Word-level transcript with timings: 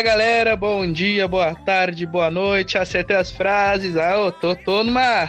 Fala 0.00 0.12
galera, 0.12 0.56
bom 0.56 0.90
dia, 0.90 1.28
boa 1.28 1.54
tarde, 1.54 2.06
boa 2.06 2.30
noite. 2.30 2.78
Acertei 2.78 3.14
as 3.14 3.30
frases. 3.30 3.98
Ah, 3.98 4.12
eu 4.12 4.32
tô, 4.32 4.56
tô 4.56 4.82
numa. 4.82 5.28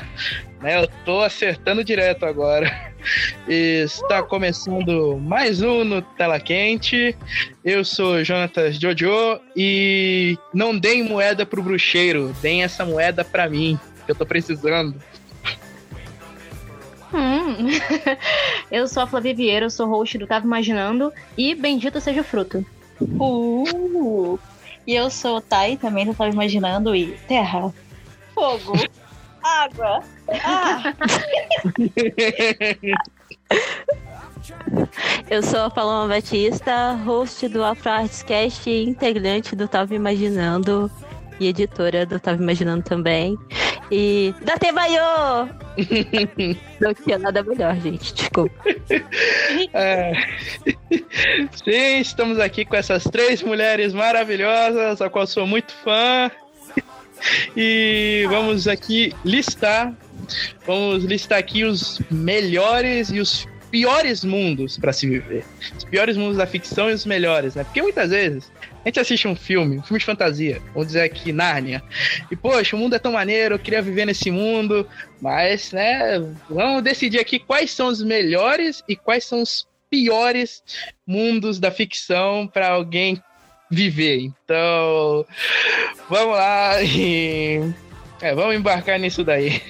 Né, 0.62 0.82
eu 0.82 0.88
tô 1.04 1.20
acertando 1.20 1.84
direto 1.84 2.26
agora. 2.26 2.94
Está 3.50 4.24
começando 4.24 5.18
mais 5.18 5.62
um 5.62 5.84
no 5.84 6.02
Tela 6.02 6.40
Quente. 6.40 7.14
Eu 7.66 7.84
sou 7.84 8.24
Jonatas 8.24 8.78
Jojo 8.78 9.42
e 9.58 10.38
não 10.54 10.80
deem 10.80 11.04
moeda 11.04 11.46
pro 11.46 11.62
bruxeiro, 11.62 12.34
deem 12.42 12.64
essa 12.64 12.86
moeda 12.86 13.26
pra 13.26 13.50
mim, 13.50 13.78
que 14.06 14.12
eu 14.14 14.16
tô 14.16 14.26
precisando. 14.26 14.96
Hum. 17.14 17.68
eu 18.72 18.88
sou 18.88 19.04
a 19.04 19.08
Flavia 19.08 19.36
Vieira, 19.36 19.66
eu 19.66 19.70
sou 19.70 19.90
host 19.90 20.18
do 20.18 20.26
Tava 20.26 20.46
Imaginando 20.46 21.12
e 21.38 21.54
bendito 21.56 22.00
seja 22.00 22.22
o 22.22 22.24
fruto. 22.24 22.66
Uh. 23.02 24.40
E 24.86 24.96
eu 24.96 25.10
sou 25.10 25.38
o 25.38 25.42
Thay, 25.42 25.78
também 25.78 26.06
do 26.06 26.14
Tava 26.14 26.30
Imaginando 26.30 26.96
e 26.96 27.18
terra, 27.28 27.74
fogo, 28.34 28.74
água. 29.44 30.04
Ah. 30.44 30.94
Eu 35.30 35.44
sou 35.44 35.62
a 35.62 35.70
Paloma 35.70 36.16
Batista, 36.16 36.94
host 37.06 37.48
do 37.48 37.64
Afro 37.64 37.92
Arts 37.92 38.24
Cast 38.24 38.70
e 38.70 38.84
integrante 38.84 39.56
do 39.56 39.68
Tava 39.68 39.94
Imaginando 39.94 40.90
e 41.42 41.48
editora 41.48 42.06
do 42.06 42.20
Tava 42.20 42.42
Imaginando 42.42 42.84
também. 42.84 43.36
E 43.92 44.34
da 44.44 44.58
Tebaiô! 44.58 45.48
Não 46.80 46.94
tinha 46.94 47.18
nada 47.18 47.42
melhor, 47.42 47.76
gente. 47.82 48.14
Desculpa. 48.14 48.56
É. 49.74 50.14
Sim, 51.64 52.00
estamos 52.00 52.40
aqui 52.40 52.64
com 52.64 52.76
essas 52.76 53.04
três 53.04 53.42
mulheres 53.42 53.94
maravilhosas, 53.94 55.02
a 55.02 55.10
qual 55.10 55.28
sou 55.28 55.46
muito 55.46 55.74
fã. 55.84 56.32
E 57.56 58.26
vamos 58.30 58.68
aqui 58.68 59.14
listar. 59.26 59.94
Vamos 60.66 61.04
listar 61.04 61.40
aqui 61.40 61.64
os 61.64 62.02
melhores 62.10 63.10
e 63.10 63.20
os 63.20 63.48
piores 63.70 64.24
mundos 64.24 64.78
para 64.78 64.94
se 64.94 65.08
viver. 65.08 65.44
Os 65.78 65.84
piores 65.84 66.16
mundos 66.16 66.38
da 66.38 66.46
ficção 66.46 66.90
e 66.90 66.94
os 66.94 67.06
melhores, 67.06 67.56
né? 67.56 67.64
Porque 67.64 67.82
muitas 67.82 68.12
vezes 68.12 68.52
a 68.84 68.88
gente 68.88 69.00
assiste 69.00 69.28
um 69.28 69.36
filme, 69.36 69.78
um 69.78 69.84
filme 69.84 70.00
de 70.00 70.06
fantasia, 70.06 70.62
vamos 70.74 70.88
dizer 70.88 71.02
aqui, 71.02 71.32
Nárnia, 71.32 71.84
e 72.32 72.36
poxa, 72.36 72.76
o 72.76 72.80
mundo 72.80 72.96
é 72.96 73.00
tão 73.00 73.12
maneiro, 73.12 73.56
eu 73.56 73.60
queria 73.60 73.82
viver 73.82 74.06
nesse 74.06 74.32
mundo, 74.32 74.88
mas, 75.22 75.72
né, 75.72 76.20
vamos 76.50 76.82
decidir 76.82 77.20
aqui 77.20 77.38
quais 77.40 77.72
são 77.72 77.88
os 77.88 78.02
melhores 78.02 78.84
e 78.88 78.96
quais 78.96 79.24
são 79.24 79.42
os 79.42 79.68
piores 79.90 80.64
mundos 81.06 81.60
da 81.60 81.70
ficção 81.70 82.48
para 82.48 82.70
alguém 82.70 83.22
viver. 83.70 84.20
Então, 84.22 85.26
vamos 86.10 86.36
lá 86.36 86.82
e 86.82 87.74
é, 88.22 88.34
vamos 88.34 88.56
embarcar 88.56 89.00
nisso 89.00 89.24
daí. 89.24 89.62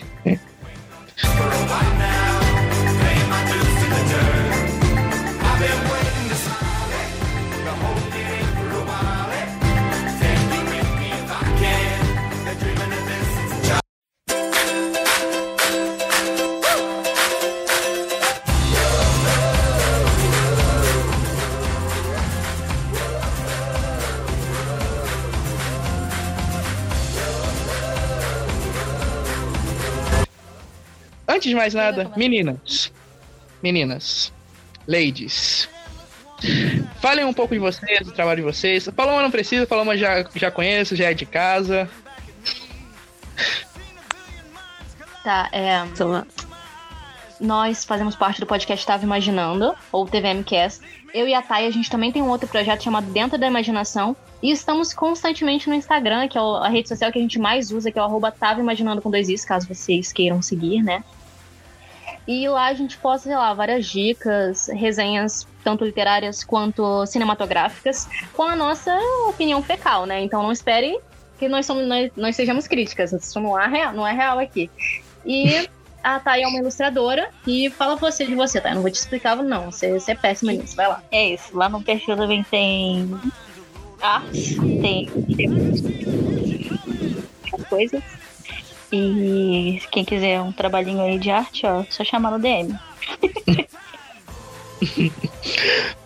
Antes 31.42 31.50
de 31.50 31.56
mais 31.56 31.74
nada, 31.74 32.12
meninas, 32.16 32.94
meninas, 33.64 34.32
ladies, 34.88 35.68
falem 37.02 37.26
um 37.26 37.34
pouco 37.34 37.56
de 37.56 37.60
vocês, 37.60 38.06
do 38.06 38.12
trabalho 38.12 38.44
de 38.44 38.54
vocês. 38.54 38.88
A 38.88 38.92
Paloma 38.92 39.24
não 39.24 39.32
precisa, 39.32 39.64
a 39.64 39.68
Paloma 39.68 39.98
já, 39.98 40.24
já 40.36 40.52
conheço, 40.52 40.96
já 40.96 41.10
é 41.10 41.16
de 41.16 41.26
casa. 41.26 41.90
Tá, 45.24 45.50
é. 45.52 45.82
Nós 47.40 47.84
fazemos 47.86 48.16
parte 48.16 48.40
do 48.40 48.46
podcast 48.46 48.86
Tava 48.86 49.04
Imaginando, 49.04 49.74
ou 49.92 50.06
TVMcast. 50.06 50.80
Eu 51.12 51.28
e 51.28 51.34
a 51.34 51.42
Thay, 51.42 51.66
a 51.66 51.72
gente 51.72 51.90
também 51.90 52.12
tem 52.12 52.22
um 52.22 52.30
outro 52.30 52.48
projeto 52.48 52.84
chamado 52.84 53.12
Dentro 53.12 53.40
da 53.40 53.48
Imaginação. 53.48 54.16
E 54.44 54.52
estamos 54.52 54.94
constantemente 54.94 55.68
no 55.68 55.74
Instagram, 55.74 56.28
que 56.28 56.38
é 56.38 56.42
a 56.42 56.70
rede 56.70 56.88
social 56.88 57.12
que 57.12 57.18
a 57.18 57.22
gente 57.22 57.40
mais 57.40 57.72
usa, 57.72 57.92
que 57.92 57.98
é 57.98 58.02
o 58.04 58.06
arroba 58.06 58.32
Tava 58.32 58.60
Imaginando 58.60 59.02
com 59.02 59.10
dois 59.10 59.28
is, 59.28 59.44
caso 59.44 59.68
vocês 59.68 60.14
queiram 60.14 60.40
seguir, 60.40 60.84
né? 60.84 61.04
E 62.28 62.48
lá 62.48 62.68
a 62.68 62.74
gente 62.74 62.98
posta, 62.98 63.30
sei 63.30 63.38
lá, 63.38 63.54
várias 63.54 63.86
dicas, 63.86 64.68
resenhas, 64.68 65.48
tanto 65.64 65.84
literárias 65.84 66.44
quanto 66.44 67.06
cinematográficas, 67.06 68.08
com 68.34 68.44
a 68.44 68.56
nossa 68.56 68.96
opinião 69.28 69.62
fecal, 69.62 70.06
né? 70.06 70.22
Então 70.22 70.44
não 70.44 70.52
espere 70.52 71.00
que 71.40 71.50
nós, 71.50 71.66
somos, 71.66 71.88
nós, 71.88 72.12
nós 72.16 72.36
sejamos 72.36 72.68
críticas, 72.68 73.12
isso 73.12 73.40
não 73.40 73.60
é 73.60 73.68
real, 73.68 73.94
não 73.94 74.06
é 74.06 74.14
real 74.14 74.38
aqui. 74.38 74.70
E 75.26 75.68
a 76.04 76.20
Thay 76.20 76.44
é 76.44 76.48
uma 76.48 76.60
ilustradora 76.60 77.30
e 77.46 77.70
fala 77.72 77.96
você 77.96 78.26
de 78.26 78.36
você, 78.36 78.62
tá? 78.62 78.70
Eu 78.70 78.76
não 78.76 78.82
vou 78.82 78.92
te 78.92 78.96
explicar, 78.96 79.36
não. 79.38 79.72
Você, 79.72 79.92
você 79.92 80.12
é 80.12 80.16
péssima 80.16 80.52
nisso, 80.52 80.76
vai 80.76 80.88
lá. 80.88 81.04
É 81.12 81.30
isso. 81.30 81.56
Lá 81.58 81.70
no 81.70 81.82
perfil 81.82 82.16
também 82.16 82.44
tem 82.44 83.20
arte, 84.02 84.56
tem, 84.82 85.08
tem 85.36 85.50
coisas. 87.70 88.04
E 88.92 89.82
quem 89.92 90.04
quiser 90.04 90.42
um 90.42 90.52
trabalhinho 90.52 91.02
aí 91.02 91.18
de 91.18 91.32
arte, 91.32 91.66
ó, 91.66 91.86
só 91.90 92.04
chamar 92.04 92.32
no 92.32 92.40
DM. 92.40 92.78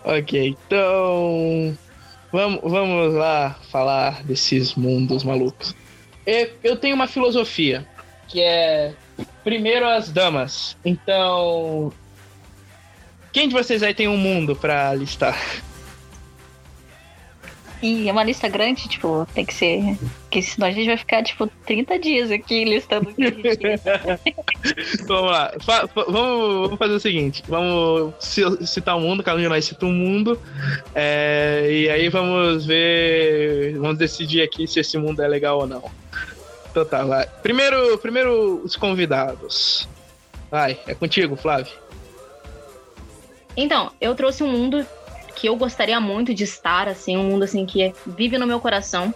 ok, 0.04 0.48
então 0.48 1.76
vamos, 2.30 2.60
vamos 2.62 3.14
lá 3.14 3.58
falar 3.70 4.22
desses 4.22 4.74
mundos 4.74 5.24
malucos. 5.24 5.74
Eu, 6.26 6.76
tenho 6.76 6.94
uma 6.94 7.06
filosofia 7.06 7.86
que 8.28 8.40
é 8.40 8.92
primeiro 9.44 9.86
as 9.86 10.10
damas. 10.10 10.76
Então, 10.84 11.92
quem 13.32 13.48
de 13.48 13.54
vocês 13.54 13.82
aí 13.82 13.94
tem 13.94 14.08
um 14.08 14.16
mundo 14.16 14.56
para 14.56 14.94
listar? 14.94 15.38
E 17.82 18.08
é 18.08 18.12
uma 18.12 18.24
lista 18.24 18.48
grande, 18.48 18.88
tipo, 18.88 19.26
tem 19.34 19.44
que 19.44 19.52
ser. 19.52 19.98
Porque 20.22 20.40
senão 20.40 20.66
a 20.66 20.70
gente 20.70 20.86
vai 20.86 20.96
ficar, 20.96 21.22
tipo, 21.22 21.46
30 21.66 21.98
dias 21.98 22.30
aqui 22.30 22.64
listando 22.64 23.10
o 23.10 23.14
que 23.14 23.24
a 23.24 23.30
gente 23.30 25.04
Vamos 25.06 25.30
lá. 25.30 25.52
Fa 25.60 25.86
fa 25.86 26.04
vamos, 26.04 26.62
vamos, 26.62 26.78
fazer 26.78 26.94
o 26.94 27.00
seguinte: 27.00 27.42
vamos 27.46 28.14
citar 28.64 28.96
o 28.96 28.98
um 28.98 29.02
mundo, 29.02 29.22
cada 29.22 29.38
um 29.38 29.42
de 29.42 29.48
nós 29.48 29.64
cita 29.64 29.84
um 29.84 29.92
mundo. 29.92 30.40
É, 30.94 31.68
e 31.70 31.90
aí 31.90 32.08
vamos 32.08 32.64
ver. 32.64 33.76
Vamos 33.78 33.98
decidir 33.98 34.42
aqui 34.42 34.66
se 34.66 34.80
esse 34.80 34.96
mundo 34.96 35.22
é 35.22 35.28
legal 35.28 35.58
ou 35.58 35.66
não. 35.66 35.84
Então 36.70 36.84
tá, 36.84 37.04
vai. 37.04 37.26
Primeiro, 37.42 37.98
primeiro 37.98 38.62
os 38.64 38.74
convidados. 38.74 39.88
Vai, 40.50 40.78
é 40.86 40.94
contigo, 40.94 41.36
Flávio. 41.36 41.72
Então, 43.56 43.90
eu 44.00 44.14
trouxe 44.14 44.42
um 44.42 44.48
mundo 44.48 44.86
que 45.36 45.46
eu 45.48 45.54
gostaria 45.54 46.00
muito 46.00 46.34
de 46.34 46.42
estar, 46.42 46.88
assim, 46.88 47.16
um 47.16 47.24
mundo 47.24 47.44
assim 47.44 47.64
que 47.64 47.94
vive 48.06 48.38
no 48.38 48.46
meu 48.46 48.58
coração. 48.58 49.14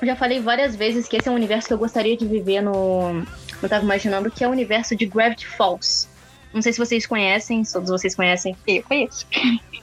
Eu 0.00 0.06
já 0.06 0.16
falei 0.16 0.40
várias 0.40 0.76
vezes 0.76 1.08
que 1.08 1.16
esse 1.16 1.28
é 1.28 1.32
um 1.32 1.34
universo 1.34 1.66
que 1.68 1.74
eu 1.74 1.78
gostaria 1.78 2.16
de 2.16 2.26
viver 2.26 2.62
no. 2.62 3.24
Eu 3.62 3.68
tava 3.68 3.84
imaginando 3.84 4.30
que 4.30 4.44
é 4.44 4.48
o 4.48 4.50
universo 4.50 4.94
de 4.94 5.04
Gravity 5.06 5.46
Falls. 5.46 6.08
Não 6.54 6.62
sei 6.62 6.72
se 6.72 6.78
vocês 6.78 7.04
conhecem, 7.06 7.62
todos 7.64 7.90
vocês 7.90 8.14
conhecem. 8.14 8.56
Eu 8.66 8.82
conheço. 8.82 9.26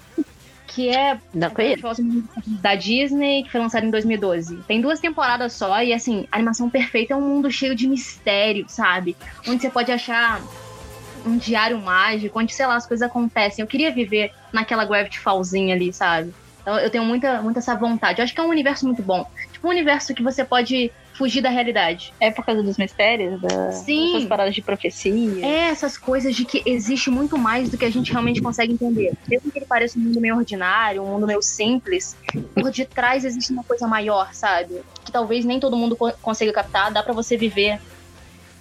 Que 0.66 0.90
é 0.90 1.20
Não 1.32 1.52
conheço. 1.52 1.84
da 2.48 2.74
Disney, 2.74 3.44
que 3.44 3.52
foi 3.52 3.62
lançado 3.62 3.86
em 3.86 3.92
2012. 3.92 4.58
Tem 4.68 4.82
duas 4.82 5.00
temporadas 5.00 5.54
só 5.54 5.84
e, 5.84 5.94
assim, 5.94 6.26
a 6.32 6.38
animação 6.38 6.68
perfeita 6.68 7.14
é 7.14 7.16
um 7.16 7.22
mundo 7.22 7.52
cheio 7.52 7.76
de 7.76 7.88
mistério, 7.88 8.66
sabe? 8.68 9.16
Onde 9.48 9.62
você 9.62 9.70
pode 9.70 9.92
achar 9.92 10.42
um 11.25 11.38
diário 11.38 11.80
mágico, 11.80 12.40
onde, 12.40 12.54
sei 12.54 12.66
lá, 12.66 12.75
as 12.75 12.86
coisas 12.86 13.08
acontecem. 13.08 13.64
Eu 13.64 13.68
queria 13.68 13.92
viver 13.92 14.31
naquela 14.52 14.86
Gravity 14.86 15.20
Fallzinha 15.20 15.75
ali, 15.75 15.92
sabe? 15.94 16.34
Então 16.62 16.80
eu 16.80 16.90
tenho 16.90 17.04
muita, 17.04 17.42
muita 17.42 17.60
essa 17.60 17.75
vontade. 17.75 18.20
Eu 18.20 18.24
acho 18.24 18.34
que 18.34 18.40
é 18.40 18.44
um 18.44 18.50
universo 18.50 18.86
muito 18.86 19.02
bom. 19.02 19.30
Tipo, 19.52 19.68
um 19.68 19.72
universo 19.72 20.14
que 20.14 20.24
você 20.24 20.44
pode 20.46 20.92
fugir 21.14 21.42
da 21.42 21.50
realidade. 21.50 22.14
É 22.20 22.31
por 22.31 22.44
causa 22.44 22.64
dos 22.64 22.78
mistérios? 22.78 23.40
Da, 23.42 23.72
Sim. 23.72 24.16
Essas 24.16 24.28
paradas 24.28 24.56
de 24.56 24.62
profecia? 24.62 25.46
É, 25.46 25.70
essas 25.70 25.98
coisas 25.98 26.36
de 26.36 26.46
que 26.46 26.64
existe 26.66 27.10
muito 27.10 27.38
mais 27.38 27.70
do 27.70 27.78
que 27.78 27.86
a 27.86 27.92
gente 27.92 28.12
realmente 28.12 28.42
consegue 28.42 28.74
entender. 28.74 29.14
Mesmo 29.28 29.52
que 29.52 29.60
ele 29.60 29.66
pareça 29.66 30.00
um 30.00 30.02
mundo 30.02 30.20
meio 30.20 30.36
ordinário, 30.36 31.04
um 31.04 31.08
mundo 31.08 31.28
meio 31.28 31.42
simples, 31.42 32.18
por 32.56 32.72
detrás 32.72 33.25
existe 33.25 33.52
uma 33.52 33.64
coisa 33.64 33.86
maior, 33.86 34.34
sabe? 34.34 34.81
Que 35.06 35.12
talvez 35.12 35.46
nem 35.46 35.60
todo 35.60 35.78
mundo 35.78 35.96
consiga 36.22 36.52
captar, 36.52 36.92
dá 36.92 37.04
para 37.04 37.14
você 37.14 37.38
viver. 37.38 37.80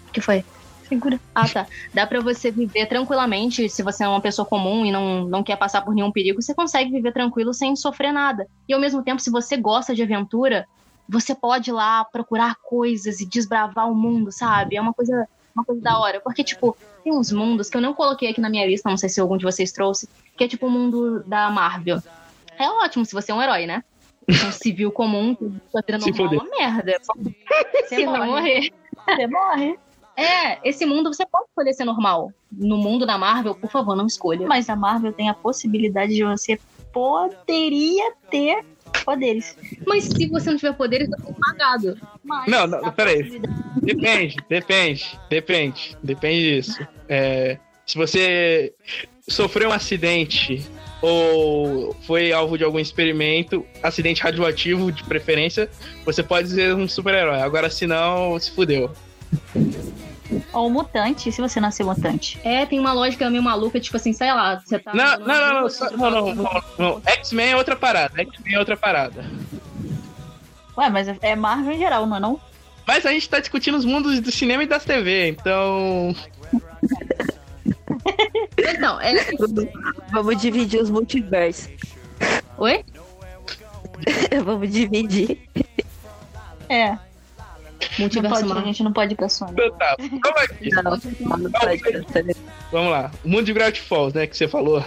O 0.09 0.13
que 0.13 0.21
foi? 0.21 0.45
Segura. 0.89 1.19
Ah, 1.35 1.49
tá. 1.49 1.67
Dá 1.93 2.07
pra 2.07 2.21
você 2.21 2.51
viver 2.51 2.87
tranquilamente, 2.87 3.69
se 3.69 3.83
você 3.83 4.05
é 4.05 4.09
uma 4.09 4.21
pessoa 4.21 4.47
comum 4.47 4.85
e 4.85 4.93
não, 4.93 5.25
não 5.25 5.43
quer 5.43 5.57
passar 5.57 5.83
por 5.83 5.95
nenhum 5.95 6.13
perigo, 6.13 6.41
você 6.41 6.55
consegue 6.55 6.91
viver 6.91 7.13
tranquilo 7.13 7.53
sem 7.55 7.75
sofrer 7.77 8.13
nada. 8.13 8.47
E 8.69 8.75
ao 8.75 8.81
mesmo 8.81 9.03
tempo, 9.03 9.21
se 9.21 9.31
você 9.31 9.57
gosta 9.57 9.95
de 9.95 10.03
aventura, 10.03 10.67
você 11.09 11.35
pode 11.35 11.71
ir 11.71 11.73
lá 11.73 12.05
procurar 12.05 12.57
coisas 12.63 13.21
e 13.21 13.27
desbravar 13.27 13.91
o 13.91 13.95
mundo, 13.95 14.31
sabe? 14.33 14.77
É 14.77 14.81
uma 14.81 14.93
coisa, 14.93 15.29
uma 15.55 15.65
coisa 15.65 15.81
da 15.81 15.99
hora. 15.99 16.21
Porque, 16.21 16.45
tipo, 16.45 16.77
tem 17.03 17.13
uns 17.13 17.33
mundos 17.33 17.69
que 17.69 17.77
eu 17.77 17.81
não 17.81 17.95
coloquei 17.95 18.31
aqui 18.31 18.41
na 18.41 18.49
minha 18.51 18.67
lista, 18.67 18.89
não 18.89 18.97
sei 18.97 19.09
se 19.09 19.21
algum 19.21 19.37
de 19.37 19.45
vocês 19.45 19.73
trouxe, 19.73 20.09
que 20.37 20.45
é 20.45 20.49
tipo 20.49 20.67
o 20.67 20.71
mundo 20.71 21.23
da 21.27 21.51
Marvel. 21.51 22.03
É 22.59 22.69
ótimo 22.69 23.05
se 23.05 23.13
você 23.13 23.33
é 23.33 23.35
um 23.35 23.43
herói, 23.43 23.67
né? 23.67 23.83
Um 24.29 24.53
civil 24.53 24.93
comum, 24.93 25.35
que 25.35 25.51
sua 25.71 25.83
vida 25.83 25.99
Se 26.01 26.11
normal 26.13 26.35
é 26.35 26.39
uma 26.39 26.51
merda. 26.51 26.93
Você 27.03 27.97
Se 27.97 28.07
não 28.07 28.13
morre. 28.13 28.27
morrer. 28.31 28.73
Você 29.09 29.27
morre. 29.27 29.79
É, 30.17 30.59
esse 30.69 30.85
mundo 30.85 31.13
você 31.13 31.25
pode 31.27 31.47
escolher 31.49 31.73
ser 31.75 31.85
normal. 31.85 32.33
No 32.51 32.77
mundo 32.77 33.07
da 33.07 33.17
Marvel, 33.17 33.55
por 33.55 33.71
favor, 33.71 33.97
não 33.97 34.07
escolha. 34.07 34.47
Mas 34.47 34.69
a 34.69 34.77
Marvel 34.77 35.13
tem 35.13 35.29
a 35.29 35.35
possibilidade 35.35 36.15
de 36.15 36.23
você 36.25 36.59
poderia 36.93 38.13
ter 38.31 38.63
poderes. 39.05 39.57
Mas 39.87 40.05
se 40.05 40.27
você 40.29 40.51
não 40.51 40.57
tiver 40.59 40.75
poderes, 40.75 41.09
você 41.09 41.31
é 41.31 41.35
pagado. 41.41 41.99
Mas 42.23 42.47
Não, 42.51 42.67
não, 42.67 42.93
peraí. 42.93 43.19
possibilidade- 43.23 43.63
Depende, 43.83 44.37
depende, 44.49 45.21
depende. 45.31 45.97
Depende 46.03 46.57
disso. 46.57 46.87
É, 47.09 47.59
se 47.87 47.97
você 47.97 48.73
sofreu 49.27 49.71
um 49.71 49.73
acidente 49.73 50.65
ou 51.01 51.95
foi 52.07 52.33
alvo 52.33 52.57
de 52.59 52.63
algum 52.65 52.79
experimento, 52.79 53.65
acidente 53.83 54.23
radioativo 54.23 54.93
de 54.93 55.03
preferência, 55.05 55.69
você 56.05 56.23
pode 56.23 56.49
ser 56.51 56.75
um 56.77 56.87
super-herói. 56.87 57.41
Agora, 57.41 57.69
se 57.71 57.87
não, 57.87 58.39
se 58.39 58.51
fudeu. 58.53 58.91
Ou 60.53 60.69
mutante, 60.71 61.33
se 61.33 61.41
você 61.41 61.59
nascer 61.61 61.85
mutante. 61.85 62.39
É, 62.45 62.67
tem 62.67 62.79
uma 62.79 62.93
lógica 62.93 63.29
meio 63.31 63.43
maluca, 63.43 63.81
tipo 63.81 63.97
assim, 63.97 64.13
sei 64.13 64.33
lá, 64.33 64.61
você 64.61 64.79
tá. 64.79 64.93
Não, 64.95 65.19
não, 65.19 65.27
não, 65.27 65.55
não, 65.55 65.61
rua, 65.61 65.71
só- 65.71 65.89
você 65.89 65.97
não, 65.97 66.11
não, 66.11 66.35
não, 66.35 66.63
não. 66.79 67.03
X-Men 67.07 67.51
é 67.53 67.57
outra 67.57 67.75
parada. 67.77 68.21
X-Men 68.21 68.55
é 68.55 68.59
outra 68.59 68.77
parada. 68.77 69.25
Ué, 70.77 70.89
mas 70.91 71.09
é 71.21 71.35
Marvel 71.37 71.73
em 71.75 71.79
geral, 71.79 72.07
não 72.07 72.17
é 72.17 72.21
não? 72.21 72.41
Mas 72.87 73.07
a 73.07 73.11
gente 73.13 73.29
tá 73.29 73.39
discutindo 73.39 73.77
os 73.77 73.85
mundos 73.85 74.21
do 74.21 74.31
cinema 74.33 74.63
e 74.63 74.67
das 74.67 74.85
TV, 74.85 75.29
então. 75.29 76.15
Então, 78.59 79.01
é. 79.01 79.15
Vamos 80.11 80.41
dividir 80.41 80.81
os 80.81 80.91
multiversos. 80.91 81.69
Oi? 82.59 82.85
Vamos 84.45 84.71
dividir. 84.71 85.39
É. 86.69 86.97
Não 87.91 88.01
Multiverso 88.01 88.35
pode, 88.35 88.45
a 88.45 88.55
Marvel. 88.55 88.67
gente 88.67 88.83
não 88.83 88.93
pode 88.93 89.13
ir 89.13 89.17
pra 89.17 89.29
Sony. 89.29 89.53
Então 89.53 89.73
tá, 89.73 89.97
vamos 89.99 90.43
aqui. 90.43 90.69
Não, 90.71 90.83
não 90.83 91.51
pode 91.51 92.25
nisso. 92.25 92.41
Vamos 92.71 92.91
lá. 92.91 93.11
O 93.25 93.29
mundo 93.29 93.45
de 93.45 93.53
Gravity 93.53 93.81
Falls, 93.83 94.15
né, 94.15 94.27
que 94.27 94.37
você 94.37 94.49
falou. 94.49 94.85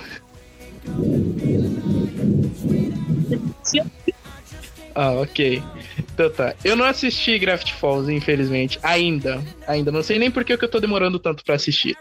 Ah, 4.94 5.12
ok. 5.12 5.62
Então 6.00 6.30
tá. 6.30 6.56
Eu 6.64 6.76
não 6.76 6.86
assisti 6.86 7.38
Gravity 7.38 7.74
Falls, 7.74 8.12
infelizmente. 8.12 8.80
Ainda. 8.82 9.44
Ainda. 9.68 9.92
Não 9.92 10.02
sei 10.02 10.18
nem 10.18 10.32
por 10.32 10.46
que 10.46 10.54
eu 10.54 10.70
tô 10.70 10.80
demorando 10.80 11.20
tanto 11.20 11.44
pra 11.44 11.56
assistir. 11.56 11.98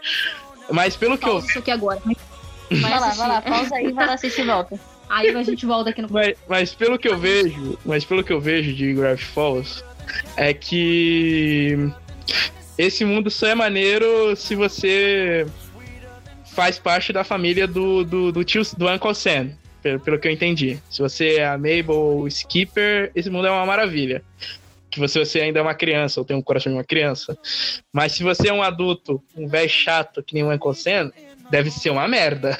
Mas 0.71 0.95
pelo 0.95 1.17
que 1.17 1.27
eu 1.27 1.39
isso 1.39 1.59
aqui 1.59 1.71
agora. 1.71 1.99
Vai 2.05 2.15
Vai 2.81 2.99
lá, 2.99 3.09
vai 3.11 3.27
lá, 3.27 3.41
pausa 3.41 3.75
aí, 3.75 3.91
vai 3.91 4.07
lá 4.07 4.13
assistir 4.13 4.41
e 4.41 4.45
volta. 4.45 4.79
Aí 5.07 5.29
a 5.29 5.43
gente 5.43 5.65
volta 5.65 5.91
aqui 5.91 6.01
no. 6.01 6.09
Mas, 6.09 6.35
mas 6.47 6.73
pelo 6.73 6.97
que 6.97 7.07
eu 7.07 7.17
vejo, 7.17 7.77
mas 7.85 8.03
pelo 8.03 8.23
que 8.23 8.33
eu 8.33 8.41
vejo 8.41 8.73
de 8.73 8.93
Gravity 8.93 9.25
Falls, 9.25 9.83
é 10.37 10.53
que 10.53 11.77
esse 12.77 13.05
mundo 13.05 13.29
só 13.29 13.47
é 13.47 13.55
maneiro 13.55 14.35
se 14.35 14.55
você 14.55 15.45
faz 16.55 16.79
parte 16.79 17.11
da 17.11 17.23
família 17.23 17.67
do, 17.67 18.03
do, 18.03 18.31
do 18.31 18.43
tio 18.43 18.61
do 18.77 18.89
Uncle 18.89 19.13
Sam, 19.13 19.51
pelo, 19.81 19.99
pelo 19.99 20.19
que 20.19 20.27
eu 20.27 20.31
entendi. 20.31 20.79
Se 20.89 21.01
você 21.01 21.35
é 21.35 21.47
a 21.47 21.57
Mabel 21.57 21.95
ou 21.95 22.27
Skipper, 22.27 23.11
esse 23.13 23.29
mundo 23.29 23.47
é 23.47 23.51
uma 23.51 23.65
maravilha. 23.65 24.23
Que 24.89 24.99
você, 24.99 25.19
você 25.19 25.41
ainda 25.41 25.59
é 25.59 25.61
uma 25.61 25.73
criança, 25.73 26.21
ou 26.21 26.25
tem 26.25 26.35
um 26.35 26.41
coração 26.41 26.71
de 26.71 26.77
uma 26.77 26.83
criança. 26.83 27.37
Mas 27.91 28.13
se 28.13 28.23
você 28.23 28.47
é 28.47 28.53
um 28.53 28.63
adulto, 28.63 29.21
um 29.35 29.47
velho 29.47 29.69
chato 29.69 30.23
que 30.23 30.33
nem 30.33 30.43
o 30.43 30.51
Uncle 30.51 30.73
Sam, 30.73 31.11
deve 31.49 31.69
ser 31.69 31.89
uma 31.89 32.07
merda. 32.07 32.57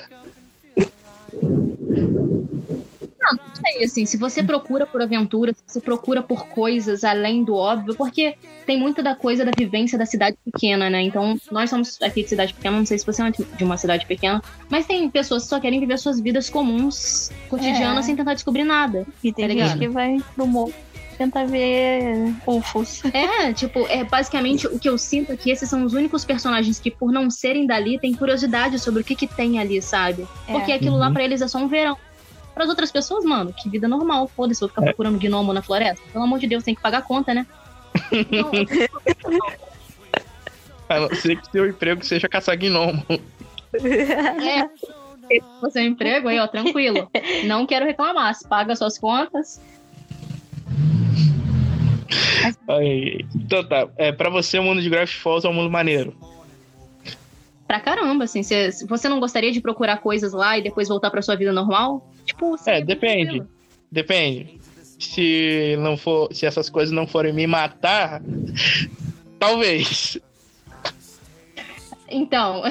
É 3.65 3.83
assim, 3.83 4.05
se 4.05 4.17
você 4.17 4.43
procura 4.43 4.85
por 4.85 5.01
aventura, 5.01 5.53
se 5.53 5.61
você 5.65 5.81
procura 5.81 6.21
por 6.21 6.47
coisas 6.47 7.03
além 7.03 7.43
do 7.43 7.55
óbvio, 7.55 7.95
porque 7.95 8.35
tem 8.65 8.79
muita 8.79 9.01
da 9.01 9.15
coisa 9.15 9.43
da 9.45 9.51
vivência 9.57 9.97
da 9.97 10.05
cidade 10.05 10.37
pequena, 10.45 10.89
né? 10.89 11.01
Então, 11.01 11.37
nós 11.51 11.69
somos 11.69 12.01
aqui 12.01 12.23
de 12.23 12.29
cidade 12.29 12.53
pequena, 12.53 12.77
não 12.77 12.85
sei 12.85 12.97
se 12.99 13.05
você 13.05 13.21
é 13.23 13.31
de 13.31 13.63
uma 13.63 13.77
cidade 13.77 14.05
pequena, 14.05 14.41
mas 14.69 14.85
tem 14.85 15.09
pessoas 15.09 15.43
que 15.43 15.49
só 15.49 15.59
querem 15.59 15.79
viver 15.79 15.97
suas 15.97 16.19
vidas 16.19 16.49
comuns, 16.49 17.31
cotidianas, 17.49 18.05
É. 18.05 18.07
sem 18.07 18.15
tentar 18.15 18.33
descobrir 18.33 18.63
nada. 18.63 19.05
E 19.23 19.31
tem 19.33 19.45
Tá 19.47 19.53
gente 19.53 19.61
ligado? 19.63 19.79
que 19.79 19.87
vai 19.89 20.17
pro 20.35 20.45
morro 20.47 20.73
tentar 21.17 21.45
ver 21.45 22.33
UFOs. 22.45 23.01
É, 23.13 23.53
tipo, 23.53 23.85
é 23.87 24.03
basicamente 24.03 24.67
o 24.67 24.77
que 24.77 24.89
eu 24.89 24.97
sinto 24.97 25.31
é 25.31 25.37
que 25.37 25.49
esses 25.49 25.69
são 25.69 25.83
os 25.85 25.93
únicos 25.93 26.25
personagens 26.25 26.77
que, 26.79 26.91
por 26.91 27.11
não 27.11 27.29
serem 27.31 27.65
dali, 27.65 27.97
têm 27.99 28.13
curiosidade 28.13 28.77
sobre 28.79 29.01
o 29.01 29.03
que 29.03 29.15
que 29.15 29.25
tem 29.27 29.57
ali, 29.59 29.81
sabe? 29.81 30.27
É. 30.47 30.51
Porque 30.51 30.71
aquilo 30.73 30.97
lá 30.97 31.07
Uhum. 31.07 31.13
pra 31.13 31.23
eles 31.23 31.41
é 31.41 31.47
só 31.47 31.57
um 31.59 31.67
verão. 31.69 31.97
Para 32.55 32.63
as 32.63 32.69
outras 32.69 32.89
pessoas, 32.89 33.25
mano, 33.25 33.51
que 33.53 33.69
vida 33.69 33.85
normal. 33.85 34.29
Foda-se, 34.29 34.61
vou 34.61 34.69
ficar 34.69 34.81
procurando 34.81 35.19
gnomo 35.19 35.51
na 35.51 35.61
floresta. 35.61 36.01
Pelo 36.11 36.23
amor 36.23 36.39
de 36.39 36.47
Deus, 36.47 36.63
tem 36.63 36.73
que 36.73 36.81
pagar 36.81 36.99
a 36.99 37.01
conta, 37.01 37.33
né? 37.33 37.45
Então, 38.11 38.49
A 40.87 40.99
não 41.01 41.09
ser 41.15 41.41
que 41.41 41.51
seu 41.51 41.67
emprego 41.67 42.03
seja 42.05 42.29
caçar 42.29 42.57
gnomo. 42.57 43.03
é. 43.73 44.69
É 45.29 45.79
um 45.81 45.81
emprego 45.81 46.29
aí, 46.29 46.39
ó, 46.39 46.47
tranquilo. 46.47 47.11
Não 47.45 47.65
quero 47.65 47.85
reclamar. 47.85 48.33
Se 48.35 48.47
paga 48.47 48.75
suas 48.75 48.97
contas. 48.97 49.59
Aí, 52.69 53.25
então 53.35 53.67
tá. 53.67 53.89
É, 53.97 54.11
pra 54.11 54.29
você, 54.29 54.59
o 54.59 54.63
mundo 54.63 54.81
de 54.81 54.89
Gravity 54.89 55.17
Falls 55.17 55.45
é 55.45 55.49
um 55.49 55.53
mundo 55.53 55.69
maneiro. 55.69 56.15
Pra 57.67 57.79
caramba, 57.79 58.25
assim. 58.25 58.43
Se 58.43 58.85
você 58.87 59.09
não 59.09 59.19
gostaria 59.19 59.51
de 59.51 59.59
procurar 59.59 59.97
coisas 59.97 60.31
lá 60.31 60.57
e 60.57 60.61
depois 60.61 60.87
voltar 60.87 61.09
pra 61.09 61.21
sua 61.21 61.35
vida 61.35 61.51
normal? 61.51 62.07
Tipo, 62.25 62.55
É, 62.65 62.81
depende. 62.81 63.25
tranquilo. 63.25 63.49
Depende. 63.91 64.59
Se 64.99 65.75
não 65.79 65.95
for, 65.97 66.33
se 66.33 66.45
essas 66.45 66.69
coisas 66.69 66.93
não 66.93 67.05
forem 67.07 67.33
me 67.33 67.45
matar, 67.47 68.21
talvez. 69.39 70.17
Então, 72.07 72.61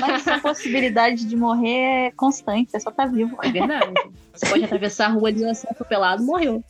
Mas 0.00 0.26
a 0.28 0.38
possibilidade 0.38 1.24
de 1.26 1.36
morrer 1.36 2.06
é 2.06 2.10
constante, 2.12 2.70
você 2.70 2.80
só 2.80 2.90
tá 2.90 3.04
vivo. 3.06 3.36
é 3.42 3.50
verdade. 3.50 3.92
Você 4.32 4.46
pode 4.46 4.64
atravessar 4.64 5.06
a 5.06 5.08
rua 5.10 5.28
ali, 5.28 5.54
ser 5.54 5.68
atropelado, 5.70 6.22
morreu. 6.22 6.62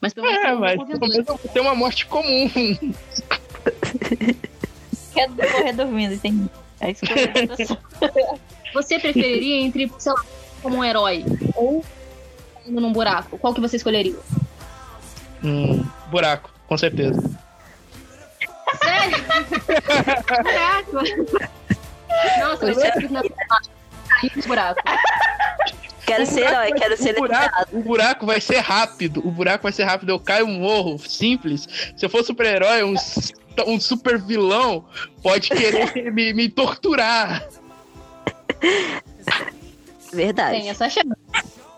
Mas 0.00 0.12
pelo 0.12 0.26
menos 0.26 0.44
É, 0.44 0.52
não 0.52 0.60
mas 0.60 0.76
pelo 0.76 1.00
menos 1.00 1.16
eu 1.16 1.24
vou 1.24 1.38
ter 1.38 1.60
uma 1.60 1.74
morte 1.74 2.06
comum. 2.06 2.48
Quer 5.14 5.28
morrer 5.30 5.72
dormindo, 5.72 6.14
entendi. 6.14 6.48
É 6.80 6.90
isso 6.90 7.00
que 7.06 7.12
eu 7.12 8.36
Você 8.74 8.98
preferiria 8.98 9.56
entre, 9.64 9.90
sei 9.98 10.12
lá, 10.12 10.24
como 10.62 10.76
um 10.78 10.84
herói 10.84 11.24
ou 11.54 11.84
indo 12.66 12.80
num 12.80 12.92
buraco? 12.92 13.38
Qual 13.38 13.54
que 13.54 13.60
você 13.60 13.76
escolheria? 13.76 14.16
Hum, 15.44 15.84
buraco, 16.10 16.50
com 16.66 16.76
certeza. 16.76 17.20
Sério? 18.82 19.24
buraco? 20.42 20.92
Nossa, 22.40 22.66
eu 22.66 22.74
sempre 22.74 23.08
cair 23.08 24.32
no 24.36 24.42
buraco. 24.46 24.82
Quero 26.06 26.22
O 26.22 26.26
ser 26.26 26.40
herói, 26.46 26.70
vai- 26.70 26.72
quero 26.72 26.96
ser 26.96 27.14
o 27.14 27.18
buraco, 27.18 27.66
o 27.76 27.82
buraco 27.82 28.26
vai 28.26 28.40
ser 28.40 28.58
rápido. 28.60 29.26
O 29.26 29.30
buraco 29.30 29.64
vai 29.64 29.72
ser 29.72 29.84
rápido. 29.84 30.10
Eu 30.10 30.20
caio, 30.20 30.46
morro. 30.46 30.98
Simples. 30.98 31.66
Se 31.96 32.06
eu 32.06 32.10
for 32.10 32.24
super-herói, 32.24 32.84
um, 32.84 32.94
um 33.66 33.80
super 33.80 34.16
vilão 34.18 34.84
pode 35.22 35.48
querer 35.50 35.92
me, 36.14 36.32
me 36.32 36.48
torturar. 36.48 37.46
Verdade. 40.16 40.58
Tem 40.58 40.70
essa 40.70 40.88
chance. 40.88 41.08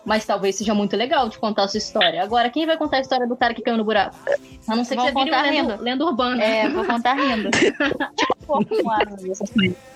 Mas 0.05 0.25
talvez 0.25 0.55
seja 0.55 0.73
muito 0.73 0.95
legal 0.95 1.27
de 1.29 1.37
contar 1.37 1.63
a 1.63 1.67
sua 1.67 1.77
história. 1.77 2.23
Agora, 2.23 2.49
quem 2.49 2.65
vai 2.65 2.77
contar 2.77 2.97
a 2.97 3.01
história 3.01 3.27
do 3.27 3.35
cara 3.35 3.53
que 3.53 3.61
caiu 3.61 3.77
no 3.77 3.83
buraco? 3.83 4.15
A 4.67 4.75
não 4.75 4.83
ser 4.83 4.95
que 4.95 5.01
Vão 5.01 5.05
você 5.05 5.11
vire 5.13 5.25
contar 5.25 5.43
uma 5.43 5.51
lenda, 5.51 5.71
rindo. 5.73 5.83
lenda 5.83 6.05
urbana. 6.05 6.43
É, 6.43 6.69
vou 6.69 6.85
contar 6.85 7.13
rindo. 7.13 7.51
tipo. 7.51 7.83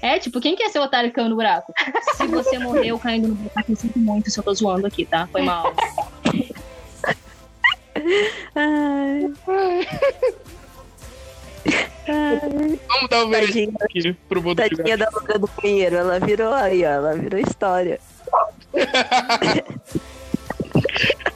É, 0.00 0.16
tipo, 0.20 0.40
quem 0.40 0.54
quer 0.54 0.68
ser 0.68 0.78
o 0.78 0.84
otário 0.84 1.10
que 1.10 1.16
caiu 1.16 1.28
no 1.28 1.34
buraco? 1.34 1.72
Se 2.16 2.24
você 2.28 2.56
morreu 2.56 2.96
caindo 3.00 3.26
no 3.26 3.34
buraco, 3.34 3.72
eu 3.72 3.76
sinto 3.76 3.98
muito 3.98 4.30
se 4.30 4.38
eu 4.38 4.44
tô 4.44 4.54
zoando 4.54 4.86
aqui, 4.86 5.04
tá? 5.04 5.26
Foi 5.26 5.42
mal. 5.42 5.72
Ai, 8.54 9.32
Vamos 12.88 13.08
dar 13.10 13.24
o 13.24 13.28
veredito 13.28 13.72
tadinha, 13.78 14.12
aqui 14.12 14.16
pro 14.28 14.42
mundo 14.42 14.62
de 14.62 14.76
tadinha 14.76 14.96
da 14.96 15.08
Loura 15.10 15.38
do 15.38 15.50
banheiro. 15.60 15.96
Ela 15.96 16.18
virou 16.18 16.52
aí, 16.52 16.84
ó. 16.84 16.88
Ela 16.88 17.14
virou 17.14 17.40
história. 17.40 18.00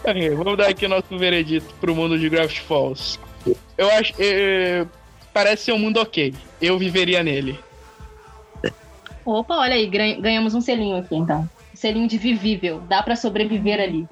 Aí, 0.04 0.30
Vamos 0.30 0.56
dar 0.56 0.68
aqui 0.68 0.86
o 0.86 0.88
nosso 0.88 1.16
veredito 1.16 1.72
pro 1.80 1.94
mundo 1.94 2.18
de 2.18 2.28
Gravity 2.28 2.60
Falls. 2.62 3.18
Eu 3.78 3.88
acho. 3.90 4.12
é, 4.18 4.84
parece 5.32 5.64
ser 5.64 5.72
um 5.72 5.78
mundo 5.78 6.00
ok. 6.00 6.34
Eu 6.60 6.78
viveria 6.78 7.22
nele. 7.22 7.58
Opa, 9.24 9.56
olha 9.56 9.74
aí, 9.74 9.86
ganhamos 9.86 10.54
um 10.54 10.60
selinho 10.60 10.96
aqui 10.96 11.14
então. 11.14 11.48
Um 11.72 11.76
selinho 11.76 12.08
de 12.08 12.18
vivível. 12.18 12.80
Dá 12.80 13.02
para 13.02 13.14
sobreviver 13.14 13.80
ali. 13.80 14.08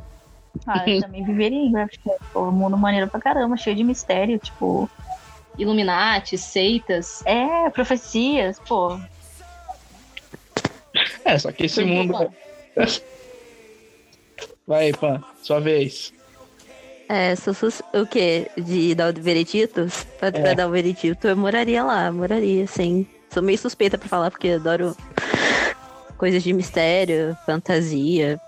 Ah, 0.67 0.85
eu 0.87 1.01
também 1.01 1.25
viveria, 1.25 1.71
né? 1.71 1.87
Porque, 1.87 2.17
pô, 2.33 2.49
um 2.49 2.53
mundo 2.53 2.77
maneiro 2.77 3.09
pra 3.09 3.21
caramba, 3.21 3.57
cheio 3.57 3.77
de 3.77 3.85
mistério, 3.85 4.39
tipo. 4.39 4.89
Illuminati, 5.61 6.39
seitas. 6.39 7.23
É, 7.27 7.69
profecias, 7.71 8.59
pô. 8.67 8.99
É, 11.25 11.39
só 11.39 11.53
que 11.53 11.67
esse 11.67 11.85
mundo. 11.85 12.33
Vai, 14.67 14.93
Pan, 14.93 15.23
sua 15.43 15.61
vez. 15.61 16.13
É, 17.09 17.35
se 17.35 17.53
fosse 17.53 17.83
o 17.93 18.07
quê? 18.07 18.49
De 18.57 18.95
dar 18.95 19.13
o 19.13 19.21
vereditos? 19.21 20.05
Pra, 20.19 20.29
é. 20.29 20.31
pra 20.31 20.55
dar 20.55 20.69
o 20.69 20.71
veredito, 20.71 21.27
eu 21.27 21.37
moraria 21.37 21.83
lá, 21.83 22.13
moraria, 22.13 22.67
sim. 22.69 23.05
Sou 23.31 23.43
meio 23.43 23.59
suspeita 23.59 23.99
pra 23.99 24.09
falar, 24.09 24.31
porque 24.31 24.51
adoro 24.51 24.97
coisas 26.17 26.43
de 26.43 26.53
mistério, 26.53 27.37
fantasia. 27.45 28.41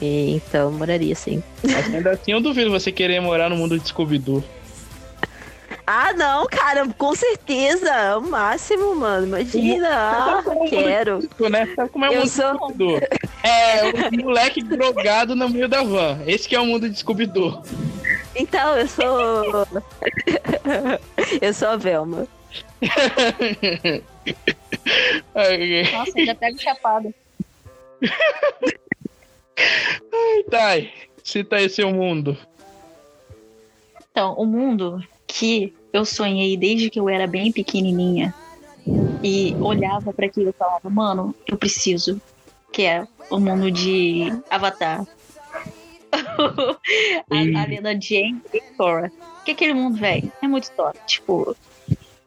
E, 0.00 0.36
então, 0.36 0.70
moraria, 0.70 1.14
sim. 1.14 1.42
Mas 1.62 1.92
ainda 1.92 2.12
assim, 2.12 2.32
eu 2.32 2.40
duvido 2.40 2.70
você 2.70 2.92
querer 2.92 3.20
morar 3.20 3.50
no 3.50 3.56
mundo 3.56 3.78
de 3.78 3.88
Scooby-Doo. 3.88 4.44
Ah, 5.86 6.12
não, 6.14 6.46
cara, 6.46 6.88
com 6.96 7.14
certeza. 7.14 7.90
É 7.90 8.16
o 8.16 8.22
máximo, 8.22 8.94
mano. 8.94 9.26
Imagina. 9.26 9.88
Ah, 9.90 10.42
quero. 10.68 11.20
Tipo, 11.20 11.48
né? 11.48 11.66
Sabe 11.74 11.90
como 11.90 12.04
é 12.04 12.10
o 12.10 12.12
eu 12.12 12.20
mundo 12.20 12.28
sou... 12.28 13.00
É, 13.42 13.82
um 14.12 14.24
moleque 14.24 14.62
drogado 14.62 15.34
no 15.34 15.48
meio 15.48 15.68
da 15.68 15.82
van. 15.82 16.18
Esse 16.26 16.48
que 16.48 16.56
é 16.56 16.60
o 16.60 16.66
mundo 16.66 16.88
de 16.88 16.98
Scooby-Doo. 16.98 17.62
Então, 18.34 18.76
eu 18.76 18.88
sou. 18.88 19.66
eu 21.40 21.54
sou 21.54 21.68
a 21.68 21.76
Velma. 21.76 22.26
Nossa, 25.92 26.18
ainda 26.18 26.34
pega 26.34 26.58
chapado. 26.58 27.14
Ai, 30.12 30.42
Thay, 30.50 30.92
cita 31.22 31.56
aí 31.56 31.68
seu 31.68 31.90
mundo. 31.90 32.36
Então, 34.10 34.34
o 34.34 34.46
mundo 34.46 35.02
que 35.26 35.74
eu 35.92 36.04
sonhei 36.04 36.56
desde 36.56 36.90
que 36.90 36.98
eu 36.98 37.08
era 37.08 37.26
bem 37.26 37.52
pequenininha 37.52 38.34
e 39.22 39.56
olhava 39.60 40.12
para 40.12 40.26
aquilo 40.26 40.50
e 40.50 40.52
falava, 40.52 40.90
mano, 40.90 41.34
eu 41.46 41.56
preciso, 41.56 42.20
que 42.72 42.82
é 42.82 43.06
o 43.30 43.38
mundo 43.38 43.70
de 43.70 44.32
Avatar. 44.50 45.06
a, 47.30 47.62
a 47.62 47.66
lenda 47.66 47.94
de 47.94 48.16
Aang 48.16 48.42
e 48.52 48.60
Korra. 48.76 49.10
Que 49.44 49.52
aquele 49.52 49.74
mundo, 49.74 49.98
velho, 49.98 50.32
é 50.42 50.48
muito 50.48 50.70
top. 50.72 50.98
Tipo, 51.06 51.56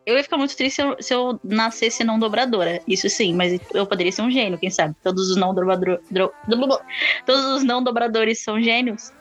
eu 0.06 0.16
ia 0.16 0.24
ficar 0.24 0.38
muito 0.38 0.56
triste 0.56 0.76
se 0.76 0.82
eu, 0.82 0.96
se 1.00 1.14
eu, 1.14 1.40
nascesse 1.44 2.04
não 2.04 2.18
dobradora. 2.18 2.82
Isso 2.88 3.10
sim, 3.10 3.34
mas 3.34 3.60
eu 3.74 3.86
poderia 3.86 4.12
ser 4.12 4.22
um 4.22 4.32
gênio, 4.32 4.58
quem 4.58 4.70
sabe? 4.70 4.96
Todos 5.04 5.30
os 5.30 5.36
não 5.36 5.54
dobradores. 5.54 6.00
Todos 7.26 7.46
os 7.46 7.64
não 7.64 7.84
dobradores 7.84 8.40
são 8.40 8.62
gênios. 8.62 9.12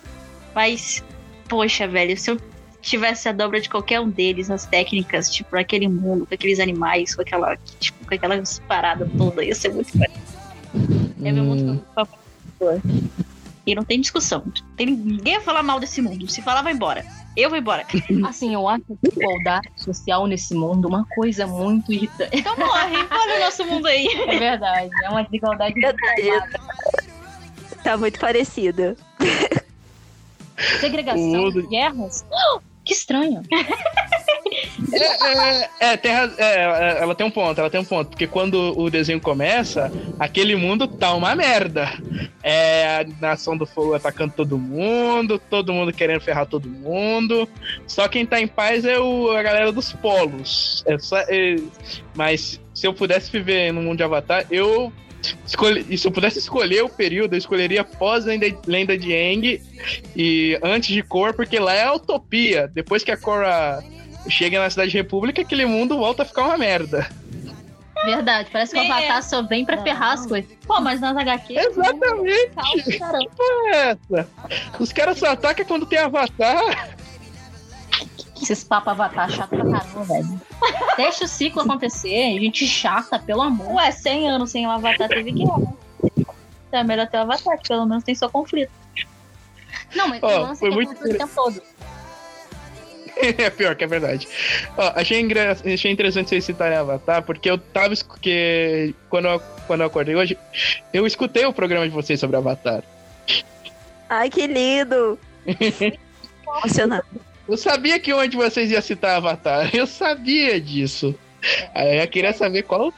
Mas, 0.55 1.03
poxa, 1.49 1.89
velho, 1.89 2.17
se 2.17 2.31
eu 2.31 2.37
tivesse 2.87 3.29
a 3.29 3.33
dobra 3.33 3.61
de 3.61 3.69
qualquer 3.69 4.01
um 4.01 4.09
deles, 4.09 4.51
as 4.51 4.67
técnicas, 4.67 5.31
tipo, 5.31 5.57
aquele 5.57 5.89
mundo, 5.89 6.27
com 6.27 6.35
aqueles 6.35 6.61
animais, 6.61 7.15
com 7.15 7.23
aquela, 7.23 7.57
tipo, 7.79 8.07
com 8.07 8.15
aquelas 8.15 8.59
paradas 8.61 9.09
toda, 9.17 9.45
ia 9.45 9.55
ser 9.55 9.73
muito 9.73 9.97
bom. 9.97 10.05
É 11.23 11.33
meu 11.33 11.45
mundo 11.45 11.83
e 13.67 13.75
não 13.75 13.85
tem 13.85 14.01
discussão. 14.01 14.45
Tem, 14.77 14.87
ninguém 14.87 15.35
vai 15.35 15.43
falar 15.43 15.63
mal 15.63 15.81
desse 15.81 16.01
mundo. 16.01 16.29
Se 16.31 16.41
falar, 16.41 16.63
vai 16.63 16.73
embora. 16.73 17.05
Eu 17.37 17.51
vou 17.51 17.59
embora. 17.59 17.85
Assim, 18.25 18.55
eu 18.55 18.69
acho 18.69 18.85
a 18.91 19.09
igualdade 19.09 19.69
social 19.77 20.27
nesse 20.27 20.55
mundo 20.55 20.87
uma 20.87 21.05
coisa 21.05 21.47
muito 21.47 21.93
irritante. 21.93 22.31
Então 22.33 22.57
morre. 22.57 22.97
Olha 23.11 23.37
o 23.37 23.41
nosso 23.41 23.65
mundo 23.65 23.87
aí. 23.87 24.07
É 24.07 24.39
verdade. 24.39 24.91
É 25.03 25.11
uma 25.11 25.23
desigualdade. 25.25 25.75
Verdade. 25.75 26.51
Tá 27.83 27.97
muito 27.97 28.21
parecido. 28.21 28.97
Segregação, 30.81 31.51
guerras. 31.69 32.25
Que 32.87 32.93
estranho. 32.93 33.43
É, 34.93 35.85
é, 35.85 35.93
é, 35.93 36.01
é, 36.05 36.31
é, 36.39 36.99
ela 37.01 37.15
tem 37.17 37.27
um 37.27 37.31
ponto, 37.31 37.61
ela 37.61 37.69
tem 37.69 37.81
um 37.81 37.85
ponto. 37.85 38.11
Porque 38.11 38.29
quando 38.29 38.79
o 38.79 38.89
desenho 38.89 39.21
começa, 39.21 39.91
aquele 40.21 40.55
mundo 40.55 40.87
tá 40.87 41.13
uma 41.13 41.35
merda. 41.35 41.91
É 42.45 43.01
a 43.01 43.07
Nação 43.21 43.57
do 43.57 43.67
Fogo 43.67 43.95
atacando 43.95 44.35
todo 44.37 44.57
mundo, 44.57 45.41
todo 45.51 45.73
mundo 45.73 45.93
querendo 45.93 46.21
ferrar 46.21 46.47
todo 46.47 46.69
mundo. 46.69 47.49
Só 47.89 48.07
quem 48.07 48.25
tá 48.25 48.41
em 48.41 48.47
paz 48.47 48.85
é 48.85 49.01
o, 49.01 49.33
a 49.33 49.43
galera 49.43 49.73
dos 49.73 49.93
polos. 49.93 50.85
É 50.87 50.97
só, 50.97 51.19
é, 51.19 51.57
mas 52.15 52.61
se 52.73 52.87
eu 52.87 52.95
pudesse 52.95 53.33
viver 53.33 53.73
no 53.73 53.83
mundo 53.83 53.97
de 53.97 54.05
Avatar, 54.05 54.47
eu 54.49 54.93
Escolhe, 55.47 55.87
e 55.89 55.97
se 55.97 56.07
eu 56.07 56.13
pudesse 56.13 56.39
escolher 56.39 56.83
o 56.83 56.89
período, 56.89 57.35
eu 57.35 57.39
escolheria 57.39 57.83
pós 57.83 58.25
Lenda 58.25 58.97
de 58.99 59.13
Aang 59.15 59.63
e 60.15 60.59
antes 60.63 60.91
de 60.91 61.03
Korra, 61.03 61.33
porque 61.33 61.59
lá 61.59 61.75
é 61.75 61.85
a 61.85 61.95
utopia. 61.95 62.71
Depois 62.75 63.03
que 63.03 63.11
a 63.11 63.17
Korra 63.17 63.83
chega 64.29 64.61
na 64.61 64.69
Cidade 64.69 64.91
República, 64.97 65.43
aquele 65.43 65.67
mundo 65.67 65.99
volta 65.99 66.23
a 66.23 66.27
ficar 66.27 66.45
uma 66.45 66.59
merda. 66.59 67.09
Verdade, 68.05 68.49
parece 68.53 68.73
que 68.73 68.79
o 68.79 68.83
Avatar 68.83 69.23
só 69.23 69.43
vem 69.43 69.65
pra 69.65 69.83
ferrar 69.83 70.13
as 70.13 70.27
coisas. 70.27 70.51
Pô, 70.67 70.81
mas 70.81 71.01
nas 71.01 71.17
HQ. 71.17 71.59
Exatamente! 71.59 72.85
Que 72.85 72.99
porra 72.99 73.19
é 73.69 73.91
essa? 73.91 74.29
Os 74.79 74.93
caras 74.93 75.19
só 75.19 75.27
atacam 75.27 75.65
quando 75.67 75.87
tem 75.87 75.99
Avatar. 75.99 76.97
Esses 78.41 78.63
papos 78.63 78.89
Avatar 78.89 79.31
chato 79.31 79.51
pra 79.51 79.65
caramba, 79.65 80.05
velho. 80.05 80.41
Deixa 80.97 81.25
o 81.25 81.29
ciclo 81.29 81.63
acontecer, 81.63 82.37
a 82.37 82.41
gente 82.41 82.67
chata, 82.67 83.19
pelo 83.19 83.43
amor. 83.43 83.77
Ué, 83.77 83.91
100 83.91 84.31
anos 84.31 84.51
sem 84.51 84.67
o 84.67 84.71
Avatar 84.71 85.09
teve 85.09 85.33
guerra. 85.33 85.75
Então 86.69 86.81
é 86.81 86.85
melhor 86.85 87.09
ter 87.09 87.19
o 87.19 87.21
Avatar, 87.21 87.59
que 87.59 87.69
pelo 87.69 87.87
menos 87.87 88.05
tem 88.05 88.15
só 88.15 88.29
conflito. 88.29 88.73
Não, 89.95 90.09
mas 90.09 90.21
oh, 90.23 90.55
foi 90.57 90.71
é 90.71 90.75
muito 90.75 90.93
o 90.93 91.09
tempo 91.09 91.29
todo. 91.35 91.63
é 93.17 93.51
pior 93.51 93.75
que 93.75 93.85
é 93.85 93.87
verdade. 93.87 94.29
Ó, 94.77 94.93
achei, 94.95 95.21
engra... 95.21 95.53
achei 95.53 95.91
interessante 95.91 96.29
vocês 96.29 96.45
citarem 96.45 96.77
Avatar, 96.77 97.23
porque 97.23 97.51
eu 97.51 97.59
tava. 97.59 97.95
Que... 98.21 98.95
Quando, 99.09 99.29
eu... 99.29 99.41
Quando 99.67 99.81
eu 99.81 99.87
acordei 99.87 100.15
hoje, 100.15 100.39
eu 100.93 101.07
escutei 101.07 101.47
o 101.47 101.53
programa 101.53 101.89
de 101.89 101.95
vocês 101.95 102.21
sobre 102.21 102.37
Avatar. 102.37 102.83
Ai, 104.09 104.31
que 104.31 104.47
lindo! 104.47 105.19
Emocionado. 106.47 107.26
Eu 107.49 107.57
sabia 107.57 107.99
que 108.01 108.13
onde 108.13 108.37
vocês 108.37 108.71
iam 108.71 108.83
citar 108.83 109.17
Avatar. 109.17 109.71
Eu 109.75 109.87
sabia 109.87 110.61
disso. 110.61 111.15
Aí 111.75 112.01
eu 112.01 112.09
queria 112.09 112.33
saber 112.33 112.63
qual. 112.63 112.93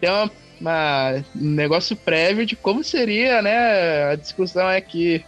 Tem 0.00 0.08
uma, 0.08 0.30
uma, 0.60 1.24
um 1.34 1.50
negócio 1.50 1.96
prévio 1.96 2.46
de 2.46 2.54
como 2.54 2.84
seria, 2.84 3.42
né? 3.42 4.12
A 4.12 4.16
discussão 4.16 4.68
aqui. 4.68 5.24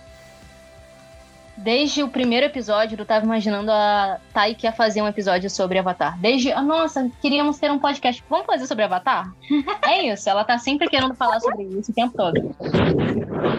Desde 1.56 2.02
o 2.02 2.08
primeiro 2.08 2.46
episódio, 2.46 2.98
eu 2.98 3.06
tava 3.06 3.24
imaginando 3.24 3.70
a 3.70 4.18
Thay 4.32 4.54
que 4.54 4.66
ia 4.66 4.72
fazer 4.72 5.02
um 5.02 5.08
episódio 5.08 5.48
sobre 5.48 5.78
Avatar. 5.78 6.18
Desde. 6.20 6.52
Ah, 6.52 6.62
nossa, 6.62 7.10
queríamos 7.22 7.58
ter 7.58 7.70
um 7.70 7.78
podcast. 7.78 8.22
Vamos 8.28 8.46
fazer 8.46 8.66
sobre 8.66 8.84
Avatar? 8.84 9.32
é 9.86 10.12
isso, 10.12 10.28
ela 10.28 10.44
tá 10.44 10.58
sempre 10.58 10.88
querendo 10.88 11.14
falar 11.14 11.40
sobre 11.40 11.64
isso 11.64 11.90
o 11.90 11.94
tempo 11.94 12.16
todo. 12.16 12.54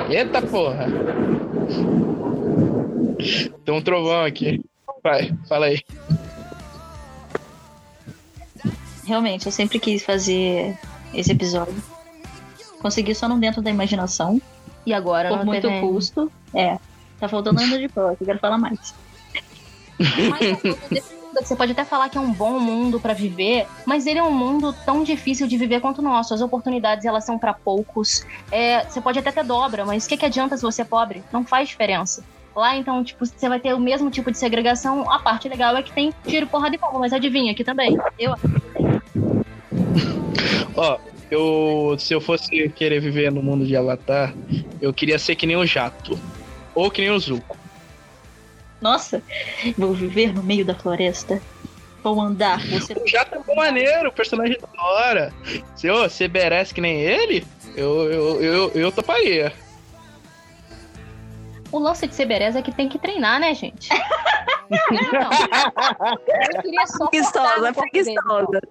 Eita 0.09 0.41
porra! 0.41 0.87
Tem 3.63 3.73
um 3.73 3.81
trovão 3.81 4.23
aqui. 4.23 4.61
Vai, 5.05 5.31
fala 5.47 5.67
aí. 5.67 5.85
Realmente, 9.05 9.45
eu 9.45 9.51
sempre 9.51 9.77
quis 9.77 10.03
fazer 10.03 10.75
esse 11.13 11.31
episódio. 11.31 11.75
Consegui 12.79 13.13
só 13.13 13.27
não 13.27 13.39
dentro 13.39 13.61
da 13.61 13.69
imaginação. 13.69 14.41
E 14.83 14.95
agora 14.95 15.29
Por 15.29 15.45
muito 15.45 15.61
TV... 15.61 15.79
custo. 15.79 16.31
É. 16.55 16.79
Tá 17.19 17.29
faltando 17.29 17.59
ainda 17.59 17.77
de 17.77 17.87
prova, 17.87 18.17
eu 18.19 18.25
quero 18.25 18.39
falar 18.39 18.57
mais. 18.57 18.95
você 21.35 21.55
pode 21.55 21.73
até 21.73 21.85
falar 21.85 22.09
que 22.09 22.17
é 22.17 22.21
um 22.21 22.33
bom 22.33 22.59
mundo 22.59 22.99
para 22.99 23.13
viver, 23.13 23.67
mas 23.85 24.07
ele 24.07 24.17
é 24.17 24.23
um 24.23 24.31
mundo 24.31 24.73
tão 24.85 25.03
difícil 25.03 25.45
de 25.45 25.55
viver 25.55 25.81
quanto 25.81 25.99
o 25.99 26.01
nosso. 26.01 26.33
As 26.33 26.41
oportunidades 26.41 27.05
elas 27.05 27.23
são 27.23 27.37
para 27.37 27.53
poucos. 27.53 28.25
É, 28.51 28.83
você 28.83 28.99
pode 28.99 29.19
até 29.19 29.31
ter 29.31 29.43
dobra, 29.43 29.85
mas 29.85 30.05
o 30.05 30.09
que, 30.09 30.17
que 30.17 30.25
adianta 30.25 30.57
se 30.57 30.63
você 30.63 30.81
é 30.81 30.85
pobre? 30.85 31.23
Não 31.31 31.45
faz 31.45 31.69
diferença. 31.69 32.23
Lá, 32.55 32.77
então, 32.77 33.03
tipo, 33.03 33.25
você 33.25 33.49
vai 33.49 33.59
ter 33.59 33.73
o 33.73 33.79
mesmo 33.79 34.09
tipo 34.09 34.31
de 34.31 34.37
segregação. 34.37 35.11
A 35.11 35.19
parte 35.19 35.49
legal 35.49 35.75
é 35.75 35.83
que 35.83 35.91
tem 35.91 36.13
tiro, 36.25 36.47
porrada 36.47 36.75
e 36.75 36.77
bomba, 36.77 36.99
mas 36.99 37.11
adivinha, 37.11 37.51
aqui 37.51 37.63
também. 37.63 37.97
Eu 38.17 38.35
Ó, 40.75 40.97
eu, 41.29 41.95
se 41.99 42.13
eu 42.13 42.21
fosse 42.21 42.69
querer 42.69 43.01
viver 43.01 43.31
no 43.31 43.41
mundo 43.41 43.65
de 43.65 43.75
Avatar, 43.75 44.33
eu 44.81 44.93
queria 44.93 45.19
ser 45.19 45.35
que 45.35 45.45
nem 45.45 45.57
o 45.57 45.65
Jato. 45.65 46.17
Ou 46.73 46.89
que 46.89 47.01
nem 47.01 47.11
o 47.11 47.19
Zuko. 47.19 47.57
Nossa, 48.81 49.21
vou 49.77 49.93
viver 49.93 50.33
no 50.33 50.43
meio 50.43 50.65
da 50.65 50.75
floresta. 50.75 51.41
Vou 52.03 52.21
andar. 52.21 52.59
Você... 52.67 52.93
O 53.01 53.07
Jato 53.07 53.35
é 53.35 53.39
bom 53.39 53.55
maneiro, 53.55 54.09
o 54.09 54.11
personagem 54.11 54.57
da 54.59 54.83
hora. 54.83 55.33
Se 55.75 55.89
você 55.89 56.27
merece 56.27 56.73
que 56.73 56.81
nem 56.81 57.01
ele, 57.01 57.45
eu, 57.75 58.11
eu, 58.11 58.43
eu, 58.43 58.71
eu 58.75 58.91
toparia. 58.91 59.51
O 61.75 61.79
lance 61.79 62.07
de 62.07 62.15
ser 62.15 62.25
bereza 62.25 62.59
é 62.59 62.61
que 62.61 62.71
tem 62.71 62.87
que 62.87 62.97
treinar, 62.97 63.37
né, 63.37 63.53
gente? 63.53 63.89
Não. 63.89 64.79
Eu 66.55 66.61
queria 66.61 66.87
só 66.87 67.05
dele. 67.07 67.73
preguiçosa. 67.73 68.61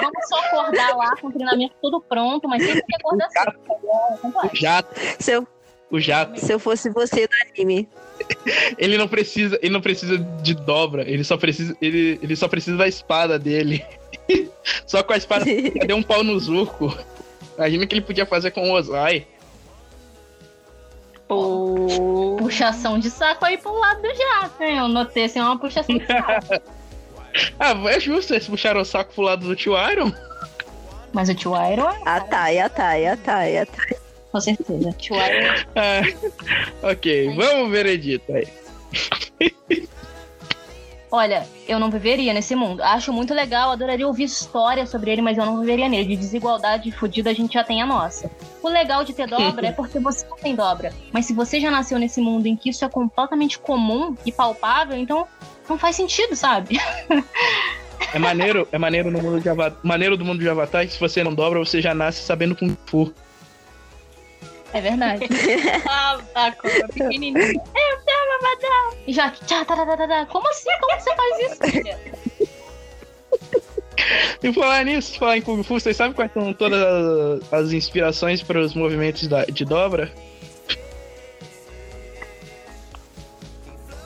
Vamos 0.00 0.28
só 0.28 0.38
acordar 0.44 0.96
lá 0.96 1.16
com 1.16 1.26
o 1.26 1.32
treinamento 1.32 1.74
tudo 1.82 2.00
pronto, 2.00 2.48
mas 2.48 2.62
sempre 2.62 2.82
que 2.82 2.94
acordar 2.94 3.28
cedo. 3.30 3.44
tá 3.44 3.74
bom? 3.82 4.32
O 4.52 4.54
jato, 4.56 4.88
Se 5.18 5.32
eu, 5.32 5.48
o 5.90 5.98
jato. 5.98 6.38
se 6.38 6.52
eu 6.52 6.60
fosse 6.60 6.88
você 6.90 7.26
do 7.26 7.34
anime. 7.50 7.88
Ele 8.78 8.96
não 8.96 9.08
precisa, 9.08 9.58
ele 9.60 9.72
não 9.72 9.80
precisa 9.80 10.18
de 10.18 10.54
dobra, 10.54 11.08
ele 11.08 11.22
só 11.24 11.36
precisa, 11.36 11.76
ele, 11.80 12.18
ele 12.22 12.36
só 12.36 12.46
precisa 12.46 12.76
da 12.76 12.86
espada 12.86 13.36
dele. 13.38 13.84
só 14.86 15.02
com 15.02 15.12
a 15.12 15.16
espada 15.16 15.44
deu 15.44 15.96
um 15.96 16.02
pau 16.02 16.22
no 16.22 16.38
Zuko. 16.38 16.96
Imagina 17.56 17.84
o 17.84 17.88
que 17.88 17.94
ele 17.94 18.02
podia 18.02 18.26
fazer 18.26 18.52
com 18.52 18.70
o 18.70 18.74
Ozai. 18.74 19.26
Pô. 21.28 22.36
Puxação 22.38 22.98
de 22.98 23.10
saco 23.10 23.44
aí 23.44 23.58
pro 23.58 23.78
lado 23.78 24.00
do 24.00 24.08
jato, 24.08 24.62
hein? 24.62 24.78
Eu 24.78 24.88
notei 24.88 25.24
assim 25.24 25.40
uma 25.40 25.58
puxação 25.58 25.96
de 25.96 26.06
saco. 26.06 26.62
Ah, 27.60 27.72
é 27.90 28.00
justo, 28.00 28.32
eles 28.32 28.48
puxaram 28.48 28.80
o 28.80 28.84
saco 28.84 29.12
pro 29.14 29.22
lado 29.22 29.46
do 29.46 29.54
tio 29.54 29.74
Iron. 29.92 30.10
Mas 31.12 31.28
o 31.28 31.34
tio 31.34 31.52
Iron 31.70 31.90
é. 31.90 32.00
A 32.04 32.20
Thay, 32.20 32.58
a 32.58 32.68
Thay, 32.68 33.06
a 33.06 33.16
Thay, 33.16 33.58
a 33.58 33.66
Thay. 33.66 33.96
Com 34.32 34.40
certeza. 34.40 34.92
Tio 34.92 35.14
Iron. 35.14 35.64
Ah, 35.76 36.90
ok, 36.90 37.34
vamos 37.36 37.70
veredito 37.70 38.32
aí. 38.32 38.48
Olha, 41.10 41.46
eu 41.66 41.78
não 41.78 41.90
viveria 41.90 42.34
nesse 42.34 42.54
mundo. 42.54 42.82
Acho 42.82 43.12
muito 43.12 43.32
legal, 43.32 43.70
adoraria 43.70 44.06
ouvir 44.06 44.24
história 44.24 44.86
sobre 44.86 45.10
ele, 45.10 45.22
mas 45.22 45.38
eu 45.38 45.46
não 45.46 45.60
viveria 45.60 45.88
nele. 45.88 46.04
De 46.08 46.16
desigualdade 46.16 46.92
fodida 46.92 47.30
a 47.30 47.34
gente 47.34 47.54
já 47.54 47.64
tem 47.64 47.80
a 47.80 47.86
nossa. 47.86 48.30
O 48.62 48.68
legal 48.68 49.04
de 49.04 49.14
ter 49.14 49.26
dobra 49.28 49.68
é 49.68 49.72
porque 49.72 49.98
você 49.98 50.26
não 50.26 50.36
tem 50.36 50.54
dobra. 50.54 50.92
Mas 51.10 51.26
se 51.26 51.32
você 51.32 51.60
já 51.60 51.70
nasceu 51.70 51.98
nesse 51.98 52.20
mundo 52.20 52.46
em 52.46 52.56
que 52.56 52.68
isso 52.70 52.84
é 52.84 52.88
completamente 52.88 53.58
comum 53.58 54.14
e 54.26 54.30
palpável, 54.30 54.98
então 54.98 55.26
não 55.68 55.78
faz 55.78 55.96
sentido, 55.96 56.36
sabe? 56.36 56.78
É 58.14 58.18
maneiro, 58.18 58.66
é 58.72 58.78
maneiro 58.78 59.10
no 59.10 59.20
mundo 59.20 59.40
de 59.40 59.48
Avatar. 59.48 59.78
Maneiro 59.82 60.16
do 60.16 60.24
mundo 60.24 60.38
de 60.38 60.48
Avatar, 60.48 60.86
que 60.86 60.92
se 60.92 61.00
você 61.00 61.22
não 61.22 61.34
dobra, 61.34 61.58
você 61.58 61.82
já 61.82 61.92
nasce 61.92 62.22
sabendo 62.22 62.54
Kung 62.56 62.74
Fu. 62.86 63.12
É 64.72 64.80
verdade. 64.80 65.26
ah, 65.88 66.18
tá, 66.32 66.52
cobra 66.52 66.88
pequenininha. 66.88 67.52
Eu 67.52 68.04
E 69.06 69.12
já, 69.12 69.30
tchá, 69.30 69.64
tá, 69.64 69.76
tá, 69.76 69.86
tá, 69.86 69.96
tá, 69.96 70.08
tá. 70.08 70.26
Como 70.26 70.48
assim? 70.48 70.70
Como 70.80 71.00
você 71.00 71.14
faz 71.16 71.38
isso, 71.52 71.72
filha? 71.72 71.98
E 74.42 74.52
falar 74.54 74.84
nisso, 74.84 75.18
falar 75.18 75.36
em 75.36 75.42
Kung 75.42 75.62
Fu, 75.62 75.74
vocês 75.78 75.94
sabem 75.96 76.12
quais 76.14 76.32
são 76.32 76.52
todas 76.54 76.80
as- 76.80 77.52
as 77.52 77.72
inspirações 77.72 78.42
para 78.42 78.58
os 78.60 78.72
movimentos 78.72 79.26
da- 79.26 79.44
de 79.44 79.64
dobra? 79.64 80.10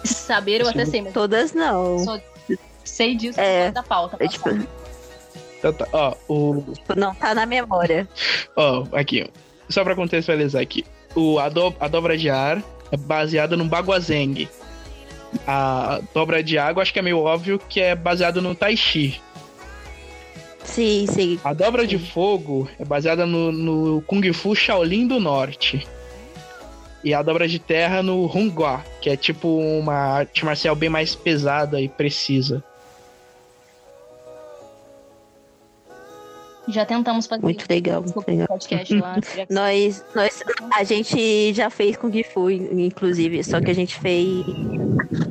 Saber 0.05 0.63
eu 0.63 0.69
até 0.69 0.85
sei, 0.87 1.03
mas 1.03 1.13
Todas 1.13 1.53
não. 1.53 1.99
só 2.01 2.19
sei 2.85 3.15
disso 3.15 3.39
É. 3.41 3.67
é. 3.67 3.71
da 3.71 3.83
pauta. 3.83 4.17
É, 4.19 4.27
tipo. 4.27 4.49
Então 5.59 5.73
tá, 5.73 5.87
Ó, 5.93 6.15
o, 6.29 6.65
tipo, 6.73 6.99
não 6.99 7.15
tá 7.15 7.35
na 7.35 7.47
memória. 7.47 8.09
Ó, 8.57 8.85
aqui, 8.93 9.25
ó. 9.29 9.29
Só 9.69 9.85
pra 9.85 9.95
contextualizar 9.95 10.61
aqui. 10.61 10.85
O, 11.15 11.39
a, 11.39 11.49
do- 11.49 11.75
a 11.79 11.87
dobra 11.87 12.17
de 12.19 12.29
ar 12.29 12.61
é 12.93 12.97
baseada 12.97 13.57
no 13.57 13.65
Baguazeng. 13.65 14.49
A 15.47 16.01
dobra 16.15 16.43
de 16.43 16.59
água, 16.59 16.83
acho 16.83 16.93
que 16.93 16.99
é 16.99 17.03
meio 17.03 17.19
óbvio 17.19 17.59
que 17.59 17.81
é 17.81 17.95
baseado 17.95 18.43
no 18.43 18.55
Tai 18.55 18.77
Chi. 18.77 19.21
Sim, 20.63 21.07
sim. 21.09 21.41
A 21.43 21.53
dobra 21.53 21.87
de 21.87 21.99
fogo 21.99 22.69
é 22.79 22.85
baseada 22.85 23.27
no, 23.27 23.51
no 23.51 24.03
Kung 24.03 24.33
Fu 24.33 24.55
Shaolin 24.55 25.09
do 25.09 25.19
Norte. 25.19 25.87
E 27.03 27.13
a 27.13 27.23
dobra 27.23 27.49
de 27.49 27.59
terra 27.59 28.03
no 28.03 28.27
Hungwa, 28.27 28.85
que 29.01 29.11
é 29.11 29.17
tipo 29.17 29.59
uma 29.59 29.95
arte 29.95 30.45
marcial 30.45 30.77
bem 30.77 30.89
mais 30.89 31.15
pesada 31.15 31.81
e 31.81 31.89
precisa. 31.89 32.63
Já 36.69 36.87
tentamos 36.87 37.27
fazer 37.27 37.43
Muito 37.43 37.67
legal, 37.69 38.03
muito 38.03 38.29
legal. 38.29 38.47
podcast 38.47 38.95
lá. 38.95 39.17
Nós, 39.51 40.05
nós, 40.15 40.43
a 40.75 40.85
gente 40.85 41.53
já 41.53 41.69
fez 41.69 41.97
Kung 41.97 42.13
Fu, 42.23 42.51
inclusive, 42.51 43.43
só 43.43 43.61
que 43.61 43.71
a 43.71 43.75
gente 43.75 43.99
fez 43.99 44.45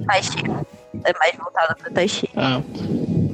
Tai 0.05 0.21
Chi. 0.21 0.43
É 1.03 1.17
mais 1.17 1.35
voltado 1.37 1.75
pro 1.77 1.91
Tai 1.91 2.07
Chi. 2.07 2.29
Ah, 2.35 2.61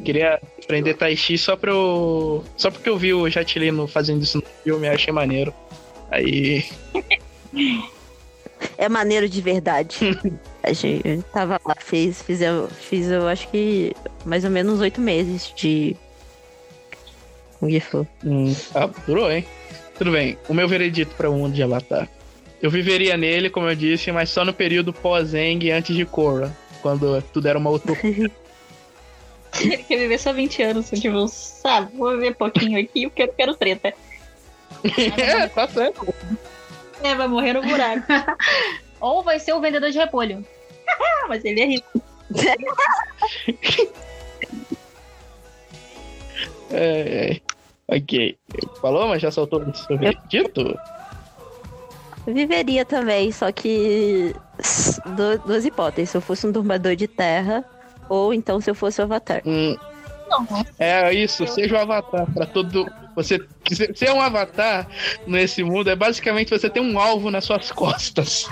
queria 0.05 0.39
aprender 0.63 0.93
Tai 0.93 1.15
Chi 1.15 1.37
só 1.37 1.55
pra 1.55 1.71
eu. 1.71 2.43
Só 2.55 2.69
porque 2.69 2.87
eu 2.87 2.97
vi 2.97 3.13
o 3.13 3.29
Jatilino 3.29 3.87
fazendo 3.87 4.21
isso 4.23 4.37
no 4.37 4.43
filme, 4.63 4.87
achei 4.87 5.11
maneiro. 5.11 5.53
Aí. 6.11 6.65
É 8.77 8.87
maneiro 8.87 9.27
de 9.27 9.41
verdade. 9.41 9.97
a 10.63 10.71
gente 10.73 11.23
tava 11.33 11.59
lá, 11.65 11.75
fez, 11.79 12.21
fiz, 12.21 12.41
eu, 12.41 12.67
fiz 12.67 13.09
eu 13.09 13.27
acho 13.27 13.47
que 13.49 13.95
mais 14.25 14.43
ou 14.43 14.51
menos 14.51 14.79
oito 14.79 15.01
meses 15.01 15.51
de 15.55 15.95
Fu. 17.81 18.07
Hum, 18.23 18.55
ah, 18.75 18.89
durou, 19.05 19.31
hein? 19.31 19.45
Tudo 19.97 20.11
bem. 20.11 20.37
O 20.47 20.53
meu 20.53 20.67
veredito 20.67 21.15
para 21.15 21.29
o 21.29 21.33
mundo 21.33 21.53
de 21.53 21.63
Avatar. 21.63 22.07
Eu 22.61 22.71
viveria 22.71 23.17
nele, 23.17 23.49
como 23.49 23.69
eu 23.69 23.75
disse, 23.75 24.11
mas 24.11 24.29
só 24.29 24.43
no 24.43 24.53
período 24.53 24.93
pós-Eng 24.93 25.65
e 25.65 25.71
antes 25.71 25.95
de 25.95 26.05
Korra. 26.05 26.55
Quando 26.81 27.21
tudo 27.33 27.47
era 27.47 27.57
uma 27.57 27.69
utopia. 27.69 28.31
Ele 29.59 29.77
quer 29.77 29.97
viver 29.97 30.19
só 30.19 30.33
20 30.33 30.61
anos, 30.61 30.89
tipo, 30.89 31.27
sabe? 31.27 31.95
Vou 31.97 32.11
viver 32.11 32.35
pouquinho 32.35 32.79
aqui 32.79 33.07
porque 33.07 33.23
eu 33.23 33.27
quero 33.29 33.55
treta. 33.55 33.93
é, 35.17 35.47
tá 35.47 35.67
certo. 35.67 36.13
É, 37.03 37.15
vai 37.15 37.27
morrer 37.27 37.53
no 37.53 37.61
buraco. 37.61 38.05
Ou 38.99 39.23
vai 39.23 39.39
ser 39.39 39.53
o 39.53 39.61
vendedor 39.61 39.89
de 39.89 39.97
repolho. 39.97 40.45
Mas 41.27 41.43
ele 41.43 41.61
é 41.61 41.65
rico. 41.65 42.01
É, 46.71 47.31
é. 47.31 47.41
Ok. 47.87 48.37
Falou, 48.81 49.07
mas 49.07 49.21
já 49.21 49.31
soltou 49.31 49.61
o 49.61 49.75
seu 49.75 49.97
veredito? 49.97 50.77
Eu 52.25 52.33
viveria 52.33 52.83
também, 52.83 53.31
só 53.31 53.51
que 53.51 54.35
duas 55.45 55.65
hipóteses. 55.65 56.09
Se 56.09 56.17
eu 56.17 56.21
fosse 56.21 56.45
um 56.45 56.51
dormador 56.51 56.95
de 56.95 57.07
terra, 57.07 57.63
ou 58.09 58.33
então 58.33 58.59
se 58.59 58.69
eu 58.69 58.75
fosse 58.75 58.99
o 58.99 59.05
Avatar. 59.05 59.41
Hum, 59.45 59.77
é 60.77 61.13
isso, 61.13 61.47
seja 61.47 61.77
um 61.77 61.81
avatar 61.81 62.25
para 62.33 62.45
todo. 62.45 62.85
Você 63.15 63.39
ser 63.71 63.97
ser 63.97 64.11
um 64.11 64.21
avatar 64.21 64.87
nesse 65.25 65.63
mundo 65.63 65.89
é 65.89 65.95
basicamente 65.95 66.49
você 66.49 66.69
ter 66.69 66.81
um 66.81 66.99
alvo 66.99 67.31
nas 67.31 67.45
suas 67.45 67.71
costas. 67.71 68.47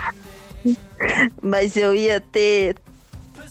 Mas 1.42 1.78
eu 1.78 1.94
ia 1.94 2.20
ter 2.20 2.76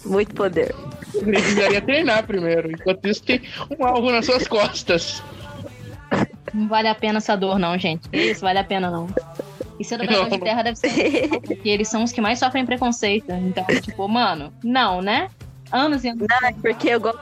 muito 0.04 0.34
poder. 0.34 0.74
Você 1.12 1.24
precisaria 1.24 1.80
treinar 1.80 2.26
primeiro. 2.26 2.72
Enquanto 2.72 3.06
isso, 3.06 3.22
tem 3.22 3.42
um 3.78 3.84
alvo 3.84 4.10
nas 4.10 4.26
suas 4.26 4.48
costas. 4.48 5.22
Não 6.54 6.68
vale 6.68 6.88
a 6.88 6.94
pena 6.94 7.18
essa 7.18 7.36
dor, 7.36 7.58
não, 7.58 7.76
gente. 7.78 8.08
Isso 8.12 8.40
vale 8.42 8.58
a 8.58 8.64
pena, 8.64 8.90
não. 8.90 9.06
E 9.78 9.84
ser 9.84 9.98
dobrador 9.98 10.30
de 10.30 10.38
terra 10.38 10.62
deve 10.62 10.76
ser. 10.78 11.28
Porque 11.44 11.68
eles 11.68 11.88
são 11.88 12.04
os 12.04 12.12
que 12.12 12.20
mais 12.20 12.38
sofrem 12.38 12.64
preconceito. 12.64 13.30
Então, 13.32 13.64
tipo, 13.82 14.06
mano, 14.08 14.52
não, 14.62 15.02
né? 15.02 15.28
Anos 15.72 16.04
e 16.04 16.08
anos. 16.10 16.26
Não, 16.28 16.48
é 16.48 16.52
porque 16.52 16.90
eu 16.90 17.00
gosto, 17.00 17.18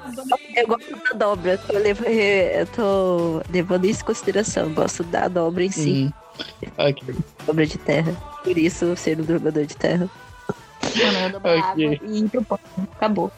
eu 0.55 0.67
gosto 0.67 0.91
da 0.91 1.17
dobra. 1.19 1.53
Eu 1.53 1.59
tô, 1.59 1.73
lev- 1.79 2.05
eu 2.07 2.67
tô 2.67 3.43
levando 3.51 3.87
isso 3.87 4.03
em 4.03 4.05
consideração. 4.05 4.65
Eu 4.65 4.71
gosto 4.75 5.03
da 5.05 5.29
dobra 5.29 5.65
em 5.65 5.71
si, 5.71 6.13
Hum. 6.37 6.73
Ok. 6.77 7.15
dobra 7.47 7.65
de 7.67 7.79
terra. 7.79 8.13
Por 8.45 8.59
isso, 8.59 8.95
ser 8.97 9.19
um 9.19 9.25
dormador 9.25 9.65
de 9.65 9.77
terra. 9.77 10.11
Mano, 11.03 11.19
eu 11.21 11.31
dobrar 11.31 11.57
Ok. 11.73 11.87
água 11.87 11.99
e 12.11 12.19
ir 12.19 12.29
pro 12.29 12.45
ponto. 12.45 12.61
Acabou. 12.97 13.33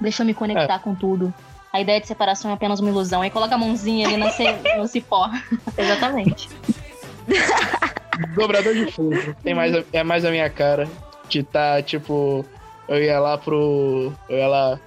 Deixa 0.00 0.22
eu 0.22 0.26
me 0.26 0.32
conectar 0.32 0.78
com 0.78 0.94
tudo. 0.94 1.34
A 1.72 1.80
ideia 1.80 2.00
de 2.00 2.06
separação 2.06 2.50
é 2.50 2.54
apenas 2.54 2.80
uma 2.80 2.88
ilusão. 2.90 3.20
Aí 3.22 3.30
coloca 3.30 3.54
a 3.54 3.58
mãozinha 3.58 4.06
ali 4.08 4.16
no, 4.16 4.26
no 4.78 4.88
cipó. 4.88 5.30
Exatamente. 5.76 6.48
Dobrador 8.34 8.74
de 8.74 8.90
fogo. 8.90 9.14
Tem 9.42 9.54
mais, 9.54 9.74
a- 9.74 9.84
é 9.92 10.02
mais 10.02 10.24
a 10.24 10.30
minha 10.30 10.48
cara. 10.50 10.88
De 11.28 11.42
tá, 11.42 11.82
tipo. 11.82 12.44
Eu 12.88 13.02
ia 13.02 13.20
lá 13.20 13.36
pro. 13.36 14.12
Eu 14.28 14.38
ia 14.38 14.48
lá 14.48 14.80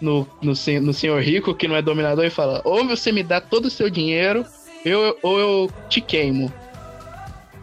no, 0.00 0.26
no, 0.40 0.54
sen- 0.54 0.78
no 0.80 0.92
senhor 0.94 1.20
rico, 1.20 1.54
que 1.54 1.66
não 1.66 1.74
é 1.74 1.82
dominador, 1.82 2.24
e 2.24 2.30
fala: 2.30 2.60
ou 2.64 2.86
você 2.86 3.10
me 3.10 3.22
dá 3.24 3.40
todo 3.40 3.64
o 3.66 3.70
seu 3.70 3.90
dinheiro, 3.90 4.46
eu, 4.84 5.18
ou 5.22 5.38
eu 5.40 5.70
te 5.88 6.00
queimo. 6.00 6.52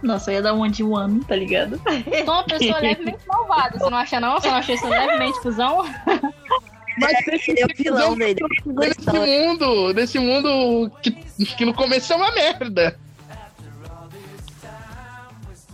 Nossa, 0.04 0.32
eu 0.32 0.36
ia 0.36 0.42
dar 0.42 0.54
um 0.54 0.68
de 0.70 0.84
one, 0.84 1.22
tá 1.24 1.36
ligado? 1.36 1.80
Sou 2.26 2.34
uma 2.34 2.44
pessoa 2.44 2.80
levemente 2.80 3.26
malvada. 3.26 3.80
Você 3.80 3.90
não 3.90 3.98
acha, 3.98 4.20
não? 4.20 4.34
Você 4.40 4.48
não 4.50 4.56
acha 4.58 4.74
isso 4.74 4.88
levemente 4.88 5.42
cuzão? 5.42 5.84
Mas 6.98 7.28
Ele 7.48 7.60
é 7.62 7.66
o 7.66 7.76
vilão 7.76 8.16
dele. 8.16 8.40
nesse 8.66 9.12
mundo, 9.12 9.94
nesse 9.94 10.20
mundo 10.20 10.92
que, 11.02 11.12
que 11.12 11.66
no 11.66 11.74
começo 11.74 12.14
é 12.14 12.16
uma 12.16 12.32
merda. 12.32 12.98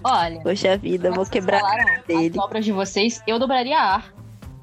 Olha. 0.03 0.39
Poxa 0.41 0.77
vida, 0.77 1.09
eu 1.09 1.13
vou 1.13 1.25
vocês 1.25 1.29
quebrar 1.29 1.61
cara 1.61 1.99
as 1.99 2.05
dele. 2.05 2.29
dobras 2.31 2.65
de 2.65 2.71
vocês, 2.71 3.21
eu 3.27 3.37
dobraria 3.37 3.77
ar. 3.77 4.11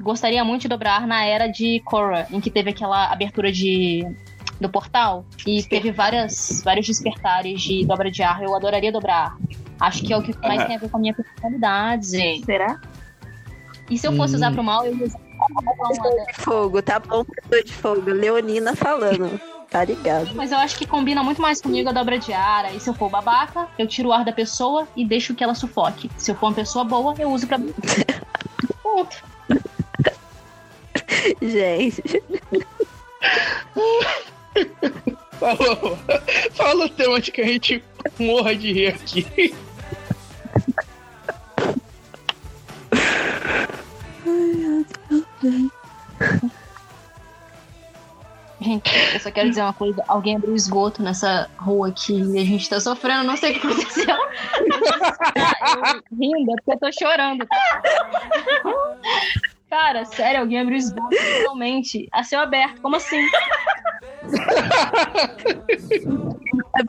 Gostaria 0.00 0.44
muito 0.44 0.62
de 0.62 0.68
dobrar 0.68 1.06
na 1.06 1.24
era 1.24 1.46
de 1.46 1.80
Korra, 1.84 2.26
em 2.30 2.40
que 2.40 2.50
teve 2.50 2.70
aquela 2.70 3.10
abertura 3.12 3.50
de 3.52 4.04
do 4.60 4.68
portal 4.68 5.24
e 5.46 5.62
teve 5.62 5.92
várias, 5.92 6.60
vários 6.64 6.84
despertares 6.88 7.62
de 7.62 7.86
dobra 7.86 8.10
de 8.10 8.22
ar. 8.24 8.42
Eu 8.42 8.56
adoraria 8.56 8.90
dobrar 8.90 9.26
ar. 9.26 9.38
Acho 9.78 10.02
que 10.02 10.12
é 10.12 10.16
o 10.16 10.22
que 10.22 10.36
mais 10.38 10.62
Ah. 10.62 10.64
tem 10.64 10.74
a 10.76 10.78
ver 10.80 10.88
com 10.90 10.96
a 10.96 11.00
minha 11.00 11.14
personalidade, 11.14 12.10
gente. 12.10 12.44
Será? 12.44 12.80
E 13.88 13.96
se 13.96 14.06
eu 14.08 14.12
fosse 14.16 14.34
Hum. 14.34 14.36
usar 14.38 14.52
pro 14.52 14.64
mal, 14.64 14.84
eu 14.84 14.96
ia 14.96 15.04
usar 15.06 15.20
de 16.26 16.42
fogo, 16.42 16.82
tá 16.82 16.98
bom, 16.98 17.24
pessoa 17.24 17.64
de 17.64 17.72
fogo. 17.72 18.10
Leonina 18.10 18.74
falando. 18.74 19.40
Tá 19.70 19.84
ligado. 19.84 20.34
Mas 20.34 20.50
eu 20.50 20.58
acho 20.58 20.78
que 20.78 20.86
combina 20.86 21.22
muito 21.22 21.42
mais 21.42 21.60
comigo 21.60 21.90
a 21.90 21.92
dobra 21.92 22.18
de 22.18 22.32
ar. 22.32 22.74
E 22.74 22.80
se 22.80 22.88
eu 22.88 22.94
for 22.94 23.10
babaca, 23.10 23.68
eu 23.78 23.86
tiro 23.86 24.08
o 24.08 24.12
ar 24.12 24.24
da 24.24 24.32
pessoa 24.32 24.88
e 24.96 25.04
deixo 25.04 25.34
que 25.34 25.44
ela 25.44 25.54
sufoque. 25.54 26.10
Se 26.16 26.30
eu 26.30 26.34
for 26.34 26.46
uma 26.46 26.54
pessoa 26.54 26.84
boa, 26.84 27.14
eu 27.18 27.30
uso 27.30 27.46
pra. 27.46 27.58
Ponto. 28.82 29.22
Gente. 31.42 32.02
Falou. 35.38 35.98
Fala 36.52 36.86
o 36.86 36.88
tema 36.88 37.20
de 37.20 37.30
que 37.30 37.42
a 37.42 37.46
gente 37.46 37.84
morra 38.18 38.56
de 38.56 38.72
rir 38.72 38.88
aqui. 38.88 39.54
Gente, 48.60 48.90
eu 49.14 49.20
só 49.20 49.30
quero 49.30 49.48
dizer 49.48 49.62
uma 49.62 49.72
coisa. 49.72 50.02
Alguém 50.08 50.34
abriu 50.36 50.54
esgoto 50.54 51.00
nessa 51.00 51.48
rua 51.58 51.88
aqui 51.88 52.20
e 52.20 52.38
a 52.38 52.44
gente 52.44 52.68
tá 52.68 52.80
sofrendo. 52.80 53.22
Não 53.24 53.36
sei 53.36 53.52
o 53.52 53.60
que 53.60 53.66
aconteceu. 53.66 54.04
eu 54.08 56.02
rindo, 56.18 56.50
é 56.50 56.54
porque 56.56 56.72
eu 56.72 56.78
tô 56.78 56.90
chorando. 56.92 57.46
tá? 57.46 57.82
Cara, 59.70 60.04
sério, 60.06 60.40
alguém 60.40 60.60
abriu 60.60 60.76
esgoto 60.76 61.14
realmente 61.40 62.08
a 62.12 62.24
céu 62.24 62.40
aberto. 62.40 62.80
Como 62.80 62.96
assim? 62.96 63.24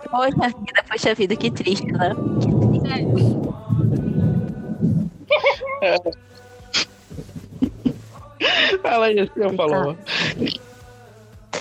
Poxa 0.09 0.47
vida, 0.47 0.83
poxa 0.89 1.13
vida, 1.13 1.35
que 1.35 1.51
triste, 1.51 1.85
né? 1.91 2.15
Que 2.41 2.81
triste. 2.81 3.39
Fala 8.82 9.08
aí, 9.08 9.28
você 9.28 9.56
falou. 9.56 9.95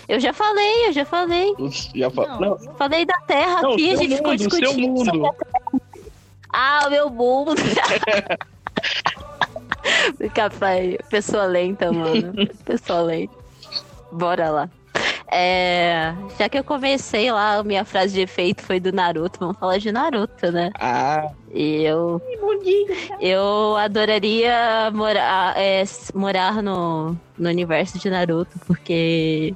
Eu 0.08 0.20
já 0.20 0.32
falei, 0.32 0.88
eu 0.88 0.92
já 0.92 1.04
falei. 1.04 1.52
Já 1.94 2.10
falou. 2.10 2.40
Não, 2.40 2.58
Falei 2.76 3.04
da 3.04 3.18
Terra 3.26 3.62
não, 3.62 3.72
aqui, 3.72 3.90
a 3.92 3.96
seu 3.96 4.06
gente 4.06 4.16
ficou 4.16 4.30
mundo, 4.32 4.38
seu 4.40 4.48
discutindo. 4.48 5.14
mundo. 5.14 5.30
Ah, 6.52 6.84
o 6.86 6.90
meu 6.90 7.10
mundo. 7.10 7.54
Café, 10.34 10.98
pessoa 11.10 11.44
lenta, 11.44 11.92
mano. 11.92 12.32
Pessoa 12.64 13.00
lenta. 13.02 13.34
Bora 14.12 14.50
lá. 14.50 14.70
É, 15.30 16.14
já 16.38 16.48
que 16.48 16.58
eu 16.58 16.64
comecei 16.64 17.30
lá, 17.30 17.62
minha 17.62 17.84
frase 17.84 18.14
de 18.14 18.20
efeito 18.22 18.62
foi 18.62 18.80
do 18.80 18.92
Naruto, 18.92 19.38
vamos 19.38 19.58
falar 19.58 19.78
de 19.78 19.92
Naruto, 19.92 20.50
né? 20.50 20.70
Ah, 20.78 21.28
E 21.52 21.82
eu, 21.82 22.20
eu 23.20 23.76
adoraria 23.76 24.90
morar, 24.92 25.56
é, 25.58 25.82
morar 26.14 26.62
no, 26.62 27.16
no 27.38 27.48
universo 27.48 27.98
de 27.98 28.08
Naruto, 28.08 28.58
porque 28.66 29.54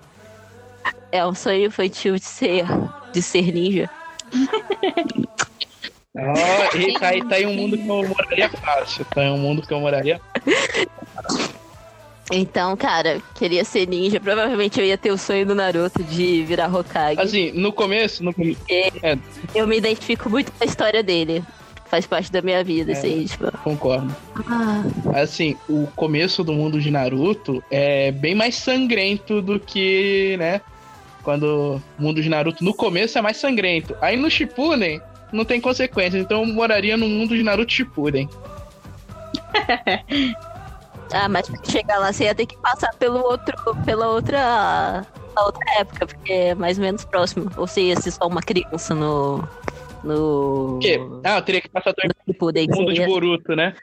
é 1.11 1.27
um 1.27 1.35
sonho 1.35 1.67
infantil 1.67 2.17
de 2.17 2.25
ser, 2.25 2.67
de 3.13 3.23
ser 3.23 3.53
ninja. 3.53 3.89
ó, 6.17 6.77
e 6.77 6.99
tá 6.99 7.09
aí, 7.09 7.29
tá 7.29 7.35
aí 7.37 7.47
um 7.47 7.55
mundo 7.55 7.77
que 7.77 7.89
eu 7.89 8.09
moraria 8.09 8.49
fácil. 8.51 9.05
Tá 9.07 9.21
aí 9.23 9.31
um 9.31 9.39
mundo 9.39 9.63
que 9.63 9.73
eu 9.73 9.81
moraria. 9.81 10.21
Então, 12.35 12.75
cara, 12.77 13.21
queria 13.35 13.63
ser 13.63 13.87
ninja. 13.87 14.19
Provavelmente 14.19 14.81
eu 14.81 14.87
ia 14.87 14.97
ter 14.97 15.11
o 15.13 15.19
sonho 15.19 15.45
do 15.45 15.55
Naruto 15.55 16.03
de 16.03 16.43
virar 16.45 16.75
Hokage. 16.75 17.21
Assim, 17.21 17.53
no 17.53 17.71
começo, 17.73 18.25
no 18.25 18.33
começo. 18.33 18.59
É, 18.71 19.19
Eu 19.55 19.67
me 19.67 19.77
identifico 19.77 20.31
muito 20.31 20.51
com 20.51 20.65
a 20.65 20.67
história 20.67 21.03
dele. 21.03 21.45
Faz 21.91 22.07
parte 22.07 22.33
da 22.33 22.41
minha 22.41 22.65
vida, 22.65 22.91
É. 22.93 22.95
assim, 22.95 23.27
tipo. 23.27 23.53
concordo. 23.59 24.17
Ah, 24.49 24.83
Assim, 25.21 25.59
o 25.69 25.87
começo 25.95 26.43
do 26.43 26.55
mundo 26.55 26.81
de 26.81 26.91
Naruto 26.91 27.63
é 27.71 28.11
bem 28.11 28.35
mais 28.35 28.55
sangrento 28.55 29.43
do 29.43 29.61
que, 29.61 30.35
né? 30.39 30.63
Quando 31.23 31.83
o 31.99 32.03
mundo 32.03 32.23
de 32.23 32.31
Naruto 32.31 32.65
no 32.65 32.73
começo 32.73 33.19
é 33.19 33.21
mais 33.21 33.37
sangrento. 33.37 33.95
Aí 34.01 34.17
no 34.17 34.31
Shippuden 34.31 35.03
não 35.31 35.45
tem 35.45 35.61
consequências. 35.61 36.23
Então 36.23 36.41
eu 36.41 36.47
moraria 36.47 36.97
no 36.97 37.07
mundo 37.07 37.37
de 37.37 37.43
Naruto 37.43 37.71
Shippuden. 37.75 38.27
ah, 41.13 41.29
mas 41.29 41.49
pra 41.49 41.59
chegar 41.65 41.99
lá 41.99 42.13
você 42.13 42.25
ia 42.25 42.35
ter 42.35 42.47
que 42.47 42.57
passar 42.59 42.93
pelo 42.95 43.21
outro, 43.21 43.55
pela 43.85 44.09
outra, 44.09 45.07
a 45.37 45.45
outra 45.45 45.65
época, 45.79 46.07
porque 46.07 46.33
é 46.33 46.55
mais 46.55 46.79
ou 46.79 46.85
menos 46.85 47.05
próximo. 47.05 47.51
Ou 47.57 47.67
você 47.67 47.83
ia 47.83 47.97
ser 48.01 48.11
só 48.11 48.27
uma 48.27 48.41
criança 48.43 48.95
no. 48.95 49.47
No. 50.03 50.79
Quê? 50.83 50.99
Ah, 51.25 51.37
eu 51.39 51.43
teria 51.43 51.61
que 51.61 51.69
passar 51.69 51.95
todo 51.95 52.13
Shippuden, 52.27 52.69
o 52.71 52.77
mundo 52.77 52.93
de 52.93 53.07
Boruto, 53.07 53.55
né? 53.55 53.75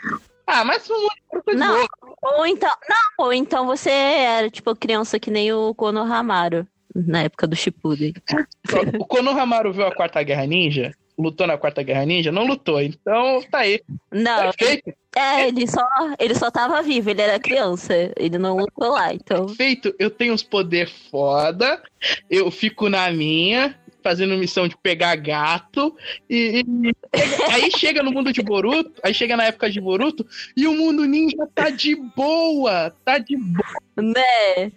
Ah, 0.46 0.66
mas 0.66 0.90
o 0.90 0.94
mundo 0.94 1.10
de 1.10 1.22
Boruto 1.32 1.50
é 1.50 1.54
de 1.54 1.60
Não. 1.60 1.76
boa. 1.76 2.38
Ou 2.38 2.46
então. 2.46 2.72
Não, 2.90 3.26
ou 3.26 3.34
então 3.34 3.66
você 3.66 3.90
era, 3.90 4.50
tipo, 4.50 4.76
criança 4.76 5.20
que 5.20 5.32
nem 5.32 5.54
o 5.54 5.74
Konohamaru. 5.74 6.68
Na 6.94 7.22
época 7.22 7.48
do 7.48 7.56
Shippuden. 7.56 8.14
O 9.00 9.06
Konohamaru 9.06 9.72
viu 9.72 9.86
a 9.86 9.96
Quarta 9.96 10.22
Guerra 10.22 10.46
Ninja? 10.46 10.92
Lutou 11.20 11.46
na 11.46 11.58
Quarta 11.58 11.84
Guerra 11.84 12.06
Ninja? 12.06 12.32
Não 12.32 12.46
lutou. 12.48 12.82
Então 12.82 13.44
tá 13.52 13.60
aí. 13.60 13.82
Não, 14.10 14.52
Perfeito. 14.54 14.94
é, 15.16 15.48
ele 15.50 15.68
só, 15.68 15.86
ele 16.18 16.34
só 16.34 16.50
tava 16.50 16.82
vivo, 16.82 17.10
ele 17.10 17.22
era 17.22 17.38
criança. 17.38 17.94
Ele 18.16 18.38
não 18.38 18.56
lutou 18.56 18.92
lá, 18.94 19.14
então. 19.14 19.48
Perfeito. 19.48 19.94
Eu 20.00 20.10
tenho 20.10 20.34
uns 20.34 20.44
poder 20.44 20.90
foda. 21.12 21.82
Eu 22.30 22.50
fico 22.50 22.88
na 22.88 23.12
minha, 23.12 23.78
fazendo 24.02 24.38
missão 24.38 24.66
de 24.66 24.78
pegar 24.78 25.16
gato. 25.18 25.94
E, 26.30 26.64
e- 26.66 26.94
aí 27.52 27.70
chega 27.78 28.02
no 28.02 28.12
mundo 28.12 28.32
de 28.32 28.42
Boruto, 28.42 28.94
aí 29.04 29.14
chega 29.14 29.36
na 29.36 29.44
época 29.46 29.70
de 29.70 29.82
Boruto, 29.82 30.26
e 30.56 30.66
o 30.68 30.74
mundo 30.74 31.04
ninja 31.06 31.46
tá 31.54 31.70
de 31.70 31.96
boa. 32.16 32.96
Tá 33.04 33.18
de 33.18 33.36
boa. 33.36 33.66
Né? 33.98 34.72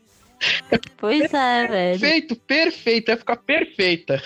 Pois 0.97 1.33
é, 1.33 1.67
velho. 1.69 2.01
Perfeito, 2.01 2.35
perfeito. 2.37 3.07
Vai 3.07 3.17
ficar 3.17 3.37
perfeita. 3.37 4.23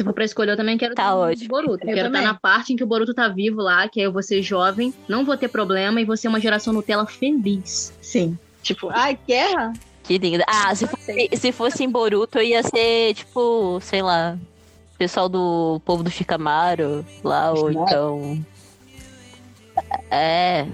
Se 0.00 0.04
for 0.04 0.14
pra 0.14 0.24
escolher, 0.24 0.52
eu 0.52 0.56
também 0.56 0.78
quero 0.78 0.94
Tá 0.94 1.10
ter 1.10 1.14
ótimo. 1.14 1.48
Boruto. 1.50 1.84
Eu 1.84 1.94
quero 1.94 1.98
estar 1.98 2.04
também. 2.04 2.22
na 2.22 2.32
parte 2.32 2.72
em 2.72 2.76
que 2.76 2.82
o 2.82 2.86
Boruto 2.86 3.12
tá 3.12 3.28
vivo 3.28 3.60
lá, 3.60 3.86
que 3.86 4.00
aí 4.00 4.06
eu 4.06 4.12
vou 4.12 4.22
ser 4.22 4.40
jovem, 4.40 4.94
não 5.06 5.26
vou 5.26 5.36
ter 5.36 5.48
problema 5.48 6.00
e 6.00 6.06
vou 6.06 6.16
ser 6.16 6.28
uma 6.28 6.40
geração 6.40 6.72
Nutella 6.72 7.04
feliz. 7.04 7.92
Sim. 8.00 8.38
Tipo, 8.62 8.88
ai, 8.88 9.18
guerra? 9.28 9.74
Que 10.04 10.16
linda. 10.16 10.42
Ah, 10.48 10.74
se 10.74 10.86
fosse, 10.86 11.28
se 11.36 11.52
fosse 11.52 11.84
em 11.84 11.90
Boruto, 11.90 12.38
eu 12.38 12.44
ia 12.44 12.62
ser, 12.62 13.12
tipo, 13.12 13.78
sei 13.82 14.00
lá, 14.00 14.38
pessoal 14.96 15.28
do 15.28 15.82
povo 15.84 16.02
do 16.02 16.08
Shikamaru 16.10 17.04
lá, 17.22 17.52
ou 17.52 17.70
então. 17.70 18.42
É. 20.10 20.66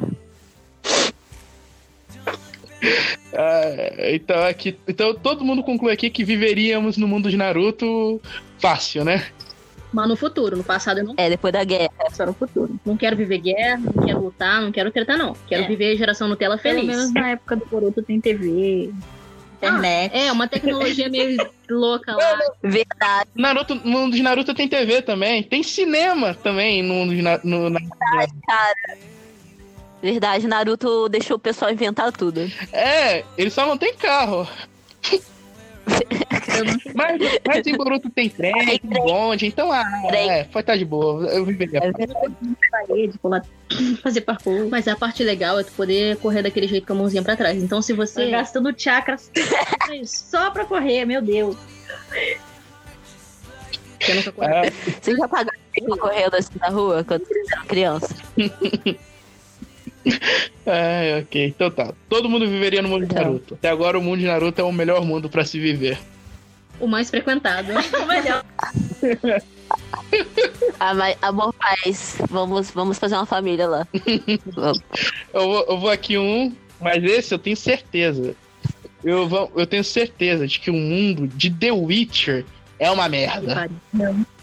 Ah, 3.35 4.13
então 4.13 4.45
aqui, 4.45 4.79
então 4.87 5.13
todo 5.15 5.45
mundo 5.45 5.65
conclui 5.65 5.93
aqui 5.93 6.11
que 6.11 6.25
viveríamos 6.25 6.97
no 6.97 7.09
mundo 7.09 7.29
de 7.29 7.37
Naruto 7.37 8.21
fácil, 8.61 9.05
né? 9.05 9.27
Mas 9.93 10.09
no 10.09 10.17
futuro, 10.17 10.57
no 10.57 10.65
passado 10.65 10.99
eu 10.99 11.05
não 11.05 11.15
É, 11.17 11.29
depois 11.31 11.53
da 11.53 11.65
guerra. 11.65 11.89
quero, 11.97 12.15
só 12.15 12.27
no 12.27 12.35
futuro. 12.35 12.79
Não 12.85 12.97
quero 12.97 13.17
viver 13.17 13.39
guerra, 13.39 13.79
não 13.95 14.05
quero 14.05 14.21
lutar, 14.21 14.61
não 14.61 14.73
quero 14.73 14.91
tretar, 14.91 15.17
não. 15.17 15.35
Quero 15.47 15.65
É. 15.65 15.67
viver 15.69 15.93
a 15.93 15.97
geração 15.97 16.29
Nutella 16.29 16.59
Pelo 16.59 16.75
feliz. 16.81 16.87
menos 16.97 17.13
na 17.15 17.31
época 17.31 17.57
do 17.57 17.65
Boruto 17.67 18.03
tem 18.03 18.21
TV, 18.21 18.93
internet. 19.57 20.15
É, 20.15 20.31
uma 20.33 20.47
tecnologia 20.49 21.09
meio 21.09 21.37
louca 21.71 22.15
lá. 22.15 22.39
Verdade. 22.63 23.31
Naruto, 23.35 23.75
no 23.77 23.87
mundo 23.91 24.17
de 24.17 24.23
Naruto 24.23 24.53
tem 24.53 24.69
TV 24.69 25.01
também, 25.01 25.43
tem 25.43 25.63
cinema 25.63 26.35
também 26.35 26.83
no 26.83 26.93
mundo 26.93 27.15
de 27.15 27.23
Na- 27.23 27.41
no, 27.43 27.71
na- 27.71 27.81
Verdade, 30.03 30.47
Naruto 30.47 31.09
deixou 31.09 31.37
o 31.37 31.41
pessoal 31.41 31.71
inventar 31.71 32.13
tudo. 32.13 32.41
É, 32.73 33.25
ele 33.39 33.51
só 33.51 33.67
não 33.67 33.79
tem 33.79 33.95
carro. 33.95 34.47
Mas, 36.95 37.21
mas 37.47 37.67
em 37.67 37.77
Boruto 37.77 38.09
tem 38.11 38.29
trem, 38.31 38.53
tem 38.79 38.81
bonde, 38.83 39.47
então 39.47 39.71
ah, 39.71 39.85
Trem. 40.09 40.31
é, 40.31 40.45
pode 40.45 40.63
estar 40.63 40.77
de 40.77 40.85
boa. 40.85 41.27
Eu 41.27 41.45
viveria. 41.45 41.81
parede, 42.71 43.19
pular, 43.19 43.45
fazer 44.03 44.23
parkour. 44.23 44.69
Mas 44.71 44.89
a 44.89 44.97
parte 44.97 45.23
legal 45.23 45.59
é 45.61 45.65
tu 45.65 45.73
poder 45.73 46.17
correr 46.17 46.43
daquele 46.43 46.67
jeito 46.67 46.87
com 46.87 46.95
a 46.95 46.97
mãozinha 46.97 47.23
pra 47.23 47.37
trás. 47.37 47.63
Então 47.63 47.83
se 47.83 47.93
Você 47.93 48.25
você. 48.25 48.31
gastando 48.31 48.75
chakras 48.77 49.31
só 50.05 50.51
pra 50.51 50.65
correr, 50.65 51.05
meu 51.05 51.21
Deus. 51.21 51.57
Você 54.01 54.15
nunca. 54.15 54.33
Ah, 54.41 54.63
Você 55.03 55.15
já 55.17 55.29
pagou 55.29 55.53
correndo 55.99 56.35
assim 56.37 56.59
na 56.59 56.69
rua 56.69 57.05
quando 57.05 57.25
você 57.27 57.35
era 57.53 57.65
criança? 57.65 58.15
é, 60.65 61.23
ok, 61.23 61.47
então 61.47 61.71
tá. 61.71 61.93
Todo 62.09 62.29
mundo 62.29 62.49
viveria 62.49 62.83
no 62.83 62.89
mundo 62.89 63.07
de 63.07 63.13
Então. 63.13 63.23
Naruto. 63.25 63.55
Até 63.55 63.69
agora 63.69 63.99
o 63.99 64.03
mundo 64.03 64.21
de 64.21 64.27
Naruto 64.27 64.61
é 64.61 64.65
o 64.65 64.73
melhor 64.73 65.05
mundo 65.05 65.29
pra 65.29 65.45
se 65.45 65.59
viver. 65.59 65.99
O 66.79 66.87
mais 66.87 67.11
frequentado. 67.11 67.73
O 68.03 68.07
melhor. 68.07 68.45
Ah, 70.79 70.95
mas, 70.95 71.17
amor, 71.21 71.53
paz, 71.55 72.19
vamos, 72.31 72.71
vamos 72.71 72.99
fazer 72.99 73.17
uma 73.17 73.27
família 73.27 73.67
lá. 73.67 73.89
Eu 75.35 75.43
vou, 75.43 75.67
eu 75.69 75.79
vou 75.79 75.91
aqui 75.91 76.17
um, 76.17 76.55
mas 76.81 77.03
esse 77.03 77.35
eu 77.35 77.39
tenho 77.39 77.57
certeza. 77.57 78.37
Eu, 79.03 79.27
vou, 79.27 79.51
eu 79.57 79.67
tenho 79.67 79.83
certeza 79.83 80.47
de 80.47 80.61
que 80.61 80.71
o 80.71 80.75
mundo 80.75 81.27
de 81.27 81.51
The 81.51 81.73
Witcher 81.73 82.45
é 82.79 82.91
uma 82.91 83.09
merda. 83.09 83.69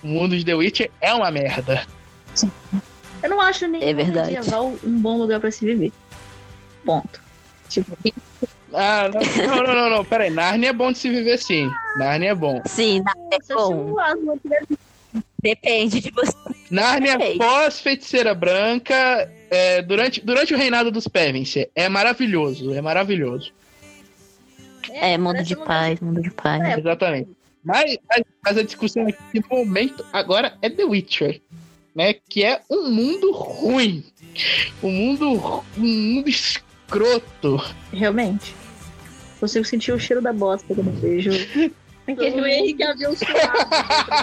O 0.03 0.07
mundo 0.07 0.37
de 0.37 0.43
The 0.43 0.55
Witcher 0.55 0.91
é 0.99 1.13
uma 1.13 1.31
merda. 1.31 1.85
Eu 3.23 3.29
não 3.29 3.39
acho 3.41 3.65
nem 3.67 3.81
É 3.81 3.93
verdade. 3.93 4.33
medieval 4.33 4.73
um 4.83 4.99
bom 4.99 5.17
lugar 5.17 5.39
pra 5.39 5.49
se 5.49 5.65
viver. 5.65 5.91
Ponto. 6.85 7.21
Tipo, 7.69 7.97
Ah, 8.73 9.09
não, 9.09 9.47
não, 9.47 9.63
não, 9.63 9.75
não, 9.75 9.89
não, 9.97 10.05
pera 10.05 10.25
aí. 10.25 10.29
Narnia 10.29 10.69
é 10.69 10.73
bom 10.73 10.91
de 10.91 10.97
se 10.97 11.09
viver 11.09 11.37
sim. 11.37 11.69
Narnia 11.97 12.31
é 12.31 12.35
bom. 12.35 12.61
Sim, 12.65 13.01
nada 13.01 13.19
é 13.31 13.53
bom. 13.53 13.95
Depende 15.41 15.99
de 15.99 16.11
você. 16.11 16.33
Narnia 16.71 17.17
Ei. 17.21 17.37
pós-feiticeira 17.37 18.33
branca, 18.33 19.29
é, 19.51 19.81
durante, 19.81 20.19
durante 20.21 20.53
o 20.53 20.57
reinado 20.57 20.89
dos 20.89 21.07
Pevensey. 21.07 21.69
É 21.75 21.87
maravilhoso, 21.87 22.73
é 22.73 22.81
maravilhoso. 22.81 23.51
É, 24.89 25.17
mundo 25.17 25.33
parece 25.33 25.47
de 25.49 25.55
paz, 25.55 25.99
mundo 25.99 26.21
de 26.21 26.31
paz. 26.31 26.61
É. 26.63 26.79
Exatamente. 26.79 27.29
Mas, 27.63 27.97
mas, 28.09 28.23
mas 28.43 28.57
a 28.57 28.63
discussão 28.63 29.07
aqui 29.07 29.17
de 29.33 29.47
momento 29.49 30.03
agora 30.11 30.57
é 30.61 30.69
The 30.69 30.83
Witcher. 30.83 31.41
Né, 31.95 32.13
que 32.13 32.43
é 32.43 32.61
um 32.69 32.89
mundo 32.89 33.31
ruim. 33.31 34.03
Um 34.81 34.91
mundo, 34.91 35.63
um 35.77 35.81
mundo 35.81 36.27
escroto. 36.27 37.63
Realmente. 37.91 38.55
Consigo 39.39 39.65
sentir 39.65 39.91
o 39.91 39.99
cheiro 39.99 40.21
da 40.21 40.33
bosta 40.33 40.73
quando 40.73 40.87
eu 40.87 40.93
vejo. 40.93 41.31
Aquele 42.07 42.41
o 42.41 42.45
Henrique 42.45 42.83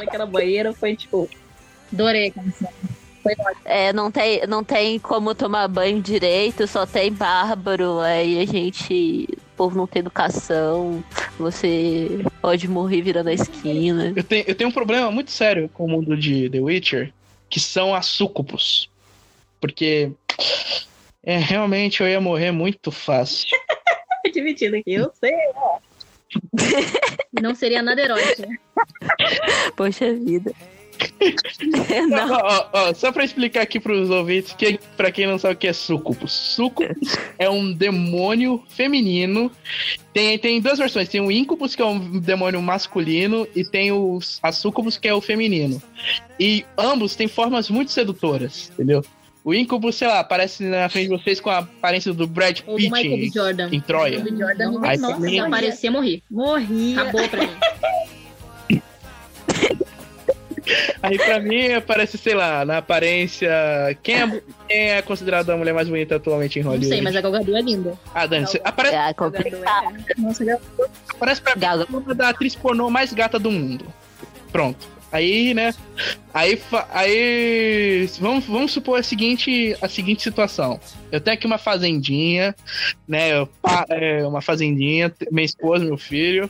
daquela 0.00 0.26
banheira 0.26 0.72
foi 0.72 0.96
tipo. 0.96 1.28
Adorei 1.92 2.28
a 2.28 2.32
canção. 2.32 2.68
Foi 3.22 3.32
ótimo. 3.32 3.62
É, 3.64 3.92
não 3.92 4.10
tem, 4.10 4.46
não 4.46 4.64
tem 4.64 4.98
como 4.98 5.34
tomar 5.34 5.68
banho 5.68 6.00
direito, 6.00 6.66
só 6.66 6.86
tem 6.86 7.12
bárbaro, 7.12 8.00
aí 8.00 8.40
a 8.40 8.46
gente. 8.46 9.28
O 9.32 9.56
povo 9.56 9.76
não 9.76 9.86
tem 9.86 10.00
educação, 10.00 11.04
você 11.38 12.24
pode 12.40 12.66
morrer 12.66 13.02
virando 13.02 13.28
a 13.28 13.34
esquina. 13.34 14.12
Eu 14.16 14.24
tenho, 14.24 14.44
eu 14.46 14.54
tenho 14.54 14.70
um 14.70 14.72
problema 14.72 15.10
muito 15.10 15.30
sério 15.30 15.68
com 15.74 15.84
o 15.84 15.88
mundo 15.88 16.16
de 16.16 16.48
The 16.48 16.60
Witcher, 16.60 17.12
que 17.50 17.60
são 17.60 17.94
as 17.94 18.06
súcubos. 18.06 18.88
Porque 19.60 20.12
é, 21.22 21.36
realmente 21.36 22.00
eu 22.00 22.08
ia 22.08 22.20
morrer 22.20 22.52
muito 22.52 22.90
fácil. 22.90 23.48
Admitindo 24.24 24.76
aqui, 24.76 24.94
eu 24.94 25.12
sei. 25.14 25.34
Não 27.42 27.54
seria 27.54 27.82
nada 27.82 28.00
heróico. 28.00 28.42
né? 28.42 28.56
Poxa 29.76 30.14
vida. 30.14 30.54
Não, 32.08 32.32
ó, 32.32 32.68
ó, 32.72 32.94
só 32.94 33.12
pra 33.12 33.24
explicar 33.24 33.62
aqui 33.62 33.78
pros 33.78 34.10
ouvintes, 34.10 34.52
que, 34.52 34.78
pra 34.96 35.10
quem 35.10 35.26
não 35.26 35.38
sabe 35.38 35.54
o 35.54 35.56
que 35.56 35.68
é 35.68 35.72
súcubus. 35.72 36.32
Súcubus 36.32 37.16
é 37.38 37.48
um 37.48 37.72
demônio 37.72 38.62
feminino. 38.68 39.50
Tem, 40.12 40.38
tem 40.38 40.60
duas 40.60 40.78
versões. 40.78 41.08
Tem 41.08 41.20
o 41.20 41.30
íncubus, 41.30 41.74
que 41.74 41.82
é 41.82 41.84
um 41.84 42.18
demônio 42.20 42.60
masculino, 42.60 43.46
e 43.54 43.64
tem 43.64 43.92
os, 43.92 44.38
a 44.42 44.52
súcubus, 44.52 44.96
que 44.96 45.08
é 45.08 45.14
o 45.14 45.20
feminino. 45.20 45.80
E 46.38 46.64
ambos 46.76 47.14
têm 47.14 47.28
formas 47.28 47.70
muito 47.70 47.92
sedutoras, 47.92 48.70
entendeu? 48.72 49.04
O 49.42 49.54
íncubus, 49.54 49.96
sei 49.96 50.06
lá, 50.06 50.20
aparece 50.20 50.62
na 50.64 50.88
frente 50.88 51.08
de 51.08 51.16
vocês 51.16 51.40
com 51.40 51.48
a 51.48 51.58
aparência 51.58 52.12
do 52.12 52.26
Brad. 52.26 52.60
Pitt 52.60 53.30
Jordan. 53.32 53.70
em 53.72 53.80
Troia. 53.80 54.18
Michael. 54.18 54.38
Jordan. 54.38 54.80
Aí 54.82 54.98
Nossa, 54.98 55.28
se 55.28 55.38
aparecer, 55.38 55.90
morri. 55.90 56.22
Morri. 56.30 56.92
Acabou 56.98 57.28
pra 57.28 57.46
mim. 57.46 57.50
Aí 61.02 61.16
pra 61.18 61.40
mim 61.40 61.72
aparece, 61.72 62.16
sei 62.18 62.34
lá, 62.34 62.64
na 62.64 62.78
aparência. 62.78 63.50
Quem 64.02 64.14
é, 64.22 64.42
quem 64.68 64.90
é 64.92 65.02
considerada 65.02 65.52
a 65.52 65.56
mulher 65.56 65.72
mais 65.72 65.88
bonita 65.88 66.16
atualmente 66.16 66.58
em 66.58 66.62
Não 66.62 66.70
Hollywood? 66.72 66.88
sei, 66.94 67.00
mas 67.02 67.16
a 67.16 67.20
Gal 67.20 67.32
Gadot 67.32 67.54
é 67.56 67.60
linda. 67.62 67.94
Ah, 68.14 68.26
Dani, 68.26 68.46
você- 68.46 68.60
aparece, 68.64 68.94
é 68.96 69.12
complicado. 69.14 69.94
Nossa, 70.18 70.44
já- 70.44 70.58
aparece 71.14 71.40
pra 71.42 71.54
mim 71.54 71.60
Gal- 71.60 71.86
uma 71.90 72.14
da 72.14 72.28
atriz 72.28 72.54
pornô 72.54 72.90
mais 72.90 73.12
gata 73.12 73.38
do 73.38 73.50
mundo. 73.50 73.84
Pronto. 74.52 74.86
Aí, 75.12 75.52
né? 75.54 75.74
Aí, 76.32 76.60
aí 76.90 78.08
vamos, 78.20 78.44
vamos 78.44 78.72
supor 78.72 79.00
a 79.00 79.02
seguinte, 79.02 79.76
a 79.82 79.88
seguinte 79.88 80.22
situação. 80.22 80.78
Eu 81.10 81.20
tenho 81.20 81.34
aqui 81.34 81.46
uma 81.46 81.58
fazendinha, 81.58 82.54
né? 83.08 83.32
eu 83.32 83.48
é, 83.88 84.24
uma 84.26 84.40
fazendinha, 84.40 85.12
minha 85.32 85.44
esposa, 85.44 85.84
meu 85.84 85.98
filho. 85.98 86.48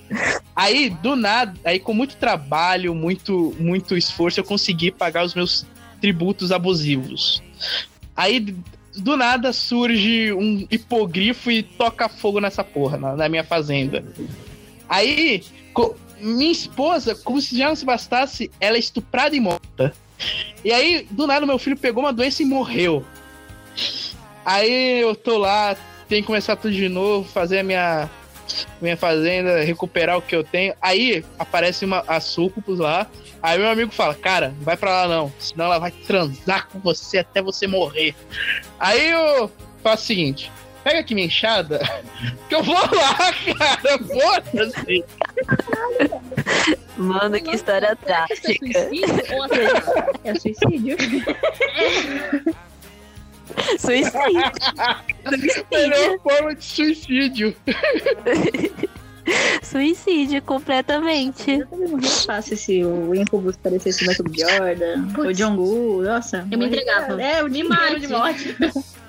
Aí, 0.54 0.90
do 0.90 1.16
nada, 1.16 1.54
aí 1.64 1.78
com 1.78 1.94
muito 1.94 2.16
trabalho, 2.16 2.94
muito, 2.94 3.56
muito 3.58 3.96
esforço, 3.96 4.40
eu 4.40 4.44
consegui 4.44 4.90
pagar 4.90 5.24
os 5.24 5.34
meus 5.34 5.66
tributos 6.00 6.52
abusivos. 6.52 7.42
Aí, 8.14 8.54
do 8.96 9.16
nada, 9.16 9.52
surge 9.52 10.32
um 10.32 10.66
hipogrifo 10.70 11.50
e 11.50 11.62
toca 11.62 12.08
fogo 12.08 12.40
nessa 12.40 12.62
porra, 12.62 12.98
na, 12.98 13.16
na 13.16 13.28
minha 13.28 13.44
fazenda. 13.44 14.04
Aí, 14.88 15.42
minha 16.20 16.52
esposa, 16.52 17.14
como 17.14 17.40
se 17.40 17.56
já 17.56 17.68
não 17.68 17.76
se 17.76 17.84
bastasse, 17.84 18.50
ela 18.60 18.76
é 18.76 18.80
estuprada 18.80 19.34
e 19.34 19.40
morta. 19.40 19.94
E 20.64 20.72
aí, 20.72 21.06
do 21.10 21.26
nada, 21.26 21.46
meu 21.46 21.58
filho 21.58 21.76
pegou 21.76 22.02
uma 22.02 22.12
doença 22.12 22.42
e 22.42 22.46
morreu. 22.46 23.04
Aí 24.44 25.00
eu 25.00 25.14
tô 25.14 25.38
lá, 25.38 25.76
tenho 26.08 26.22
que 26.22 26.26
começar 26.26 26.56
tudo 26.56 26.74
de 26.74 26.88
novo, 26.88 27.28
fazer 27.28 27.60
a 27.60 27.62
minha, 27.62 28.10
minha 28.80 28.96
fazenda, 28.96 29.62
recuperar 29.62 30.18
o 30.18 30.22
que 30.22 30.34
eu 30.34 30.44
tenho. 30.44 30.74
Aí 30.80 31.24
aparece 31.38 31.84
uma, 31.84 32.04
a 32.06 32.20
Sucupus 32.20 32.78
lá. 32.78 33.06
Aí 33.42 33.58
meu 33.58 33.70
amigo 33.70 33.90
fala, 33.90 34.14
cara, 34.14 34.54
vai 34.60 34.76
pra 34.76 34.90
lá 34.90 35.08
não, 35.08 35.32
senão 35.38 35.66
ela 35.66 35.78
vai 35.78 35.90
transar 35.90 36.68
com 36.68 36.78
você 36.78 37.18
até 37.18 37.40
você 37.40 37.66
morrer. 37.66 38.14
Aí 38.78 39.10
eu 39.10 39.50
faço 39.82 40.04
o 40.04 40.06
seguinte, 40.06 40.52
pega 40.82 41.00
aqui 41.00 41.14
minha 41.14 41.26
enxada, 41.26 41.80
que 42.48 42.54
eu 42.54 42.62
vou 42.62 42.74
lá, 42.74 43.32
cara, 43.58 43.98
foda-se. 43.98 45.04
Mano, 46.96 47.40
que 47.40 47.50
história 47.54 47.86
é 47.86 47.94
trágica. 47.94 48.42
suicídio 48.42 49.34
ou 49.34 49.42
assassinato? 49.44 50.20
É 50.24 50.34
suicídio. 50.34 50.96
Suicídio. 53.78 54.52
Melhor 55.70 56.18
forma 56.20 56.54
de 56.54 56.64
suicídio. 56.64 57.56
Suicídio, 59.62 60.42
completamente. 60.42 61.50
Eu 61.50 61.66
também 61.66 61.88
morri 61.88 62.08
fácil 62.08 62.56
se 62.56 62.84
o 62.84 63.14
Incubus 63.14 63.56
parecesse 63.56 64.04
o 64.04 64.08
Michael. 64.08 64.58
Jordan, 64.58 65.08
o 65.08 65.12
Putz. 65.12 65.38
Jong-un, 65.38 66.02
nossa. 66.02 66.46
Eu 66.50 66.58
me 66.58 66.66
entregava. 66.66 67.20
É, 67.20 67.42
o 67.42 67.48
demais 67.48 68.00
de 68.00 68.08
morte. 68.08 68.56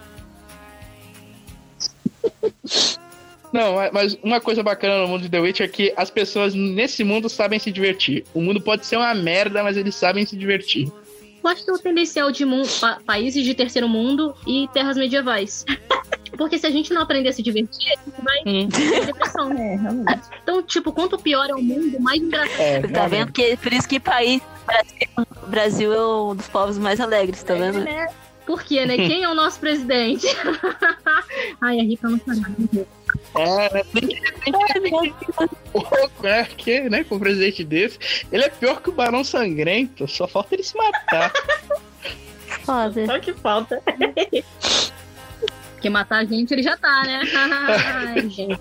Não, 3.54 3.76
mas- 3.76 3.92
mas 3.92 4.18
uma 4.24 4.40
coisa 4.40 4.64
bacana 4.64 5.02
no 5.02 5.08
mundo 5.08 5.24
de 5.24 5.30
The 5.30 5.40
Witcher 5.40 5.66
é 5.66 5.70
que 5.70 5.94
as 5.98 6.10
pessoas 6.10 6.54
nesse 6.56 7.04
mundo 7.04 7.28
sabem 7.30 7.60
se 7.60 7.72
divertir. 7.72 8.24
O 8.34 8.42
mundo 8.42 8.62
pode 8.62 8.86
ser 8.86 8.98
uma 8.98 9.14
merda, 9.14 9.62
mas 9.64 9.76
eles 9.78 9.94
sabem 9.96 10.26
se 10.26 10.36
divertir. 10.38 10.90
Eu 11.44 11.50
acho 11.50 11.66
que 11.66 11.72
é 11.72 11.74
o 11.74 11.78
tendencial 11.80 12.32
de 12.32 12.46
pa- 12.80 13.00
países 13.06 13.44
de 13.44 13.54
terceiro 13.56 13.90
mundo 13.90 14.36
e 14.46 14.68
terras 14.74 14.96
medievais. 14.96 15.66
Porque 16.38 16.58
se 16.58 16.66
a 16.66 16.70
gente 16.72 16.94
não 16.94 17.02
aprender 17.02 17.30
a 17.30 17.34
se 17.34 17.42
divertir, 17.44 17.90
a 17.92 17.96
gente 17.96 18.22
vai 18.24 18.38
Hum. 18.46 18.70
ter 18.70 19.06
depressão. 19.08 19.52
É, 19.58 19.76
realmente. 19.76 20.22
Então, 20.44 20.64
tipo, 20.64 20.94
quanto 20.94 21.18
pior 21.18 21.50
é 21.50 21.54
o 21.56 21.62
mundo, 21.62 22.00
mais 22.00 22.22
engraçado. 22.22 22.60
É, 22.60 22.82
Tá 22.88 23.08
vendo 23.08 23.32
que 23.34 23.58
por 23.58 23.74
isso 23.74 23.88
que 23.90 24.00
país 24.00 24.42
Brasil, 24.66 25.28
o 25.44 25.48
Brasil 25.48 25.94
é 25.94 26.06
um 26.32 26.36
dos 26.36 26.48
povos 26.48 26.78
mais 26.78 27.00
alegres, 27.02 27.44
tá 27.44 27.54
vendo? 27.56 27.80
Por 27.84 27.88
quê, 28.60 28.86
né? 28.86 28.96
Quem 29.08 29.24
é 29.24 29.30
o 29.30 29.36
nosso 29.36 29.60
presidente? 29.60 30.26
Ai, 31.62 31.80
a 31.80 31.84
Rica 31.84 32.10
não 32.10 32.20
sabe. 32.20 32.88
É, 33.36 33.74
né? 33.74 33.84
Tem 33.94 34.08
que, 34.08 34.22
tem 34.32 34.54
que, 34.54 34.80
tem 34.80 35.14
que 35.14 35.34
pouco, 35.72 36.24
né? 36.24 36.46
Que, 36.46 36.90
né? 36.90 37.04
Com 37.04 37.16
um 37.16 37.20
presidente 37.20 37.64
desse. 37.64 38.00
Ele 38.32 38.44
é 38.44 38.50
pior 38.50 38.82
que 38.82 38.90
o 38.90 38.94
Barão 38.94 39.24
Sangrento. 39.24 40.08
Só 40.08 40.28
falta 40.28 40.56
ele 40.56 40.64
se 40.64 40.76
matar. 40.76 41.32
Foda. 42.66 43.06
Só 43.06 43.20
que 43.20 43.34
falta. 43.34 43.82
Porque 45.74 45.90
matar 45.90 46.20
a 46.20 46.26
gente 46.26 46.54
ele 46.54 46.64
já 46.64 46.78
tá, 46.78 47.04
né? 47.04 47.22
Ai, 47.34 48.30
gente. 48.30 48.60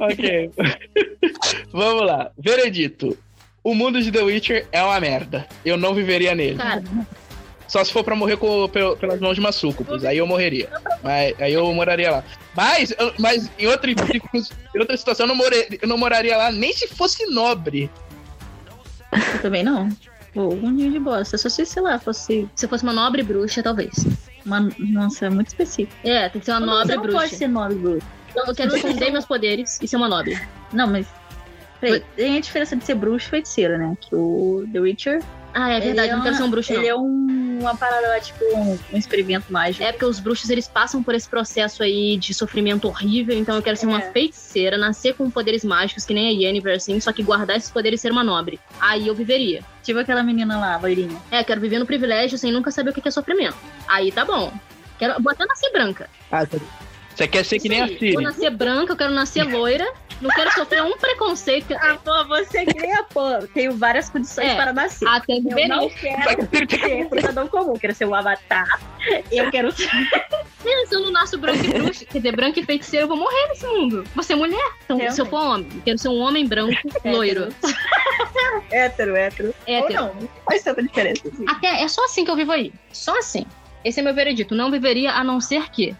ok. 0.00 0.50
Vamos 1.72 2.06
lá. 2.06 2.30
Veredito. 2.38 3.18
O 3.62 3.74
mundo 3.74 4.00
de 4.02 4.10
The 4.10 4.22
Witcher 4.22 4.66
é 4.72 4.82
uma 4.82 4.98
merda. 5.00 5.46
Eu 5.64 5.76
não 5.76 5.94
viveria 5.94 6.34
nele. 6.34 6.56
Cara, 6.56 6.82
Só 7.68 7.84
se 7.84 7.92
for 7.92 8.02
pra 8.02 8.16
morrer 8.16 8.36
com, 8.38 8.68
pel- 8.68 8.96
pelas 8.96 9.20
mãos 9.20 9.34
de 9.34 9.40
uma 9.40 9.52
sucubus. 9.52 10.04
Aí 10.04 10.16
eu 10.18 10.26
morreria. 10.26 10.68
Mas, 11.02 11.38
aí 11.40 11.52
eu 11.52 11.72
moraria 11.74 12.10
lá. 12.10 12.24
Mas, 12.56 12.94
mas 13.18 13.50
em, 13.58 13.66
outra, 13.66 13.90
em 13.90 14.78
outra 14.78 14.96
situação, 14.96 15.24
eu 15.24 15.28
não, 15.28 15.36
more- 15.36 15.78
eu 15.80 15.86
não 15.88 15.98
moraria 15.98 16.36
lá 16.36 16.50
nem 16.50 16.72
se 16.72 16.88
fosse 16.88 17.26
nobre. 17.26 17.90
Eu 19.12 19.42
também 19.42 19.62
não. 19.62 19.88
Pô, 20.32 20.48
um 20.54 20.70
ninho 20.70 20.90
de 20.92 20.98
bosta. 20.98 21.36
Só 21.36 21.48
se, 21.48 21.66
sei 21.66 21.82
lá, 21.82 21.98
fosse 21.98 22.48
se 22.54 22.66
fosse 22.68 22.82
uma 22.82 22.92
nobre 22.92 23.22
bruxa, 23.22 23.62
talvez. 23.62 23.92
uma. 24.46 24.60
Nossa, 24.78 25.26
é 25.26 25.30
muito 25.30 25.48
específico. 25.48 25.94
É, 26.02 26.28
tem 26.28 26.40
que 26.40 26.44
ser 26.46 26.52
uma 26.52 26.60
nobre 26.60 26.94
não 26.96 27.02
bruxa. 27.02 27.18
pode 27.18 27.34
ser 27.36 27.48
nobre 27.48 27.74
bruxa. 27.76 28.06
Então, 28.30 28.46
eu 28.46 28.54
quero 28.54 28.74
esconder 28.76 29.10
meus 29.10 29.24
poderes 29.26 29.78
e 29.82 29.88
ser 29.88 29.96
uma 29.96 30.08
nobre. 30.08 30.40
Não, 30.72 30.86
mas. 30.86 31.06
Peraí, 31.80 32.00
tem 32.16 32.36
a 32.36 32.40
diferença 32.40 32.76
de 32.76 32.84
ser 32.84 32.94
bruxo 32.94 33.26
e 33.28 33.30
feiticeiro, 33.30 33.78
né? 33.78 33.96
Que 34.00 34.14
o 34.14 34.66
The 34.72 34.80
Witcher. 34.80 35.22
Ah, 35.52 35.70
é 35.72 35.80
verdade, 35.80 36.08
ele 36.08 36.16
não 36.16 36.22
quero 36.22 36.36
ser 36.36 36.42
um 36.44 36.50
bruxo, 36.50 36.72
não. 36.72 36.80
Ele 36.80 36.88
é 36.88 36.94
um, 36.94 37.58
uma 37.60 37.74
parada 37.76 38.06
lá, 38.06 38.20
tipo, 38.20 38.44
um, 38.54 38.78
um 38.92 38.96
experimento 38.96 39.52
mágico. 39.52 39.82
É 39.82 39.90
porque 39.90 40.04
os 40.04 40.20
bruxos 40.20 40.48
eles 40.48 40.68
passam 40.68 41.02
por 41.02 41.12
esse 41.12 41.28
processo 41.28 41.82
aí 41.82 42.16
de 42.18 42.32
sofrimento 42.32 42.86
horrível, 42.86 43.36
então 43.36 43.56
eu 43.56 43.62
quero 43.62 43.76
ser 43.76 43.86
uma 43.86 43.98
É. 44.00 44.12
feiticeira, 44.12 44.78
nascer 44.78 45.14
com 45.14 45.28
poderes 45.28 45.64
mágicos, 45.64 46.04
que 46.04 46.14
nem 46.14 46.28
a 46.28 46.30
Yennefer, 46.30 46.76
assim, 46.76 47.00
só 47.00 47.12
que 47.12 47.22
guardar 47.24 47.56
esses 47.56 47.68
poderes 47.70 47.98
e 47.98 48.02
ser 48.02 48.12
uma 48.12 48.22
nobre. 48.22 48.60
Aí 48.80 49.08
eu 49.08 49.14
viveria. 49.14 49.60
Tipo 49.82 49.98
aquela 49.98 50.22
menina 50.22 50.56
lá, 50.56 50.74
a 50.74 50.78
loirinha. 50.78 51.16
É, 51.32 51.42
quero 51.42 51.60
viver 51.60 51.80
no 51.80 51.86
privilégio 51.86 52.38
sem 52.38 52.52
nunca 52.52 52.70
saber 52.70 52.90
o 52.90 52.92
que 52.92 53.08
é 53.08 53.10
sofrimento. 53.10 53.56
Aí 53.88 54.12
tá 54.12 54.24
bom. 54.24 54.52
Quero, 55.00 55.20
vou 55.20 55.32
até 55.32 55.44
nascer 55.46 55.72
branca. 55.72 56.08
Ah, 56.30 56.44
você- 56.44 56.60
você 57.14 57.28
quer 57.28 57.44
ser 57.44 57.58
que 57.58 57.68
nem 57.68 57.82
a. 57.82 57.86
Siri. 57.88 58.12
Vou 58.12 58.22
nascer 58.22 58.50
branca, 58.50 58.92
eu 58.92 58.96
quero 58.96 59.12
nascer 59.12 59.44
loira. 59.44 59.86
Não 60.20 60.28
quero 60.30 60.52
sofrer 60.52 60.82
um 60.82 60.98
preconceito. 60.98 61.74
Ah, 61.80 61.96
pô, 62.04 62.24
você 62.26 62.66
que 62.66 62.78
nem 62.78 62.92
a 62.94 63.02
pô. 63.04 63.22
Tenho 63.54 63.74
várias 63.74 64.10
condições 64.10 64.48
É. 64.50 64.54
para 64.54 64.70
nascer. 64.70 65.08
Até 65.08 65.32
Eu 65.32 65.68
não 65.68 65.88
quero 65.88 66.36
que 66.36 66.44
a 66.44 66.48
Siri 66.50 66.66
tem 66.66 67.08
ser 67.08 67.20
cidadão 67.20 67.48
comum, 67.48 67.72
quero 67.78 67.94
ser 67.94 68.04
o 68.04 68.14
avatar. 68.14 68.66
Eu 69.32 69.50
quero 69.50 69.72
ser. 69.72 69.88
Se 70.88 70.94
eu 70.94 71.00
não 71.00 71.10
nasço 71.10 71.38
branca 71.38 71.64
e 71.64 71.68
bruxa, 71.72 72.04
quer 72.04 72.18
dizer, 72.18 72.36
branca 72.36 72.60
e 72.60 72.62
feiticeira, 72.62 73.04
eu 73.04 73.08
vou 73.08 73.16
morrer 73.16 73.48
nesse 73.48 73.66
mundo. 73.66 74.04
Vou 74.14 74.22
ser 74.22 74.34
mulher. 74.34 74.72
Então, 74.84 74.98
Realmente. 74.98 75.14
se 75.14 75.20
eu 75.22 75.26
for 75.26 75.40
homem, 75.40 75.66
eu 75.74 75.80
quero 75.82 75.98
ser 75.98 76.08
um 76.08 76.18
homem 76.20 76.46
branco, 76.46 76.76
loiro. 77.04 77.48
hétero, 78.70 79.16
hétero. 79.16 79.54
Hétero. 79.66 79.84
Ou 80.04 80.08
não, 80.08 80.14
não 80.20 80.28
faz 80.44 80.62
tanta 80.62 80.82
diferença. 80.82 81.22
Assim. 81.26 81.44
Até 81.48 81.82
é 81.82 81.88
só 81.88 82.04
assim 82.04 82.24
que 82.24 82.30
eu 82.30 82.36
vivo 82.36 82.52
aí. 82.52 82.72
Só 82.92 83.16
assim. 83.18 83.46
Esse 83.84 84.00
é 84.00 84.02
meu 84.02 84.14
veredito. 84.14 84.54
Não 84.54 84.70
viveria 84.70 85.12
a 85.12 85.24
não 85.24 85.40
ser 85.40 85.70
que. 85.70 85.96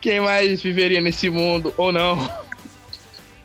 Quem 0.00 0.20
mais 0.20 0.62
viveria 0.62 1.00
nesse 1.00 1.28
mundo 1.28 1.74
ou 1.76 1.92
não? 1.92 2.47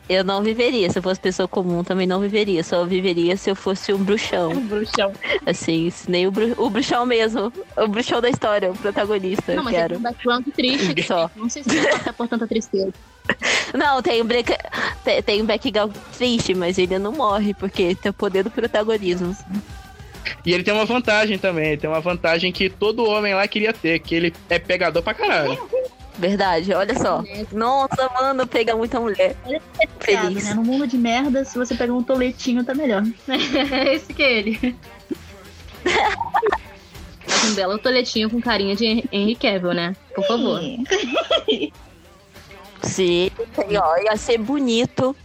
Eu 0.08 0.22
não 0.22 0.42
viveria. 0.42 0.90
Se 0.90 0.98
eu 0.98 1.02
fosse 1.02 1.18
pessoa 1.18 1.48
comum, 1.48 1.82
também 1.82 2.06
não 2.06 2.20
viveria. 2.20 2.62
Só 2.62 2.84
viveria 2.84 3.36
se 3.38 3.50
eu 3.50 3.56
fosse 3.56 3.92
um 3.92 3.98
bruxão. 3.98 4.50
Um 4.52 4.66
bruxão. 4.66 5.12
Assim, 5.46 5.88
se 5.90 6.10
nem 6.10 6.26
o, 6.26 6.30
bru- 6.30 6.54
o 6.58 6.68
bruxão 6.68 7.06
mesmo. 7.06 7.50
O 7.76 7.88
bruxão 7.88 8.20
da 8.20 8.28
história, 8.28 8.70
o 8.70 8.76
protagonista. 8.76 9.52
Não, 9.54 9.60
eu 9.60 9.64
mas 9.64 9.74
é 9.74 9.76
quero. 9.78 9.96
um 9.96 10.00
background 10.02 10.46
triste. 10.54 11.02
Só. 11.04 11.30
Não 11.34 11.48
sei 11.48 11.62
se 11.62 11.70
você 11.70 11.88
passa 11.88 12.12
por 12.12 12.28
tanta 12.28 12.46
tristeza. 12.46 12.92
Não, 13.72 14.02
tem 14.02 14.20
um, 14.20 14.26
breca... 14.26 14.58
tem, 15.02 15.22
tem 15.22 15.42
um 15.42 15.46
background 15.46 15.94
triste, 16.16 16.54
mas 16.54 16.76
ele 16.76 16.98
não 16.98 17.12
morre, 17.12 17.54
porque 17.54 17.94
tem 17.94 18.10
o 18.10 18.12
poder 18.14 18.42
do 18.44 18.50
protagonismo. 18.50 19.34
E 20.44 20.52
ele 20.52 20.62
tem 20.62 20.74
uma 20.74 20.84
vantagem 20.84 21.38
também. 21.38 21.68
Ele 21.72 21.76
tem 21.80 21.88
uma 21.88 22.00
vantagem 22.00 22.52
que 22.52 22.68
todo 22.68 23.04
homem 23.08 23.34
lá 23.34 23.48
queria 23.48 23.72
ter, 23.72 23.98
que 24.00 24.14
ele 24.14 24.34
é 24.50 24.58
pegador 24.58 25.02
pra 25.02 25.14
caralho. 25.14 25.58
Verdade, 26.18 26.72
olha 26.72 26.96
só. 26.96 27.22
Nossa, 27.52 28.08
mano, 28.20 28.46
pega 28.46 28.76
muita 28.76 29.00
mulher. 29.00 29.34
Piada, 30.04 30.28
Feliz. 30.28 30.44
né? 30.44 30.54
No 30.54 30.62
mundo 30.62 30.86
de 30.86 30.96
merda, 30.96 31.44
se 31.44 31.58
você 31.58 31.74
pegar 31.74 31.92
um 31.92 32.02
toletinho, 32.02 32.64
tá 32.64 32.74
melhor. 32.74 33.02
É 33.28 33.94
esse 33.94 34.12
que 34.14 34.22
é 34.22 34.32
ele. 34.38 34.76
Faz 37.26 37.44
um 37.50 37.54
belo 37.54 37.78
toletinho 37.78 38.30
com 38.30 38.40
carinha 38.40 38.76
de 38.76 38.84
Hen- 38.86 39.04
Henry 39.10 39.34
Cavill, 39.34 39.74
né? 39.74 39.96
Por 40.14 40.24
favor. 40.26 40.60
Sim, 42.82 43.30
ó, 43.82 43.96
ia 43.98 44.16
ser 44.16 44.38
bonito, 44.38 45.16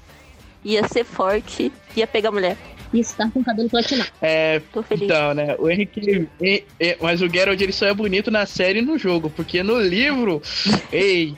ia 0.63 0.87
ser 0.87 1.03
forte, 1.03 1.71
ia 1.95 2.07
pegar 2.07 2.31
mulher. 2.31 2.57
E 2.93 2.99
estar 2.99 3.29
com 3.31 3.39
o 3.39 3.43
cabelo 3.43 3.69
platinado. 3.69 4.09
É, 4.21 4.61
Tô 4.73 4.81
feliz. 4.81 5.03
então, 5.03 5.33
né? 5.33 5.55
O 5.59 5.69
Henrique. 5.69 6.27
e- 6.41 6.63
e- 6.79 6.97
mas 7.01 7.21
o 7.21 7.29
Geralt 7.29 7.59
ele 7.61 7.71
só 7.71 7.85
é 7.85 7.93
bonito 7.93 8.31
na 8.31 8.45
série 8.45 8.79
e 8.79 8.81
no 8.81 8.97
jogo, 8.97 9.29
porque 9.29 9.61
no 9.61 9.79
livro. 9.79 10.41
Ei, 10.91 11.35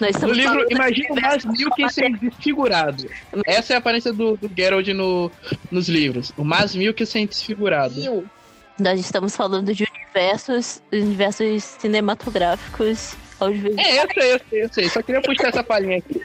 Nós 0.00 0.16
no 0.20 0.32
livro, 0.32 0.66
imagina 0.70 1.08
o 1.12 1.20
Mas 1.20 1.44
Mikkelsen 1.44 2.12
desfigurado. 2.16 3.06
Essa 3.46 3.74
é 3.74 3.76
a 3.76 3.78
aparência 3.78 4.12
do, 4.12 4.36
do 4.36 4.50
Geralt 4.56 4.88
no, 4.88 5.30
nos 5.70 5.88
livros. 5.88 6.32
O 6.36 6.42
Mas 6.44 6.74
Mikkelsen 6.74 7.26
desfigurado. 7.26 7.94
Nós 8.78 8.98
estamos 8.98 9.36
falando 9.36 9.72
de 9.72 9.84
universos, 9.84 10.82
universos 10.92 11.62
cinematográficos. 11.62 13.14
Audiovisuais. 13.42 13.86
É, 13.86 14.02
eu 14.02 14.08
sei, 14.12 14.34
eu 14.34 14.40
sei, 14.48 14.62
eu 14.64 14.68
sei. 14.72 14.88
Só 14.88 15.02
queria 15.02 15.22
puxar 15.22 15.48
essa 15.48 15.62
palhinha 15.62 15.98
aqui. 15.98 16.20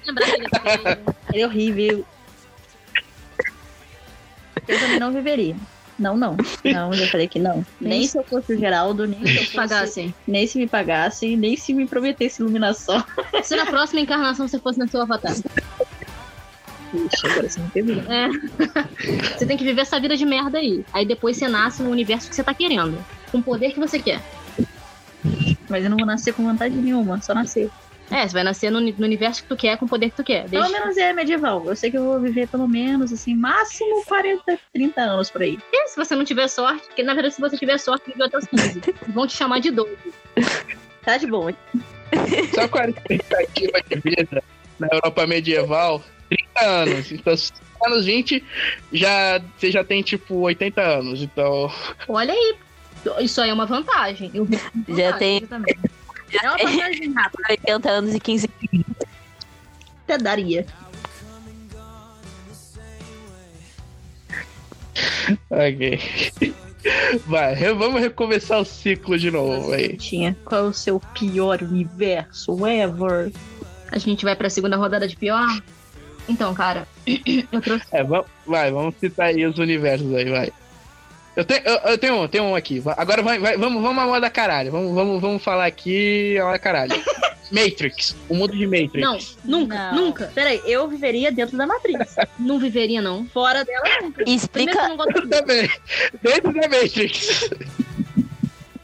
É 1.33 1.45
horrível. 1.45 2.05
Eu 4.67 4.79
também 4.79 4.99
não 4.99 5.13
viveria. 5.13 5.55
Não, 5.97 6.15
não. 6.15 6.37
Não, 6.63 6.93
eu 6.93 6.99
já 6.99 7.07
falei 7.07 7.27
que 7.27 7.39
não. 7.39 7.65
Nem 7.81 8.05
se 8.05 8.17
eu 8.17 8.23
fosse 8.23 8.53
o 8.53 8.57
Geraldo, 8.57 9.07
nem 9.07 9.25
se 9.25 9.35
eu 9.35 9.43
fosse, 9.43 9.55
pagassem. 9.55 10.15
nem 10.27 10.45
se 10.45 10.59
me 10.59 10.67
pagassem, 10.67 11.35
nem 11.35 11.57
se 11.57 11.73
me 11.73 11.87
prometesse 11.87 12.41
iluminação. 12.41 13.03
Se 13.43 13.55
na 13.55 13.65
próxima 13.65 14.01
encarnação 14.01 14.47
você 14.47 14.59
fosse 14.59 14.77
na 14.77 14.87
seu 14.87 15.01
avatar. 15.01 15.33
Ixi, 16.93 17.27
agora 17.27 17.49
você 17.49 17.59
me 17.59 17.69
pegou. 17.69 17.95
Você 19.37 19.45
tem 19.45 19.57
que 19.57 19.63
viver 19.63 19.81
essa 19.81 19.99
vida 19.99 20.15
de 20.15 20.25
merda 20.25 20.59
aí. 20.59 20.85
Aí 20.93 21.05
depois 21.05 21.37
você 21.37 21.47
nasce 21.47 21.81
no 21.81 21.89
universo 21.89 22.29
que 22.29 22.35
você 22.35 22.43
tá 22.43 22.53
querendo. 22.53 23.03
Com 23.31 23.39
o 23.39 23.43
poder 23.43 23.71
que 23.71 23.79
você 23.79 23.99
quer. 23.99 24.21
Mas 25.69 25.83
eu 25.83 25.89
não 25.89 25.97
vou 25.97 26.05
nascer 26.05 26.33
com 26.33 26.43
vontade 26.43 26.75
nenhuma, 26.75 27.21
só 27.21 27.33
nascer. 27.33 27.69
É, 28.09 28.25
você 28.25 28.33
vai 28.33 28.43
nascer 28.43 28.71
no, 28.71 28.79
no 28.79 29.05
universo 29.05 29.43
que 29.43 29.49
tu 29.49 29.57
quer, 29.57 29.77
com 29.77 29.85
o 29.85 29.89
poder 29.89 30.09
que 30.09 30.15
tu 30.15 30.23
quer. 30.23 30.49
Pelo 30.49 30.63
Desde... 30.63 30.79
menos 30.79 30.97
é 30.97 31.11
medieval. 31.11 31.63
Eu 31.65 31.75
sei 31.75 31.91
que 31.91 31.97
eu 31.97 32.03
vou 32.03 32.19
viver 32.19 32.47
pelo 32.47 32.67
menos, 32.67 33.11
assim, 33.11 33.35
máximo 33.35 34.03
40, 34.05 34.57
30 34.73 35.01
anos 35.01 35.29
por 35.29 35.41
aí. 35.41 35.57
E 35.71 35.87
se 35.89 35.97
você 35.97 36.15
não 36.15 36.23
tiver 36.23 36.47
sorte, 36.47 36.87
porque 36.87 37.03
na 37.03 37.13
verdade 37.13 37.35
se 37.35 37.41
você 37.41 37.57
tiver 37.57 37.77
sorte, 37.77 38.09
viveu 38.09 38.25
até 38.25 38.37
os 38.37 38.45
15. 38.45 38.81
Vão 39.09 39.27
te 39.27 39.35
chamar 39.35 39.59
de 39.59 39.71
doido. 39.71 39.97
Tá 41.03 41.17
de 41.17 41.27
bom. 41.27 41.49
Só 42.55 42.67
com 42.67 42.79
a 42.79 42.89
expectativa 42.89 43.81
de 43.89 43.99
vida 43.99 44.43
na 44.79 44.87
Europa 44.91 45.27
medieval, 45.27 46.01
30 46.29 46.65
anos. 46.65 47.11
Então, 47.11 47.35
se 47.35 47.51
você 47.51 47.61
tá 47.79 47.89
nos 47.89 48.05
20, 48.05 48.43
já, 48.93 49.41
você 49.57 49.71
já 49.71 49.83
tem 49.83 50.01
tipo 50.01 50.35
80 50.35 50.81
anos. 50.81 51.21
Então, 51.21 51.71
Olha 52.07 52.33
aí. 52.33 52.55
Isso 53.19 53.41
aí 53.41 53.49
é 53.49 53.53
uma 53.53 53.65
vantagem. 53.65 54.31
Eu 54.33 54.45
vi 54.45 54.57
como 54.57 54.97
Já 54.97 55.11
vantagem. 55.11 55.19
tem 55.19 55.37
Exatamente. 55.37 55.79
É 56.41 56.49
uma 56.49 56.57
vantagem 56.71 57.13
rápida. 57.13 57.43
80 57.49 57.89
anos 57.89 58.15
e 58.15 58.19
15 58.19 58.49
Até 60.03 60.17
daria. 60.17 60.65
ok. 65.49 65.99
Vai, 67.25 67.55
vamos 67.73 67.99
recomeçar 68.01 68.59
o 68.59 68.65
ciclo 68.65 69.17
de 69.17 69.29
novo 69.29 69.71
aí. 69.73 69.97
Tinha. 69.97 70.35
Qual 70.45 70.65
é 70.65 70.69
o 70.69 70.73
seu 70.73 70.99
pior 70.99 71.61
universo 71.61 72.65
ever? 72.65 73.31
A 73.91 73.97
gente 73.97 74.23
vai 74.23 74.35
pra 74.35 74.49
segunda 74.49 74.77
rodada 74.77 75.07
de 75.07 75.15
pior. 75.15 75.47
Então, 76.29 76.53
cara, 76.53 76.87
eu 77.51 77.61
trouxe. 77.61 77.85
É, 77.91 78.03
vamos, 78.03 78.27
vai, 78.45 78.71
vamos 78.71 78.95
citar 78.99 79.27
aí 79.27 79.45
os 79.45 79.57
universos 79.57 80.13
aí, 80.13 80.29
vai. 80.29 80.51
Eu 81.37 81.45
tenho, 81.45 81.61
eu, 81.65 81.75
eu 81.91 81.97
tenho 81.99 82.15
um, 82.23 82.27
tenho 82.27 82.43
um 82.45 82.55
aqui. 82.55 82.81
Agora 82.97 83.21
vai, 83.21 83.37
vai, 83.37 83.55
vamos, 83.57 83.79
vamos 83.79 84.03
a 84.03 84.07
moda 84.07 84.27
caralho. 84.27 84.71
Vamos, 84.71 84.95
vamos, 84.95 85.21
vamos 85.21 85.43
falar 85.43 85.67
aqui 85.67 86.35
a 86.39 86.45
moda 86.45 86.57
caralho. 86.57 86.91
Matrix, 87.51 88.13
o 88.27 88.33
mundo 88.35 88.57
de 88.57 88.65
Matrix. 88.65 88.99
Não, 88.99 89.17
nunca, 89.45 89.91
Não. 89.91 89.95
nunca. 90.07 90.31
Peraí, 90.35 90.59
eu 90.65 90.85
viveria 90.87 91.31
dentro 91.31 91.55
da 91.55 91.65
Matrix. 91.67 92.15
Não 92.39 92.59
viveria, 92.59 93.01
não. 93.01 93.25
Fora 93.27 93.63
dela, 93.63 93.85
nunca. 94.01 94.23
Explica. 94.27 94.89
não 94.89 94.97
gosto 94.97 95.15
Eu 95.21 95.29
também. 95.29 95.69
Dentro 96.21 96.51
da 96.53 96.67
Matrix. 96.67 97.49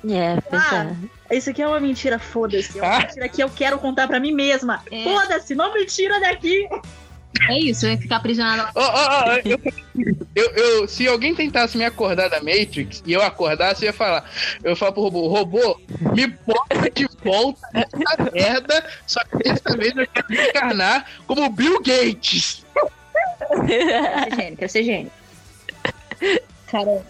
É, 0.10 0.38
Ah. 0.52 0.96
é. 1.30 1.36
Isso 1.38 1.50
aqui 1.50 1.62
é 1.62 1.68
uma 1.68 1.80
mentira, 1.80 2.20
foda-se. 2.20 2.78
É 2.80 2.82
uma 2.84 2.96
Ah. 2.96 3.00
mentira 3.00 3.28
que 3.28 3.42
eu 3.44 3.50
quero 3.50 3.80
contar 3.80 4.08
pra 4.08 4.20
mim 4.20 4.32
mesma. 4.32 4.82
É. 4.92 5.04
Foda-se, 5.04 5.56
não 5.56 5.74
me 5.74 5.86
tira 5.86 6.20
daqui. 6.20 6.68
É 7.50 7.60
isso, 7.60 7.86
eu 7.86 7.92
ia 7.92 7.98
ficar 7.98 8.18
aprisionada 8.18 8.64
lá. 8.64 8.72
Ó, 8.76 8.82
ó, 8.82 9.26
ó, 9.26 9.36
eu, 9.44 9.60
eu, 10.36 10.50
eu- 10.52 10.88
se 10.88 11.08
alguém 11.08 11.34
tentasse 11.36 11.78
me 11.78 11.84
acordar 11.84 12.30
da 12.30 12.38
Matrix 12.42 13.02
e 13.06 13.12
eu 13.14 13.22
acordasse, 13.22 13.84
eu 13.84 13.88
ia 13.88 13.94
falar. 13.94 14.30
Eu 14.64 14.72
ia 14.72 14.76
falar 14.76 14.92
pro 14.92 15.02
robô, 15.02 15.28
robô, 15.28 15.80
me 16.16 16.28
bota 16.28 16.90
de 16.94 17.08
volta 17.24 17.60
nessa 17.74 18.32
merda, 18.32 18.86
só 19.08 19.20
que 19.26 19.38
dessa 19.40 19.76
vez 19.76 19.96
eu 19.96 20.08
quero 20.08 20.28
me 20.30 20.48
encarnar 20.50 21.06
como 21.28 21.50
Bill 21.50 21.82
Gates. 21.82 22.64
Quero 23.50 23.66
ser 23.68 24.36
gênio, 24.36 24.58
quero 24.58 24.72
ser 24.72 24.84
gênio. 24.84 25.12
Cara, 26.68 27.04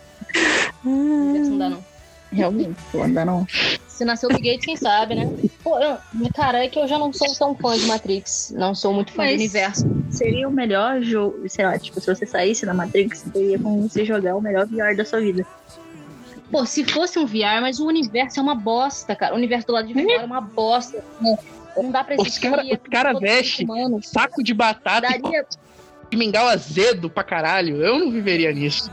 Universo 0.83 1.51
não 1.51 1.57
dá, 1.57 1.69
não. 1.69 1.92
Realmente, 2.33 2.75
pô, 2.91 3.07
não. 3.07 3.45
Se 3.87 4.03
nasceu 4.03 4.27
Bill 4.29 4.39
Gates, 4.39 4.65
quem 4.65 4.75
sabe, 4.75 5.15
né? 5.15 5.31
Pô, 5.63 5.77
eu, 5.79 5.97
cara, 6.35 6.63
é 6.63 6.67
que 6.67 6.79
eu 6.79 6.87
já 6.87 6.97
não 6.97 7.13
sou 7.13 7.27
tão 7.35 7.55
fã 7.55 7.77
de 7.77 7.85
Matrix. 7.85 8.53
Não 8.57 8.73
sou 8.73 8.91
muito 8.93 9.11
fã 9.13 9.23
Mas- 9.23 9.31
do 9.33 9.35
universo. 9.35 9.85
Seria 10.09 10.47
o 10.47 10.51
melhor 10.51 11.01
jogo, 11.01 11.47
sei 11.47 11.65
lá, 11.65 11.77
tipo, 11.77 11.99
se 12.01 12.07
você 12.07 12.25
saísse 12.25 12.65
da 12.65 12.73
Matrix, 12.73 13.23
teria 13.33 13.57
como 13.59 13.87
você 13.87 14.03
jogar 14.03 14.35
o 14.35 14.41
melhor 14.41 14.65
VR 14.67 14.95
da 14.95 15.05
sua 15.05 15.19
vida. 15.21 15.45
Pô, 16.51 16.65
se 16.65 16.83
fosse 16.83 17.17
um 17.17 17.25
VR, 17.25 17.61
mas 17.61 17.79
o 17.79 17.87
universo 17.87 18.39
é 18.39 18.43
uma 18.43 18.53
bosta, 18.55 19.15
cara. 19.15 19.33
O 19.33 19.37
universo 19.37 19.67
do 19.67 19.73
lado 19.73 19.87
de 19.87 19.93
fora 19.93 20.21
é 20.21 20.25
uma 20.25 20.41
bosta. 20.41 21.03
né? 21.21 21.35
Não 21.75 21.89
dá 21.91 22.03
pra 22.03 22.15
Os 22.15 22.21
existir. 22.27 22.49
cara- 22.49 22.61
é 22.67 22.73
os 22.73 22.79
cara 22.91 23.09
tudo 23.13 23.21
veste 23.21 23.63
humano. 23.63 23.99
Saco 24.03 24.43
de 24.43 24.53
batata 24.53 25.01
Daria, 25.07 25.45
e 26.11 26.15
mingau 26.15 26.47
azedo 26.47 27.09
pra 27.09 27.23
caralho. 27.23 27.81
Eu 27.81 27.97
não 27.97 28.11
viveria 28.11 28.51
nisso. 28.51 28.91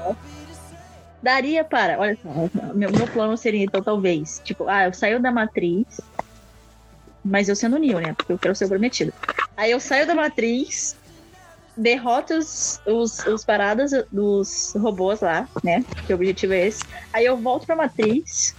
Daria 1.23 1.65
para, 1.65 1.99
olha 1.99 2.19
só, 2.23 2.29
meu, 2.75 2.91
meu 2.91 3.07
plano 3.09 3.37
seria 3.37 3.65
então 3.65 3.83
talvez, 3.83 4.41
tipo, 4.45 4.69
ah, 4.69 4.85
eu 4.85 4.93
saio 4.93 5.21
da 5.21 5.31
matriz, 5.31 5.87
mas 7.25 7.49
eu 7.49 7.57
sendo 7.57 7.79
Neo, 7.79 8.01
né? 8.01 8.15
Porque 8.15 8.33
eu 8.33 8.39
quero 8.39 8.55
ser 8.55 8.65
o 8.65 8.69
prometido. 8.69 9.13
Aí 9.57 9.71
eu 9.71 9.81
saio 9.81 10.07
da 10.07 10.15
matriz, 10.15 10.97
derroto 11.77 12.35
os, 12.35 12.81
os, 12.87 13.27
os 13.27 13.45
paradas 13.45 13.91
dos 14.11 14.73
robôs 14.77 15.21
lá, 15.21 15.49
né? 15.63 15.85
Que 16.07 16.13
o 16.13 16.17
objetivo 16.17 16.55
é 16.55 16.69
esse. 16.69 16.87
Aí 17.13 17.27
eu 17.27 17.37
volto 17.37 17.67
pra 17.67 17.77
matriz, 17.77 18.55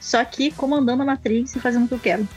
só 0.00 0.24
que 0.24 0.50
comandando 0.52 1.02
a 1.02 1.06
matriz 1.06 1.54
e 1.54 1.60
fazendo 1.60 1.84
o 1.84 1.88
que 1.88 1.94
eu 1.94 2.00
quero. 2.00 2.28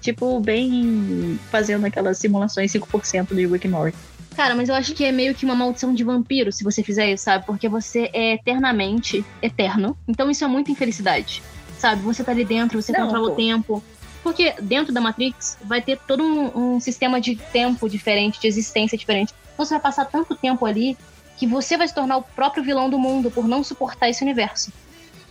Tipo, 0.00 0.38
bem 0.40 1.38
fazendo 1.50 1.86
aquelas 1.86 2.18
simulações 2.18 2.72
5% 2.72 3.34
de 3.34 3.46
Rick 3.46 3.68
Morty. 3.68 3.96
Cara, 4.36 4.54
mas 4.54 4.68
eu 4.68 4.74
acho 4.74 4.94
que 4.94 5.04
é 5.04 5.12
meio 5.12 5.34
que 5.34 5.44
uma 5.44 5.54
maldição 5.54 5.92
de 5.94 6.02
vampiro 6.02 6.50
se 6.52 6.64
você 6.64 6.82
fizer 6.82 7.12
isso, 7.12 7.24
sabe? 7.24 7.44
Porque 7.44 7.68
você 7.68 8.10
é 8.12 8.34
eternamente 8.34 9.24
eterno. 9.42 9.96
Então 10.08 10.30
isso 10.30 10.44
é 10.44 10.46
muita 10.46 10.70
infelicidade. 10.70 11.42
Sabe? 11.78 12.02
Você 12.02 12.22
tá 12.24 12.32
ali 12.32 12.44
dentro, 12.44 12.80
você 12.80 12.92
Não, 12.92 13.02
controla 13.06 13.28
pô. 13.28 13.32
o 13.32 13.36
tempo. 13.36 13.84
Porque 14.22 14.54
dentro 14.62 14.92
da 14.92 15.00
Matrix 15.00 15.58
vai 15.64 15.82
ter 15.82 15.98
todo 16.06 16.22
um, 16.22 16.74
um 16.76 16.80
sistema 16.80 17.20
de 17.20 17.34
tempo 17.36 17.88
diferente, 17.88 18.40
de 18.40 18.46
existência 18.46 18.96
diferente. 18.96 19.34
Então 19.52 19.66
você 19.66 19.74
vai 19.74 19.80
passar 19.82 20.04
tanto 20.04 20.34
tempo 20.36 20.64
ali 20.64 20.96
que 21.36 21.46
você 21.46 21.76
vai 21.76 21.88
se 21.88 21.94
tornar 21.94 22.18
o 22.18 22.22
próprio 22.22 22.62
vilão 22.62 22.88
do 22.88 22.98
mundo 22.98 23.30
por 23.30 23.48
não 23.48 23.64
suportar 23.64 24.08
esse 24.08 24.22
universo. 24.22 24.72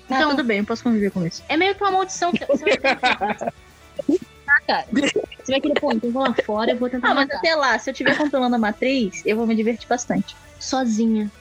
Ah, 0.10 0.16
Então, 0.16 0.32
tudo 0.32 0.44
bem, 0.44 0.58
eu 0.60 0.66
posso 0.66 0.84
conviver 0.84 1.10
com 1.10 1.26
isso. 1.26 1.42
é 1.48 1.56
meio 1.56 1.74
que 1.74 1.82
uma 1.82 1.92
maldição 1.92 2.34
que 2.34 2.46
você 2.46 2.66
vai 2.66 2.78
ter 2.78 2.96
que 2.98 3.06
Ah, 3.06 3.52
cara. 4.68 4.86
Você 4.92 5.52
vai 5.52 5.62
querer, 5.62 5.80
pô, 5.80 5.92
então 5.92 6.12
vou 6.12 6.24
lá 6.24 6.34
fora, 6.46 6.72
eu 6.72 6.78
vou 6.78 6.90
tentar 6.90 7.12
Ah, 7.12 7.16
mas 7.16 7.28
matar. 7.28 7.38
até 7.38 7.56
lá, 7.56 7.78
se 7.80 7.90
eu 7.90 7.92
estiver 7.92 8.18
controlando 8.18 8.56
a 8.56 8.60
matriz, 8.60 9.24
eu 9.26 9.38
vou 9.38 9.48
me 9.48 9.56
divertir 9.56 9.88
bastante. 9.88 10.36
sozinha. 10.60 11.32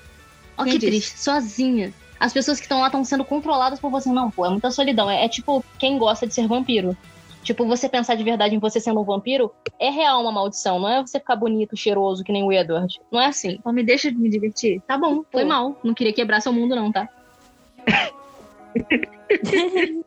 Ó, 0.57 0.65
que 0.65 0.79
triste, 0.79 1.19
sozinha. 1.21 1.93
As 2.19 2.33
pessoas 2.33 2.59
que 2.59 2.65
estão 2.65 2.81
lá 2.81 2.87
estão 2.87 3.05
sendo 3.05 3.25
controladas 3.25 3.81
por 3.81 3.91
você. 3.91 4.11
Não, 4.11 4.31
pô, 4.31 4.45
é 4.45 4.51
muita 4.51 4.71
solidão. 4.71 5.11
É, 5.11 5.25
é 5.25 5.29
tipo 5.29 5.65
quem 5.79 5.99
gosta 5.99 6.27
de 6.27 6.35
ser 6.35 6.47
vampiro. 6.47 6.97
Tipo, 7.43 7.65
você 7.67 7.89
pensar 7.89 8.17
de 8.17 8.23
verdade 8.23 8.55
em 8.55 8.59
você 8.59 8.79
sendo 8.79 9.01
um 9.01 9.05
vampiro 9.05 9.51
é 9.79 9.89
real 9.89 10.21
uma 10.21 10.31
maldição. 10.31 10.79
Não 10.79 10.89
é 10.89 11.01
você 11.01 11.19
ficar 11.19 11.37
bonito, 11.37 11.75
cheiroso, 11.77 12.23
que 12.23 12.33
nem 12.33 12.43
o 12.43 12.53
Edward. 12.53 13.01
Não 13.11 13.19
é 13.19 13.27
assim. 13.27 13.57
Então 13.59 13.73
me 13.73 13.83
deixa 13.83 14.11
me 14.11 14.29
divertir. 14.29 14.83
Tá 14.87 14.99
bom, 14.99 15.25
foi 15.33 15.43
Pô. 15.45 15.49
mal. 15.49 15.81
Não 15.83 15.95
queria 15.95 16.13
quebrar 16.13 16.43
seu 16.43 16.53
mundo, 16.53 16.77
não, 16.77 16.93
tá? 16.93 17.09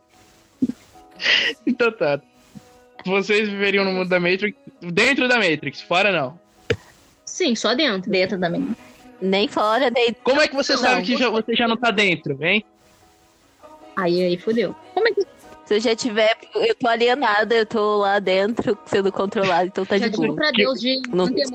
Então 1.65 1.91
tá. 1.91 2.19
Vocês 3.05 3.49
viveriam 3.49 3.83
no 3.85 3.91
mundo 3.91 4.09
da 4.09 4.19
Matrix. 4.19 4.57
Dentro 4.81 5.27
da 5.27 5.35
Matrix, 5.37 5.81
fora 5.81 6.11
não. 6.11 6.39
Sim, 7.25 7.55
só 7.55 7.73
dentro. 7.73 8.09
Dentro 8.09 8.39
também. 8.39 8.75
Nem 9.21 9.47
fora, 9.47 9.89
nem. 9.89 10.13
Como 10.23 10.41
é 10.41 10.47
que 10.47 10.55
você 10.55 10.73
Não, 10.73 10.79
sabe 10.79 11.01
que 11.03 11.13
você- 11.17 11.23
já- 11.23 11.29
você 11.29 11.55
já 11.55 11.67
não 11.67 11.77
tá 11.77 11.91
dentro, 11.91 12.37
hein? 12.43 12.63
Aí, 13.95 14.21
aí, 14.23 14.37
fodeu. 14.37 14.75
Como 14.93 15.07
é 15.07 15.11
que 15.11 15.21
Se 15.65 15.75
eu 15.75 15.79
já 15.79 15.95
tiver. 15.95 16.35
Eu 16.55 16.75
tô 16.75 16.87
alienada, 16.89 17.55
eu 17.55 17.65
tô 17.65 17.97
lá 17.99 18.19
dentro 18.19 18.77
sendo 18.85 19.11
controlado, 19.13 19.67
então 19.67 19.85
tá 19.85 19.97
Já 19.97 20.09
de 20.09 20.17
boa. 20.17 20.35
pra 20.35 20.51
Deus 20.51 20.77
de 20.81 21.01
Não 21.07 21.25
não 21.25 21.33
tenha 21.33 21.47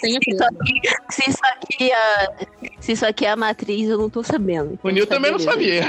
Se 0.00 0.08
isso, 0.08 0.42
aqui, 0.42 0.80
se 1.10 1.30
isso 1.30 1.40
aqui 1.44 1.92
é. 1.92 2.46
Se 2.80 2.92
isso 2.92 3.06
aqui 3.06 3.26
é 3.26 3.30
a 3.30 3.36
matriz, 3.36 3.88
eu 3.90 3.98
não 3.98 4.08
tô 4.08 4.22
sabendo. 4.22 4.78
O 4.82 4.88
Nil 4.88 5.06
também 5.06 5.30
não 5.30 5.38
sabia. 5.38 5.82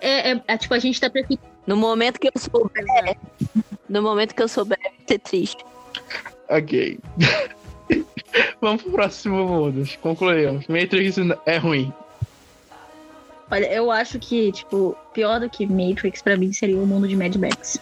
É, 0.00 0.32
é, 0.32 0.42
é 0.48 0.56
tipo, 0.56 0.72
a 0.74 0.78
gente 0.78 0.98
tá 1.00 1.10
preferindo. 1.10 1.51
No 1.66 1.76
momento 1.76 2.18
que 2.18 2.28
eu 2.28 2.40
souber. 2.40 2.84
No 3.88 4.02
momento 4.02 4.34
que 4.34 4.42
eu 4.42 4.48
souber, 4.48 4.78
vai 4.80 4.92
ser 5.06 5.18
triste. 5.18 5.64
Ok. 6.48 6.98
Vamos 8.60 8.82
pro 8.82 8.92
próximo 8.92 9.46
mundo. 9.46 9.88
Concluímos. 10.00 10.66
Matrix 10.66 11.16
é 11.46 11.56
ruim. 11.58 11.92
Olha, 13.50 13.70
eu 13.70 13.90
acho 13.90 14.18
que, 14.18 14.50
tipo, 14.52 14.96
pior 15.12 15.40
do 15.40 15.50
que 15.50 15.66
Matrix 15.66 16.22
pra 16.22 16.36
mim 16.36 16.52
seria 16.52 16.78
o 16.78 16.86
mundo 16.86 17.06
de 17.06 17.14
Mad 17.14 17.36
Max. 17.36 17.78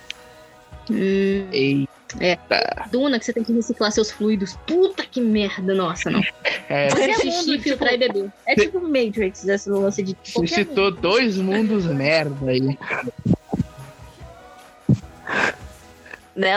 Hum, 0.91 1.87
Eita. 2.19 2.89
Duna, 2.91 3.19
que 3.21 3.25
você 3.25 3.33
tem 3.33 3.45
que 3.45 3.53
reciclar 3.53 3.93
seus 3.93 4.11
fluidos. 4.11 4.59
Puta 4.67 5.05
que 5.07 5.21
merda, 5.21 5.75
nossa, 5.75 6.11
não. 6.11 6.21
É, 6.69 6.89
Qualquer 6.89 7.15
xixi, 7.15 7.51
mundo, 7.51 7.63
filtrar 7.63 7.93
tipo, 7.93 8.05
e 8.05 8.09
beber. 8.09 8.33
É 8.47 8.55
tipo 8.57 8.81
Matrix, 8.81 9.47
esse 9.47 9.71
lance 9.71 10.03
de 10.03 10.17
você 10.35 10.47
citou 10.49 10.91
dois 10.91 11.37
mundos 11.37 11.85
merda 11.85 12.51
aí. 12.51 12.77
Né? 16.37 16.55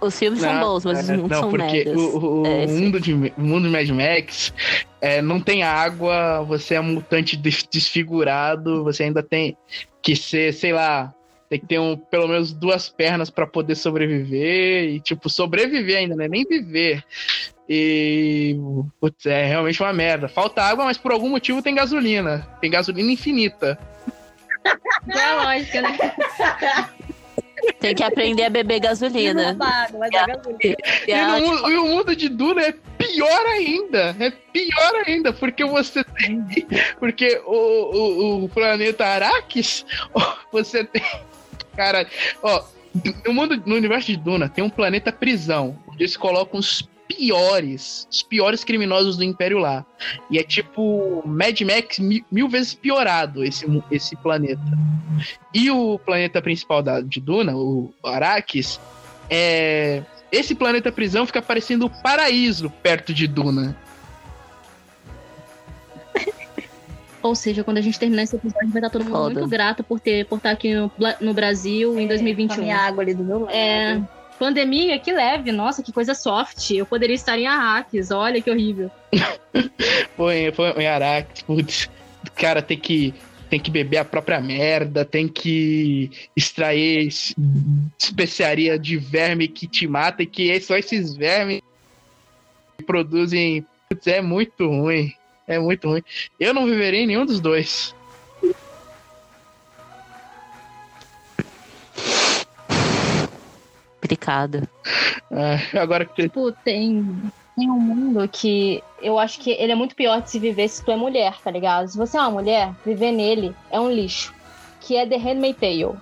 Os 0.00 0.18
filmes 0.18 0.40
são 0.40 0.58
bons, 0.58 0.84
mas 0.86 1.08
é, 1.08 1.12
mundos 1.16 1.30
não, 1.30 1.40
são 1.40 1.50
porque 1.50 1.84
merdas. 1.84 1.94
o, 1.94 2.40
o- 2.42 2.46
É, 2.46 2.66
mundo 2.66 2.98
de 2.98 3.14
mundo 3.36 3.64
de 3.68 3.70
Mad 3.70 3.88
Max 3.90 4.52
é, 5.00 5.20
não 5.20 5.38
tem 5.40 5.62
água, 5.62 6.42
você 6.42 6.74
é 6.76 6.80
um 6.80 6.94
mutante 6.94 7.36
des- 7.36 7.68
desfigurado, 7.70 8.82
você 8.82 9.04
ainda 9.04 9.22
tem 9.22 9.56
que 10.00 10.16
ser, 10.16 10.54
sei 10.54 10.72
lá, 10.72 11.12
tem 11.50 11.60
que 11.60 11.66
ter 11.66 11.78
um, 11.78 11.96
pelo 11.96 12.26
menos 12.26 12.52
duas 12.52 12.88
pernas 12.88 13.28
pra 13.28 13.46
poder 13.46 13.74
sobreviver 13.74 14.84
e 14.94 15.00
tipo 15.00 15.28
sobreviver 15.28 15.98
ainda, 15.98 16.16
né? 16.16 16.26
Nem 16.26 16.42
viver. 16.44 17.04
E 17.68 18.56
putz, 19.00 19.26
é 19.26 19.44
realmente 19.46 19.80
uma 19.82 19.92
merda. 19.92 20.28
Falta 20.28 20.62
água, 20.62 20.86
mas 20.86 20.96
por 20.96 21.12
algum 21.12 21.28
motivo 21.28 21.60
tem 21.62 21.74
gasolina. 21.74 22.48
Tem 22.60 22.70
gasolina 22.70 23.12
infinita. 23.12 23.78
É 25.08 25.34
lógica, 25.34 25.82
né? 25.82 25.98
Tem 27.80 27.94
que 27.94 28.02
aprender 28.02 28.44
a 28.44 28.50
beber 28.50 28.80
gasolina. 28.80 29.48
roubado, 29.48 29.98
mas 29.98 30.12
é 30.12 30.26
gasolina. 30.26 30.58
E 31.06 31.10
E, 31.10 31.12
a- 31.12 31.40
no 31.40 31.70
e 31.70 31.76
o 31.78 31.84
mundo 31.86 32.14
de 32.16 32.28
Duna 32.28 32.62
é 32.62 32.72
pior 32.98 33.46
ainda. 33.46 34.16
É 34.18 34.30
pior 34.30 34.94
ainda, 35.06 35.32
porque 35.32 35.64
você 35.64 36.04
tem. 36.04 36.44
Porque 36.98 37.40
o, 37.44 37.54
o, 37.54 38.44
o 38.44 38.48
planeta 38.48 39.04
ó, 40.14 40.34
você 40.52 40.84
tem. 40.84 41.02
Cara, 41.76 42.06
ó, 42.42 42.62
no 43.26 43.32
mundo, 43.32 43.60
no 43.66 43.74
universo 43.76 44.06
de 44.08 44.16
Duna 44.16 44.48
tem 44.48 44.62
um 44.62 44.70
planeta 44.70 45.10
prisão, 45.12 45.78
onde 45.88 46.02
eles 46.04 46.16
colocam 46.16 46.60
os 46.60 46.82
piores, 47.14 48.06
os 48.10 48.22
piores 48.22 48.64
criminosos 48.64 49.16
do 49.16 49.24
Império 49.24 49.58
lá. 49.58 49.84
E 50.30 50.38
é 50.38 50.42
tipo 50.42 51.22
Mad 51.26 51.60
Max 51.62 51.98
mil, 51.98 52.24
mil 52.30 52.48
vezes 52.48 52.74
piorado 52.74 53.44
esse, 53.44 53.66
esse 53.90 54.16
planeta. 54.16 54.62
E 55.54 55.70
o 55.70 55.98
planeta 55.98 56.40
principal 56.42 56.82
da, 56.82 57.00
de 57.00 57.20
Duna, 57.20 57.54
o 57.54 57.92
Arrakis, 58.02 58.80
é. 59.30 60.02
Esse 60.30 60.54
planeta 60.54 60.90
prisão 60.90 61.26
fica 61.26 61.42
parecendo 61.42 61.86
o 61.86 61.90
paraíso 61.90 62.70
perto 62.82 63.12
de 63.12 63.26
Duna. 63.26 63.76
Ou 67.22 67.34
seja, 67.34 67.62
quando 67.62 67.78
a 67.78 67.80
gente 67.82 67.98
terminar 67.98 68.22
esse 68.22 68.36
episódio, 68.36 68.70
vai 68.70 68.80
estar 68.80 68.90
todo 68.90 69.04
mundo 69.04 69.12
Foda. 69.12 69.34
muito 69.34 69.48
grato 69.48 69.84
por 69.84 70.00
ter 70.00 70.24
por 70.26 70.36
estar 70.36 70.50
aqui 70.50 70.74
no, 70.74 70.90
no 71.20 71.34
Brasil 71.34 71.92
em 72.00 72.06
Com 72.06 72.12
a 72.12 72.16
2021. 72.16 72.62
minha 72.62 72.78
água 72.78 73.02
ali 73.02 73.14
do 73.14 73.22
meu 73.22 73.40
lado. 73.40 73.54
É, 73.54 74.00
pandemia, 74.42 74.98
que 74.98 75.12
leve, 75.12 75.52
nossa, 75.52 75.84
que 75.84 75.92
coisa 75.92 76.14
soft. 76.14 76.72
Eu 76.72 76.84
poderia 76.84 77.14
estar 77.14 77.38
em 77.38 77.46
Arrakis, 77.46 78.10
olha 78.10 78.42
que 78.42 78.50
horrível. 78.50 78.90
Foi, 80.16 80.50
foi 80.52 80.70
em 80.82 80.86
Arrakis, 80.88 81.42
putz, 81.42 81.90
o 82.26 82.30
cara 82.32 82.60
tem 82.60 82.76
que 82.78 83.14
tem 83.48 83.60
que 83.60 83.70
beber 83.70 83.98
a 83.98 84.04
própria 84.04 84.40
merda, 84.40 85.04
tem 85.04 85.28
que 85.28 86.10
extrair 86.34 87.06
es- 87.06 87.34
especiaria 87.98 88.78
de 88.78 88.96
verme 88.96 89.46
que 89.46 89.66
te 89.68 89.86
mata 89.86 90.22
e 90.22 90.26
que 90.26 90.50
é 90.50 90.58
só 90.58 90.76
esses 90.76 91.14
vermes 91.14 91.60
que 92.78 92.84
produzem. 92.84 93.64
Putz, 93.88 94.06
é 94.08 94.20
muito 94.20 94.66
ruim. 94.66 95.12
É 95.46 95.58
muito 95.58 95.86
ruim. 95.88 96.02
Eu 96.40 96.52
não 96.54 96.66
viveria 96.66 97.00
em 97.00 97.06
nenhum 97.06 97.26
dos 97.26 97.38
dois. 97.40 97.94
Complicado. 104.16 104.68
Ah, 105.30 105.80
agora 105.80 106.04
que 106.04 106.22
Tipo, 106.22 106.52
tem, 106.64 107.22
tem 107.56 107.70
um 107.70 107.78
mundo 107.80 108.28
que 108.28 108.82
eu 109.00 109.18
acho 109.18 109.40
que 109.40 109.50
ele 109.52 109.72
é 109.72 109.74
muito 109.74 109.94
pior 109.94 110.20
de 110.20 110.30
se 110.30 110.38
viver 110.38 110.68
se 110.68 110.84
tu 110.84 110.90
é 110.90 110.96
mulher, 110.96 111.34
tá 111.42 111.50
ligado? 111.50 111.88
Se 111.88 111.96
você 111.96 112.16
é 112.16 112.20
uma 112.20 112.30
mulher, 112.30 112.72
viver 112.84 113.12
nele 113.12 113.54
é 113.70 113.80
um 113.80 113.90
lixo. 113.90 114.34
Que 114.80 114.96
é 114.96 115.06
The 115.06 115.16
Handmaid's 115.16 115.60
Tale. 115.60 115.96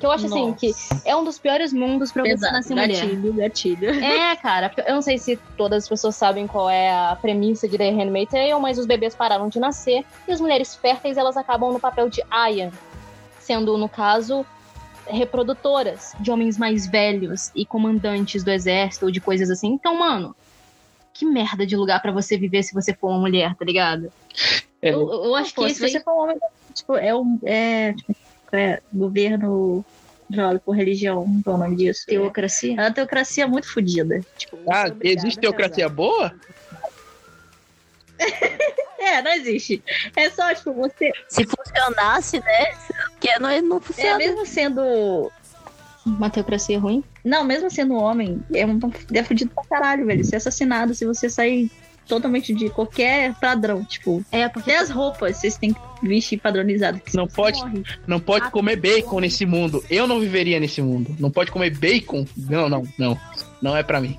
Que 0.00 0.06
eu 0.06 0.10
acho 0.10 0.26
assim, 0.26 0.46
Nossa. 0.48 0.56
que 0.58 0.72
é 1.04 1.14
um 1.14 1.22
dos 1.24 1.38
piores 1.38 1.72
mundos 1.72 2.10
pra 2.10 2.22
você 2.24 2.30
Pesado, 2.30 2.52
nascer 2.54 2.74
mulher. 2.74 2.88
gatilho, 2.88 3.32
gatilho. 3.34 3.90
É, 4.04 4.34
cara, 4.36 4.72
eu 4.86 4.94
não 4.96 5.02
sei 5.02 5.18
se 5.18 5.38
todas 5.56 5.84
as 5.84 5.88
pessoas 5.88 6.16
sabem 6.16 6.46
qual 6.48 6.68
é 6.68 6.90
a 6.90 7.16
premissa 7.20 7.68
de 7.68 7.78
The 7.78 7.90
Handmaid's 7.90 8.32
Tale, 8.32 8.54
mas 8.60 8.76
os 8.78 8.86
bebês 8.86 9.14
pararam 9.14 9.48
de 9.48 9.60
nascer 9.60 10.04
e 10.26 10.32
as 10.32 10.40
mulheres 10.40 10.74
férteis 10.74 11.16
elas 11.16 11.36
acabam 11.36 11.72
no 11.72 11.78
papel 11.78 12.08
de 12.10 12.20
Aya, 12.30 12.72
sendo, 13.38 13.78
no 13.78 13.88
caso, 13.88 14.44
reprodutoras 15.06 16.12
de 16.18 16.30
homens 16.30 16.58
mais 16.58 16.86
velhos 16.86 17.50
e 17.54 17.64
comandantes 17.64 18.42
do 18.42 18.50
exército 18.50 19.06
ou 19.06 19.10
de 19.10 19.20
coisas 19.20 19.50
assim. 19.50 19.68
Então, 19.68 19.98
mano, 19.98 20.34
que 21.12 21.24
merda 21.24 21.66
de 21.66 21.76
lugar 21.76 22.00
pra 22.02 22.12
você 22.12 22.36
viver 22.36 22.62
se 22.62 22.74
você 22.74 22.92
for 22.94 23.08
uma 23.08 23.20
mulher, 23.20 23.54
tá 23.54 23.64
ligado? 23.64 24.12
É. 24.82 24.90
Eu, 24.90 25.10
eu 25.24 25.34
acho 25.34 25.54
Pô, 25.54 25.62
que 25.62 25.74
se 25.74 25.84
esse 25.84 25.98
você 25.98 26.04
for 26.04 26.12
um 26.14 26.22
homem, 26.22 26.36
tipo, 26.72 26.96
é 26.96 27.14
um. 27.14 27.38
É, 27.44 27.92
tipo, 27.92 28.16
é 28.52 28.80
governo 28.92 29.84
jogado 30.30 30.60
por 30.60 30.72
religião, 30.72 31.26
não 31.44 31.52
é 31.52 31.56
o 31.56 31.58
nome 31.58 31.76
disso. 31.76 32.06
teocracia. 32.06 32.72
É 32.72 32.80
uma 32.82 32.92
teocracia 32.92 33.46
muito 33.46 33.72
fodida. 33.72 34.20
Tipo, 34.36 34.58
Ah, 34.70 34.88
é 34.88 35.08
existe 35.08 35.40
teocracia 35.40 35.88
boa? 35.88 36.34
É, 38.98 39.20
não 39.22 39.32
existe. 39.34 39.82
É 40.16 40.30
só, 40.30 40.54
tipo, 40.54 40.72
você. 40.72 41.12
Se 41.28 41.44
funcionasse, 41.46 42.40
né? 42.40 42.72
Porque 43.10 43.38
não, 43.38 43.62
não 43.62 43.76
É, 43.76 43.80
funciona. 43.80 44.16
mesmo 44.18 44.46
sendo. 44.46 45.30
Uma 46.06 46.28
teocracia 46.30 46.78
ruim? 46.78 47.02
Não, 47.24 47.44
mesmo 47.44 47.70
sendo 47.70 47.94
homem, 47.94 48.42
é 48.54 48.64
um 48.66 48.78
é 49.12 49.22
fudido 49.22 49.50
pra 49.54 49.64
caralho, 49.64 50.04
velho. 50.06 50.24
Ser 50.24 50.36
assassinado 50.36 50.94
se 50.94 51.06
você 51.06 51.30
sair 51.30 51.70
totalmente 52.06 52.54
de 52.54 52.68
qualquer 52.68 53.34
padrão. 53.40 53.82
Tipo, 53.84 54.22
É, 54.30 54.46
porque 54.48 54.70
até 54.70 54.80
as 54.80 54.90
roupas 54.90 55.38
vocês 55.38 55.56
têm 55.56 55.72
que 55.72 55.80
vestir 56.06 56.38
padronizado. 56.38 57.00
que 57.00 57.16
Não 57.16 57.26
pode. 57.26 57.58
morre. 57.60 57.82
Não 58.06 58.20
pode 58.20 58.50
comer 58.50 58.76
bacon 58.76 59.20
nesse 59.20 59.46
mundo. 59.46 59.82
Eu 59.88 60.06
não 60.06 60.20
viveria 60.20 60.60
nesse 60.60 60.82
mundo. 60.82 61.16
Não 61.18 61.30
pode 61.30 61.50
comer 61.50 61.70
bacon? 61.76 62.26
Não, 62.36 62.68
não, 62.68 62.86
não. 62.98 63.18
Não 63.62 63.74
é 63.76 63.82
pra 63.82 63.98
mim. 64.00 64.18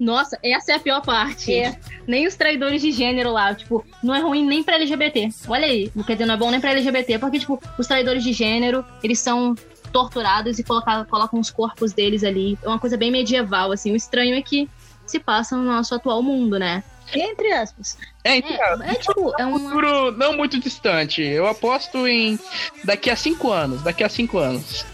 Nossa, 0.00 0.38
essa 0.42 0.72
é 0.72 0.74
a 0.76 0.80
pior 0.80 1.02
parte. 1.02 1.52
É. 1.52 1.78
Nem 2.06 2.26
os 2.26 2.34
traidores 2.34 2.80
de 2.80 2.90
gênero 2.90 3.30
lá, 3.30 3.54
tipo, 3.54 3.84
não 4.02 4.14
é 4.14 4.20
ruim 4.20 4.46
nem 4.46 4.62
pra 4.62 4.76
LGBT. 4.76 5.28
Olha 5.46 5.66
aí, 5.66 5.92
quer 6.06 6.14
dizer, 6.14 6.24
não 6.24 6.34
é 6.34 6.38
bom 6.38 6.50
nem 6.50 6.58
pra 6.58 6.70
LGBT, 6.70 7.18
porque, 7.18 7.38
tipo, 7.38 7.62
os 7.78 7.86
traidores 7.86 8.24
de 8.24 8.32
gênero, 8.32 8.82
eles 9.02 9.18
são 9.18 9.54
torturados 9.92 10.58
e 10.58 10.64
colocam, 10.64 11.04
colocam 11.04 11.38
os 11.38 11.50
corpos 11.50 11.92
deles 11.92 12.24
ali. 12.24 12.58
É 12.62 12.68
uma 12.68 12.78
coisa 12.78 12.96
bem 12.96 13.10
medieval, 13.10 13.72
assim. 13.72 13.92
O 13.92 13.96
estranho 13.96 14.34
é 14.34 14.40
que 14.40 14.68
se 15.06 15.18
passa 15.18 15.54
no 15.54 15.64
nosso 15.64 15.94
atual 15.94 16.22
mundo, 16.22 16.58
né? 16.58 16.82
Entre 17.14 17.52
aspas. 17.52 17.98
É, 18.24 18.36
entre 18.36 18.54
aspas. 18.54 18.88
É, 18.88 18.92
é, 18.92 18.94
tipo, 18.94 19.34
é 19.38 19.46
um 19.46 19.58
futuro 19.58 20.12
não 20.12 20.36
muito 20.36 20.58
distante. 20.58 21.20
Eu 21.22 21.46
aposto 21.46 22.06
em 22.06 22.38
daqui 22.84 23.10
a 23.10 23.16
cinco 23.16 23.50
anos. 23.50 23.82
Daqui 23.82 24.02
a 24.04 24.08
cinco 24.08 24.38
anos. 24.38 24.86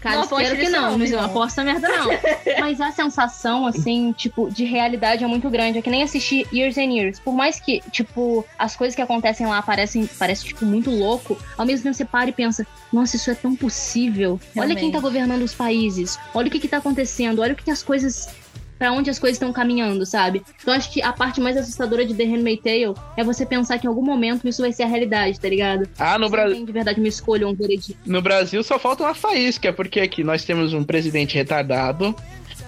Cara, 0.00 0.16
não 0.16 0.22
espero 0.22 0.56
que 0.56 0.68
não, 0.68 0.98
mas 0.98 1.10
eu 1.10 1.20
aposto 1.20 1.62
merda 1.62 1.88
não. 1.88 2.08
mas 2.60 2.80
a 2.80 2.92
sensação, 2.92 3.66
assim, 3.66 4.12
tipo, 4.12 4.50
de 4.50 4.64
realidade 4.64 5.24
é 5.24 5.26
muito 5.26 5.50
grande. 5.50 5.78
É 5.78 5.82
que 5.82 5.90
nem 5.90 6.02
assistir 6.02 6.46
Years 6.52 6.78
and 6.78 6.92
Years. 6.92 7.18
Por 7.18 7.34
mais 7.34 7.58
que, 7.58 7.80
tipo, 7.90 8.44
as 8.58 8.76
coisas 8.76 8.94
que 8.94 9.02
acontecem 9.02 9.46
lá 9.46 9.60
parecem, 9.60 10.06
parece, 10.18 10.44
tipo, 10.44 10.64
muito 10.64 10.90
louco, 10.90 11.36
ao 11.56 11.66
mesmo 11.66 11.82
tempo 11.82 11.94
você 11.94 12.04
para 12.04 12.30
e 12.30 12.32
pensa, 12.32 12.66
nossa, 12.92 13.16
isso 13.16 13.30
é 13.30 13.34
tão 13.34 13.56
possível. 13.56 14.40
Realmente. 14.54 14.76
Olha 14.76 14.80
quem 14.80 14.92
tá 14.92 15.00
governando 15.00 15.42
os 15.42 15.54
países. 15.54 16.18
Olha 16.32 16.48
o 16.48 16.50
que 16.50 16.60
que 16.60 16.68
tá 16.68 16.78
acontecendo. 16.78 17.40
Olha 17.40 17.52
o 17.52 17.56
que, 17.56 17.64
que 17.64 17.70
as 17.70 17.82
coisas 17.82 18.28
para 18.78 18.92
onde 18.92 19.10
as 19.10 19.18
coisas 19.18 19.36
estão 19.36 19.52
caminhando, 19.52 20.06
sabe? 20.06 20.42
Então 20.60 20.72
acho 20.72 20.92
que 20.92 21.02
a 21.02 21.12
parte 21.12 21.40
mais 21.40 21.56
assustadora 21.56 22.04
de 22.04 22.14
The 22.14 22.24
Handmaid's 22.24 22.62
Tale 22.62 22.94
é 23.16 23.24
você 23.24 23.44
pensar 23.44 23.78
que 23.78 23.86
em 23.86 23.88
algum 23.88 24.04
momento 24.04 24.46
isso 24.48 24.62
vai 24.62 24.72
ser 24.72 24.84
a 24.84 24.86
realidade, 24.86 25.40
tá 25.40 25.48
ligado? 25.48 25.88
Ah, 25.98 26.18
no 26.18 26.28
Brasil. 26.28 26.64
De 26.64 26.72
verdade 26.72 27.00
uma 27.00 27.08
escolha, 27.08 27.48
um 27.48 27.54
veredito. 27.54 27.98
No 28.06 28.22
Brasil 28.22 28.62
só 28.62 28.78
falta 28.78 29.02
uma 29.02 29.14
faísca, 29.14 29.72
porque 29.72 30.00
aqui 30.00 30.22
nós 30.22 30.44
temos 30.44 30.72
um 30.72 30.84
presidente 30.84 31.34
retardado 31.34 32.14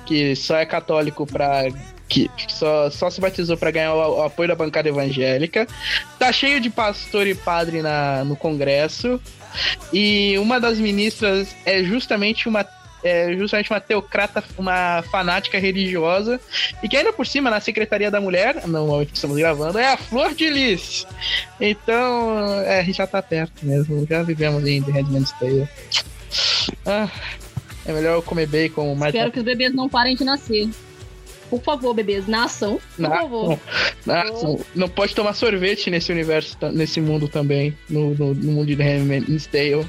que 0.05 0.35
só 0.35 0.57
é 0.57 0.67
católico 0.67 1.25
pra 1.25 1.69
que 2.09 2.29
só, 2.49 2.91
só 2.91 3.09
se 3.09 3.21
batizou 3.21 3.57
para 3.57 3.71
ganhar 3.71 3.95
o, 3.95 4.19
o, 4.19 4.23
apoio 4.25 4.49
da 4.49 4.57
bancada 4.57 4.89
evangélica. 4.89 5.69
Tá 6.19 6.33
cheio 6.33 6.61
de 6.61 6.69
pastor 6.69 7.27
e 7.29 7.35
padre 7.37 7.81
na, 7.81 8.25
no 8.25 8.35
Congresso. 8.35 9.21
E 9.93 10.37
uma 10.39 10.59
das 10.59 10.79
ministras 10.79 11.55
é 11.65 11.85
justamente 11.85 12.49
uma 12.49 12.65
é 13.03 13.35
justamente 13.37 13.71
uma 13.71 13.81
teocrata, 13.81 14.43
uma 14.57 15.03
fanática 15.11 15.59
religiosa, 15.59 16.41
e 16.83 16.89
que 16.89 16.97
ainda 16.97 17.13
por 17.13 17.27
cima, 17.27 17.51
na 17.51 17.61
Secretaria 17.61 18.11
da 18.11 18.21
Mulher, 18.21 18.67
no 18.67 18.87
momento 18.87 19.11
que 19.11 19.17
estamos 19.17 19.37
gravando, 19.37 19.79
é 19.79 19.93
a 19.93 19.97
Flor 19.97 20.35
de 20.35 20.49
Lis. 20.51 21.07
Então, 21.61 22.61
é, 22.61 22.81
a 22.81 22.83
gente 22.83 22.97
já 22.97 23.07
tá 23.07 23.23
perto 23.23 23.65
mesmo, 23.65 24.07
já 24.09 24.23
vivemos 24.23 24.67
em 24.67 24.83
The 24.83 24.93
Handmaid's 24.93 25.33
Tale. 25.33 25.69
Ah, 26.87 27.09
é 27.87 27.93
melhor 27.93 28.15
eu 28.15 28.23
comer 28.23 28.47
bacon 28.47 28.95
mais. 28.95 29.15
Espero 29.15 29.33
que 29.33 29.39
os 29.39 29.45
bebês 29.45 29.75
não 29.75 29.89
parem 29.89 30.15
de 30.15 30.25
nascer. 30.25 30.69
Por 31.51 31.61
favor, 31.63 31.93
bebês, 31.93 32.29
nasçam. 32.29 32.81
Por 32.97 33.03
nasçam. 33.03 33.21
favor. 33.23 33.61
Nasçam. 34.07 34.61
Não 34.75 34.89
pode 34.89 35.15
tomar 35.17 35.35
sorvete 35.35 35.91
nesse 35.91 36.13
universo, 36.13 36.57
nesse 36.73 37.01
mundo 37.01 37.29
também. 37.29 37.77
No, 37.89 38.15
no, 38.15 38.35
no 38.35 38.53
mundo 38.53 38.67
de 38.67 38.77
The 38.77 38.85
Handmaid's 38.85 39.47
Tale. 39.47 39.85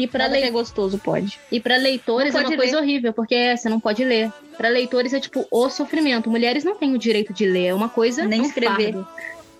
E 0.00 0.06
para 0.06 0.26
le... 0.26 0.42
é 0.42 0.50
gostoso 0.50 0.98
pode. 0.98 1.38
E 1.52 1.60
para 1.60 1.76
leitores 1.76 2.34
é 2.34 2.38
uma 2.38 2.48
ler. 2.48 2.56
coisa 2.56 2.78
horrível, 2.78 3.12
porque 3.12 3.34
é, 3.34 3.56
você 3.56 3.68
não 3.68 3.78
pode 3.78 4.04
ler. 4.04 4.32
Para 4.56 4.68
leitores 4.68 5.12
é 5.12 5.20
tipo 5.20 5.46
o 5.50 5.68
sofrimento. 5.68 6.30
Mulheres 6.30 6.64
não 6.64 6.74
têm 6.74 6.94
o 6.94 6.98
direito 6.98 7.32
de 7.32 7.46
ler, 7.46 7.66
é 7.66 7.74
uma 7.74 7.88
coisa 7.88 8.24
nem 8.24 8.42
escrever. 8.42 8.94
Fardo. 8.94 9.08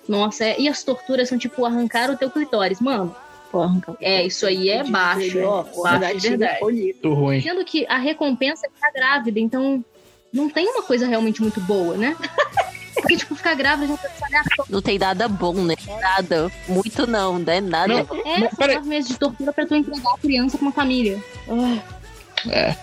Nossa, 0.08 0.44
é... 0.44 0.58
e 0.58 0.68
as 0.68 0.82
torturas 0.82 1.28
são 1.28 1.36
tipo 1.36 1.64
arrancar 1.64 2.10
o 2.10 2.16
teu 2.16 2.30
clitóris, 2.30 2.80
mano. 2.80 3.14
Porra, 3.50 3.80
é, 4.00 4.24
isso 4.24 4.46
aí 4.46 4.68
é 4.68 4.84
baixo. 4.84 5.40
Ó, 5.40 5.64
baixo 5.82 6.18
de 6.18 6.28
verdade. 6.28 6.60
Muito 6.62 7.12
ruim. 7.12 7.40
Sendo 7.40 7.64
que 7.64 7.84
a 7.88 7.98
recompensa 7.98 8.66
é 8.66 8.70
ficar 8.70 8.92
grávida, 8.92 9.40
então 9.40 9.84
não 10.32 10.48
tem 10.48 10.68
uma 10.68 10.82
coisa 10.82 11.06
realmente 11.06 11.42
muito 11.42 11.60
boa, 11.60 11.96
né? 11.96 12.16
Porque, 12.94 13.16
tipo, 13.16 13.34
ficar 13.34 13.54
grávida 13.54 13.96
já 14.30 14.44
tá 14.44 14.64
Não 14.68 14.82
tem 14.82 14.98
nada 14.98 15.26
bom, 15.26 15.54
né? 15.54 15.74
Nada. 16.00 16.50
Muito 16.68 17.06
não, 17.06 17.38
né? 17.38 17.60
Nada. 17.60 17.88
Não, 17.88 18.00
é, 18.24 18.50
são 18.50 18.66
nove 18.74 18.88
meses 18.88 19.10
de 19.10 19.18
tortura 19.18 19.52
pra 19.52 19.66
tu 19.66 19.74
entregar 19.74 20.12
a 20.14 20.18
criança 20.18 20.58
pra 20.58 20.66
uma 20.66 20.72
família. 20.72 21.22
É. 22.48 22.74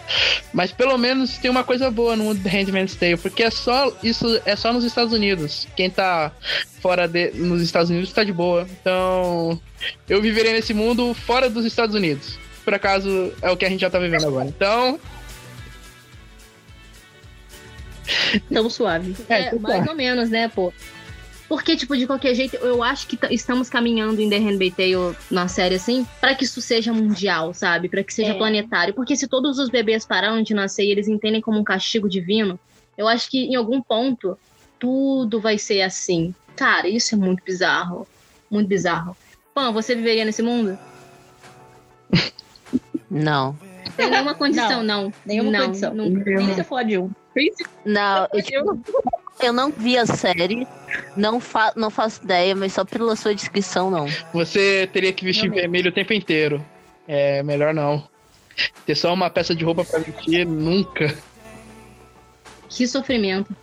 Mas 0.54 0.72
pelo 0.72 0.98
menos 0.98 1.38
tem 1.38 1.50
uma 1.50 1.64
coisa 1.64 1.89
boa 1.89 2.16
no 2.16 2.26
mundo 2.26 2.39
do 2.39 2.50
Handmaid's 2.50 2.95
Tale, 2.95 3.18
porque 3.18 3.43
é 3.43 3.50
só 3.50 3.91
isso 4.04 4.39
é 4.45 4.56
só 4.56 4.72
nos 4.72 4.84
Estados 4.84 5.14
Unidos. 5.14 5.68
Quem 5.76 5.89
tá 5.89 6.32
fora 6.82 7.08
de, 7.08 7.32
nos 7.32 7.62
Estados 7.62 7.89
Unidos 7.89 8.12
tá 8.12 8.24
de 8.24 8.34
boa. 8.34 8.68
Então, 8.80 9.60
eu 10.08 10.22
viveria 10.22 10.52
nesse 10.52 10.74
mundo 10.74 11.14
fora 11.14 11.50
dos 11.50 11.66
Estados 11.66 11.95
Unidos. 11.95 12.38
Por 12.64 12.74
acaso 12.74 13.32
é 13.41 13.50
o 13.50 13.58
que 13.58 13.66
a 13.66 13.70
gente 13.70 13.82
já 13.82 13.89
tá 13.89 14.00
vivendo 14.00 14.28
agora. 14.28 14.48
Então, 14.48 15.00
Tão 18.51 18.70
suave. 18.70 19.16
É, 19.30 19.47
é 19.47 19.55
mais 19.60 19.88
ou 19.88 19.95
menos, 19.95 20.30
né, 20.30 20.47
pô? 20.47 20.74
Porque, 21.47 21.78
tipo, 21.78 21.95
de 21.95 22.05
qualquer 22.05 22.36
jeito, 22.36 22.58
eu 22.58 22.84
acho 22.84 23.08
que 23.08 23.18
estamos 23.34 23.70
caminhando 23.70 24.20
em 24.22 24.30
The 24.30 24.38
Handmaid's 24.38 24.76
Tale 24.76 25.16
na 25.32 25.47
série, 25.47 25.76
assim, 25.76 26.05
para 26.20 26.36
que 26.36 26.43
isso 26.43 26.62
seja 26.62 26.91
mundial, 26.91 27.53
sabe? 27.53 27.88
para 27.88 28.03
que 28.03 28.14
seja 28.14 28.34
é. 28.34 28.38
planetário. 28.38 28.93
Porque 28.93 29.16
se 29.16 29.28
todos 29.28 29.58
os 29.58 29.70
bebês 29.70 30.05
pararam 30.05 30.41
de 30.41 30.53
nascer 30.53 30.84
e 30.84 30.91
eles 30.91 31.08
entendem 31.08 31.39
como 31.39 31.58
um 31.58 31.64
castigo 31.64 32.10
divino, 32.10 32.60
eu 32.97 33.08
acho 33.08 33.30
que 33.30 33.45
em 33.45 33.55
algum 33.55 33.82
ponto 33.82 34.38
tudo 34.78 35.39
vai 35.39 35.58
ser 35.58 35.82
assim. 35.82 36.36
Cara, 36.55 36.89
isso 36.89 37.16
é 37.16 37.18
muito 37.18 37.41
bizarro. 37.43 38.05
Muito 38.49 38.68
bizarro. 38.68 39.16
Pã, 39.53 39.72
você 39.72 39.95
viveria 39.95 40.26
nesse 40.26 40.41
mundo? 40.41 40.78
Não. 43.10 43.58
Tem 43.95 44.10
nenhuma 44.10 44.36
condição, 44.36 44.84
não. 44.84 45.05
não. 45.05 45.14
Nenhuma 45.26 45.51
não, 45.51 45.66
condição. 45.68 45.93
Não, 45.93 46.10
Nem 46.10 46.53
se 46.53 46.64
for 46.64 46.84
de 46.84 46.97
um. 46.97 47.10
Não, 47.85 48.27
eu, 48.33 48.41
tipo, 48.41 48.79
eu 49.41 49.53
não 49.53 49.71
vi 49.71 49.97
a 49.97 50.05
série, 50.05 50.67
não, 51.15 51.39
fa 51.39 51.73
não 51.75 51.89
faço 51.89 52.23
ideia, 52.23 52.55
mas 52.55 52.73
só 52.73 52.83
pela 52.83 53.15
sua 53.15 53.35
descrição, 53.35 53.89
não. 53.89 54.07
Você 54.33 54.89
teria 54.91 55.13
que 55.13 55.25
vestir 55.25 55.49
vermelho 55.49 55.89
o 55.89 55.93
tempo 55.93 56.13
inteiro. 56.13 56.63
É 57.07 57.41
melhor 57.43 57.73
não. 57.73 58.07
Ter 58.85 58.95
só 58.95 59.13
uma 59.13 59.29
peça 59.29 59.55
de 59.55 59.63
roupa 59.63 59.85
pra 59.85 59.99
vestir, 59.99 60.45
nunca. 60.45 61.15
Que 62.69 62.88
sofrimento. 62.88 63.55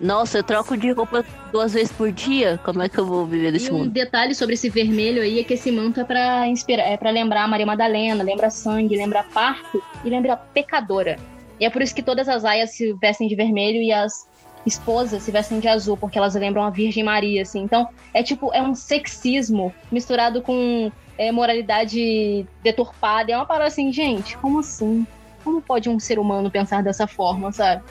Nossa, 0.00 0.38
eu 0.38 0.42
troco 0.42 0.76
de 0.76 0.90
roupa 0.92 1.24
duas 1.52 1.74
vezes 1.74 1.92
por 1.92 2.10
dia? 2.10 2.58
Como 2.64 2.82
é 2.82 2.88
que 2.88 2.98
eu 2.98 3.04
vou 3.04 3.26
viver 3.26 3.52
nesse 3.52 3.68
e 3.68 3.72
mundo? 3.72 3.84
um 3.84 3.88
detalhe 3.88 4.34
sobre 4.34 4.54
esse 4.54 4.70
vermelho 4.70 5.20
aí 5.20 5.40
é 5.40 5.44
que 5.44 5.54
esse 5.54 5.70
manto 5.70 6.00
é 6.00 6.04
pra 6.04 6.46
inspirar, 6.46 6.84
é 6.84 6.96
para 6.96 7.10
lembrar 7.10 7.46
Maria 7.46 7.66
Madalena, 7.66 8.24
lembra 8.24 8.48
sangue, 8.48 8.96
lembra 8.96 9.22
parto 9.22 9.82
e 10.02 10.08
lembra 10.08 10.36
pecadora. 10.36 11.18
E 11.60 11.66
é 11.66 11.70
por 11.70 11.82
isso 11.82 11.94
que 11.94 12.02
todas 12.02 12.28
as 12.28 12.44
aias 12.44 12.70
se 12.70 12.92
vestem 12.94 13.28
de 13.28 13.36
vermelho 13.36 13.82
e 13.82 13.92
as 13.92 14.26
esposas 14.66 15.22
se 15.22 15.30
vestem 15.30 15.60
de 15.60 15.68
azul, 15.68 15.96
porque 15.96 16.18
elas 16.18 16.34
lembram 16.34 16.62
a 16.64 16.70
Virgem 16.70 17.04
Maria, 17.04 17.42
assim. 17.42 17.60
Então, 17.60 17.88
é 18.12 18.22
tipo, 18.22 18.52
é 18.52 18.62
um 18.62 18.74
sexismo 18.74 19.72
misturado 19.92 20.42
com 20.42 20.90
é, 21.18 21.30
moralidade 21.30 22.46
deturpada. 22.62 23.32
É 23.32 23.36
uma 23.36 23.46
parada 23.46 23.66
assim, 23.66 23.92
gente, 23.92 24.36
como 24.38 24.60
assim? 24.60 25.06
Como 25.44 25.60
pode 25.60 25.88
um 25.88 25.98
ser 25.98 26.18
humano 26.18 26.50
pensar 26.50 26.82
dessa 26.82 27.06
forma, 27.06 27.52
sabe? 27.52 27.82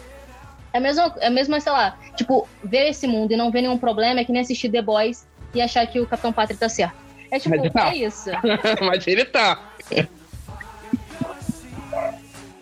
É 0.72 0.80
mesmo, 0.80 1.11
é 1.17 1.30
mesmo, 1.30 1.59
sei 1.59 1.72
lá, 1.72 1.97
tipo, 2.15 2.47
ver 2.63 2.89
esse 2.89 3.07
mundo 3.07 3.32
e 3.32 3.38
não 3.38 3.49
ver 3.51 3.61
nenhum 3.61 3.78
problema 3.78 4.20
é 4.20 4.26
que 4.26 4.32
nem 4.32 4.41
assistir 4.41 4.70
The 4.70 4.82
Boys 4.82 5.28
e 5.53 5.61
achar 5.61 5.86
que 5.88 5.99
o 5.99 6.05
Capitão 6.05 6.32
Pátria 6.32 6.57
tá 6.59 6.70
certo. 6.70 6.95
É 7.32 7.39
tipo, 7.39 7.55
é 7.55 7.95
isso. 7.95 8.30
Mas 8.82 9.07
ele 9.07 9.26
tá. 9.26 9.74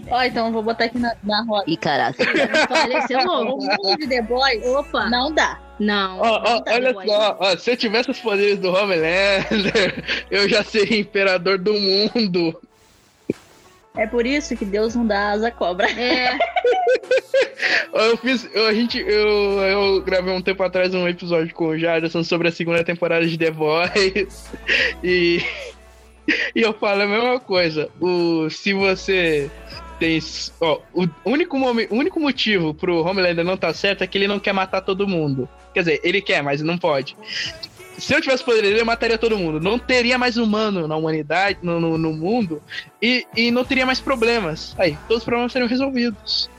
Ó, 0.09 0.23
então 0.23 0.47
eu 0.47 0.53
vou 0.53 0.63
botar 0.63 0.85
aqui 0.85 0.97
na, 0.97 1.15
na 1.23 1.43
roda. 1.43 1.65
Ih, 1.67 1.77
caraca. 1.77 2.23
É 2.23 3.23
louco. 3.23 3.65
O 3.67 3.89
mundo 3.89 3.97
de 3.99 4.07
The 4.07 4.21
Boys, 4.21 4.65
opa, 4.65 5.09
não 5.09 5.31
dá. 5.31 5.59
Não. 5.79 6.19
Ó, 6.19 6.43
ó, 6.45 6.63
olha 6.67 6.93
só, 6.93 7.37
ó, 7.39 7.57
se 7.57 7.71
eu 7.71 7.77
tivesse 7.77 8.09
os 8.09 8.19
poderes 8.19 8.57
do 8.59 8.73
Homelander, 8.73 10.03
eu 10.31 10.49
já 10.49 10.63
seria 10.63 10.99
imperador 10.99 11.57
do 11.57 11.73
mundo. 11.73 12.59
É 13.95 14.05
por 14.05 14.25
isso 14.25 14.55
que 14.55 14.65
Deus 14.65 14.95
não 14.95 15.05
dá 15.05 15.31
asa 15.31 15.47
à 15.47 15.51
cobra. 15.51 15.89
É. 15.89 16.37
eu 17.93 18.17
fiz. 18.17 18.47
Eu, 18.53 18.67
a 18.67 18.73
gente, 18.73 18.99
eu, 18.99 19.59
eu 19.61 20.01
gravei 20.01 20.33
um 20.33 20.41
tempo 20.41 20.61
atrás 20.63 20.93
um 20.93 21.07
episódio 21.07 21.53
com 21.53 21.69
o 21.69 21.77
Jardim 21.77 22.23
sobre 22.23 22.47
a 22.47 22.51
segunda 22.51 22.83
temporada 22.83 23.25
de 23.25 23.37
The 23.37 23.51
Boys. 23.51 24.51
E. 25.03 25.43
E 26.53 26.61
eu 26.61 26.73
falo 26.73 27.03
a 27.03 27.07
mesma 27.07 27.39
coisa. 27.39 27.89
O, 27.99 28.49
se 28.49 28.73
você 28.73 29.49
tem. 29.99 30.19
Ó, 30.59 30.79
o 30.93 31.07
único, 31.25 31.57
o 31.57 31.95
único 31.95 32.19
motivo 32.19 32.73
pro 32.73 33.03
Homelander 33.03 33.43
não 33.43 33.57
tá 33.57 33.73
certo 33.73 34.03
é 34.03 34.07
que 34.07 34.17
ele 34.17 34.27
não 34.27 34.39
quer 34.39 34.53
matar 34.53 34.81
todo 34.81 35.07
mundo. 35.07 35.49
Quer 35.73 35.81
dizer, 35.81 36.01
ele 36.03 36.21
quer, 36.21 36.41
mas 36.41 36.61
não 36.61 36.77
pode. 36.77 37.15
Se 37.97 38.13
eu 38.13 38.21
tivesse 38.21 38.43
poder, 38.43 38.63
ele 38.63 38.83
mataria 38.83 39.17
todo 39.17 39.37
mundo. 39.37 39.59
Não 39.59 39.79
teria 39.79 40.17
mais 40.17 40.37
humano 40.37 40.87
na 40.87 40.95
humanidade, 40.95 41.59
no, 41.63 41.79
no, 41.79 41.97
no 41.97 42.13
mundo, 42.13 42.61
e, 43.01 43.25
e 43.35 43.49
não 43.49 43.65
teria 43.65 43.85
mais 43.85 43.99
problemas. 43.99 44.75
Aí, 44.77 44.95
todos 45.07 45.17
os 45.17 45.23
problemas 45.23 45.51
seriam 45.51 45.67
resolvidos. 45.67 46.49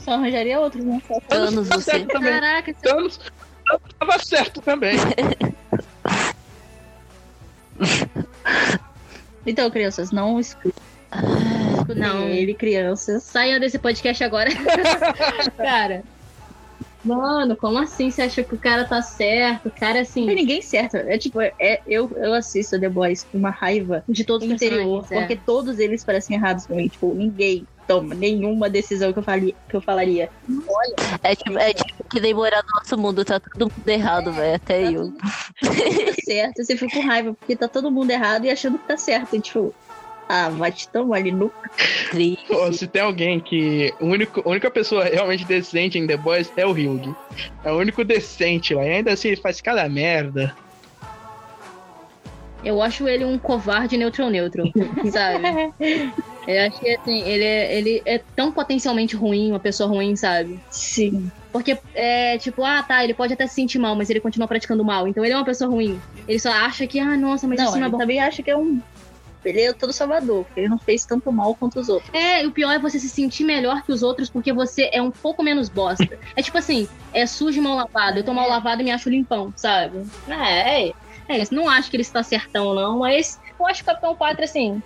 Só 0.00 0.12
arranjaria 0.12 0.58
outros, 0.58 0.84
né? 0.84 1.02
Thanos, 1.28 1.68
você. 1.68 1.90
Certo 1.90 2.08
também. 2.08 2.32
Caraca, 2.32 2.74
Thanos, 2.74 3.20
Thanos 3.66 3.94
tava 3.98 4.18
certo 4.18 4.62
também. 4.62 4.96
então, 9.46 9.70
crianças, 9.70 10.10
não 10.10 10.40
escutem. 10.40 10.72
Não. 11.96 12.26
Nem 12.26 12.38
ele, 12.38 12.54
criança. 12.54 13.18
Saia 13.20 13.58
desse 13.58 13.78
podcast 13.78 14.22
agora. 14.22 14.50
cara. 15.56 16.02
Mano, 17.04 17.56
como 17.56 17.78
assim 17.78 18.10
você 18.10 18.22
acha 18.22 18.42
que 18.42 18.54
o 18.54 18.58
cara 18.58 18.84
tá 18.84 19.00
certo? 19.00 19.66
O 19.66 19.70
cara, 19.70 20.00
assim. 20.00 20.20
Não 20.20 20.28
tem 20.28 20.36
ninguém 20.36 20.60
certo. 20.60 20.96
É 20.96 21.16
tipo, 21.16 21.40
é, 21.40 21.80
eu, 21.86 22.10
eu 22.16 22.34
assisto 22.34 22.78
The 22.78 22.88
Boys 22.88 23.24
com 23.24 23.38
uma 23.38 23.50
raiva 23.50 24.04
De 24.08 24.24
todos 24.24 24.46
os 24.46 24.52
interior, 24.54 25.06
é. 25.10 25.20
porque 25.20 25.36
todos 25.36 25.78
eles 25.78 26.04
parecem 26.04 26.36
errados 26.36 26.66
pra 26.66 26.76
mim. 26.76 26.88
Tipo, 26.88 27.14
ninguém 27.14 27.66
toma 27.86 28.14
nenhuma 28.14 28.68
decisão 28.68 29.12
que 29.12 29.18
eu, 29.18 29.22
faria, 29.22 29.54
que 29.68 29.74
eu 29.74 29.80
falaria. 29.80 30.28
É 31.22 31.34
tipo, 31.34 31.58
é 31.58 31.72
tipo 31.72 32.04
que 32.04 32.20
nem 32.20 32.34
morar 32.34 32.62
no 32.62 32.68
nosso 32.78 32.98
mundo, 32.98 33.24
tá 33.24 33.40
tudo 33.40 33.72
mundo 33.74 33.88
errado, 33.88 34.32
velho. 34.32 34.56
Até 34.56 34.82
eu. 34.92 35.12
Tá 35.12 36.14
certo. 36.24 36.62
Você 36.62 36.76
fica 36.76 36.94
com 36.94 37.06
raiva 37.06 37.32
porque 37.32 37.56
tá 37.56 37.66
todo 37.66 37.90
mundo 37.90 38.10
errado 38.10 38.44
e 38.44 38.50
achando 38.50 38.78
que 38.78 38.86
tá 38.86 38.96
certo. 38.96 39.34
E, 39.34 39.40
tipo, 39.40 39.74
ah, 40.28 40.50
vai 40.50 40.70
te 40.70 40.88
tomar 40.88 41.16
ali 41.16 41.32
no. 41.32 41.50
Triste. 42.10 42.46
Pô, 42.46 42.72
se 42.72 42.86
tem 42.86 43.02
alguém 43.02 43.40
que. 43.40 43.92
O 44.00 44.06
único, 44.06 44.42
a 44.44 44.50
única 44.50 44.70
pessoa 44.70 45.04
realmente 45.04 45.44
decente 45.44 45.98
em 45.98 46.06
The 46.06 46.16
Boys 46.16 46.52
é 46.56 46.66
o 46.66 46.72
Hyung. 46.72 47.14
É 47.64 47.72
o 47.72 47.78
único 47.78 48.04
decente 48.04 48.74
lá. 48.74 48.84
E 48.84 48.90
ainda 48.90 49.12
assim 49.12 49.28
ele 49.28 49.36
faz 49.40 49.60
cada 49.60 49.88
merda. 49.88 50.54
Eu 52.64 52.82
acho 52.82 53.08
ele 53.08 53.24
um 53.24 53.38
covarde 53.38 53.96
neutral 53.96 54.30
neutro, 54.30 54.64
sabe? 55.10 55.72
Eu 56.48 56.66
acho 56.66 56.80
que 56.80 56.88
assim, 56.96 57.20
ele 57.28 57.44
é, 57.44 57.76
ele 57.76 58.02
é 58.06 58.22
tão 58.34 58.50
potencialmente 58.50 59.14
ruim, 59.14 59.50
uma 59.50 59.60
pessoa 59.60 59.86
ruim, 59.86 60.16
sabe? 60.16 60.58
Sim. 60.70 61.30
Porque 61.52 61.76
é 61.94 62.38
tipo, 62.38 62.64
ah 62.64 62.82
tá, 62.82 63.04
ele 63.04 63.12
pode 63.12 63.34
até 63.34 63.46
se 63.46 63.54
sentir 63.54 63.78
mal, 63.78 63.94
mas 63.94 64.08
ele 64.08 64.18
continua 64.18 64.48
praticando 64.48 64.82
mal. 64.82 65.06
Então 65.06 65.22
ele 65.22 65.34
é 65.34 65.36
uma 65.36 65.44
pessoa 65.44 65.70
ruim. 65.70 66.00
Ele 66.26 66.38
só 66.38 66.50
acha 66.50 66.86
que, 66.86 66.98
ah, 66.98 67.18
nossa, 67.18 67.46
mas 67.46 67.58
Não, 67.58 67.66
isso 67.66 67.74
não 67.76 67.82
é 67.82 67.84
ele 67.84 67.92
bom. 67.92 67.98
também 67.98 68.18
acha 68.18 68.42
que 68.42 68.50
é 68.50 68.56
um. 68.56 68.80
Ele 69.44 69.60
é 69.62 69.72
todo 69.72 69.92
salvador, 69.92 70.44
porque 70.44 70.60
ele 70.60 70.68
não 70.68 70.78
fez 70.78 71.04
tanto 71.04 71.30
mal 71.32 71.54
quanto 71.54 71.78
os 71.78 71.88
outros. 71.88 72.12
É, 72.12 72.42
e 72.42 72.46
o 72.46 72.52
pior 72.52 72.72
é 72.72 72.78
você 72.78 72.98
se 72.98 73.08
sentir 73.08 73.44
melhor 73.44 73.82
que 73.82 73.92
os 73.92 74.02
outros 74.02 74.28
porque 74.28 74.52
você 74.52 74.90
é 74.92 75.00
um 75.00 75.10
pouco 75.10 75.42
menos 75.42 75.68
bosta. 75.68 76.18
É 76.36 76.42
tipo 76.42 76.56
assim, 76.56 76.88
é 77.12 77.26
sujo 77.26 77.58
e 77.58 77.60
mal 77.60 77.74
lavado. 77.74 78.18
Eu 78.18 78.24
tô 78.24 78.32
mal 78.32 78.48
lavado 78.48 78.80
e 78.80 78.84
me 78.84 78.92
acho 78.92 79.10
limpão, 79.10 79.52
sabe? 79.56 80.06
É, 80.28 80.88
é, 80.88 80.92
é 81.28 81.38
isso. 81.38 81.54
Não 81.54 81.68
acho 81.68 81.90
que 81.90 81.96
ele 81.96 82.02
está 82.02 82.22
certão, 82.22 82.74
não, 82.74 82.98
mas 82.98 83.40
eu 83.58 83.66
acho 83.66 83.82
que 83.82 83.90
o 83.90 83.92
Capitão 83.92 84.14
Pátria, 84.14 84.44
assim, 84.44 84.80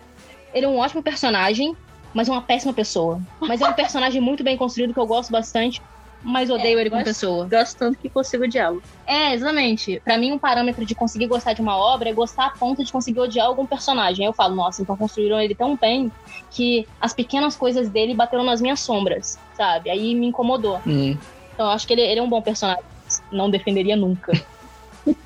ele 0.55 0.65
é 0.65 0.69
um 0.69 0.79
ótimo 0.79 1.03
personagem, 1.03 1.77
mas 2.15 2.29
é 2.29 2.33
uma 2.33 2.43
péssima 2.43 2.73
pessoa. 2.73 3.21
Mas 3.41 3.61
é 3.61 3.69
um 3.69 3.73
personagem 3.73 4.21
muito 4.21 4.43
bem 4.43 4.57
construído 4.57 4.95
que 4.95 5.01
eu 5.01 5.07
gosto 5.07 5.31
bastante, 5.31 5.83
mas 6.25 6.49
odeio 6.51 6.79
ele 6.79 6.89
como 6.91 7.03
gosto- 7.03 7.14
pessoa. 7.14 7.49
Gosto 7.49 7.79
tanto 7.79 7.99
que 7.99 8.09
consigo 8.11 8.45
odiá-lo. 8.45 8.83
É, 9.07 9.35
exatamente. 9.35 10.01
Pra 10.05 10.16
mim, 10.16 10.33
um 10.33 10.39
parâmetro 10.39 10.85
de 10.87 10.95
conseguir 10.95 11.27
gostar 11.27 11.53
de 11.53 11.61
uma 11.61 11.77
obra 11.77 12.09
é 12.11 12.12
gostar 12.12 12.47
a 12.47 12.51
ponto 12.51 12.85
de 12.85 12.93
conseguir 12.93 13.20
odiar 13.20 13.47
algum 13.47 13.66
personagem. 13.66 14.25
Aí 14.25 14.31
eu 14.31 14.35
falo, 14.35 14.55
nossa, 14.55 14.81
então 14.83 14.97
construíram 14.97 15.41
ele 15.41 15.55
tão 15.55 15.77
bem 15.77 16.11
que 16.51 16.87
as 17.01 17.12
pequenas 17.12 17.57
coisas 17.57 17.89
dele 17.89 18.14
bateram 18.14 18.45
nas 18.45 18.61
minhas 18.61 18.81
sombras, 18.81 19.37
sabe? 19.57 19.91
Aí 19.91 20.14
me 20.14 20.27
incomodou. 20.29 20.81
Hum. 20.87 21.16
Então 21.55 21.66
eu 21.66 21.73
acho 21.73 21.87
que 21.87 21.93
ele, 21.93 22.03
ele 22.03 22.20
é 22.20 22.23
um 22.23 22.29
bom 22.31 22.41
personagem. 22.41 22.83
Não 23.31 23.51
defenderia 23.51 23.97
nunca. 23.97 24.33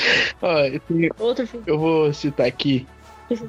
Ó, 0.42 0.58
eu, 0.60 0.80
tenho- 0.80 1.10
Outro 1.18 1.46
filme. 1.46 1.64
eu 1.68 1.78
vou 1.78 2.12
citar 2.12 2.46
aqui 2.46 2.86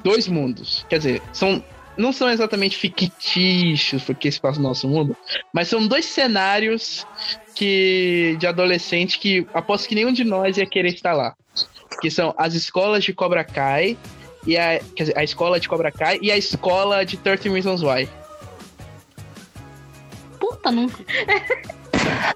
dois 0.03 0.27
mundos. 0.27 0.85
Quer 0.89 0.97
dizer, 0.97 1.21
são. 1.33 1.63
Não 1.97 2.13
são 2.13 2.29
exatamente 2.29 2.77
fictícios, 2.77 4.03
porque 4.03 4.31
se 4.31 4.39
passa 4.39 4.59
no 4.59 4.67
nosso 4.69 4.87
mundo, 4.87 5.15
mas 5.53 5.67
são 5.67 5.85
dois 5.85 6.05
cenários 6.05 7.05
que 7.53 8.35
de 8.39 8.47
adolescente 8.47 9.19
que 9.19 9.45
aposto 9.53 9.87
que 9.87 9.95
nenhum 9.95 10.13
de 10.13 10.23
nós 10.23 10.57
ia 10.57 10.65
querer 10.65 10.93
estar 10.93 11.13
lá. 11.13 11.35
Que 12.01 12.09
são 12.09 12.33
as 12.37 12.53
escolas 12.53 13.03
de 13.03 13.13
Cobra 13.13 13.43
Kai 13.43 13.97
e 14.45 14.57
a, 14.57 14.79
quer 14.95 15.03
dizer, 15.03 15.17
a 15.17 15.23
escola 15.23 15.59
de 15.59 15.67
Cobra 15.67 15.91
Kai 15.91 16.17
e 16.21 16.31
a 16.31 16.37
escola 16.37 17.05
de 17.05 17.17
30 17.17 17.49
Reasons 17.49 17.83
Why. 17.83 18.09
Puta, 20.39 20.71
nunca. 20.71 21.03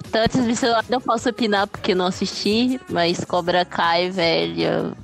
Então, 0.08 0.24
antes 0.24 0.46
disso, 0.46 0.66
eu 0.66 0.76
não 0.90 1.02
posso 1.02 1.30
opinar 1.30 1.68
porque 1.68 1.96
não 1.96 2.06
assisti, 2.06 2.80
mas 2.90 3.24
Cobra 3.26 3.66
Kai, 3.66 4.10
velho. 4.10 4.96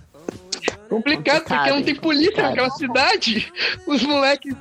Complicado, 0.92 1.46
porque 1.46 1.70
não 1.70 1.82
tem 1.82 1.96
polícia 1.96 2.44
naquela 2.44 2.70
cidade. 2.72 3.52
Os 3.88 4.04
moleques 4.04 4.54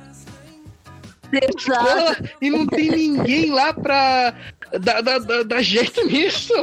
escola 1.33 2.15
e 2.41 2.49
não 2.49 2.65
tem 2.65 2.89
ninguém 2.89 3.51
lá 3.51 3.73
pra 3.73 4.33
dar, 4.79 5.01
dar, 5.01 5.19
dar- 5.19 5.43
dar 5.43 5.61
jeito 5.61 6.05
nisso. 6.07 6.53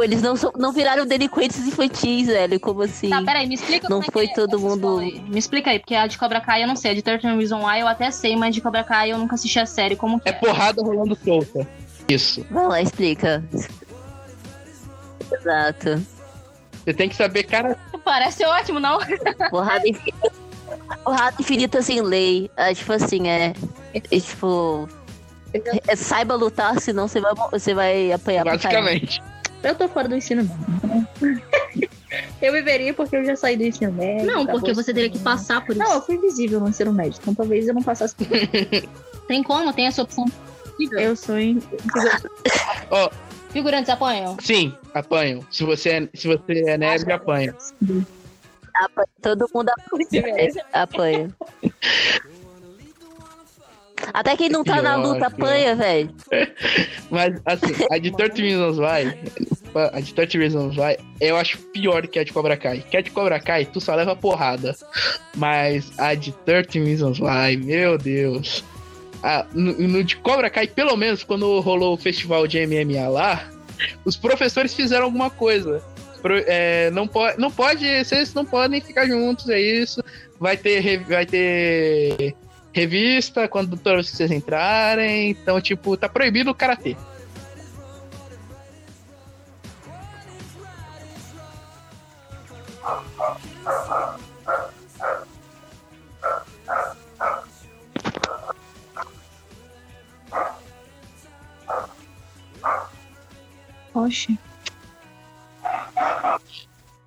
Eles 0.00 0.20
não, 0.22 0.34
são, 0.36 0.52
não 0.56 0.72
viraram 0.72 1.06
delinquentes 1.06 1.58
infantis, 1.66 2.26
velho. 2.26 2.58
Como 2.58 2.82
assim? 2.82 3.10
Tá, 3.10 3.22
peraí, 3.22 3.46
me 3.46 3.54
explica 3.54 3.88
Não 3.88 3.98
como 3.98 4.08
é 4.10 4.12
foi 4.12 4.26
que 4.26 4.32
é 4.32 4.34
todo 4.34 4.58
mundo-. 4.58 5.00
Me 5.28 5.38
explica 5.38 5.70
aí, 5.70 5.78
porque 5.78 5.94
a 5.94 6.06
de 6.08 6.18
Cobra 6.18 6.40
Kai 6.40 6.64
eu 6.64 6.68
não 6.68 6.76
sei. 6.76 6.90
A 6.90 6.94
de 6.94 7.02
13 7.02 7.26
Reasons 7.28 7.64
Why 7.64 7.80
eu 7.80 7.88
até 7.88 8.10
sei, 8.10 8.36
mas 8.36 8.54
de 8.54 8.60
Cobra 8.60 8.82
Kai 8.84 9.12
eu 9.12 9.18
nunca 9.18 9.36
assisti 9.36 9.58
a 9.60 9.66
série. 9.66 9.94
Como 9.94 10.18
que 10.20 10.28
É 10.28 10.32
porrada 10.32 10.82
rolando 10.82 11.16
solta. 11.24 11.66
Isso. 12.08 12.44
Vai 12.50 12.66
lá, 12.66 12.82
explica. 12.82 13.44
Exato. 15.32 16.02
Você 16.84 16.94
tem 16.94 17.08
que 17.08 17.16
saber, 17.16 17.44
cara. 17.44 17.76
Parece 18.04 18.44
ótimo, 18.44 18.80
não? 18.80 18.98
Porrada 19.50 19.86
infinita. 19.88 20.32
Porrada 21.04 21.36
infinita 21.38 21.82
sem 21.82 22.00
lei. 22.00 22.50
É, 22.56 22.74
tipo 22.74 22.92
assim, 22.92 23.28
é. 23.28 23.52
é 23.92 24.20
tipo. 24.20 24.88
é, 25.86 25.96
saiba 25.96 26.34
lutar, 26.34 26.80
senão 26.80 27.06
você 27.08 27.20
vai, 27.20 27.34
você 27.50 27.74
vai 27.74 28.12
apanhar. 28.12 28.44
Basicamente. 28.44 29.22
Eu 29.62 29.74
tô 29.74 29.88
fora 29.88 30.08
do 30.08 30.14
ensino 30.14 30.42
médio. 30.42 31.42
eu 32.40 32.52
viveria 32.52 32.94
porque 32.94 33.16
eu 33.16 33.24
já 33.24 33.34
saí 33.34 33.56
do 33.56 33.64
ensino 33.64 33.92
médio. 33.92 34.26
Não, 34.26 34.46
porque 34.46 34.72
você 34.72 34.94
teria 34.94 35.10
que 35.10 35.18
passar 35.18 35.64
por 35.64 35.72
isso. 35.72 35.84
Não, 35.84 35.94
eu 35.94 36.00
fui 36.00 36.14
invisível 36.14 36.60
no 36.60 36.68
ensino 36.68 36.92
médio, 36.92 37.18
então 37.20 37.34
talvez 37.34 37.66
eu 37.66 37.74
não 37.74 37.82
passasse 37.82 38.14
por 38.14 38.26
isso. 38.34 38.88
Tem 39.26 39.42
como, 39.42 39.72
tem 39.72 39.86
essa 39.86 40.02
opção. 40.02 40.24
Eu 40.92 41.16
sou 41.16 41.38
em. 41.38 41.60
Figurantes 43.58 43.90
apanham. 43.90 44.36
Sim, 44.40 44.72
apanham. 44.94 45.44
Se 45.50 45.64
você 45.64 45.90
é, 45.90 46.08
se 46.14 46.28
você 46.28 46.62
é 46.64 46.78
nerd, 46.78 47.10
apanha. 47.10 47.52
Apanha. 48.72 49.08
Todo 49.20 49.50
mundo 49.52 49.68
apanha. 49.68 50.52
apanha. 50.72 51.36
Até 54.14 54.36
quem 54.36 54.48
não 54.48 54.62
tá 54.62 54.80
na 54.80 54.94
Pior, 54.94 55.08
luta 55.08 55.26
apanha, 55.26 55.74
velho. 55.74 56.14
Mas, 57.10 57.34
assim, 57.44 57.74
a 57.90 57.98
de 57.98 58.12
30 58.12 58.40
Reasons 58.40 58.78
Why, 58.78 59.18
a 59.92 60.00
de 60.00 60.14
30 60.14 60.38
Reasons 60.38 60.76
Why, 60.76 60.96
eu 61.20 61.36
acho 61.36 61.58
pior 61.72 62.06
que 62.06 62.20
a 62.20 62.24
de 62.24 62.32
Cobra 62.32 62.56
Kai. 62.56 62.84
Que 62.88 62.96
a 62.96 63.00
de 63.00 63.10
Cobra 63.10 63.40
Kai, 63.40 63.66
tu 63.66 63.80
só 63.80 63.96
leva 63.96 64.14
porrada. 64.14 64.72
Mas 65.34 65.90
a 65.98 66.14
de 66.14 66.30
30 66.30 66.78
Reasons 66.78 67.18
Why, 67.18 67.56
meu 67.56 67.98
Deus. 67.98 68.62
Ah, 69.22 69.46
no, 69.52 69.72
no 69.72 70.04
de 70.04 70.16
Cobra 70.16 70.48
Kai, 70.48 70.66
pelo 70.66 70.96
menos, 70.96 71.22
quando 71.24 71.60
rolou 71.60 71.94
o 71.94 71.98
festival 71.98 72.46
de 72.46 72.64
MMA 72.66 73.08
lá, 73.08 73.48
os 74.04 74.16
professores 74.16 74.74
fizeram 74.74 75.06
alguma 75.06 75.30
coisa. 75.30 75.82
Pro- 76.22 76.42
é, 76.46 76.90
não, 76.90 77.06
pode, 77.06 77.38
não 77.38 77.50
pode, 77.50 78.04
vocês 78.04 78.34
não 78.34 78.44
podem 78.44 78.80
ficar 78.80 79.06
juntos, 79.06 79.48
é 79.48 79.60
isso. 79.60 80.02
Vai 80.38 80.56
ter, 80.56 81.00
vai 81.04 81.26
ter 81.26 82.34
revista 82.72 83.48
quando 83.48 83.76
que 84.10 84.16
vocês 84.16 84.30
entrarem. 84.30 85.30
Então, 85.30 85.60
tipo, 85.60 85.96
tá 85.96 86.08
proibido 86.08 86.50
o 86.50 86.54
karatê. 86.54 86.96
Oxe. 103.98 104.38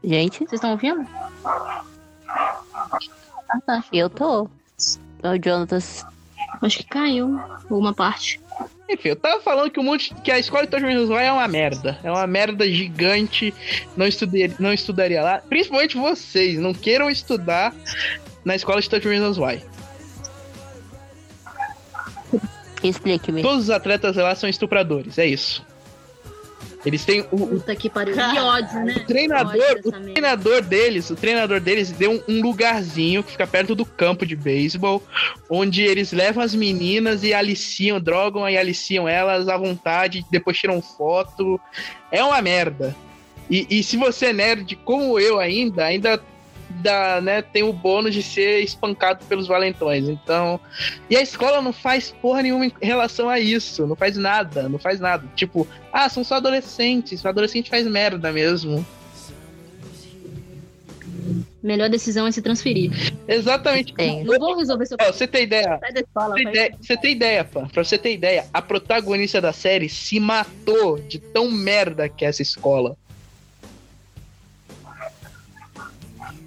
Gente, 0.04 0.40
Vocês 0.40 0.54
estão 0.54 0.72
ouvindo? 0.72 1.08
Ah, 1.46 1.84
tá. 3.66 3.84
eu 3.94 4.10
tô. 4.10 4.44
O 4.44 4.50
Jonathan. 5.42 5.80
Acho 6.62 6.78
que 6.80 6.84
caiu 6.84 7.40
alguma 7.40 7.94
parte. 7.94 8.42
Enfim, 8.90 9.10
eu 9.10 9.16
tava 9.16 9.42
falando 9.42 9.72
que 9.72 9.80
o 9.80 9.84
monte 9.84 10.14
que 10.16 10.32
a 10.32 10.38
escola 10.38 10.66
de 10.66 10.72
Tojo 10.72 11.08
Vai 11.08 11.28
é 11.28 11.32
uma 11.32 11.48
merda. 11.48 11.98
É 12.04 12.12
uma 12.12 12.28
merda 12.28 12.70
gigante. 12.70 13.54
Não 13.96 14.06
estudaria, 14.06 14.54
não 14.60 14.74
estudaria 14.74 15.24
lá. 15.24 15.40
Principalmente 15.40 15.98
vocês, 15.98 16.60
não 16.60 16.74
queiram 16.74 17.10
estudar 17.10 17.74
na 18.44 18.56
escola 18.56 18.82
de 18.82 18.90
Tojo 18.90 19.34
Vai. 19.36 19.64
Explique-me. 22.84 23.44
Todos 23.44 23.66
os 23.66 23.70
atletas 23.70 24.18
lá 24.18 24.36
são 24.36 24.50
estupradores, 24.50 25.18
é 25.18 25.26
isso. 25.26 25.64
Eles 26.86 27.06
têm 27.06 27.26
o, 27.32 27.48
Puta 27.48 27.76
que 27.76 27.90
pariu. 27.90 28.16
Que 28.16 28.40
ódio, 28.40 28.80
né? 28.84 28.96
O 29.02 29.06
treinador, 29.06 29.80
o 29.86 29.92
treinador 29.92 30.62
deles, 30.62 31.10
o 31.10 31.16
treinador 31.16 31.60
deles 31.60 31.92
deu 31.92 32.12
um, 32.12 32.22
um 32.28 32.42
lugarzinho 32.42 33.24
que 33.24 33.32
fica 33.32 33.46
perto 33.46 33.76
do 33.76 33.86
campo 33.86 34.26
de 34.26 34.36
beisebol, 34.36 35.04
onde 35.50 35.84
eles 35.84 36.12
levam 36.12 36.44
as 36.44 36.56
meninas 36.56 37.24
e 37.24 37.34
aliciam, 37.34 38.00
drogam 38.00 38.50
e 38.50 38.58
aliciam 38.58 39.08
elas 39.08 39.48
à 39.48 39.58
vontade, 39.58 40.26
depois 40.32 40.58
tiram 40.58 40.82
foto. 40.82 41.60
É 42.12 42.24
uma 42.24 42.42
merda. 42.42 42.96
E, 43.50 43.68
e 43.70 43.84
se 43.84 43.98
você 43.98 44.28
é 44.28 44.34
nerd 44.34 44.76
como 44.78 45.20
eu 45.20 45.40
ainda, 45.40 45.86
ainda 45.86 46.22
dá, 46.72 47.22
né, 47.22 47.42
tem 47.42 47.64
o 47.64 47.74
bônus 47.74 48.14
de 48.14 48.24
ser 48.24 48.62
espancado 48.62 49.24
pelos 49.26 49.48
valentões. 49.48 50.08
Então. 50.08 50.60
E 51.10 51.16
a 51.16 51.22
escola 51.22 51.62
não 51.62 51.74
faz 51.74 52.12
porra 52.22 52.42
nenhuma 52.42 52.66
em 52.66 52.74
relação 52.82 53.30
a 53.30 53.40
isso. 53.40 53.86
Não 53.86 53.96
faz 53.96 54.18
nada, 54.18 54.68
não 54.68 54.80
faz 54.80 55.00
nada. 55.00 55.28
Tipo, 55.36 55.68
ah, 55.92 56.10
são 56.10 56.24
só 56.24 56.36
adolescentes. 56.36 57.24
O 57.24 57.28
adolescente 57.28 57.70
faz 57.70 57.86
merda 57.86 58.32
mesmo. 58.32 58.86
Melhor 61.62 61.90
decisão 61.90 62.26
é 62.26 62.32
se 62.32 62.42
transferir. 62.42 62.92
Exatamente. 63.28 63.94
Tem. 63.94 64.24
Não 64.24 64.40
vou 64.40 64.58
resolver 64.58 64.86
seu 64.88 64.98
Ó, 65.00 65.12
você 65.12 65.28
tem 65.28 65.44
ideia? 65.44 65.78
Da 65.78 66.00
escola, 66.00 66.36
você, 66.36 66.42
ideia, 66.42 66.78
você 66.82 66.98
tem 66.98 67.12
ideia, 67.12 67.44
pá? 67.44 67.68
Pra 67.72 67.84
você 67.84 67.98
ter 67.98 68.14
ideia, 68.14 68.46
a 68.52 68.62
protagonista 68.62 69.40
da 69.40 69.54
série 69.54 69.88
se 69.88 70.20
matou 70.20 70.98
de 70.98 71.20
tão 71.20 71.52
merda 71.52 72.10
que 72.10 72.26
é 72.26 72.30
essa 72.30 72.42
escola. 72.42 72.98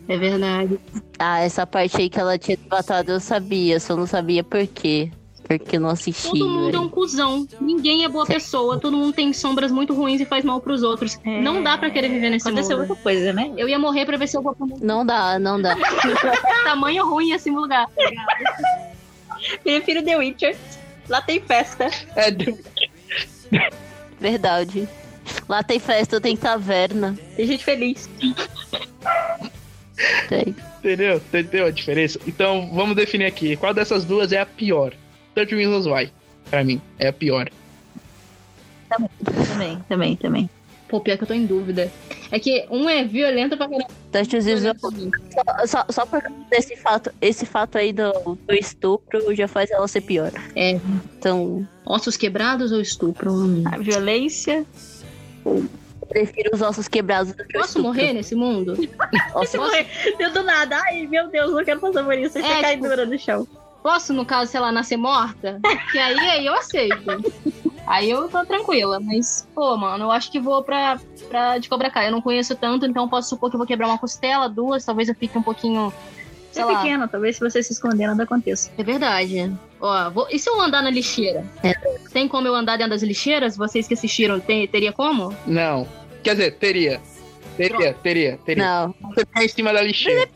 É 0.09 0.17
verdade. 0.19 0.79
Ah, 1.19 1.41
essa 1.41 1.67
parte 1.67 1.97
aí 1.97 2.09
que 2.11 2.19
ela 2.21 2.39
tinha 2.39 2.59
matado 2.71 3.13
eu 3.13 3.21
sabia, 3.21 3.81
só 3.81 3.97
não 3.97 4.07
sabia 4.07 4.45
por 4.45 4.67
quê. 4.67 5.11
Porque 5.47 5.79
não 5.79 5.91
assisti. 5.91 6.31
Todo 6.31 6.49
mundo 6.49 6.75
é 6.75 6.81
um 6.81 6.89
cuzão. 6.89 7.47
Ninguém 7.61 8.03
é 8.05 8.09
boa 8.09 8.25
pessoa. 8.25 8.81
Todo 8.81 8.97
mundo 8.97 9.13
tem 9.13 9.31
sombras 9.35 9.71
muito 9.71 9.93
ruins 9.93 10.19
e 10.21 10.25
faz 10.25 10.43
mal 10.43 10.59
pros 10.59 10.83
outros. 10.83 11.19
É... 11.23 11.41
Não 11.43 11.63
dá 11.63 11.77
pra 11.77 11.91
querer 11.91 12.09
viver 12.09 12.31
nesse 12.31 12.49
Aconteceu 12.49 12.79
mundo. 12.79 12.89
outra 12.89 13.03
coisa, 13.03 13.31
né? 13.31 13.53
Eu 13.55 13.69
ia 13.69 13.79
morrer 13.79 14.07
pra 14.07 14.17
ver 14.17 14.27
se 14.27 14.39
eu 14.39 14.43
vou 14.43 14.55
pro 14.55 14.67
mundo. 14.67 14.83
Não 14.83 15.05
dá, 15.05 15.39
não 15.39 15.61
dá. 15.61 15.77
Tamanho 16.65 17.07
ruim 17.07 17.35
assim 17.35 17.51
no 17.51 17.61
lugar. 17.61 17.87
Prefiro 19.63 20.03
The 20.03 20.17
Witcher. 20.17 20.57
Lá 21.11 21.21
tem 21.21 21.39
festa. 21.41 21.91
É, 22.17 22.31
Verdade. 24.19 24.89
Lá 25.47 25.63
tem 25.63 25.79
festa, 25.79 26.21
tem 26.21 26.37
taverna. 26.37 27.17
Tem 27.37 27.47
gente 27.47 27.63
feliz. 27.65 28.09
Tem. 30.29 30.55
entendeu? 30.79 31.17
Entendeu 31.17 31.67
a 31.67 31.71
diferença? 31.71 32.19
Então, 32.27 32.71
vamos 32.73 32.97
definir 32.97 33.27
aqui. 33.27 33.57
Qual 33.57 33.73
dessas 33.73 34.05
duas 34.05 34.33
é 34.33 34.41
a 34.41 34.47
pior? 34.47 34.93
30 35.35 35.57
Reasons 35.57 35.87
Why, 35.87 36.13
pra 36.51 36.65
mim, 36.65 36.81
é 36.99 37.09
a 37.09 37.13
pior. 37.13 37.51
Também, 38.89 39.79
também, 39.89 40.17
também. 40.17 40.51
Pô, 40.89 41.01
pior 41.01 41.17
que 41.17 41.25
eu 41.25 41.29
tô 41.29 41.35
em 41.35 41.47
dúvida. 41.47 41.91
É 42.31 42.39
que 42.39 42.67
um 42.71 42.89
é 42.89 43.05
violento 43.05 43.57
pra 43.57 43.69
caramba. 43.69 43.89
Touch 44.13 44.37
Reasons 44.37 44.81
só, 44.81 45.67
só, 45.67 45.87
só 45.91 46.07
por 46.07 46.23
causa 46.23 46.39
desse 46.51 46.77
fato, 46.77 47.11
esse 47.21 47.47
fato 47.47 47.79
aí 47.79 47.93
do, 47.93 48.13
do 48.47 48.55
estupro 48.55 49.35
já 49.35 49.49
faz 49.49 49.71
ela 49.71 49.89
ser 49.89 50.03
pior. 50.03 50.31
É. 50.55 50.79
Então, 51.19 51.67
Ossos 51.85 52.17
quebrados 52.17 52.71
ou 52.71 52.81
estupro? 52.81 53.33
A 53.65 53.79
violência. 53.79 54.65
Prefiro 56.15 56.51
os 56.55 56.63
ossos 56.63 56.87
quebrados 56.87 57.33
do 57.35 57.45
que 57.45 57.57
o 57.59 57.61
Posso 57.61 57.83
morrer 57.83 58.13
nesse 58.13 58.35
mundo? 58.37 58.77
Você 59.35 59.59
morrer. 59.59 59.87
Deu 60.17 60.33
do 60.33 60.43
nada. 60.45 60.81
Ai, 60.87 61.07
meu 61.07 61.29
Deus, 61.29 61.53
não 61.53 61.65
quero 61.65 61.81
passar 61.81 62.05
por 62.05 62.17
isso. 62.17 62.35
Você 62.39 62.39
É, 62.47 62.63
cai 62.63 62.77
tipo- 62.77 62.89
dura 62.89 63.05
no 63.05 63.19
chão. 63.19 63.47
Posso, 63.83 64.15
no 64.15 64.25
caso, 64.25 64.51
sei 64.51 64.61
lá, 64.61 64.73
nascer 64.73 64.97
morta? 64.97 65.61
Que 65.93 65.99
aí, 65.99 66.19
aí 66.19 66.47
eu 66.47 66.55
aceito. 66.55 67.21
Aí 67.87 68.09
eu 68.09 68.29
tô 68.31 68.43
tranquila, 68.47 68.99
mas, 68.99 69.47
pô, 69.55 69.77
mano, 69.77 70.05
eu 70.07 70.11
acho 70.11 70.31
que 70.33 70.41
vou 70.41 70.63
pra, 70.63 70.99
pra 71.29 71.59
de 71.59 71.69
Cobra 71.69 71.91
Kai. 71.91 72.09
Eu 72.09 72.13
não 72.13 72.23
conheço 72.23 72.55
tanto, 72.57 72.87
então 72.87 73.07
posso 73.09 73.29
supor 73.29 73.51
que 73.51 73.57
eu 73.57 73.59
vou 73.59 73.67
quebrar 73.67 73.87
uma 73.89 73.99
costela, 73.99 74.49
duas, 74.49 74.85
talvez 74.87 75.09
eu 75.11 75.15
fique 75.15 75.37
um 75.37 75.43
pouquinho. 75.43 75.93
Você 76.51 76.61
Sei 76.61 76.63
é 76.63 76.67
lá. 76.67 76.77
pequeno, 76.81 77.09
talvez 77.09 77.37
se 77.37 77.41
você 77.43 77.63
se 77.63 77.73
esconder, 77.75 78.07
nada 78.07 78.23
aconteça. 78.23 78.71
É 78.79 78.83
verdade. 78.83 79.53
Ó, 79.81 80.09
vou... 80.11 80.29
e 80.31 80.39
se 80.39 80.49
eu 80.49 80.59
andar 80.61 80.83
na 80.83 80.89
lixeira? 80.89 81.45
É. 81.63 81.73
Tem 82.13 82.27
como 82.29 82.47
eu 82.47 82.55
andar 82.55 82.77
dentro 82.79 82.93
das 82.93 83.03
lixeiras? 83.03 83.55
Vocês 83.57 83.87
que 83.89 83.93
assistiram, 83.95 84.39
tem... 84.41 84.67
teria 84.69 84.93
como? 84.93 85.35
Não. 85.47 85.87
Quer 86.25 86.35
dizer, 86.37 86.51
teria. 86.53 87.01
Teria, 87.57 87.95
teria, 88.03 88.39
teria. 88.45 88.65
Não. 88.65 88.95
Você 89.15 89.27
tá 89.27 89.45
em 89.45 89.49
cima 89.49 89.73
da 89.73 89.83
lixeira. 89.83 90.29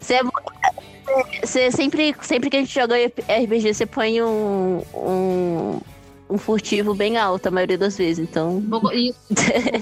Você 0.00 0.14
é 0.14 0.22
Você 1.40 1.70
sempre, 1.70 2.14
sempre 2.20 2.50
que 2.50 2.56
a 2.56 2.60
gente 2.60 2.74
joga 2.74 2.96
RPG, 2.96 3.72
você 3.72 3.86
põe 3.86 4.20
um, 4.20 4.82
um, 4.92 5.80
um 6.28 6.36
furtivo 6.36 6.92
bem 6.92 7.16
alto 7.16 7.46
a 7.46 7.50
maioria 7.52 7.78
das 7.78 7.96
vezes, 7.96 8.28
então. 8.28 8.60
Vou, 8.68 8.92
e 8.92 9.14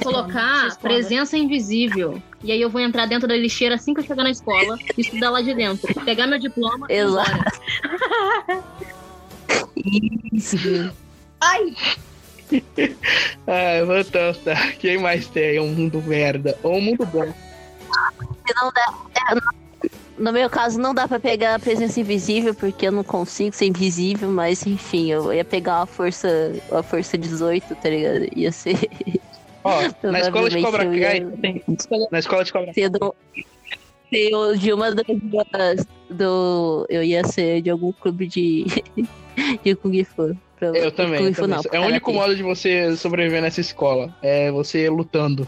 vou 0.05 0.12
colocar 0.12 0.77
presença 0.77 1.39
invisível. 1.39 2.22
E 2.45 2.53
aí 2.53 2.61
eu 2.61 2.68
vou 2.68 2.81
entrar 2.81 3.07
dentro 3.07 3.27
da 3.27 3.35
lixeira 3.35 3.77
assim 3.77 3.95
que 3.95 4.01
eu 4.01 4.05
chegar 4.05 4.22
na 4.22 4.31
escola 4.31 4.79
e 4.97 5.01
estudar 5.01 5.31
lá 5.31 5.41
de 5.41 5.55
dentro. 5.55 5.93
Pegar 6.05 6.27
meu 6.27 6.39
diploma 6.39 6.87
e 6.91 6.93
ir 6.93 6.99
Exato. 6.99 7.31
embora. 7.83 8.64
Isso. 10.33 10.93
Ai, 11.41 11.74
Ah, 13.49 13.84
voltamos, 13.84 14.38
tá? 14.38 14.72
Quem 14.72 14.99
mais 14.99 15.28
tem? 15.28 15.61
Um 15.61 15.68
mundo 15.72 16.03
merda. 16.03 16.59
Ou 16.64 16.74
um 16.76 16.80
mundo 16.80 17.07
bom. 17.07 17.32
Não 18.57 18.72
dá- 18.72 18.94
é, 19.30 19.34
no- 20.18 20.32
meu 20.32 20.51
caso, 20.51 20.80
não 20.80 20.92
dá 20.92 21.07
pra 21.07 21.20
pegar 21.20 21.55
a 21.55 21.59
presença 21.59 22.01
invisível, 22.01 22.55
porque 22.55 22.88
eu 22.88 22.92
não 22.92 23.05
consigo 23.05 23.55
ser 23.55 23.66
invisível, 23.66 24.28
mas 24.30 24.66
enfim, 24.66 25.12
eu 25.12 25.32
ia 25.32 25.44
pegar 25.44 25.78
uma 25.80 25.86
força, 25.86 26.53
uma 26.70 26.82
força 26.82 27.16
18, 27.16 27.74
tá 27.76 27.88
ligado? 27.88 28.26
Ia 28.36 28.51
ser. 28.51 28.76
Ó, 29.62 29.80
na 30.11 30.20
escola 30.20 30.51
de 30.51 30.62
Cobra 30.62 30.84
eu 30.84 30.90
Kai. 31.01 31.18
ia- 31.18 31.30
tem- 31.40 31.62
Na 32.11 32.18
escola 32.18 32.44
de 32.44 32.53
Cobra 32.53 32.72
do, 32.72 33.14
ser 34.11 34.34
o- 34.34 34.57
de 34.57 34.72
uma 34.72 34.92
das 34.92 35.86
do 36.11 36.86
eu 36.88 37.03
ia 37.03 37.24
ser 37.26 37.62
de 37.62 37.70
algum 37.70 37.92
clube 37.92 38.26
de 38.26 38.64
de 39.64 39.74
kung 39.76 40.03
fu. 40.05 40.36
Pra- 40.59 40.68
Eu 40.68 40.90
também. 40.92 41.22
Eu 41.24 41.34
também. 41.34 41.50
não, 41.57 41.62
é 41.72 41.80
o 41.80 41.84
único 41.86 42.11
karatê. 42.12 42.28
modo 42.28 42.36
de 42.36 42.42
você 42.42 42.96
sobreviver 42.96 43.42
nessa 43.42 43.61
escola. 43.61 44.14
É 44.22 44.50
você 44.50 44.88
lutando. 44.88 45.46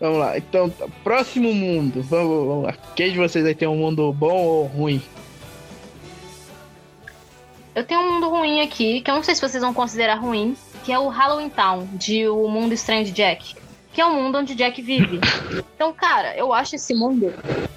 Vamos 0.00 0.18
lá. 0.18 0.36
Então, 0.36 0.68
tá, 0.68 0.86
próximo 1.04 1.52
mundo. 1.54 2.02
Vamos, 2.02 2.46
vamos 2.46 2.64
lá. 2.64 2.72
Quem 2.96 3.12
de 3.12 3.18
vocês 3.18 3.44
aí 3.44 3.54
tem 3.54 3.68
um 3.68 3.76
mundo 3.76 4.12
bom 4.12 4.36
ou 4.44 4.66
ruim? 4.66 5.00
Eu 7.74 7.84
tenho 7.84 8.00
um 8.00 8.14
mundo 8.14 8.28
ruim 8.28 8.60
aqui, 8.60 9.00
que 9.00 9.10
eu 9.10 9.14
não 9.14 9.22
sei 9.22 9.34
se 9.34 9.40
vocês 9.40 9.62
vão 9.62 9.72
considerar 9.72 10.16
ruim, 10.16 10.56
que 10.84 10.92
é 10.92 10.98
o 10.98 11.08
Halloween 11.08 11.48
Town, 11.48 11.88
de 11.94 12.28
O 12.28 12.48
Mundo 12.48 12.74
Estranho 12.74 13.04
de 13.04 13.12
Jack. 13.12 13.54
Que 13.92 14.00
é 14.00 14.04
o 14.06 14.12
mundo 14.14 14.38
onde 14.38 14.54
Jack 14.54 14.80
vive. 14.82 15.20
Então, 15.82 15.92
cara, 15.92 16.36
eu 16.36 16.52
acho 16.52 16.76
esse 16.76 16.94
mundo 16.94 17.34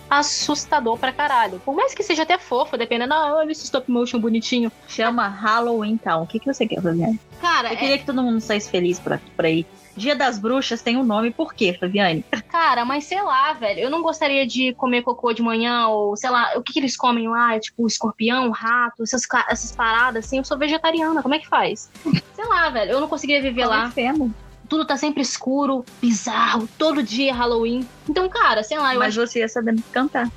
assustador 0.09 0.97
pra 0.97 1.11
caralho. 1.11 1.59
Por 1.63 1.75
mais 1.75 1.93
que 1.93 2.03
seja 2.03 2.23
até 2.23 2.37
fofo, 2.37 2.77
dependendo, 2.77 3.13
ah, 3.13 3.35
olha 3.35 3.51
esse 3.51 3.63
stop 3.65 3.89
motion 3.91 4.19
bonitinho. 4.19 4.71
chama 4.87 5.27
Halloween 5.27 5.97
Town. 5.97 6.23
O 6.23 6.27
que, 6.27 6.39
que 6.39 6.45
você 6.51 6.65
quer, 6.67 6.81
Fabiane? 6.81 7.19
Cara, 7.41 7.69
Eu 7.69 7.73
é- 7.73 7.75
queria 7.75 7.97
que 7.97 8.05
todo 8.05 8.21
mundo 8.23 8.39
saísse 8.39 8.69
feliz 8.69 8.99
por, 8.99 9.19
por 9.35 9.45
aí. 9.45 9.65
Dia 9.97 10.13
das 10.13 10.37
Bruxas 10.37 10.81
tem 10.81 10.97
um 10.97 11.03
nome, 11.05 11.31
por 11.31 11.53
quê, 11.53 11.75
Fabiane? 11.79 12.25
Cara, 12.51 12.83
mas 12.83 13.05
sei 13.05 13.21
lá, 13.21 13.53
velho. 13.53 13.79
Eu 13.79 13.89
não 13.89 14.01
gostaria 14.01 14.45
de 14.45 14.73
comer 14.73 15.03
cocô 15.03 15.31
de 15.31 15.41
manhã, 15.41 15.87
ou 15.87 16.17
sei 16.17 16.29
lá, 16.29 16.51
o 16.57 16.61
que, 16.61 16.73
que 16.73 16.79
eles 16.79 16.97
comem 16.97 17.29
lá? 17.29 17.55
É 17.55 17.59
tipo 17.59 17.87
escorpião, 17.87 18.49
rato, 18.51 19.03
essas, 19.03 19.21
essas 19.49 19.71
paradas 19.71 20.25
assim. 20.25 20.37
Eu 20.37 20.43
sou 20.43 20.57
vegetariana, 20.57 21.21
como 21.21 21.33
é 21.33 21.39
que 21.39 21.47
faz? 21.47 21.89
sei 22.35 22.45
lá, 22.45 22.69
velho. 22.69 22.91
Eu 22.91 22.99
não 22.99 23.07
conseguiria 23.07 23.41
viver 23.41 23.65
lá. 23.65 23.89
feno. 23.89 24.33
Tudo 24.67 24.85
tá 24.85 24.97
sempre 24.97 25.21
escuro, 25.21 25.85
bizarro, 26.01 26.67
todo 26.77 27.03
dia 27.03 27.29
é 27.31 27.33
Halloween. 27.33 27.87
Então, 28.09 28.27
cara, 28.29 28.63
sei 28.63 28.77
lá, 28.77 28.93
eu 28.93 28.99
Mas 28.99 29.17
acho. 29.17 29.27
você 29.27 29.39
ia 29.39 29.47
sabendo 29.47 29.83
cantar. 29.91 30.29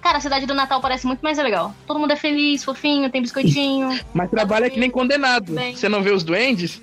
Cara, 0.00 0.18
a 0.18 0.20
cidade 0.20 0.46
do 0.46 0.54
Natal 0.54 0.80
parece 0.80 1.06
muito 1.06 1.20
mais 1.20 1.36
legal. 1.38 1.74
Todo 1.86 2.00
mundo 2.00 2.12
é 2.12 2.16
feliz, 2.16 2.64
fofinho, 2.64 3.10
tem 3.10 3.20
biscoitinho. 3.20 3.98
Mas 4.14 4.30
trabalha 4.30 4.70
que 4.70 4.80
nem 4.80 4.90
condenado. 4.90 5.52
Bem. 5.52 5.76
Você 5.76 5.88
não 5.88 6.02
vê 6.02 6.10
os 6.10 6.24
duendes? 6.24 6.80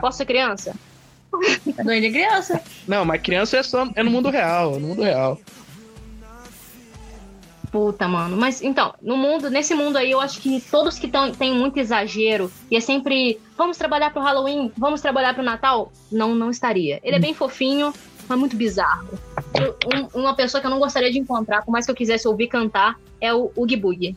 Posso 0.00 0.18
ser 0.18 0.24
criança? 0.24 0.74
É 1.76 1.84
doente 1.84 2.06
de 2.08 2.12
criança. 2.12 2.60
Não, 2.86 3.04
mas 3.04 3.22
criança 3.22 3.56
é 3.56 3.62
só 3.62 3.88
é 3.94 4.02
no 4.02 4.10
mundo 4.10 4.30
real, 4.30 4.78
no 4.80 4.88
mundo 4.88 5.02
real. 5.02 5.40
Puta, 7.70 8.08
mano. 8.08 8.36
Mas 8.36 8.60
então, 8.62 8.92
no 9.00 9.16
mundo, 9.16 9.48
nesse 9.48 9.74
mundo 9.74 9.96
aí, 9.96 10.10
eu 10.10 10.20
acho 10.20 10.40
que 10.40 10.60
todos 10.70 10.98
que 10.98 11.06
tão, 11.06 11.30
tem 11.30 11.54
muito 11.54 11.78
exagero 11.78 12.50
e 12.70 12.76
é 12.76 12.80
sempre 12.80 13.38
vamos 13.56 13.76
trabalhar 13.78 14.10
pro 14.10 14.20
Halloween, 14.22 14.72
vamos 14.76 15.00
trabalhar 15.00 15.34
pro 15.34 15.42
Natal, 15.42 15.92
não, 16.10 16.34
não 16.34 16.50
estaria. 16.50 16.98
Ele 17.04 17.14
é 17.16 17.18
bem 17.20 17.32
fofinho, 17.32 17.92
mas 18.28 18.38
muito 18.38 18.56
bizarro. 18.56 19.06
Eu- 19.54 19.76
um- 20.14 20.20
uma 20.20 20.34
pessoa 20.34 20.60
que 20.60 20.66
eu 20.66 20.70
não 20.70 20.80
gostaria 20.80 21.12
de 21.12 21.18
encontrar, 21.18 21.62
por 21.64 21.70
mais 21.70 21.84
que 21.86 21.92
eu 21.92 21.94
quisesse 21.94 22.26
ouvir 22.26 22.48
cantar, 22.48 22.98
é 23.20 23.32
o 23.32 23.52
Oogie 23.56 23.76
Boogie. 23.76 24.16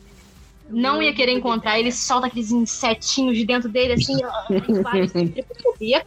Não 0.69 0.99
ia 1.01 1.13
querer 1.13 1.33
encontrar, 1.33 1.77
ele 1.79 1.91
solta 1.91 2.25
aqueles 2.27 2.49
insetinhos 2.49 3.37
de 3.37 3.45
dentro 3.45 3.69
dele, 3.69 3.93
assim, 3.93 4.17
vários 4.81 5.11
tripofobia. 5.11 6.03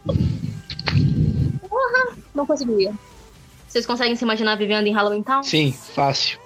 Porra, 1.69 2.17
não 2.35 2.45
conseguiria. 2.45 2.93
Vocês 3.67 3.85
conseguem 3.85 4.15
se 4.15 4.23
imaginar 4.25 4.55
vivendo 4.55 4.87
em 4.87 4.93
Halloween 4.93 5.23
Town? 5.23 5.43
Sim, 5.43 5.71
fácil. 5.71 6.39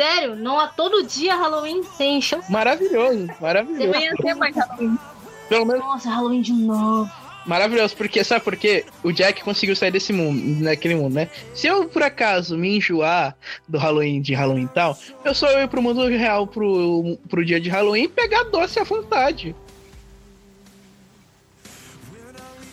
Sério? 0.00 0.34
Não 0.34 0.58
há 0.58 0.66
todo 0.66 1.06
dia 1.06 1.36
Halloween 1.36 1.82
sem 1.82 2.16
encher 2.16 2.40
Maravilhoso, 2.48 3.28
maravilhoso. 3.38 3.90
vai 3.90 4.16
Tem 4.16 4.34
mais 4.34 4.56
Halloween. 4.56 4.98
Pelo 5.46 5.66
menos 5.66 5.84
Nossa, 5.84 6.08
Halloween 6.08 6.40
de 6.40 6.54
novo. 6.54 7.10
maravilhoso, 7.44 7.94
porque 7.94 8.24
sabe 8.24 8.42
por 8.42 8.56
quê? 8.56 8.86
O 9.04 9.12
Jack 9.12 9.44
conseguiu 9.44 9.76
sair 9.76 9.90
desse 9.90 10.10
mundo, 10.10 10.40
naquele 10.64 10.94
mundo, 10.94 11.12
né? 11.12 11.28
Se 11.52 11.66
eu 11.66 11.86
por 11.86 12.02
acaso 12.02 12.56
me 12.56 12.78
enjoar 12.78 13.36
do 13.68 13.76
Halloween 13.76 14.22
de 14.22 14.32
Halloween 14.32 14.64
e 14.64 14.68
tal, 14.68 14.96
eu 15.22 15.34
só 15.34 15.50
ir 15.60 15.68
pro 15.68 15.82
mundo 15.82 16.06
real 16.06 16.46
pro, 16.46 17.18
pro 17.28 17.44
dia 17.44 17.60
de 17.60 17.68
Halloween 17.68 18.04
e 18.04 18.08
pegar 18.08 18.44
doce 18.44 18.78
à 18.80 18.84
vontade. 18.84 19.54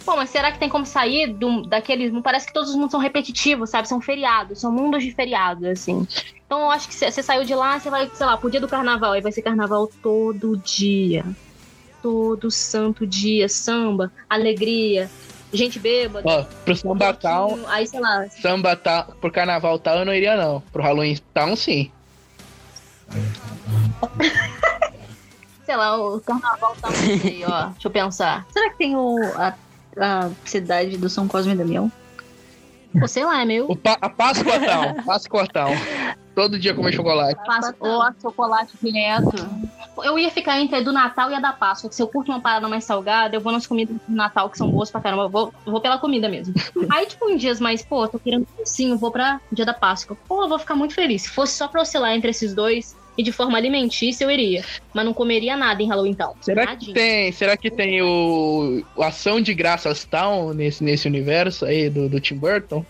Pô, 0.05 0.15
mas 0.15 0.29
será 0.29 0.53
que 0.53 0.59
tem 0.59 0.69
como 0.69 0.85
sair 0.85 1.33
do, 1.33 1.63
daqueles. 1.63 2.13
Não 2.13 2.21
parece 2.21 2.47
que 2.47 2.53
todos 2.53 2.69
os 2.69 2.77
mundos 2.77 2.91
são 2.91 3.01
repetitivos, 3.01 3.69
sabe? 3.69 3.89
São 3.89 3.99
feriados, 3.99 4.61
são 4.61 4.71
mundos 4.71 5.03
de 5.03 5.11
feriados, 5.11 5.65
assim. 5.65 6.07
Então 6.47 6.61
eu 6.61 6.71
acho 6.71 6.87
que 6.87 6.95
você 6.95 7.21
saiu 7.21 7.43
de 7.43 7.53
lá, 7.53 7.77
você 7.77 7.89
vai, 7.89 8.09
sei 8.13 8.25
lá, 8.25 8.37
pro 8.37 8.49
dia 8.49 8.61
do 8.61 8.69
carnaval. 8.69 9.11
Aí 9.11 9.21
vai 9.21 9.33
ser 9.33 9.41
carnaval 9.41 9.91
todo 10.01 10.55
dia. 10.57 11.25
Todo 12.01 12.49
santo 12.49 13.05
dia. 13.05 13.49
Samba, 13.49 14.11
alegria, 14.29 15.11
gente 15.51 15.77
bêbada. 15.77 16.25
Ó, 16.25 16.43
pro 16.63 16.73
Samba 16.73 17.13
Town, 17.13 17.59
Aí, 17.67 17.85
sei 17.85 17.99
lá. 17.99 18.25
Samba 18.29 18.77
Town, 18.77 19.03
pro 19.19 19.29
Carnaval 19.29 19.77
Town 19.77 19.99
eu 19.99 20.05
não 20.05 20.13
iria 20.13 20.37
não. 20.37 20.61
Pro 20.71 20.81
Halloween 20.81 21.17
Town 21.33 21.55
sim. 21.57 21.91
Sei 25.65 25.75
lá, 25.75 25.97
o 25.97 26.21
carnaval 26.21 26.77
tá 26.81 26.87
aí, 26.87 27.43
ó. 27.45 27.65
Deixa 27.71 27.87
eu 27.89 27.91
pensar. 27.91 28.47
Será 28.53 28.69
que 28.69 28.77
tem 28.77 28.95
o, 28.95 29.17
a, 29.35 29.53
a 29.99 30.29
cidade 30.45 30.97
do 30.97 31.09
São 31.09 31.27
Cosme 31.27 31.51
e 31.51 31.57
Damião? 31.57 31.91
Pô, 32.97 33.05
sei 33.05 33.25
lá, 33.25 33.41
é 33.41 33.45
meio. 33.45 33.69
O 33.69 33.75
pa 33.75 33.97
a 33.99 34.09
Páscoa 34.09 34.61
Town, 34.61 34.93
Páscoa 35.03 35.45
Town. 35.45 35.75
Todo 36.37 36.59
dia 36.59 36.71
comer 36.71 36.93
chocolate. 36.93 37.43
Páscoa, 37.43 37.75
ou 37.81 38.21
chocolate 38.21 38.73
direto. 38.79 39.31
Eu 40.03 40.19
ia 40.19 40.29
ficar 40.29 40.61
entre 40.61 40.75
a 40.75 40.81
do 40.81 40.93
Natal 40.93 41.31
e 41.31 41.33
a 41.33 41.39
da 41.39 41.51
Páscoa. 41.51 41.89
que 41.89 41.95
Se 41.95 42.01
eu 42.03 42.07
curto 42.07 42.31
uma 42.31 42.39
parada 42.39 42.67
mais 42.67 42.83
salgada, 42.83 43.35
eu 43.35 43.41
vou 43.41 43.51
nas 43.51 43.65
comidas 43.65 43.97
do 44.07 44.15
Natal 44.15 44.47
que 44.47 44.55
são 44.55 44.69
boas 44.69 44.91
pra 44.91 45.01
caramba. 45.01 45.23
Eu 45.23 45.29
vou, 45.29 45.51
eu 45.65 45.71
vou 45.71 45.81
pela 45.81 45.97
comida 45.97 46.29
mesmo. 46.29 46.53
Aí, 46.93 47.07
tipo, 47.07 47.27
em 47.27 47.37
dias 47.37 47.59
mais, 47.59 47.81
pô, 47.81 48.07
tô 48.07 48.19
querendo 48.19 48.47
sim, 48.63 48.91
eu 48.91 48.99
vou 48.99 49.09
pra 49.09 49.41
dia 49.51 49.65
da 49.65 49.73
Páscoa. 49.73 50.15
Pô, 50.27 50.43
eu 50.43 50.47
vou 50.47 50.59
ficar 50.59 50.75
muito 50.75 50.93
feliz. 50.93 51.23
Se 51.23 51.29
fosse 51.29 51.57
só 51.57 51.67
pra 51.67 51.81
oscilar 51.81 52.13
entre 52.13 52.29
esses 52.29 52.53
dois 52.53 52.95
e 53.17 53.23
de 53.23 53.31
forma 53.31 53.57
alimentícia, 53.57 54.23
eu 54.23 54.29
iria. 54.29 54.63
Mas 54.93 55.05
não 55.05 55.13
comeria 55.15 55.57
nada 55.57 55.81
em 55.81 55.87
Halloween 55.87 56.13
Town. 56.13 56.35
Será 56.39 56.67
que 56.67 56.71
Nadinha. 56.73 56.93
tem, 56.93 57.31
será 57.31 57.57
que 57.57 57.71
tem 57.71 58.03
o, 58.03 58.83
o 58.95 59.01
Ação 59.01 59.41
de 59.41 59.55
Graças 59.55 60.05
Town 60.05 60.53
nesse, 60.53 60.83
nesse 60.83 61.07
universo 61.07 61.65
aí 61.65 61.89
do, 61.89 62.07
do 62.07 62.21
Tim 62.21 62.35
Burton? 62.35 62.85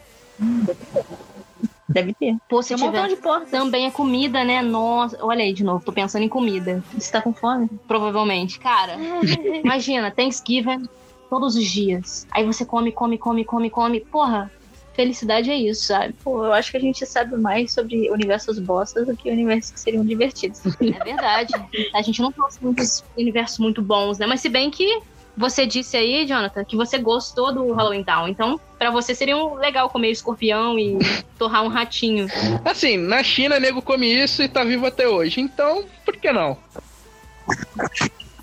Deve 1.89 2.13
ter. 2.13 2.35
Pô, 2.49 2.61
se 2.61 2.69
Tem 2.69 2.77
um 2.77 2.87
tiver... 2.87 3.01
montão 3.01 3.15
de 3.15 3.21
portas. 3.21 3.49
Também 3.49 3.85
é 3.85 3.91
comida, 3.91 4.43
né? 4.43 4.61
Nossa, 4.61 5.17
olha 5.21 5.43
aí 5.43 5.53
de 5.53 5.63
novo, 5.63 5.83
tô 5.85 5.93
pensando 5.93 6.23
em 6.23 6.29
comida. 6.29 6.83
Você 6.93 7.11
tá 7.11 7.21
com 7.21 7.33
fome? 7.33 7.69
Provavelmente. 7.87 8.59
Cara, 8.59 8.97
imagina, 9.63 10.11
Thanksgiving 10.11 10.87
todos 11.29 11.55
os 11.55 11.65
dias. 11.65 12.27
Aí 12.31 12.45
você 12.45 12.65
come, 12.65 12.91
come, 12.91 13.17
come, 13.17 13.45
come, 13.45 13.69
come. 13.69 13.99
Porra, 14.01 14.51
felicidade 14.93 15.49
é 15.49 15.55
isso, 15.55 15.85
sabe? 15.85 16.13
Pô, 16.23 16.43
eu 16.43 16.53
acho 16.53 16.71
que 16.71 16.77
a 16.77 16.81
gente 16.81 17.05
sabe 17.05 17.37
mais 17.37 17.71
sobre 17.71 18.09
universos 18.09 18.59
bostas 18.59 19.07
do 19.07 19.15
que 19.15 19.29
universos 19.29 19.71
que 19.71 19.79
seriam 19.79 20.03
divertidos. 20.03 20.61
É 20.65 21.03
verdade. 21.03 21.53
A 21.93 22.01
gente 22.01 22.21
não 22.21 22.31
trouxe 22.31 22.61
muitos 22.61 23.03
universos 23.15 23.59
muito 23.59 23.81
bons, 23.81 24.17
né? 24.17 24.25
Mas 24.25 24.41
se 24.41 24.49
bem 24.49 24.69
que 24.71 25.01
você 25.37 25.67
disse 25.67 25.95
aí, 25.95 26.25
Jonathan, 26.25 26.65
que 26.65 26.75
você 26.75 26.97
gostou 26.97 27.53
do 27.53 27.71
Halloween 27.71 28.03
Town. 28.03 28.27
Então, 28.27 28.59
pra 28.77 28.89
você 28.89 29.13
seria 29.13 29.37
um 29.37 29.53
legal 29.53 29.87
comer 29.87 30.09
escorpião 30.09 30.79
e 30.79 30.97
torrar 31.37 31.63
um 31.63 31.67
ratinho. 31.67 32.27
Assim, 32.65 32.97
na 32.97 33.21
China, 33.21 33.59
nego 33.59 33.81
come 33.81 34.07
isso 34.07 34.41
e 34.41 34.49
tá 34.49 34.63
vivo 34.63 34.87
até 34.87 35.07
hoje. 35.07 35.39
Então, 35.39 35.85
por 36.03 36.17
que 36.17 36.31
não? 36.31 36.57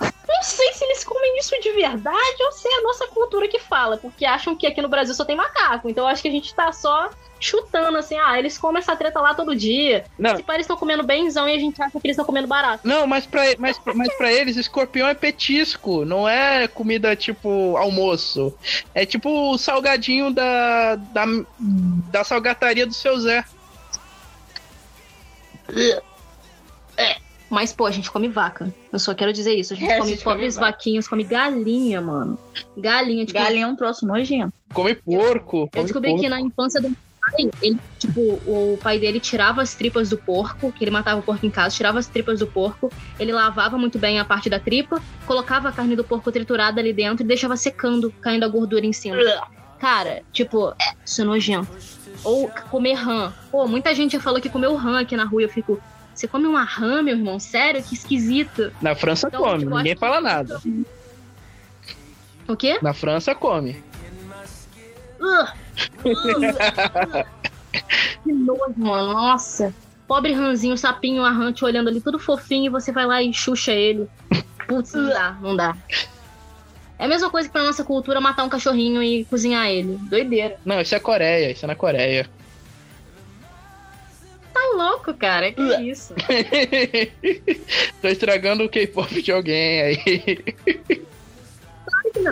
Não 0.01 0.43
sei 0.43 0.73
se 0.73 0.85
eles 0.85 1.03
comem 1.03 1.39
isso 1.39 1.59
de 1.61 1.73
verdade 1.73 2.43
ou 2.43 2.53
se 2.53 2.69
é 2.69 2.79
a 2.79 2.83
nossa 2.83 3.09
cultura 3.09 3.49
que 3.49 3.59
fala, 3.59 3.97
porque 3.97 4.25
acham 4.25 4.55
que 4.55 4.67
aqui 4.67 4.81
no 4.81 4.89
Brasil 4.89 5.15
só 5.15 5.25
tem 5.25 5.37
macaco. 5.37 5.89
Então, 5.89 6.07
acho 6.07 6.23
que 6.23 6.29
a 6.29 6.33
gente 6.33 6.55
tá 6.55 6.73
só 6.73 7.11
chutando 7.45 7.99
assim, 7.99 8.17
ah, 8.17 8.39
eles 8.39 8.57
comem 8.57 8.79
essa 8.79 8.97
treta 8.97 9.21
lá 9.21 9.35
todo 9.35 9.55
dia. 9.55 10.05
Não. 10.19 10.37
Se 10.37 10.43
pá, 10.43 10.55
eles 10.55 10.65
estão 10.65 10.77
comendo 10.77 11.03
benzão 11.03 11.47
e 11.47 11.55
a 11.55 11.59
gente 11.59 11.81
acha 11.81 11.93
que 11.93 12.07
eles 12.07 12.15
estão 12.15 12.25
comendo 12.25 12.49
barato. 12.49 12.87
Não, 12.87 13.07
mas 13.07 13.27
pra, 13.27 13.43
mas, 13.59 13.79
mas 13.95 14.17
pra 14.17 14.33
eles, 14.33 14.57
escorpião 14.57 15.07
é 15.07 15.15
petisco, 15.15 16.05
não 16.05 16.27
é 16.27 16.67
comida 16.67 17.15
tipo 17.15 17.77
almoço. 17.77 18.55
É 18.95 19.05
tipo 19.05 19.53
o 19.53 19.59
salgadinho 19.59 20.33
da, 20.33 20.97
da, 20.97 21.25
da 21.59 22.25
salgataria 22.25 22.87
do 22.87 22.95
seu 22.95 23.19
Zé. 23.21 23.45
Mas, 27.55 27.73
pô, 27.73 27.87
a 27.87 27.91
gente 27.91 28.11
come 28.11 28.27
vaca. 28.27 28.75
Eu 28.93 28.99
só 28.99 29.15
quero 29.15 29.33
dizer 29.33 29.55
isso. 29.55 29.75
A 29.75 29.77
gente 29.77 29.89
É, 29.89 29.95
a 29.95 29.99
come 29.99 30.11
gente 30.11 30.25
come 30.25 30.35
pobres 30.35 30.57
vaquinhas, 30.57 31.07
come 31.07 31.23
galinha, 31.23 32.01
mano. 32.01 32.37
Galinha, 32.77 33.25
tipo. 33.25 33.39
Galinha 33.39 33.65
é 33.65 33.69
um 33.69 33.77
troço 33.77 34.05
nojento. 34.05 34.53
Come 34.73 34.95
porco. 34.95 35.59
Eu 35.59 35.69
come 35.69 35.85
descobri 35.85 36.11
porco. 36.11 36.25
que 36.25 36.29
na 36.29 36.41
infância 36.41 36.81
do 36.81 36.97
pai, 37.31 37.51
ele, 37.63 37.79
tipo, 37.99 38.21
o 38.21 38.79
pai 38.83 38.99
dele 38.99 39.21
tirava 39.21 39.63
as 39.63 39.75
tripas 39.75 40.11
do 40.11 40.19
porco, 40.19 40.73
que 40.73 40.85
ele 40.85 40.91
matava 40.91 41.21
o 41.21 41.23
porco 41.23 41.45
em 41.45 41.51
casa, 41.51 41.75
tirava 41.75 41.99
as 41.99 42.07
tripas 42.07 42.39
do 42.39 42.47
porco, 42.47 42.93
ele 43.19 43.33
lavava 43.33 43.79
muito 43.79 43.99
bem 43.99 44.19
a 44.19 44.25
parte 44.25 44.51
da 44.51 44.59
tripa, 44.59 45.01
colocava 45.27 45.69
a 45.69 45.73
carne 45.73 45.97
do 45.97 46.05
porco 46.05 46.31
triturada 46.31 46.81
ali 46.81 46.93
dentro 46.93 47.25
e 47.25 47.27
deixava 47.27 47.57
secando, 47.57 48.11
caindo 48.21 48.45
a 48.45 48.49
gordura 48.49 48.85
em 48.85 48.93
cima. 48.93 49.17
Cara, 49.79 50.23
tipo, 50.33 50.75
isso 51.05 51.23
é 51.23 51.25
nojento. 51.25 51.69
Ou 52.23 52.49
comer 52.71 52.95
rã. 52.95 53.33
Pô, 53.51 53.67
muita 53.67 53.95
gente 53.95 54.13
já 54.13 54.21
falou 54.21 54.41
que 54.41 54.49
comeu 54.49 54.75
rã 54.77 55.01
aqui 55.01 55.17
na 55.17 55.25
rua 55.25 55.43
eu 55.43 55.49
fico. 55.49 55.81
Você 56.15 56.29
come 56.29 56.47
uma 56.47 56.63
rã, 56.63 57.03
meu 57.03 57.17
irmão? 57.17 57.41
Sério? 57.41 57.83
Que 57.83 57.95
esquisito. 57.95 58.73
Na 58.81 58.95
França 58.95 59.27
Então, 59.27 59.43
come, 59.43 59.59
tipo, 59.59 59.77
ninguém 59.77 59.97
fala 59.97 60.21
nada. 60.21 60.61
O 62.47 62.57
quê? 62.57 62.79
Na 62.81 62.95
França 62.95 63.35
come. 63.35 63.83
Que 68.23 68.33
nojo, 68.33 68.75
mano. 68.77 69.13
Nossa. 69.13 69.75
Pobre 70.07 70.33
ranzinho, 70.33 70.77
sapinho, 70.77 71.25
arrante, 71.25 71.65
olhando 71.65 71.89
ali, 71.89 72.01
tudo 72.01 72.19
fofinho, 72.19 72.67
e 72.67 72.69
você 72.69 72.93
vai 72.93 73.07
lá 73.07 73.23
e 73.23 73.33
xuxa 73.33 73.73
ele. 73.73 74.07
Putz, 74.69 74.93
não 74.93 75.09
dá, 75.09 75.39
não 75.41 75.57
dá. 75.57 75.77
É 76.99 77.07
a 77.07 77.09
mesma 77.09 77.31
coisa 77.31 77.49
que 77.49 77.53
pra 77.53 77.65
nossa 77.65 77.83
cultura 77.85 78.21
matar 78.21 78.45
um 78.45 78.49
cachorrinho 78.49 79.03
e 79.03 79.25
cozinhar 79.25 79.67
ele. 79.67 79.99
Doideira. 80.03 80.59
Não, 80.65 80.81
isso 80.81 80.95
é 80.95 81.01
Coreia, 81.01 81.51
isso 81.51 81.65
é 81.65 81.69
na 81.69 81.75
Coreia. 81.75 82.29
Tá 84.53 84.61
louco, 84.77 85.13
cara. 85.15 85.53
Que 85.53 85.63
isso? 85.83 86.15
Tô 88.01 88.09
estragando 88.09 88.65
o 88.65 88.69
K-pop 88.69 89.21
de 89.21 89.33
alguém 89.33 89.83
aí. 89.83 91.05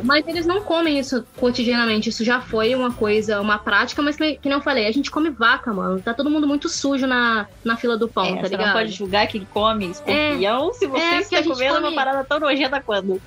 Mas 0.04 0.26
eles 0.28 0.46
não 0.46 0.60
comem 0.62 0.98
isso 0.98 1.24
cotidianamente. 1.36 2.08
Isso 2.08 2.24
já 2.24 2.40
foi 2.40 2.74
uma 2.74 2.92
coisa, 2.92 3.40
uma 3.40 3.58
prática, 3.58 4.00
mas 4.00 4.16
que, 4.16 4.34
que 4.36 4.48
nem 4.48 4.56
eu 4.56 4.62
falei, 4.62 4.86
a 4.86 4.92
gente 4.92 5.10
come 5.10 5.28
vaca, 5.30 5.72
mano. 5.72 6.00
Tá 6.00 6.14
todo 6.14 6.30
mundo 6.30 6.46
muito 6.46 6.68
sujo 6.68 7.06
na, 7.06 7.46
na 7.64 7.76
fila 7.76 7.96
do 7.98 8.06
pão, 8.08 8.24
É, 8.24 8.36
tá 8.36 8.42
você 8.42 8.48
ligado? 8.50 8.66
não 8.68 8.72
pode 8.74 8.92
julgar 8.92 9.26
quem 9.26 9.44
come 9.44 9.86
escorpião 9.90 10.72
se 10.72 10.86
você 10.86 11.02
É, 11.02 11.20
está 11.20 11.42
comendo 11.42 11.74
come- 11.74 11.88
uma 11.88 11.94
parada 11.94 12.24
tão 12.24 12.38
nojenta 12.38 12.80
quando. 12.80 13.20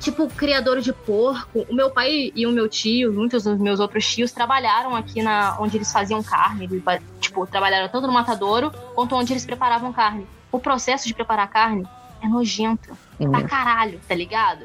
tipo, 0.00 0.28
criador 0.28 0.80
de 0.80 0.92
porco. 0.92 1.64
O 1.68 1.74
meu 1.74 1.90
pai 1.90 2.32
e 2.34 2.44
o 2.46 2.50
meu 2.50 2.68
tio, 2.68 3.12
muitos 3.12 3.44
dos 3.44 3.58
meus 3.58 3.78
outros 3.80 4.04
tios, 4.06 4.32
trabalharam 4.32 4.94
aqui 4.96 5.22
na 5.22 5.56
onde 5.60 5.76
eles 5.76 5.90
faziam 5.92 6.22
carne. 6.22 6.64
Eles, 6.64 6.82
tipo, 7.20 7.46
trabalharam 7.46 7.88
tanto 7.88 8.06
no 8.06 8.12
matadouro 8.12 8.70
quanto 8.94 9.14
onde 9.14 9.32
eles 9.32 9.46
preparavam 9.46 9.92
carne. 9.92 10.26
O 10.50 10.58
processo 10.58 11.06
de 11.06 11.14
preparar 11.14 11.48
carne 11.48 11.86
é 12.22 12.28
nojento. 12.28 12.96
Pra 13.30 13.42
caralho, 13.44 14.00
tá 14.08 14.14
ligado? 14.14 14.64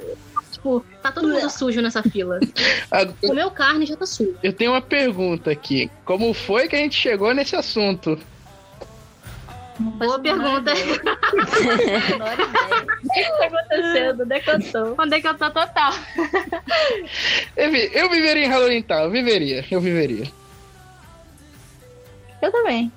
Tipo, 0.60 0.86
tá 1.02 1.10
todo 1.10 1.30
mundo 1.30 1.50
sujo 1.50 1.82
nessa 1.82 2.04
fila. 2.04 2.38
Comeu 3.26 3.50
carne 3.50 3.86
já 3.86 3.96
tá 3.96 4.06
sujo. 4.06 4.36
Eu 4.44 4.52
tenho 4.52 4.72
uma 4.72 4.82
pergunta 4.82 5.50
aqui. 5.50 5.90
Como 6.04 6.34
foi 6.34 6.68
que 6.68 6.76
a 6.76 6.80
gente 6.80 6.96
chegou 7.00 7.34
nesse 7.34 7.56
assunto? 7.56 8.20
Boa 9.80 10.20
pergunta. 10.20 10.74
Menor 10.76 12.34
ideia. 12.34 12.52
O 13.04 13.14
que 13.14 13.24
tá 13.24 13.46
acontecendo? 13.46 14.96
Onde 15.00 15.16
é 15.16 15.22
que 15.22 15.28
eu 15.30 15.34
tô 15.38 15.50
total? 15.50 15.94
Eu, 17.56 17.72
vi- 17.72 17.90
eu 17.94 18.10
viveria 18.10 18.46
em 18.46 18.50
Halloween 18.50 18.82
Town, 18.82 19.04
eu 19.06 19.12
viveria, 19.12 19.66
eu 19.72 19.80
viveria. 19.80 20.30
Eu 22.42 22.52
também. 22.52 22.92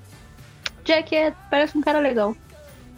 Jack 0.83 1.15
é, 1.15 1.33
parece 1.49 1.77
um 1.77 1.81
cara 1.81 1.99
legal. 1.99 2.35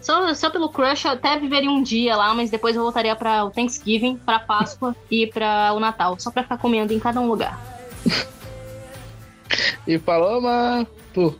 Só, 0.06 0.34
só 0.36 0.49
pelo 0.51 0.70
crush 0.70 1.06
eu 1.06 1.12
até 1.14 1.36
viveria 1.39 1.70
um 1.72 1.82
dia 1.82 2.16
lá, 2.16 2.32
mas 2.36 2.51
depois 2.51 2.76
eu 2.76 2.84
voltaria 2.84 3.16
pra 3.16 3.43
o 3.43 3.49
Thanksgiving, 3.49 4.18
pra 4.18 4.38
Páscoa 4.38 4.95
e 5.10 5.26
pra 5.26 5.74
o 5.74 5.80
Natal. 5.80 6.16
Só 6.20 6.30
pra 6.30 6.43
ficar 6.43 6.60
comendo 6.60 6.93
em 6.93 6.99
cada 6.99 7.20
um 7.20 7.28
lugar. 7.28 7.60
E 9.88 9.97
Paloma, 9.99 10.86
tu. 11.14 11.39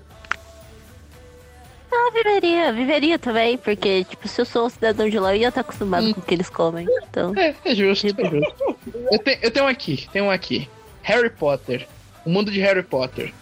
Eu 1.91 2.11
viveria, 2.11 2.72
viveria 2.72 3.18
também, 3.20 3.57
porque, 3.57 4.03
tipo, 4.03 4.28
se 4.28 4.39
eu 4.39 4.45
sou 4.45 4.68
um 4.68 4.70
cidadão 4.70 5.09
de 5.09 5.18
lá, 5.20 5.36
eu 5.36 5.41
ia 5.41 5.47
estar 5.49 5.61
acostumado 5.61 6.13
com 6.13 6.20
o 6.22 6.24
que 6.24 6.34
eles 6.34 6.49
comem. 6.49 6.88
Então, 7.09 7.34
É, 7.36 7.55
é 7.66 7.76
justo, 7.76 8.05
é 8.07 8.09
justo. 8.30 8.78
Eu, 9.11 9.18
te- 9.20 9.39
eu 9.41 9.49
tenho 9.51 9.66
um 9.66 9.68
aqui, 9.68 10.07
tenho 10.13 10.26
um 10.26 10.32
aqui. 10.32 10.70
Harry 11.01 11.30
Potter. 11.32 11.88
O 12.26 12.30
mundo 12.30 12.51
de 12.51 12.59
Harry 12.61 12.84
Potter. 12.84 13.34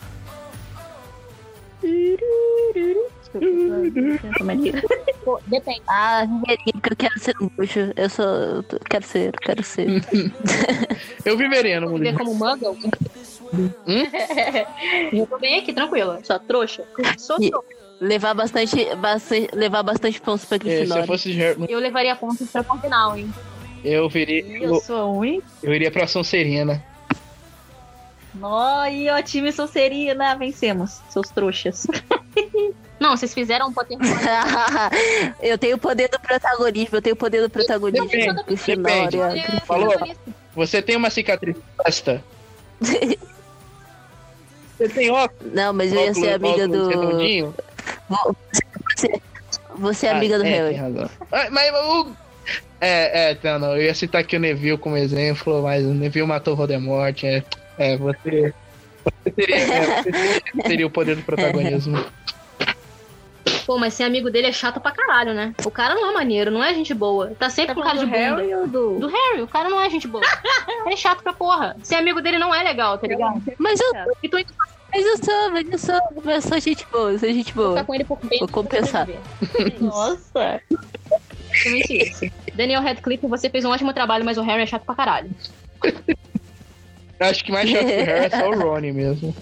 Pô, 5.24 5.40
depende. 5.48 5.82
ah, 5.88 6.26
porque 6.82 6.94
eu 6.94 6.98
quero 6.98 7.20
ser 7.20 7.34
um 7.42 7.48
bruxo. 7.48 7.80
Eu 7.96 8.10
sou. 8.10 8.64
quero 8.90 9.06
ser, 9.06 9.32
quero 9.40 9.64
ser. 9.64 9.88
Eu 11.24 11.36
viveria 11.38 11.80
no 11.80 11.90
mundo 11.90 12.00
Viver 12.04 12.18
como 12.18 12.36
muggle? 12.36 12.78
Hum? 13.54 13.70
eu 15.14 15.28
tô 15.28 15.38
bem 15.40 15.60
aqui, 15.60 15.72
tranquila. 15.74 16.20
Só 16.24 16.38
trouxa. 16.40 16.84
Sou 17.18 17.38
E- 17.40 17.50
trouxa. 17.50 17.68
levar 18.02 18.34
bastante, 18.34 18.96
bastante. 18.96 19.56
Levar 19.56 19.84
bastante 19.84 20.20
pontos 20.20 20.46
pra 20.46 20.58
É, 20.58 20.60
se 20.60 20.66
eu 20.68 20.76
Grifinória. 20.78 21.08
fosse 21.08 21.32
Harry, 21.34 21.66
Eu 21.70 21.80
levaria 21.80 22.16
pontos 22.16 22.50
pra 22.52 22.64
final, 22.64 23.18
hein? 23.18 23.32
eu 23.84 24.10
viria. 24.10 24.46
Eu 24.60 24.76
Eu, 24.76 24.80
sou 24.82 24.98
a 24.98 25.06
única. 25.06 25.46
eu 25.62 25.74
iria 25.74 25.92
pra 25.92 26.08
Sonserina. 26.08 26.84
Oi, 28.42 29.10
ó, 29.10 29.22
time 29.22 29.52
Sonserina, 29.52 30.36
vencemos, 30.36 31.00
seus 31.10 31.30
trouxas. 31.30 31.86
Não, 33.04 33.18
vocês 33.18 33.34
fizeram 33.34 33.68
um 33.68 33.74
Pottermore. 33.74 34.10
eu 35.44 35.58
tenho 35.58 35.76
o 35.76 35.78
poder 35.78 36.08
do 36.08 36.18
protagonismo, 36.22 36.96
eu 36.96 37.02
tenho 37.02 37.16
o 37.16 37.18
poder 37.18 37.42
do 37.42 37.50
protagonismo. 37.50 38.08
Depende, 38.08 38.44
Grifinória, 38.44 39.10
depende. 39.10 39.42
Grifinória. 39.42 39.62
Falou? 39.66 40.16
Você 40.56 40.82
tem 40.82 40.96
uma 40.96 41.10
cicatriz 41.10 41.58
testa. 41.84 42.24
Você 44.78 44.90
tem 44.90 45.12
óculos? 45.12 45.54
Não, 45.54 45.74
mas 45.74 45.92
eu 45.92 46.00
ia 46.00 46.14
ser 46.14 46.32
amiga 46.32 46.64
óculos 46.64 46.72
do. 46.72 47.54
Você, 48.96 49.22
você 49.76 50.08
é 50.08 50.12
Ah, 50.12 50.18
amiga 50.18 50.40
do 50.40 50.46
é, 50.46 50.50
Harry. 50.50 50.78
Mas 51.52 51.72
o. 51.74 52.08
É, 52.80 53.32
é, 53.32 53.38
não, 53.44 53.60
não. 53.60 53.76
Eu 53.76 53.84
ia 53.84 53.94
citar 53.94 54.22
aqui 54.22 54.38
o 54.38 54.40
Neville 54.40 54.78
como 54.78 54.96
exemplo, 54.96 55.62
mas 55.62 55.86
o 55.86 55.94
Neville 55.94 56.26
matou 56.26 56.54
o 56.54 56.58
Voldemort. 56.58 57.22
É, 57.24 57.44
é 57.78 57.98
você. 57.98 58.54
Você 59.04 59.32
teria, 59.32 59.58
é, 59.58 60.02
você 60.02 60.12
teria, 60.12 60.42
teria 60.64 60.88
o 60.88 60.90
poder 60.90 61.18
do 61.18 61.24
protagonismo. 61.24 62.04
Pô, 63.66 63.78
mas 63.78 63.94
ser 63.94 64.04
amigo 64.04 64.30
dele 64.30 64.48
é 64.48 64.52
chato 64.52 64.80
pra 64.80 64.92
caralho, 64.92 65.34
né? 65.34 65.54
O 65.66 65.72
cara 65.72 65.96
não 65.96 66.10
é 66.10 66.14
maneiro, 66.14 66.52
não 66.52 66.64
é 66.64 66.74
gente 66.74 66.94
boa. 66.94 67.32
Tá 67.38 67.50
sempre 67.50 67.76
com 67.76 67.82
cara 67.82 67.98
de 67.98 68.06
bunda. 68.06 68.18
Harry 68.18 68.56
ou 68.56 68.68
do... 68.68 69.00
Do 69.00 69.08
Harry, 69.08 69.42
o 69.42 69.48
cara 69.48 69.70
não 69.70 69.80
é 69.80 69.90
gente 69.90 70.08
boa. 70.08 70.24
Ele 70.86 70.94
é 70.94 70.98
chato 70.98 71.24
pra 71.24 71.34
porra. 71.34 71.76
Ser 71.82 71.96
amigo 71.96 72.22
dele 72.22 72.38
não 72.38 72.54
é 72.54 72.62
legal, 72.64 72.98
tá 72.98 73.08
ligado? 73.08 73.42
Mas 73.58 73.80
eu, 73.80 73.94
E 74.22 74.30
tu 74.30 74.38
ainda 74.38 74.54
mas 74.94 75.06
eu 75.08 75.18
sou, 75.18 75.52
mas 75.52 75.72
eu 75.72 75.80
sou, 75.80 76.00
mas 76.24 76.36
eu 76.36 76.50
sou 76.50 76.60
gente 76.60 76.86
boa, 76.92 77.12
eu 77.12 77.18
sou 77.18 77.30
gente 77.30 77.52
ficar 77.52 77.62
boa. 77.62 77.84
com 77.84 77.96
ele 77.96 78.04
por 78.04 78.20
bem. 78.24 78.38
Vou 78.38 78.48
compensar. 78.48 79.08
Nossa. 79.82 80.62
Basicamente 81.50 81.98
isso. 81.98 82.32
Daniel 82.54 82.82
Radcliffe, 82.84 83.26
você 83.26 83.50
fez 83.50 83.66
um 83.66 83.72
ótimo 83.72 83.92
trabalho, 83.92 84.24
mas 84.24 84.38
o 84.38 84.44
Harry 84.44 84.62
é 84.62 84.66
chato 84.68 84.86
pra 84.86 84.94
caralho. 84.94 85.32
Eu 85.84 87.28
acho 87.28 87.44
que 87.44 87.52
mais 87.52 87.68
chato 87.68 87.88
que 87.88 87.92
o 87.92 88.06
Harry 88.06 88.26
é 88.26 88.30
só 88.30 88.50
o 88.50 88.60
Rony 88.60 88.92
mesmo. 88.92 89.36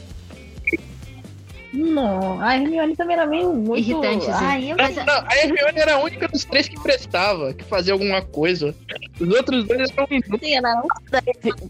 Não, 1.73 2.41
a 2.41 2.55
Hermione 2.57 2.95
também 2.97 3.15
era 3.15 3.25
meio 3.25 3.53
muito... 3.53 4.01
Ai. 4.33 4.73
Mas- 4.77 4.95
Não, 4.95 5.23
a 5.25 5.37
Hermione 5.37 5.79
era 5.79 5.95
a 5.95 5.99
única 5.99 6.27
dos 6.27 6.43
três 6.43 6.67
que 6.67 6.77
prestava, 6.81 7.53
que 7.53 7.63
fazia 7.63 7.93
alguma 7.93 8.21
coisa. 8.21 8.75
Os 9.19 9.29
outros 9.29 9.65
dois 9.65 9.89
eram 9.91 10.07
inúteis. 10.09 10.41
Sim, 10.41 10.55
ela 10.57 10.69
era 10.69 11.23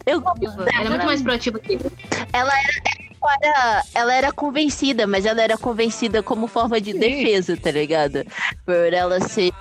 Eu, 0.08 0.24
Ela 0.74 0.86
é 0.86 0.90
muito 0.90 1.06
mais 1.06 1.22
proativa 1.22 1.60
que 1.60 1.74
ele. 1.74 1.86
ela 2.34 2.52
era, 3.44 3.84
ela 3.94 4.14
era 4.16 4.32
convencida, 4.32 5.06
mas 5.06 5.26
ela 5.26 5.42
era 5.42 5.56
convencida 5.58 6.24
como 6.24 6.48
forma 6.48 6.82
de 6.82 6.94
Sim. 6.94 7.00
defesa, 7.00 7.56
tá 7.56 7.70
ligado? 7.70 8.26
Por 8.66 8.94
ela 8.94 9.20
ser, 9.20 9.52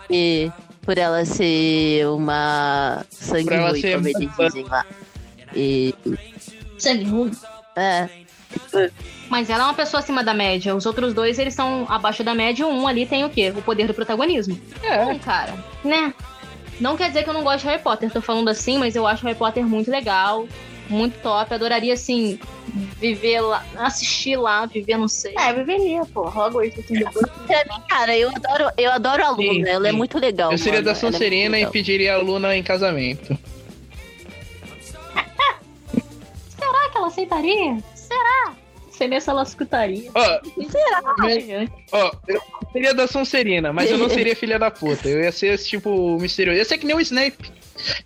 por 0.81 0.97
ela 0.97 1.25
ser 1.27 2.07
uma 2.09 3.05
sangue 3.11 3.55
ruim, 3.57 3.83
como 3.83 4.09
eles 4.09 4.31
dizem 4.39 4.65
lá. 4.65 4.87
E, 5.55 5.95
Sangue 6.79 7.05
ruim. 7.05 7.31
é, 7.77 8.09
Mas 9.31 9.49
ela 9.49 9.63
é 9.63 9.67
uma 9.67 9.75
pessoa 9.75 10.01
acima 10.01 10.25
da 10.25 10.35
média. 10.35 10.75
Os 10.75 10.85
outros 10.85 11.15
dois, 11.15 11.39
eles 11.39 11.55
são 11.55 11.87
abaixo 11.89 12.25
da 12.25 12.35
média. 12.35 12.67
Um 12.67 12.87
ali 12.87 13.07
tem 13.07 13.25
o 13.25 13.31
quê? 13.31 13.55
O 13.57 13.63
poder 13.63 13.87
do 13.87 13.95
protagonismo. 13.95 14.61
É. 14.83 15.05
Bom, 15.05 15.19
cara, 15.21 15.55
né? 15.85 16.13
Não 16.81 16.97
quer 16.97 17.09
dizer 17.09 17.23
que 17.23 17.31
eu 17.31 17.35
não 17.35 17.45
gosto 17.45 17.61
de 17.61 17.69
Harry 17.69 17.81
Potter. 17.81 18.11
Tô 18.11 18.21
falando 18.21 18.49
assim, 18.49 18.77
mas 18.77 18.97
eu 18.97 19.07
acho 19.07 19.25
Harry 19.25 19.39
Potter 19.39 19.65
muito 19.65 19.89
legal. 19.89 20.49
Muito 20.89 21.17
top. 21.23 21.55
Adoraria, 21.55 21.95
assim, 21.95 22.41
viver 22.99 23.41
lá, 23.41 23.65
assistir 23.77 24.37
lá, 24.37 24.67
viver, 24.67 24.97
não 24.97 25.07
sei. 25.07 25.33
É, 25.39 25.51
eu 25.51 25.57
viveria, 25.57 26.05
pô. 26.07 26.23
Hogwarts, 26.27 26.81
assim, 26.81 26.95
depois... 26.95 27.25
pra 27.47 27.65
mim, 27.65 27.83
cara, 27.89 28.19
eu 28.19 28.31
adoro, 28.31 28.71
eu 28.77 28.91
adoro 28.91 29.25
a 29.25 29.37
Sim, 29.37 29.59
Luna, 29.59 29.69
ela 29.69 29.87
é 29.87 29.93
sim. 29.93 29.97
muito 29.97 30.19
legal. 30.19 30.51
Eu 30.51 30.59
seria 30.59 30.81
mano, 30.81 30.87
da 30.87 30.91
é 30.91 30.95
Sonserina 30.95 31.57
e 31.57 31.61
legal. 31.61 31.71
pediria 31.71 32.15
a 32.15 32.19
Luna 32.19 32.57
em 32.57 32.63
casamento. 32.65 33.39
Será 36.59 36.91
que 36.91 36.99
ela 36.99 37.07
aceitaria? 37.07 37.79
Será? 37.95 38.55
Sei 39.01 39.09
nem 39.09 39.19
se 39.19 39.31
ela 39.31 39.43
escutaria. 39.43 40.11
Ó, 40.15 40.41
Ai, 41.23 41.71
ó, 41.91 42.13
eu 42.29 42.39
seria 42.71 42.93
da 42.93 43.07
Sonserina, 43.07 43.73
mas 43.73 43.91
eu 43.91 43.97
não 43.97 44.11
seria 44.11 44.37
filha 44.37 44.59
da 44.59 44.71
puta. 44.71 45.09
Eu 45.09 45.23
ia 45.23 45.33
ser 45.33 45.55
esse 45.55 45.67
tipo 45.71 46.19
misterioso. 46.21 46.59
Ia 46.59 46.65
ser 46.67 46.77
que 46.77 46.85
nem 46.85 46.95
o 46.95 47.01
Snape. 47.01 47.51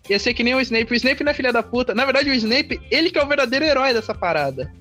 Ia 0.09 0.20
ser 0.20 0.34
que 0.34 0.45
nem 0.45 0.55
o 0.55 0.61
Snape. 0.61 0.92
O 0.92 0.95
Snape 0.95 1.24
não 1.24 1.32
é 1.32 1.34
filha 1.34 1.53
da 1.53 1.64
puta. 1.64 1.97
Na 1.97 2.05
verdade, 2.05 2.30
o 2.30 2.34
Snape, 2.34 2.80
ele 2.92 3.11
que 3.11 3.18
é 3.18 3.24
o 3.24 3.26
verdadeiro 3.26 3.64
herói 3.64 3.92
dessa 3.92 4.14
parada. 4.14 4.72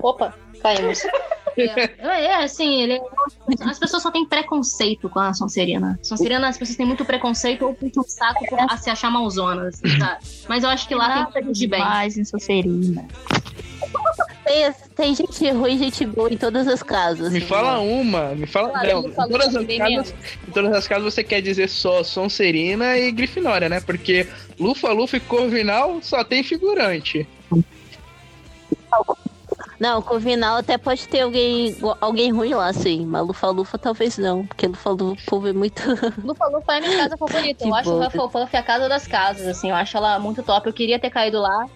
Opa, 0.00 0.32
caímos. 0.62 1.02
É, 1.56 2.24
é, 2.26 2.44
assim, 2.44 2.82
ele, 2.82 3.00
as 3.60 3.78
pessoas 3.78 4.02
só 4.02 4.10
têm 4.10 4.26
preconceito 4.26 5.08
com 5.08 5.18
a 5.18 5.32
Sonserina. 5.32 5.98
Sonserina, 6.02 6.48
as 6.48 6.58
pessoas 6.58 6.76
têm 6.76 6.86
muito 6.86 7.04
preconceito 7.04 7.64
ou 7.64 7.74
puxam 7.74 8.02
um 8.02 8.08
saco 8.08 8.44
a 8.68 8.76
se 8.76 8.90
achar 8.90 9.10
malzona, 9.10 9.68
assim, 9.68 9.88
sabe? 9.98 10.24
Mas 10.48 10.64
eu 10.64 10.70
acho 10.70 10.88
que 10.88 10.94
lá 10.94 11.26
tem 11.26 11.42
tudo 11.42 11.52
de 11.52 11.66
bem. 11.66 11.80
demais 11.80 12.16
em 12.16 12.24
Sonserina. 12.24 13.06
Tem, 14.44 14.72
tem 14.94 15.14
gente 15.14 15.50
ruim 15.50 15.74
e 15.74 15.78
gente 15.78 16.04
boa 16.04 16.32
em 16.32 16.36
todas 16.36 16.68
as 16.68 16.82
casas. 16.82 17.32
Me 17.32 17.38
assim, 17.38 17.46
fala 17.46 17.78
né? 17.78 17.78
uma, 17.78 18.34
me 18.34 18.46
fala. 18.46 18.70
Claro, 18.70 18.88
não, 18.88 19.08
em 19.08 19.12
todas, 19.12 19.56
as 19.56 19.66
casas, 19.66 20.14
em 20.48 20.50
todas 20.50 20.72
as 20.72 20.88
casas 20.88 21.14
você 21.14 21.24
quer 21.24 21.40
dizer 21.40 21.68
só 21.68 22.02
Sonserina 22.02 22.98
e 22.98 23.10
Grifinória, 23.10 23.68
né? 23.68 23.80
Porque 23.80 24.26
Lufa, 24.58 24.92
Lufa 24.92 25.16
e 25.16 25.20
Corvinal 25.20 25.98
só 26.02 26.22
tem 26.22 26.42
figurante. 26.42 27.26
Não, 29.78 30.00
Corvinal 30.02 30.56
até 30.56 30.78
pode 30.78 31.06
ter 31.08 31.20
alguém, 31.22 31.76
alguém 32.00 32.30
ruim 32.32 32.54
lá, 32.54 32.72
sim. 32.72 33.04
Mas 33.06 33.26
Lufa 33.26 33.48
Lufa 33.48 33.76
talvez 33.78 34.16
não. 34.18 34.46
Porque 34.46 34.66
Lufa 34.66 34.90
Lufa 34.90 35.48
é 35.48 35.52
muito. 35.52 35.82
Lufa 36.24 36.46
Lufa 36.46 36.72
é 36.74 36.80
minha 36.80 36.96
casa 36.98 37.16
favorita. 37.16 37.64
Que 37.64 37.70
Eu 37.70 37.74
acho 37.74 37.90
boa. 37.90 38.04
o 38.04 38.06
Hufflepuff 38.06 38.56
a 38.56 38.62
casa 38.62 38.88
das 38.88 39.06
casas, 39.06 39.46
assim. 39.46 39.70
Eu 39.70 39.76
acho 39.76 39.96
ela 39.96 40.18
muito 40.18 40.42
top. 40.42 40.66
Eu 40.66 40.72
queria 40.72 40.98
ter 40.98 41.10
caído 41.10 41.40
lá. 41.40 41.66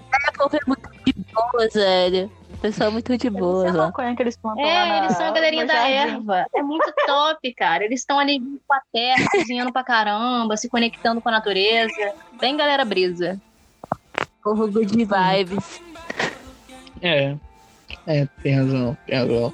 Lufa 0.41 0.57
é 0.57 0.61
muito 0.67 0.89
de 1.05 1.13
boas, 1.33 1.73
velho. 1.75 2.31
Pessoal 2.61 2.91
muito 2.91 3.17
de 3.17 3.31
boas 3.31 3.73
lá. 3.73 3.87
maconha 3.87 4.17
que 4.17 4.23
eles 4.23 4.37
plantam 4.37 4.65
lá 4.65 4.69
É, 4.71 4.89
na- 4.89 4.99
eles 5.05 5.17
são 5.17 5.27
a 5.27 5.31
galerinha 5.31 5.65
da 5.65 5.75
jardim. 5.75 5.93
erva. 5.93 6.47
É 6.55 6.61
muito 6.63 6.93
top, 7.07 7.55
cara. 7.55 7.85
Eles 7.85 8.01
estão 8.01 8.19
ali 8.19 8.41
com 8.41 8.75
a 8.75 8.81
terra, 8.93 9.25
cozinhando 9.31 9.73
pra 9.73 9.85
caramba, 9.85 10.57
se 10.57 10.69
conectando 10.69 11.21
com 11.21 11.29
a 11.29 11.33
natureza. 11.33 11.93
Bem 12.41 12.57
galera 12.57 12.85
brisa. 12.85 13.41
Povo 14.43 14.67
good 14.67 14.87
vibes. 15.05 15.81
É. 17.01 17.37
É, 18.11 18.27
tem 18.43 18.55
razão, 18.55 18.97
tem 19.07 19.19
razão. 19.19 19.53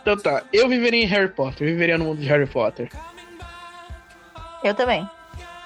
Então 0.00 0.16
tá, 0.16 0.42
eu 0.52 0.66
viveria 0.68 1.02
em 1.02 1.06
Harry 1.06 1.28
Potter, 1.28 1.66
eu 1.68 1.72
viveria 1.74 1.98
no 1.98 2.06
mundo 2.06 2.18
de 2.20 2.26
Harry 2.26 2.46
Potter. 2.46 2.88
Eu 4.62 4.74
também. 4.74 5.06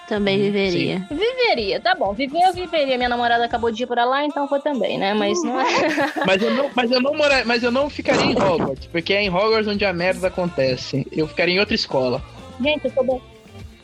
Também 0.08 0.38
Hum, 0.38 0.42
viveria. 0.44 1.06
Viveria, 1.10 1.78
tá 1.80 1.94
bom. 1.94 2.12
Viver 2.14 2.40
eu 2.42 2.52
viveria. 2.54 2.96
Minha 2.96 3.10
namorada 3.10 3.44
acabou 3.44 3.70
de 3.70 3.82
ir 3.82 3.86
pra 3.86 4.04
lá, 4.06 4.24
então 4.24 4.48
foi 4.48 4.58
também, 4.60 4.98
né? 4.98 5.12
Mas 5.14 5.40
não 5.44 5.60
é. 5.60 5.64
Mas 6.26 6.42
eu 6.42 6.50
não, 6.54 6.70
mas 6.74 6.90
eu 6.90 7.00
não, 7.00 7.14
mora, 7.14 7.44
mas 7.44 7.62
eu 7.62 7.70
não 7.70 7.88
ficaria 7.90 8.24
em 8.24 8.34
Hogwarts, 8.34 8.86
porque 8.86 9.12
é 9.12 9.22
em 9.22 9.28
Hogwarts 9.28 9.68
onde 9.68 9.84
a 9.84 9.92
merda 9.92 10.28
acontece. 10.28 11.06
Eu 11.12 11.28
ficaria 11.28 11.54
em 11.54 11.60
outra 11.60 11.74
escola. 11.74 12.22
Gente, 12.60 12.86
eu 12.86 12.90
sou, 12.90 13.04
bra- 13.04 13.20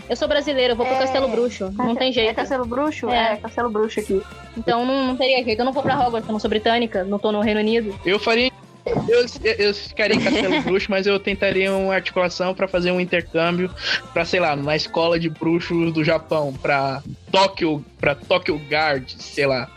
eu 0.09 0.17
sou 0.17 0.29
brasileira, 0.29 0.73
eu 0.73 0.77
vou 0.77 0.85
pro 0.87 0.95
É. 0.95 0.99
Castelo 0.99 1.29
Bruxo. 1.29 1.71
Não 1.73 1.95
tem 1.97 2.11
É 2.11 2.13
jeito. 2.13 2.35
Castelo 2.35 2.65
Bruxo? 2.67 3.09
É. 3.09 3.33
É, 3.33 3.37
Castelo 3.37 3.71
Bruxo 3.71 4.01
aqui. 4.01 4.23
Então 4.57 4.85
não, 4.85 5.07
não 5.09 5.17
teria 5.17 5.43
jeito. 5.45 5.59
Eu 5.59 5.65
não 5.65 5.73
vou 5.73 5.83
pra 5.83 5.95
Hogwarts, 5.99 6.29
eu 6.29 6.33
não 6.33 6.39
sou 6.41 6.51
britânica, 6.51 7.05
não 7.05 7.19
tô 7.19 7.33
no 7.33 7.41
Reino 7.41 7.61
Unido. 7.61 7.99
Eu 8.05 8.19
faria. 8.19 8.51
Eu, 9.09 9.25
eu 9.59 9.75
ficaria 9.75 10.15
em 10.15 10.21
Castelo 10.21 10.61
Bruxo, 10.65 10.91
mas 10.91 11.07
eu 11.07 11.19
tentaria 11.19 11.73
uma 11.73 11.95
articulação 11.95 12.55
pra 12.55 12.69
fazer 12.69 12.91
um 12.91 13.01
intercâmbio 13.01 13.71
pra, 14.13 14.27
sei 14.27 14.41
lá, 14.41 14.55
na 14.55 14.77
escola 14.77 15.19
de 15.19 15.31
bruxos 15.31 15.91
do 15.93 16.05
Japão, 16.05 16.53
pra 16.53 17.03
Tóquio, 17.33 17.83
pra 17.99 18.15
Tóquio 18.15 18.61
Guard, 18.69 19.09
sei 19.19 19.47
lá. 19.47 19.71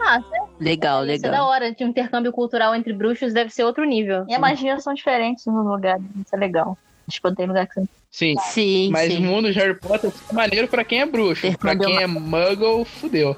Ah, 0.00 0.20
Legal, 0.60 1.04
isso 1.06 1.14
é 1.14 1.18
da 1.18 1.30
legal. 1.30 1.46
hora. 1.48 1.72
De 1.72 1.84
um 1.84 1.88
intercâmbio 1.88 2.32
cultural 2.32 2.74
entre 2.74 2.92
bruxos 2.92 3.32
deve 3.32 3.50
ser 3.50 3.64
outro 3.64 3.84
nível. 3.84 4.24
E 4.28 4.34
a 4.34 4.38
magia 4.38 4.78
são 4.80 4.92
diferentes 4.94 5.46
nos 5.46 5.64
lugares. 5.64 6.02
Isso 6.24 6.34
é 6.34 6.38
legal. 6.38 6.76
Tipo, 7.08 7.34
tem 7.34 7.46
lugar 7.46 7.66
que 7.66 7.74
você... 7.74 7.86
Sim. 8.10 8.34
Sim, 8.50 8.90
Mas 8.90 9.12
o 9.12 9.16
sim. 9.16 9.22
mundo 9.24 9.52
de 9.52 9.58
Harry 9.58 9.78
Potter 9.78 10.10
é 10.30 10.32
maneiro 10.34 10.66
pra 10.68 10.82
quem 10.84 11.00
é 11.00 11.06
bruxo. 11.06 11.42
Pra 11.58 11.72
Intercâmbio 11.72 11.86
quem 11.86 12.02
é 12.02 12.06
muggle, 12.06 12.84
fudeu. 12.84 13.36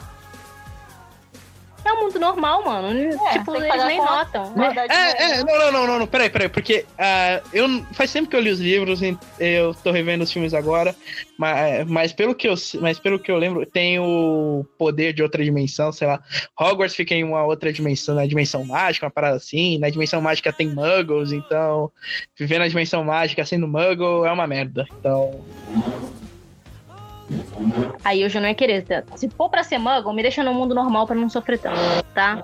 É 1.90 1.92
um 1.92 2.04
mundo 2.04 2.20
normal, 2.20 2.64
mano. 2.64 3.10
tipo, 3.32 3.52
tem 3.52 3.62
que 3.62 3.76
eles 3.76 3.84
nem 3.84 3.98
notam. 3.98 4.54
É, 4.88 5.22
é, 5.22 5.44
não, 5.44 5.58
não, 5.58 5.72
não, 5.72 5.86
não, 5.88 5.98
não, 5.98 6.06
peraí, 6.06 6.30
peraí, 6.30 6.48
porque 6.48 6.86
ah, 6.96 7.42
eu 7.52 7.84
faz 7.92 8.12
tempo 8.12 8.30
que 8.30 8.36
eu 8.36 8.40
li 8.40 8.50
os 8.50 8.60
livros, 8.60 9.00
eu 9.40 9.74
tô 9.74 9.90
revendo 9.90 10.22
os 10.22 10.30
filmes 10.30 10.54
agora, 10.54 10.94
mas, 11.36 11.86
mas, 11.88 12.12
pelo 12.12 12.32
que 12.32 12.46
eu, 12.46 12.54
mas 12.80 13.00
pelo 13.00 13.18
que 13.18 13.30
eu 13.30 13.36
lembro, 13.36 13.66
tem 13.66 13.98
o 13.98 14.64
poder 14.78 15.12
de 15.12 15.22
outra 15.22 15.42
dimensão, 15.42 15.90
sei 15.90 16.06
lá. 16.06 16.22
Hogwarts 16.58 16.94
fica 16.94 17.12
em 17.12 17.24
uma 17.24 17.44
outra 17.44 17.72
dimensão, 17.72 18.14
na 18.14 18.26
dimensão 18.26 18.64
mágica, 18.64 19.06
uma 19.06 19.10
parada 19.10 19.36
assim. 19.36 19.76
Na 19.78 19.90
dimensão 19.90 20.20
mágica 20.20 20.52
tem 20.52 20.68
muggles, 20.68 21.32
então 21.32 21.90
viver 22.38 22.60
na 22.60 22.68
dimensão 22.68 23.02
mágica 23.02 23.44
sendo 23.44 23.66
muggle 23.66 24.24
é 24.24 24.30
uma 24.30 24.46
merda. 24.46 24.86
Então. 25.00 25.44
Aí 28.04 28.22
eu 28.22 28.28
já 28.28 28.40
não 28.40 28.48
ia 28.48 28.54
querer. 28.54 28.84
tá? 28.84 29.02
Se 29.16 29.28
for 29.30 29.48
pra 29.48 29.62
ser 29.62 29.78
muggle, 29.78 30.12
me 30.14 30.22
deixa 30.22 30.42
no 30.42 30.52
mundo 30.54 30.74
normal 30.74 31.06
pra 31.06 31.14
não 31.14 31.28
sofrer 31.28 31.58
tanto, 31.58 31.78
tá? 32.14 32.40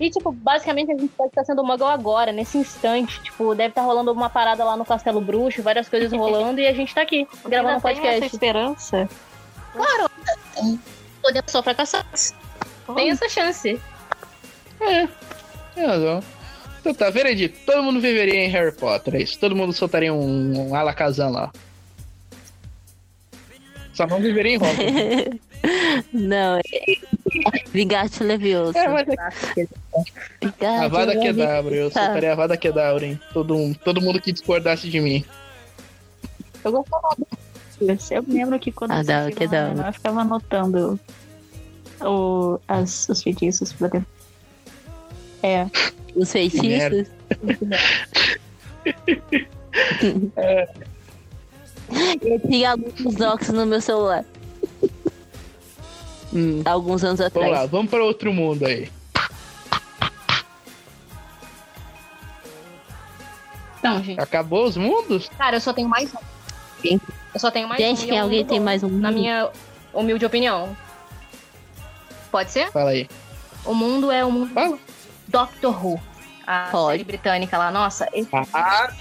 E, 0.00 0.10
tipo, 0.10 0.32
basicamente 0.32 0.92
a 0.92 0.98
gente 0.98 1.08
pode 1.08 1.30
estar 1.30 1.44
sendo 1.44 1.62
muggle 1.64 1.88
agora, 1.88 2.32
nesse 2.32 2.58
instante. 2.58 3.20
Tipo, 3.22 3.54
deve 3.54 3.70
estar 3.70 3.82
rolando 3.82 4.12
uma 4.12 4.28
parada 4.30 4.64
lá 4.64 4.76
no 4.76 4.84
Castelo 4.84 5.20
Bruxo, 5.20 5.62
várias 5.62 5.88
coisas 5.88 6.12
rolando, 6.12 6.60
e 6.60 6.66
a 6.66 6.72
gente 6.72 6.94
tá 6.94 7.02
aqui, 7.02 7.26
gravando 7.46 7.74
um 7.74 7.86
Ainda 7.86 7.88
tem 7.88 7.98
essa 7.98 8.02
podcast. 8.02 8.34
esperança. 8.36 9.08
Podemos 11.22 11.52
só 11.52 11.62
fracassar. 11.62 12.06
Tem 12.94 13.10
essa 13.10 13.28
chance. 13.28 13.80
Tem 15.74 15.86
razão. 15.86 16.22
Então 16.80 16.94
tá, 16.94 17.10
veredito. 17.10 17.58
Todo 17.66 17.82
mundo 17.82 18.00
viveria 18.00 18.44
em 18.44 18.48
Harry 18.48 18.72
Potter, 18.72 19.16
é 19.16 19.22
isso. 19.22 19.38
Todo 19.38 19.54
mundo 19.54 19.72
soltaria 19.72 20.12
um, 20.12 20.70
um 20.70 20.74
Alakazam 20.74 21.30
lá. 21.30 21.52
Só 23.98 24.06
não 24.06 24.20
viveria 24.20 24.52
em 24.52 24.56
Hogwarts. 24.58 25.40
Não, 26.14 26.56
é. 26.58 26.62
Vingar-te 27.72 28.22
Leviosa. 28.22 28.78
é, 28.78 28.86
mas 28.86 29.08
é 29.08 29.66
Vingar-te 30.40 30.84
a 30.84 30.86
Vada 30.86 31.12
Leviosa. 31.14 31.26
Kedavra. 31.34 31.74
Eu 31.74 31.90
Tá. 31.90 32.04
soltaria 32.04 32.32
a 32.32 32.36
Vada 32.36 32.56
Kedavra 32.56 33.04
em 33.04 33.18
todo, 33.32 33.56
um- 33.56 33.74
todo 33.74 34.00
mundo 34.00 34.20
que 34.20 34.30
discordasse 34.30 34.88
de 34.88 35.00
mim. 35.00 35.24
Eu 36.64 36.70
gostava. 36.70 37.16
Eu 37.80 38.22
me 38.22 38.34
lembro 38.34 38.56
que 38.60 38.70
quando 38.70 38.92
Ah, 38.92 39.00
eu 39.00 39.04
dá, 39.04 39.32
que 39.32 39.48
dá. 39.48 39.72
Eu 39.88 39.92
ficava 39.92 40.20
anotando 40.20 41.00
o, 42.00 42.60
as, 42.68 43.08
os 43.08 43.20
feitiços 43.20 43.72
pra 43.72 43.88
ter. 43.88 44.06
É. 45.42 45.66
Os 46.14 46.30
feitiços. 46.30 47.08
Eu 52.22 52.40
tinha 52.40 52.72
alguns 52.72 53.14
docs 53.14 53.48
no 53.48 53.64
meu 53.66 53.80
celular, 53.80 54.24
Hum, 56.32 56.60
alguns 56.64 57.02
anos 57.02 57.18
vamos 57.20 57.34
atrás. 57.36 57.50
lá, 57.52 57.66
vamos 57.66 57.88
pra 57.90 58.04
outro 58.04 58.32
mundo 58.32 58.66
aí. 58.66 58.90
Então, 63.78 64.02
gente. 64.02 64.20
Acabou 64.20 64.64
os 64.66 64.76
mundos? 64.76 65.28
Cara, 65.38 65.56
eu 65.56 65.60
só 65.60 65.72
tenho 65.72 65.88
mais 65.88 66.12
um. 66.12 66.18
Sim. 66.82 67.00
Eu 67.32 67.40
só 67.40 67.50
tenho 67.50 67.68
mais 67.68 67.80
Gente, 67.80 68.02
um. 68.02 68.04
e 68.04 68.06
quem 68.08 68.18
é 68.18 68.20
um 68.20 68.24
alguém 68.24 68.38
mundo 68.40 68.48
tem 68.48 68.58
bom, 68.58 68.64
mais 68.64 68.82
um 68.82 68.88
Na 68.88 69.10
minha 69.10 69.50
humilde 69.94 70.24
opinião. 70.26 70.76
Pode 72.30 72.50
ser? 72.50 72.70
Fala 72.70 72.90
aí. 72.90 73.08
O 73.64 73.74
mundo 73.74 74.10
é 74.10 74.24
o 74.24 74.30
mundo 74.30 74.52
Fala. 74.52 74.78
Doctor 75.28 75.84
Who. 75.84 76.00
A 76.46 76.68
Pode. 76.70 76.92
série 76.92 77.04
britânica 77.04 77.56
lá. 77.58 77.70
Nossa, 77.70 78.08
esse- 78.12 78.28
Ah, 78.52 78.92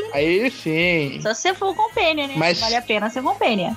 sim. 0.00 0.10
Aí 0.12 0.50
sim. 0.50 1.20
Só 1.22 1.34
se 1.34 1.42
você 1.42 1.54
for 1.54 1.74
compênia, 1.74 2.26
né? 2.26 2.34
Mas- 2.36 2.60
Vale 2.60 2.76
a 2.76 2.82
pena 2.82 3.10
ser 3.10 3.22
compênia. 3.22 3.76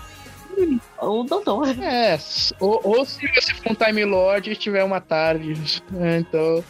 Ou 0.98 1.24
doutor. 1.24 1.68
É, 1.82 2.20
ou, 2.60 2.82
ou 2.84 3.06
se 3.06 3.26
você 3.34 3.54
for 3.54 3.72
um 3.72 3.76
Time 3.76 4.04
Lord 4.04 4.52
e 4.52 4.56
tiver 4.56 4.84
uma 4.84 5.00
tarde. 5.00 5.54
é, 5.98 6.18
Então. 6.18 6.64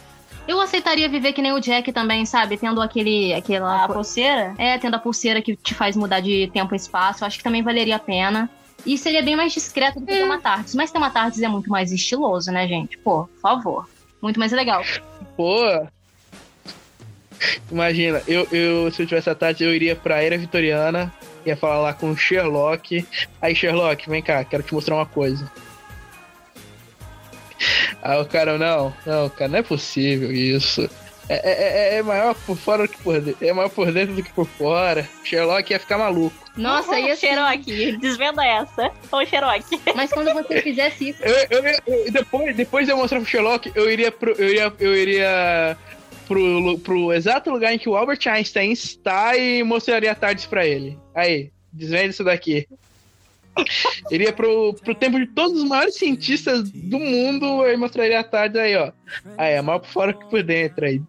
eu 0.46 0.60
aceitaria 0.60 1.08
viver 1.08 1.32
que 1.32 1.42
nem 1.42 1.52
o 1.52 1.60
Jack 1.60 1.92
também, 1.92 2.24
sabe? 2.24 2.56
Tendo 2.56 2.80
aquele. 2.80 3.34
aquela 3.34 3.84
A 3.84 3.88
pulseira? 3.88 4.54
É, 4.58 4.78
tendo 4.78 4.94
a 4.94 4.98
pulseira 4.98 5.42
que 5.42 5.56
te 5.56 5.74
faz 5.74 5.96
mudar 5.96 6.20
de 6.20 6.48
tempo 6.52 6.74
e 6.74 6.76
espaço. 6.76 7.24
Eu 7.24 7.26
acho 7.26 7.38
que 7.38 7.44
também 7.44 7.62
valeria 7.62 7.96
a 7.96 8.00
pena. 8.00 8.48
E 8.86 8.96
seria 8.96 9.22
bem 9.22 9.36
mais 9.36 9.52
discreto 9.52 10.00
do 10.00 10.06
que 10.06 10.12
ter 10.12 10.24
uma 10.24 10.40
Tardes. 10.40 10.74
Mas 10.74 10.90
ter 10.90 10.98
uma 10.98 11.10
Tardes 11.10 11.42
é 11.42 11.48
muito 11.48 11.68
mais 11.68 11.90
estiloso, 11.92 12.50
né, 12.52 12.66
gente? 12.68 12.96
Pô, 12.98 13.24
por 13.24 13.40
favor. 13.40 13.88
Muito 14.22 14.38
mais 14.38 14.52
legal. 14.52 14.82
Pô. 15.36 15.58
Imagina, 17.70 18.22
eu, 18.28 18.46
eu 18.52 18.90
se 18.92 19.02
eu 19.02 19.06
tivesse 19.06 19.30
a 19.30 19.34
tarde, 19.34 19.64
eu 19.64 19.74
iria 19.74 19.94
pra 19.96 20.22
Era 20.22 20.36
Vitoriana, 20.36 21.12
ia 21.46 21.56
falar 21.56 21.80
lá 21.80 21.92
com 21.94 22.10
o 22.10 22.16
Sherlock. 22.16 23.06
Aí, 23.40 23.54
Sherlock, 23.54 24.08
vem 24.08 24.22
cá, 24.22 24.44
quero 24.44 24.62
te 24.62 24.74
mostrar 24.74 24.96
uma 24.96 25.06
coisa. 25.06 25.50
Aí 28.02 28.20
o 28.20 28.24
cara, 28.24 28.56
não, 28.56 28.94
não, 29.04 29.28
cara, 29.28 29.50
não 29.50 29.58
é 29.58 29.62
possível 29.62 30.32
isso. 30.32 30.88
É, 31.28 31.34
é- 31.48 31.94
é- 31.94 31.98
é 31.98 32.02
maior 32.02 32.34
por 32.34 32.56
fora 32.56 32.82
do 32.82 32.88
que 32.88 33.00
por 33.02 33.20
dentro. 33.20 33.46
É 33.46 33.52
maior 33.52 33.68
por 33.68 33.92
dentro 33.92 34.16
do 34.16 34.22
que 34.22 34.32
por 34.32 34.46
fora. 34.46 35.08
Sherlock 35.22 35.70
ia 35.70 35.78
ficar 35.78 35.96
maluco. 35.96 36.34
Nossa, 36.56 36.98
ia 36.98 37.14
ser. 37.14 37.28
Xerox. 37.28 37.64
Desvenda 38.00 38.44
essa. 38.44 38.90
Ô, 39.12 39.24
Xerox. 39.24 39.64
Mas 39.94 40.10
quando 40.10 40.32
você 40.32 40.58
fizesse 40.62 41.10
isso. 41.10 41.22
Eu, 41.22 41.62
eu, 41.62 41.74
eu- 41.86 42.10
depois, 42.10 42.56
depois 42.56 42.86
de 42.86 42.92
eu 42.92 42.96
mostrar 42.96 43.20
pro 43.20 43.28
Sherlock, 43.28 43.70
eu 43.76 43.88
iria 43.88 44.10
pro, 44.10 44.32
eu 44.32 44.48
iria, 44.48 44.72
eu 44.80 44.96
iria 44.96 45.76
pro, 46.30 46.78
pro 46.78 47.12
exato 47.12 47.50
lugar 47.50 47.74
em 47.74 47.78
que 47.78 47.88
o 47.88 47.96
Albert 47.96 48.20
Einstein 48.26 48.70
está 48.70 49.36
e 49.36 49.64
mostraria 49.64 50.14
tardes 50.14 50.46
pra 50.46 50.64
ele. 50.64 50.96
Aí, 51.12 51.50
desvende 51.72 52.10
isso 52.10 52.22
daqui. 52.22 52.68
Iria 54.12 54.32
pro, 54.32 54.72
pro 54.74 54.94
tempo 54.94 55.18
de 55.18 55.26
todos 55.26 55.60
os 55.60 55.68
maiores 55.68 55.96
cientistas 55.96 56.70
do 56.70 56.98
mundo 57.00 57.66
e 57.66 57.76
mostraria 57.76 58.20
a 58.20 58.24
tarde 58.24 58.58
aí, 58.60 58.76
ó. 58.76 58.92
Aí, 59.36 59.54
é 59.54 59.60
maior 59.62 59.80
por 59.80 59.88
fora 59.88 60.12
que 60.12 60.24
por 60.26 60.42
dentro 60.42 60.84
aí. 60.84 61.02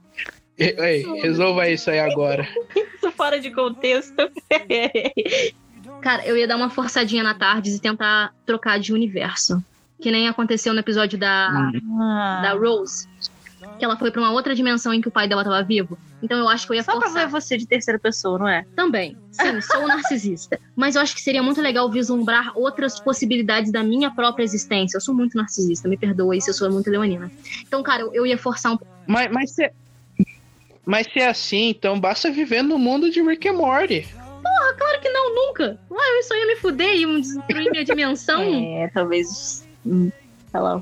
E- 0.58 0.76
Aí, 0.80 1.04
resolva 1.22 1.70
isso 1.70 1.90
aí 1.92 2.00
agora. 2.00 2.48
Isso 2.96 3.12
fora 3.12 3.40
de 3.40 3.52
contexto. 3.52 4.16
Cara, 6.02 6.26
eu 6.26 6.36
ia 6.36 6.48
dar 6.48 6.56
uma 6.56 6.70
forçadinha 6.70 7.24
na 7.24 7.34
Tardes 7.36 7.76
e 7.76 7.82
tentar 7.82 8.34
trocar 8.46 8.80
de 8.80 8.92
universo. 8.94 9.64
Que 10.02 10.12
nem 10.12 10.28
aconteceu 10.28 10.74
no 10.74 10.80
episódio 10.80 11.18
da, 11.18 11.72
Ah. 12.00 12.40
da 12.42 12.54
Rose. 12.54 13.08
Que 13.82 13.86
ela 13.86 13.98
foi 13.98 14.12
pra 14.12 14.22
uma 14.22 14.32
outra 14.32 14.54
dimensão 14.54 14.94
em 14.94 15.02
que 15.02 15.08
o 15.08 15.12
pai 15.12 15.28
dela 15.28 15.44
tava 15.44 15.64
vivo. 15.64 15.98
Então 16.22 16.38
eu 16.38 16.48
acho 16.48 16.68
que 16.68 16.72
eu 16.74 16.76
ia 16.76 16.84
Só 16.84 16.92
pra 16.92 17.02
forçar. 17.10 17.26
ver 17.26 17.32
você 17.32 17.58
de 17.58 17.66
terceira 17.66 17.98
pessoa, 17.98 18.38
não 18.38 18.48
é? 18.48 18.64
Também. 18.76 19.18
Sim, 19.32 19.60
sou 19.60 19.88
narcisista. 19.88 20.60
Mas 20.76 20.96
eu 20.96 21.02
acho 21.02 21.16
que 21.16 21.22
seria 21.22 21.42
muito 21.42 21.60
legal 21.60 21.90
vislumbrar 21.90 22.52
outras 22.56 23.00
possibilidades 23.00 23.72
da 23.72 23.82
minha 23.82 24.12
própria 24.12 24.44
existência. 24.44 24.98
Eu 24.98 25.02
sou 25.02 25.16
muito 25.16 25.36
narcisista, 25.36 25.90
me 25.90 25.98
perdoa 25.98 26.36
aí 26.36 26.40
se 26.40 26.52
eu 26.52 26.54
sou 26.54 26.72
muito 26.72 26.92
leonina. 26.92 27.32
Então, 27.68 27.82
cara, 27.82 28.04
eu, 28.04 28.14
eu 28.14 28.24
ia 28.24 28.38
forçar 28.38 28.74
um 28.74 28.78
Mas, 29.08 29.32
mas, 29.32 29.50
se, 29.50 29.72
mas 30.86 31.08
se 31.08 31.18
é 31.20 31.30
assim, 31.30 31.70
então 31.70 32.00
basta 32.00 32.30
viver 32.30 32.62
no 32.62 32.78
mundo 32.78 33.10
de 33.10 33.20
Rick 33.24 33.50
and 33.50 33.54
Morty. 33.54 34.08
Claro 34.78 35.02
que 35.02 35.10
não, 35.10 35.34
nunca. 35.34 35.80
Ué, 35.90 36.20
eu 36.20 36.24
só 36.24 36.36
ia 36.36 36.46
me 36.46 36.56
fuder 36.58 36.96
e 36.96 37.20
destruir 37.20 37.72
minha 37.72 37.84
dimensão. 37.84 38.44
É, 38.44 38.92
talvez. 38.94 39.68
Lá. 40.60 40.82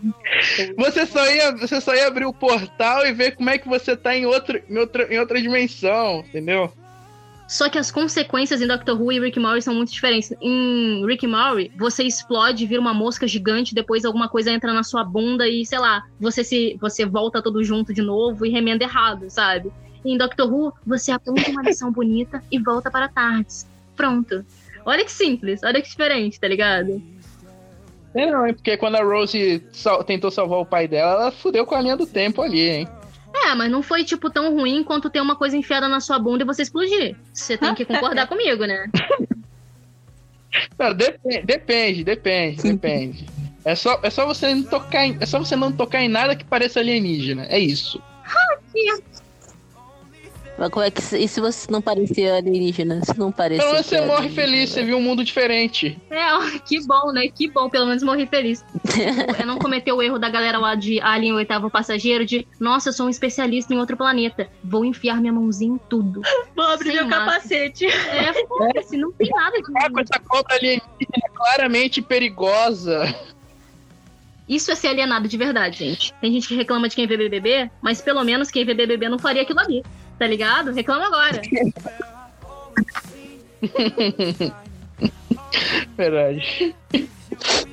Você 0.77 1.05
só 1.05 1.25
ia, 1.29 1.51
você 1.51 1.79
só 1.79 1.93
ia 1.93 2.07
abrir 2.07 2.25
o 2.25 2.33
portal 2.33 3.05
e 3.05 3.13
ver 3.13 3.35
como 3.35 3.49
é 3.49 3.57
que 3.57 3.67
você 3.67 3.95
tá 3.95 4.15
em, 4.15 4.25
outro, 4.25 4.61
em, 4.69 4.77
outra, 4.77 5.13
em 5.13 5.19
outra 5.19 5.41
dimensão, 5.41 6.19
entendeu? 6.27 6.71
Só 7.49 7.67
que 7.67 7.79
as 7.79 7.89
consequências 7.89 8.61
em 8.61 8.67
Doctor 8.67 9.01
Who 9.01 9.11
e 9.11 9.19
Rick 9.19 9.39
and 9.39 9.41
Morty 9.41 9.63
são 9.63 9.73
muito 9.73 9.91
diferentes. 9.91 10.31
Em 10.39 11.03
Rick 11.07 11.25
and 11.25 11.29
Morty, 11.29 11.71
você 11.77 12.03
explode, 12.03 12.67
vira 12.67 12.79
uma 12.79 12.93
mosca 12.93 13.27
gigante, 13.27 13.73
depois 13.73 14.05
alguma 14.05 14.29
coisa 14.29 14.51
entra 14.51 14.71
na 14.71 14.83
sua 14.83 15.03
bunda 15.03 15.47
e, 15.47 15.65
sei 15.65 15.79
lá, 15.79 16.03
você 16.19 16.43
se 16.43 16.77
você 16.79 17.07
volta 17.07 17.41
todo 17.41 17.63
junto 17.63 17.91
de 17.91 18.03
novo 18.03 18.45
e 18.45 18.51
remenda 18.51 18.83
errado, 18.83 19.31
sabe? 19.31 19.71
Em 20.05 20.15
Doctor 20.15 20.53
Who, 20.53 20.73
você 20.85 21.11
aprende 21.11 21.49
uma 21.49 21.63
lição 21.63 21.91
bonita 21.91 22.43
e 22.51 22.59
volta 22.59 22.91
para 22.91 23.09
tardes. 23.09 23.67
Pronto. 23.95 24.45
Olha 24.85 25.03
que 25.03 25.11
simples, 25.11 25.61
olha 25.63 25.81
que 25.81 25.89
diferente, 25.89 26.39
tá 26.39 26.47
ligado? 26.47 27.01
É, 28.15 28.25
não, 28.31 28.45
é 28.45 28.53
porque 28.53 28.75
quando 28.77 28.95
a 28.95 29.03
Rose 29.03 29.63
sal- 29.71 30.03
tentou 30.03 30.31
salvar 30.31 30.59
o 30.59 30.65
pai 30.65 30.87
dela, 30.87 31.11
ela 31.23 31.31
fudeu 31.31 31.65
com 31.65 31.75
a 31.75 31.81
linha 31.81 31.95
do 31.95 32.07
tempo 32.07 32.41
ali, 32.41 32.67
hein? 32.69 32.87
É, 33.45 33.53
mas 33.53 33.69
não 33.69 33.83
foi, 33.83 34.03
tipo, 34.03 34.29
tão 34.31 34.55
ruim 34.55 34.83
quanto 34.83 35.09
ter 35.09 35.21
uma 35.21 35.35
coisa 35.35 35.55
enfiada 35.55 35.87
na 35.87 35.99
sua 35.99 36.17
bunda 36.17 36.43
e 36.43 36.47
você 36.47 36.63
explodir. 36.63 37.15
Você 37.31 37.55
tem 37.57 37.75
que 37.75 37.85
concordar 37.85 38.25
comigo, 38.27 38.65
né? 38.65 38.87
Não, 40.77 40.93
depende, 40.93 41.45
depende, 41.45 42.03
depende, 42.03 42.61
depende. 42.63 43.25
É 43.63 43.75
só, 43.75 43.99
é 44.01 44.09
só 44.09 44.25
você 44.25 44.53
não 44.55 44.63
tocar 44.63 45.05
em, 45.05 45.15
é 45.19 45.25
só 45.27 45.37
você 45.37 45.55
não 45.55 45.71
tocar 45.71 46.01
em 46.01 46.07
nada 46.09 46.35
que 46.35 46.43
pareça 46.43 46.79
alienígena. 46.79 47.45
É 47.49 47.59
isso. 47.59 48.01
Mas 50.59 50.69
como 50.69 50.85
é 50.85 50.91
que. 50.91 51.01
E 51.15 51.27
se 51.27 51.39
você 51.39 51.71
não 51.71 51.81
parecer 51.81 52.29
alienígena? 52.31 53.01
Se 53.05 53.17
não 53.17 53.31
parecer. 53.31 53.61
Pelo 53.61 53.71
menos 53.71 53.85
você 53.85 54.01
morre 54.01 54.27
alienígena, 54.27 54.47
feliz, 54.47 54.69
você 54.69 54.83
viu 54.83 54.97
um 54.97 55.01
mundo 55.01 55.23
diferente. 55.23 55.97
É, 56.09 56.59
que 56.59 56.85
bom, 56.85 57.13
né? 57.13 57.29
Que 57.29 57.49
bom, 57.49 57.69
pelo 57.69 57.85
menos 57.85 58.03
morri 58.03 58.27
feliz. 58.27 58.65
Eu 59.39 59.47
não 59.47 59.57
cometeu 59.57 59.95
o 59.95 60.01
erro 60.01 60.19
da 60.19 60.29
galera 60.29 60.57
lá 60.57 60.75
de 60.75 60.99
Alien, 60.99 61.31
o 61.31 61.37
oitavo 61.37 61.69
passageiro, 61.69 62.25
de 62.25 62.45
nossa, 62.59 62.89
eu 62.89 62.93
sou 62.93 63.05
um 63.05 63.09
especialista 63.09 63.73
em 63.73 63.77
outro 63.77 63.95
planeta. 63.95 64.49
Vou 64.61 64.83
enfiar 64.83 65.21
minha 65.21 65.31
mãozinha 65.31 65.75
em 65.75 65.77
tudo. 65.89 66.21
Vou 66.53 66.65
abrir 66.65 66.93
meu 66.93 67.07
capacete. 67.07 67.85
É, 67.85 68.33
foda-se, 68.45 68.97
não 68.97 69.13
tem 69.13 69.29
nada 69.29 69.57
de. 69.57 69.63
Ah, 69.77 69.89
com 69.89 69.99
essa 69.99 70.19
cobra 70.27 70.55
alienígena 70.55 70.89
é 71.15 71.29
claramente 71.33 72.01
perigosa. 72.01 73.15
Isso 74.49 74.71
é 74.71 74.75
ser 74.75 74.87
alienado 74.87 75.27
de 75.27 75.37
verdade, 75.37 75.77
gente. 75.77 76.11
Tem 76.15 76.33
gente 76.33 76.47
que 76.47 76.55
reclama 76.55 76.89
de 76.89 76.95
quem 76.95 77.05
vê 77.05 77.15
BBB, 77.15 77.69
mas 77.81 78.01
pelo 78.01 78.23
menos 78.23 78.49
quem 78.49 78.65
vê 78.65 78.73
BBB 78.73 79.07
não 79.07 79.19
faria 79.19 79.43
aquilo 79.43 79.59
ali. 79.59 79.83
Tá 80.19 80.27
ligado? 80.27 80.71
Reclama 80.73 81.07
agora. 81.07 81.41
Verdade. 85.97 86.75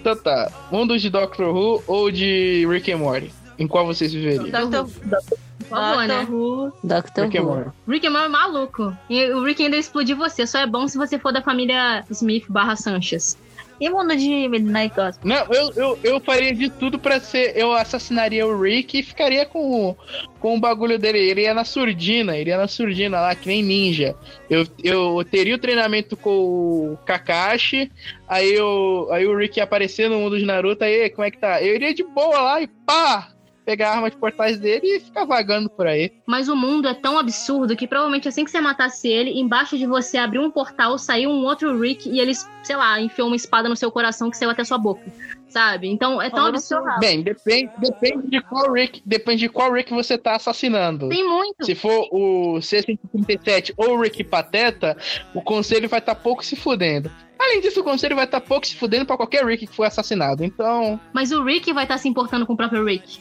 Então 0.00 0.16
tá. 0.16 0.50
Mundo 0.70 0.98
de 0.98 1.10
Doctor 1.10 1.54
Who 1.54 1.82
ou 1.86 2.10
de 2.10 2.66
Rick 2.70 2.90
and 2.92 2.98
Morty? 2.98 3.32
Em 3.58 3.66
qual 3.66 3.84
vocês 3.84 4.12
viveriam? 4.12 4.48
Doctor, 4.48 4.88
Por 5.58 5.66
favor, 5.68 6.06
né? 6.06 6.18
Doctor 6.20 6.34
Who. 6.34 6.72
Doctor 6.84 7.24
Rick 7.24 7.38
and 7.38 7.42
Who. 7.42 7.54
Morty. 7.54 7.70
Rick 7.88 8.06
and 8.06 8.10
Morty 8.10 8.26
é 8.26 8.28
maluco. 8.28 8.96
E 9.10 9.24
o 9.32 9.42
Rick 9.42 9.64
ainda 9.64 9.76
explodir 9.76 10.16
você. 10.16 10.46
Só 10.46 10.60
é 10.60 10.66
bom 10.66 10.86
se 10.86 10.96
você 10.96 11.18
for 11.18 11.32
da 11.32 11.42
família 11.42 12.04
Smith 12.10 12.44
barra 12.48 12.76
Sanchez. 12.76 13.36
E 13.80 13.90
mundo 13.90 14.16
de 14.16 14.48
Midnight 14.48 14.94
Gospel? 14.94 15.28
Não, 15.28 15.46
eu, 15.52 15.70
eu, 15.76 15.98
eu 16.02 16.20
faria 16.20 16.54
de 16.54 16.70
tudo 16.70 16.98
pra 16.98 17.20
ser. 17.20 17.56
Eu 17.56 17.72
assassinaria 17.72 18.46
o 18.46 18.60
Rick 18.60 18.98
e 18.98 19.02
ficaria 19.02 19.44
com, 19.44 19.94
com 20.40 20.56
o 20.56 20.60
bagulho 20.60 20.98
dele. 20.98 21.18
Ele 21.18 21.42
ia 21.42 21.52
na 21.52 21.64
surdina, 21.64 22.36
ele 22.36 22.50
ia 22.50 22.56
na 22.56 22.68
surdina 22.68 23.20
lá, 23.20 23.34
que 23.34 23.46
nem 23.46 23.62
ninja. 23.62 24.14
Eu, 24.48 24.66
eu 24.82 25.24
teria 25.30 25.54
o 25.54 25.58
treinamento 25.58 26.16
com 26.16 26.30
o 26.30 26.98
Kakashi, 27.04 27.90
aí, 28.26 28.54
eu, 28.54 29.08
aí 29.10 29.26
o 29.26 29.36
Rick 29.36 29.58
ia 29.58 29.64
aparecer 29.64 30.08
no 30.08 30.18
mundo 30.18 30.38
de 30.38 30.46
Naruto, 30.46 30.84
aí 30.84 31.10
como 31.10 31.24
é 31.24 31.30
que 31.30 31.38
tá? 31.38 31.62
Eu 31.62 31.74
iria 31.74 31.92
de 31.92 32.02
boa 32.02 32.40
lá 32.40 32.60
e 32.60 32.66
pá! 32.66 33.35
Pegar 33.66 33.90
a 33.90 33.94
arma 33.96 34.10
de 34.10 34.16
portais 34.16 34.60
dele 34.60 34.86
e 34.86 35.00
ficar 35.00 35.24
vagando 35.24 35.68
por 35.68 35.88
aí. 35.88 36.12
Mas 36.24 36.48
o 36.48 36.54
mundo 36.54 36.86
é 36.86 36.94
tão 36.94 37.18
absurdo 37.18 37.74
que 37.74 37.88
provavelmente 37.88 38.28
assim 38.28 38.44
que 38.44 38.50
você 38.50 38.60
matasse 38.60 39.08
ele, 39.08 39.40
embaixo 39.40 39.76
de 39.76 39.86
você 39.86 40.16
abriu 40.16 40.40
um 40.40 40.50
portal, 40.52 40.96
saiu 40.96 41.30
um 41.30 41.44
outro 41.44 41.76
Rick 41.80 42.08
e 42.08 42.20
eles, 42.20 42.48
sei 42.62 42.76
lá, 42.76 43.00
enfiou 43.00 43.26
uma 43.26 43.34
espada 43.34 43.68
no 43.68 43.74
seu 43.74 43.90
coração 43.90 44.30
que 44.30 44.36
saiu 44.36 44.50
até 44.50 44.62
sua 44.62 44.78
boca. 44.78 45.02
Sabe? 45.48 45.88
Então 45.88 46.22
é 46.22 46.30
tão 46.30 46.46
absurdo. 46.46 46.86
Bem, 47.00 47.22
depende, 47.22 47.70
depende 47.78 48.28
de 48.28 48.40
qual 48.40 48.72
Rick, 48.72 49.02
depende 49.04 49.40
de 49.40 49.48
qual 49.48 49.72
Rick 49.72 49.92
você 49.92 50.16
tá 50.16 50.36
assassinando. 50.36 51.08
Tem 51.08 51.28
muito. 51.28 51.64
Se 51.64 51.74
for 51.74 52.08
o 52.12 52.60
C-137 52.60 53.72
ou 53.76 53.96
o 53.96 54.00
Rick 54.00 54.22
Pateta, 54.22 54.96
o 55.34 55.42
conselho 55.42 55.88
vai 55.88 55.98
estar 55.98 56.14
pouco 56.14 56.44
se 56.44 56.54
fudendo. 56.54 57.10
Além 57.38 57.60
disso, 57.60 57.80
o 57.80 57.84
conselho 57.84 58.16
vai 58.16 58.24
estar 58.24 58.40
pouco 58.40 58.66
se 58.66 58.76
fudendo 58.76 59.06
pra 59.06 59.16
qualquer 59.16 59.44
Rick 59.44 59.66
que 59.66 59.74
foi 59.74 59.86
assassinado. 59.86 60.44
Então. 60.44 60.98
Mas 61.12 61.32
o 61.32 61.42
Rick 61.42 61.72
vai 61.72 61.84
estar 61.84 61.98
se 61.98 62.08
importando 62.08 62.46
com 62.46 62.54
o 62.54 62.56
próprio 62.56 62.84
Rick. 62.84 63.20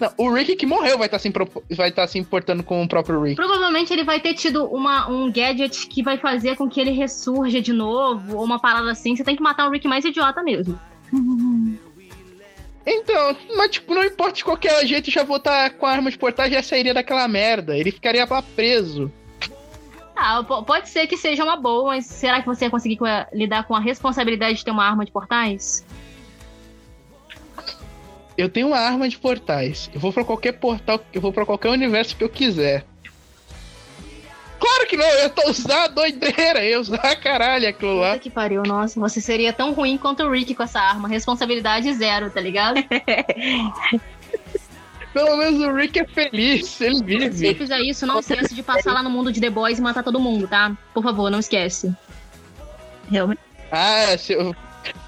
Não, 0.00 0.12
o 0.18 0.32
Rick 0.32 0.56
que 0.56 0.66
morreu 0.66 0.98
vai 0.98 1.06
estar 1.06 1.18
se, 1.20 1.28
impro- 1.28 1.62
vai 1.70 1.88
estar 1.88 2.06
se 2.08 2.18
importando 2.18 2.62
com 2.64 2.82
o 2.82 2.88
próprio 2.88 3.20
Rick. 3.22 3.36
Provavelmente 3.36 3.92
ele 3.92 4.02
vai 4.02 4.18
ter 4.20 4.34
tido 4.34 4.64
uma, 4.66 5.08
um 5.08 5.30
gadget 5.30 5.86
que 5.86 6.02
vai 6.02 6.18
fazer 6.18 6.56
com 6.56 6.68
que 6.68 6.80
ele 6.80 6.90
ressurja 6.90 7.60
de 7.60 7.72
novo, 7.72 8.36
ou 8.36 8.44
uma 8.44 8.58
parada 8.58 8.90
assim. 8.90 9.14
Você 9.14 9.22
tem 9.22 9.36
que 9.36 9.42
matar 9.42 9.68
o 9.68 9.70
Rick 9.70 9.86
mais 9.86 10.04
idiota 10.04 10.42
mesmo. 10.42 10.78
Então, 12.86 13.34
mas 13.56 13.70
tipo, 13.70 13.94
não 13.94 14.04
importa 14.04 14.34
de 14.34 14.44
qualquer 14.44 14.86
jeito, 14.86 15.10
já 15.10 15.24
vou 15.24 15.38
estar 15.38 15.70
com 15.70 15.86
a 15.86 15.90
arma 15.90 16.10
de 16.10 16.18
portais 16.18 16.52
já 16.52 16.62
sairia 16.62 16.92
daquela 16.92 17.26
merda. 17.26 17.76
Ele 17.76 17.90
ficaria 17.90 18.26
lá 18.28 18.42
preso. 18.42 19.10
Ah, 20.14 20.44
po- 20.44 20.62
pode 20.62 20.88
ser 20.90 21.06
que 21.06 21.16
seja 21.16 21.42
uma 21.42 21.56
boa, 21.56 21.86
mas 21.94 22.06
será 22.06 22.40
que 22.40 22.46
você 22.46 22.66
ia 22.66 22.70
conseguir 22.70 22.98
lidar 23.32 23.64
com 23.66 23.74
a 23.74 23.80
responsabilidade 23.80 24.58
de 24.58 24.64
ter 24.64 24.70
uma 24.70 24.84
arma 24.84 25.04
de 25.04 25.10
portais? 25.10 25.83
Eu 28.36 28.48
tenho 28.48 28.66
uma 28.68 28.78
arma 28.78 29.08
de 29.08 29.16
portais. 29.18 29.88
Eu 29.94 30.00
vou 30.00 30.12
pra 30.12 30.24
qualquer 30.24 30.52
portal, 30.52 31.00
eu 31.12 31.20
vou 31.20 31.32
pra 31.32 31.46
qualquer 31.46 31.68
universo 31.70 32.16
que 32.16 32.24
eu 32.24 32.28
quiser. 32.28 32.84
Claro 34.58 34.86
que 34.88 34.96
não, 34.96 35.04
eu 35.06 35.24
ia 35.36 35.50
usar 35.50 35.84
a 35.84 35.88
doideira, 35.88 36.64
eu 36.64 36.80
usar 36.80 36.96
a 36.96 37.14
caralho 37.16 37.68
aquilo 37.68 38.00
lá. 38.00 38.10
Puta 38.12 38.20
que 38.20 38.30
pariu, 38.30 38.62
nossa, 38.62 38.98
você 38.98 39.20
seria 39.20 39.52
tão 39.52 39.72
ruim 39.74 39.98
quanto 39.98 40.22
o 40.22 40.30
Rick 40.30 40.54
com 40.54 40.62
essa 40.62 40.80
arma. 40.80 41.06
Responsabilidade 41.06 41.92
zero, 41.92 42.30
tá 42.30 42.40
ligado? 42.40 42.76
Pelo 45.12 45.36
menos 45.36 45.60
o 45.60 45.72
Rick 45.72 46.00
é 46.00 46.06
feliz, 46.06 46.80
ele 46.80 46.94
Se 46.96 47.00
você 47.00 47.04
vive. 47.04 47.54
fizer 47.54 47.78
isso, 47.80 48.04
não 48.04 48.18
esquece 48.18 48.52
de 48.54 48.62
passar 48.64 48.92
lá 48.92 49.02
no 49.02 49.10
mundo 49.10 49.30
de 49.30 49.40
The 49.40 49.48
Boys 49.50 49.78
e 49.78 49.82
matar 49.82 50.02
todo 50.02 50.18
mundo, 50.18 50.48
tá? 50.48 50.76
Por 50.92 51.04
favor, 51.04 51.30
não 51.30 51.38
esquece. 51.38 51.94
Realmente. 53.08 53.40
Ah, 53.70 54.16
se 54.18 54.32
eu- 54.32 54.56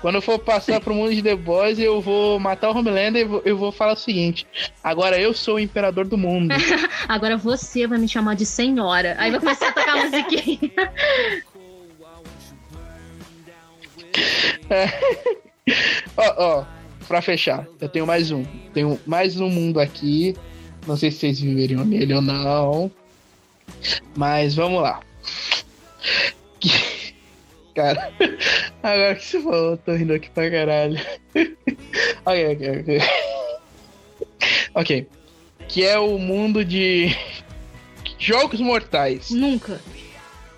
quando 0.01 0.17
eu 0.17 0.23
for 0.23 0.39
passar 0.39 0.81
pro 0.81 0.95
mundo 0.95 1.15
de 1.15 1.23
The 1.23 1.35
Boys, 1.37 1.79
eu 1.79 2.01
vou 2.01 2.39
matar 2.39 2.71
o 2.71 2.77
Homelander 2.79 3.23
e 3.23 3.25
vou- 3.25 3.43
eu 3.45 3.57
vou 3.57 3.71
falar 3.73 3.93
o 3.95 3.97
seguinte: 3.97 4.47
agora 4.83 5.19
eu 5.21 5.33
sou 5.35 5.57
o 5.57 5.61
imperador 5.61 6.07
do 6.07 6.17
mundo. 6.19 6.53
Agora 7.09 7.37
você 7.37 7.87
vai 7.87 7.99
me 7.99 8.09
chamar 8.09 8.35
de 8.35 8.45
senhora. 8.47 9.15
Aí 9.19 9.31
vai 9.31 9.41
começar 9.41 9.69
a 9.69 9.73
tocar 9.73 9.99
a 9.99 10.05
musiquinha. 10.05 10.71
Ó, 16.17 16.35
ó, 16.39 16.65
pra 17.07 17.21
fechar, 17.23 17.67
eu 17.81 17.89
tenho 17.89 18.07
mais 18.07 18.31
um. 18.31 18.45
Tenho 18.73 18.99
mais 19.07 19.39
um 19.41 19.49
mundo 19.49 19.81
aqui. 19.81 20.35
Não 20.87 20.97
sei 20.97 21.11
se 21.11 21.19
vocês 21.19 21.41
viveriam 21.41 21.85
nele 21.85 22.15
ou 22.15 22.23
não. 22.23 22.91
Mas 24.17 24.55
vamos 24.55 24.81
lá. 24.83 25.01
Cara, 27.77 28.11
agora 28.83 29.15
que 29.15 29.25
você 29.25 29.41
falou, 29.43 29.71
eu 29.73 29.77
tô 29.77 29.93
rindo 29.93 30.15
aqui 30.15 30.31
pra 30.31 30.51
caralho. 30.51 30.99
ok, 32.25 32.53
ok, 32.55 32.81
ok. 32.81 33.01
Ok. 34.75 35.09
Que 35.69 35.85
é 35.85 35.99
o 35.99 36.17
mundo 36.19 36.65
de 36.65 37.15
jogos 38.19 38.61
mortais. 38.61 39.31
Nunca. 39.31 39.79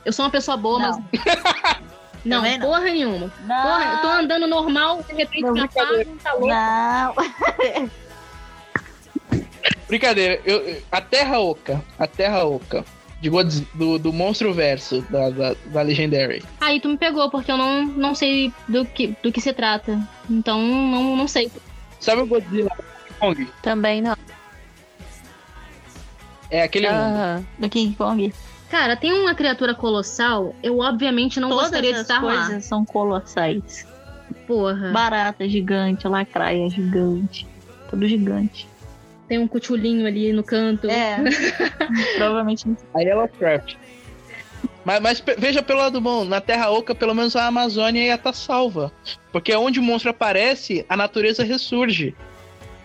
Eu 0.05 0.13
sou 0.13 0.25
uma 0.25 0.31
pessoa 0.31 0.57
boa, 0.57 0.79
Não. 0.79 1.05
mas. 1.13 1.89
Não, 2.25 2.39
Também 2.43 2.59
não. 2.59 2.67
porra 2.69 2.81
nenhuma. 2.85 3.29
Porra, 3.47 3.93
eu 3.95 4.01
tô 4.03 4.09
andando 4.09 4.47
normal, 4.47 5.03
de 5.03 5.15
repente 5.15 5.43
Não, 5.43 5.53
me 5.53 5.61
apaga, 5.61 6.07
tá 6.23 6.33
louco. 6.35 6.47
Não. 6.49 7.15
Brincadeira, 9.89 10.41
eu- 10.45 10.83
a 10.93 11.01
Terra 11.01 11.39
Oca. 11.41 11.83
A 11.99 12.07
Terra 12.07 12.45
Oca. 12.45 12.85
De 13.21 13.29
Godz- 13.29 13.65
do, 13.75 13.99
do 13.99 14.13
monstro 14.13 14.53
verso 14.55 15.01
da, 15.11 15.31
da, 15.31 15.55
da 15.67 15.83
Legendary. 15.83 16.43
Aí 16.61 16.81
tu 16.81 16.89
me 16.89 16.97
pegou, 16.97 17.29
porque 17.31 17.51
eu 17.51 17.57
não, 17.57 17.85
não 17.85 18.15
sei 18.15 18.53
do 18.69 18.85
que, 18.85 19.17
do 19.23 19.33
que 19.33 19.41
se 19.41 19.53
trata. 19.53 20.01
Então, 20.31 20.61
não, 20.61 21.17
não 21.17 21.27
sei. 21.27 21.51
Sabe 21.99 22.23
o 22.23 22.27
Godzilla 22.27 22.71
do 22.77 23.15
Kong? 23.19 23.49
Também 23.63 24.01
não. 24.01 24.17
É 26.51 26.63
aquele 26.63 26.89
mundo. 26.89 26.99
Aham. 26.99 27.45
Do 27.59 27.69
King 27.69 27.95
Kong. 27.97 28.33
Cara, 28.71 28.97
tem 28.97 29.13
uma 29.13 29.35
criatura 29.35 29.75
colossal, 29.75 30.55
eu 30.63 30.79
obviamente 30.79 31.41
não 31.41 31.49
Todas 31.49 31.65
gostaria 31.65 31.91
de 31.93 31.97
as 31.97 32.03
estar 32.03 32.21
coisas 32.21 32.51
lá. 32.51 32.61
são 32.61 32.85
colossais. 32.85 33.87
Porra. 34.47 34.91
Barata 34.93 35.49
gigante, 35.49 36.07
lacraia 36.07 36.69
gigante. 36.69 37.47
Tudo 37.91 38.07
gigante. 38.07 38.69
Tem 39.29 39.39
um 39.39 39.47
cuchulinho 39.47 40.07
ali 40.07 40.33
no 40.33 40.43
canto. 40.43 40.89
É. 40.89 41.19
Provavelmente 42.17 42.67
não 42.67 42.77
Aí 42.95 43.07
é 43.07 43.15
Lovecraft. 43.15 43.77
Mas, 44.85 45.01
mas 45.01 45.23
veja 45.37 45.63
pelo 45.63 45.81
lado 45.81 46.01
bom, 46.01 46.25
na 46.25 46.41
Terra 46.41 46.71
Oca, 46.71 46.95
pelo 46.95 47.15
menos 47.15 47.37
a 47.37 47.47
Amazônia 47.47 48.07
ia 48.07 48.15
estar 48.15 48.33
salva. 48.33 48.91
Porque 49.31 49.55
onde 49.55 49.79
o 49.79 49.83
monstro 49.83 50.11
aparece, 50.11 50.87
a 50.89 50.97
natureza 50.97 51.45
ressurge. 51.45 52.17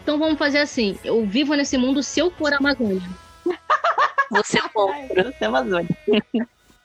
Então 0.02 0.20
vamos 0.20 0.38
fazer 0.38 0.60
assim. 0.60 0.98
Eu 1.04 1.26
vivo 1.26 1.56
nesse 1.56 1.78
mundo 1.78 2.04
se 2.04 2.20
eu 2.20 2.30
for 2.30 2.54
a 2.54 2.58
Amazônia. 2.58 3.10
Você 4.32 4.60
é 4.60 4.64
bom. 4.74 4.92
Você 5.08 5.36
é 5.40 5.46
Amazônia. 5.46 5.98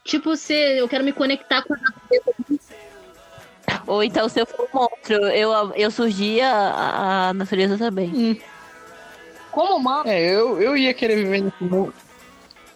Tipo, 0.05 0.37
se 0.37 0.55
eu 0.55 0.89
quero 0.89 1.05
me 1.05 1.13
conectar 1.13 1.63
com 1.63 1.75
a 1.75 1.79
Ou 3.87 4.05
então, 4.05 4.29
se 4.29 4.41
eu 4.41 4.47
for 4.47 4.69
um 4.73 4.79
monstro, 4.79 5.17
eu, 5.29 5.51
eu 5.75 5.91
surgia 5.91 6.49
a, 6.49 7.29
a 7.29 7.35
natureza 7.35 7.77
também. 7.77 8.41
Como 9.59 9.75
humano. 9.75 10.09
É, 10.09 10.23
eu, 10.23 10.63
eu 10.63 10.77
ia 10.77 10.95
querer 10.95 11.17
viver 11.17 11.43
nesse 11.43 11.65
mundo. 11.65 11.93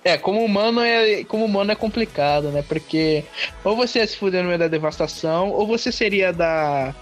É, 0.03 0.19
como 0.19 0.45
humano 0.45 0.81
é, 0.81 1.23
como 1.23 1.45
humano 1.45 1.71
é 1.71 1.77
complicado, 1.77 2.51
né? 2.51 2.61
Porque 2.61 3.23
ou 3.63 3.77
você 3.77 4.01
ia 4.01 4.07
se 4.09 4.17
fuder 4.17 4.43
no 4.43 4.49
meio 4.49 4.59
da 4.59 4.67
devastação, 4.67 5.51
ou 5.51 5.65
você 5.65 5.93
seria 5.93 6.33
da, 6.33 6.93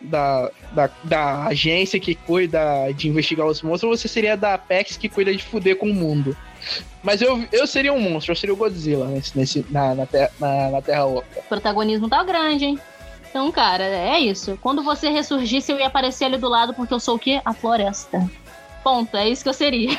da, 0.00 0.52
da, 0.70 0.90
da 1.02 1.46
agência 1.46 1.98
que 1.98 2.14
cuida 2.14 2.92
de 2.92 3.08
investigar 3.08 3.44
os 3.44 3.60
monstros, 3.60 3.90
ou 3.90 3.96
você 3.96 4.06
seria 4.06 4.36
da 4.36 4.54
Apex 4.54 4.96
que 4.96 5.08
cuida 5.08 5.34
de 5.34 5.42
fuder 5.42 5.74
com 5.74 5.90
o 5.90 5.94
mundo. 5.94 6.36
Mas 7.02 7.20
eu, 7.20 7.44
eu 7.50 7.66
seria 7.66 7.92
um 7.92 7.98
monstro, 7.98 8.30
eu 8.30 8.36
seria 8.36 8.54
o 8.54 8.56
Godzilla 8.56 9.08
nesse, 9.08 9.36
nesse, 9.36 9.66
na, 9.68 9.96
na, 9.96 10.06
terra, 10.06 10.30
na, 10.38 10.70
na 10.70 10.80
Terra 10.80 11.06
Oca. 11.06 11.40
O 11.40 11.42
protagonismo 11.48 12.08
tá 12.08 12.22
grande, 12.22 12.66
hein? 12.66 12.78
Então, 13.28 13.50
cara, 13.50 13.82
é 13.82 14.20
isso. 14.20 14.56
Quando 14.62 14.80
você 14.80 15.08
ressurgisse, 15.08 15.72
eu 15.72 15.80
ia 15.80 15.88
aparecer 15.88 16.26
ali 16.26 16.36
do 16.36 16.48
lado, 16.48 16.72
porque 16.72 16.94
eu 16.94 17.00
sou 17.00 17.16
o 17.16 17.18
quê? 17.18 17.42
A 17.44 17.52
floresta. 17.52 18.24
Ponto, 18.88 19.14
é 19.18 19.28
isso 19.28 19.42
que 19.42 19.50
eu 19.50 19.54
seria. 19.54 19.90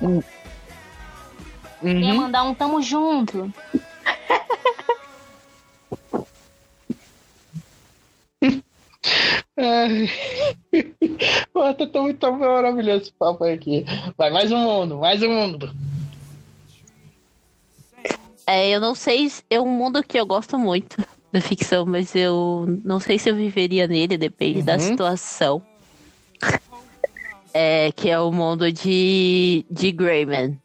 Eu 0.00 0.24
ia 1.82 2.14
Uhum. 2.14 2.14
mandar 2.14 2.42
um 2.44 2.54
tamo 2.54 2.80
junto. 2.80 3.52
Ai. 9.58 10.08
Tá 11.76 11.86
tão 11.86 12.04
muito 12.04 12.32
maravilhoso 12.32 13.02
esse 13.02 13.12
papo 13.12 13.44
aqui. 13.44 13.84
Vai, 14.16 14.30
mais 14.30 14.50
um 14.50 14.56
mundo, 14.56 14.96
mais 14.96 15.22
um 15.22 15.28
mundo. 15.30 15.70
É, 18.46 18.70
eu 18.70 18.80
não 18.80 18.94
sei, 18.94 19.28
se- 19.28 19.42
é 19.50 19.60
um 19.60 19.68
mundo 19.68 20.02
que 20.02 20.18
eu 20.18 20.24
gosto 20.24 20.58
muito 20.58 20.96
da 21.30 21.42
ficção, 21.42 21.84
mas 21.84 22.14
eu 22.16 22.64
não 22.82 22.98
sei 22.98 23.18
se 23.18 23.28
eu 23.28 23.36
viveria 23.36 23.86
nele, 23.86 24.16
depende 24.16 24.62
da 24.62 24.74
Uhum. 24.74 24.80
situação. 24.80 25.62
É, 27.54 27.92
que 27.92 28.10
é 28.10 28.18
o 28.18 28.32
mundo 28.32 28.72
de, 28.72 29.64
de 29.70 29.92
Greyman, 29.92 30.58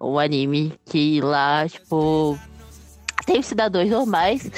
um 0.00 0.18
anime 0.18 0.72
que 0.84 1.20
lá, 1.20 1.68
tipo, 1.68 2.36
tem 3.24 3.38
os 3.38 3.46
cidadãos 3.46 3.88
normais 3.88 4.50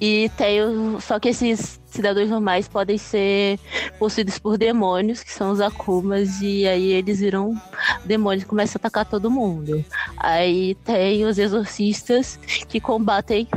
e 0.00 0.30
tem 0.36 0.62
o, 0.62 1.00
só 1.00 1.18
que 1.18 1.30
esses 1.30 1.80
cidadãos 1.86 2.30
normais 2.30 2.68
podem 2.68 2.96
ser 2.96 3.58
possuídos 3.98 4.38
por 4.38 4.56
demônios, 4.56 5.22
que 5.22 5.32
são 5.32 5.50
os 5.50 5.60
Akumas, 5.60 6.40
e 6.40 6.66
aí 6.66 6.92
eles 6.92 7.20
viram 7.20 7.60
demônios 8.04 8.44
e 8.44 8.46
começam 8.46 8.78
a 8.78 8.80
atacar 8.80 9.04
todo 9.04 9.30
mundo. 9.30 9.84
Aí 10.16 10.74
tem 10.76 11.24
os 11.24 11.38
exorcistas 11.38 12.38
que 12.68 12.80
combatem 12.80 13.48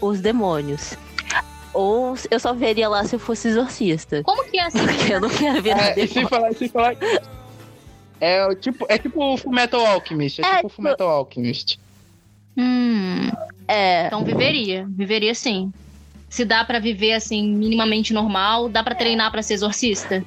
os 0.00 0.20
demônios. 0.20 0.96
Ou 1.72 2.14
eu 2.30 2.40
só 2.40 2.52
veria 2.52 2.88
lá 2.88 3.04
se 3.04 3.14
eu 3.14 3.18
fosse 3.20 3.48
exorcista. 3.48 4.22
Como 4.24 4.44
que 4.50 4.58
é 4.58 4.66
assim? 4.66 4.78
Porque 4.86 5.12
eu 5.14 5.20
não 5.20 5.28
quero 5.30 5.62
ver 5.62 5.74
nada. 5.76 6.00
É, 6.00 6.04
e 6.04 6.08
sem 6.08 6.26
falar, 6.26 6.52
sem 6.54 6.68
falar. 6.68 6.96
É 8.20 8.54
tipo, 8.56 8.86
é 8.88 8.98
tipo 8.98 9.22
o 9.22 9.36
Fullmetal 9.36 9.84
Alchemist. 9.86 10.40
É, 10.42 10.46
É, 10.46 10.54
tipo 10.56 10.66
o 10.66 10.70
Fullmetal 10.70 11.08
Alchemist. 11.08 11.78
Hum, 12.56 13.30
É. 13.68 14.06
então 14.08 14.24
viveria. 14.24 14.86
Viveria 14.90 15.34
sim. 15.34 15.72
Se 16.28 16.44
dá 16.44 16.64
pra 16.64 16.78
viver 16.78 17.12
assim, 17.14 17.48
minimamente 17.52 18.12
normal, 18.12 18.68
dá 18.68 18.82
pra 18.84 18.94
treinar 18.94 19.30
pra 19.30 19.42
ser 19.42 19.54
exorcista? 19.54 20.22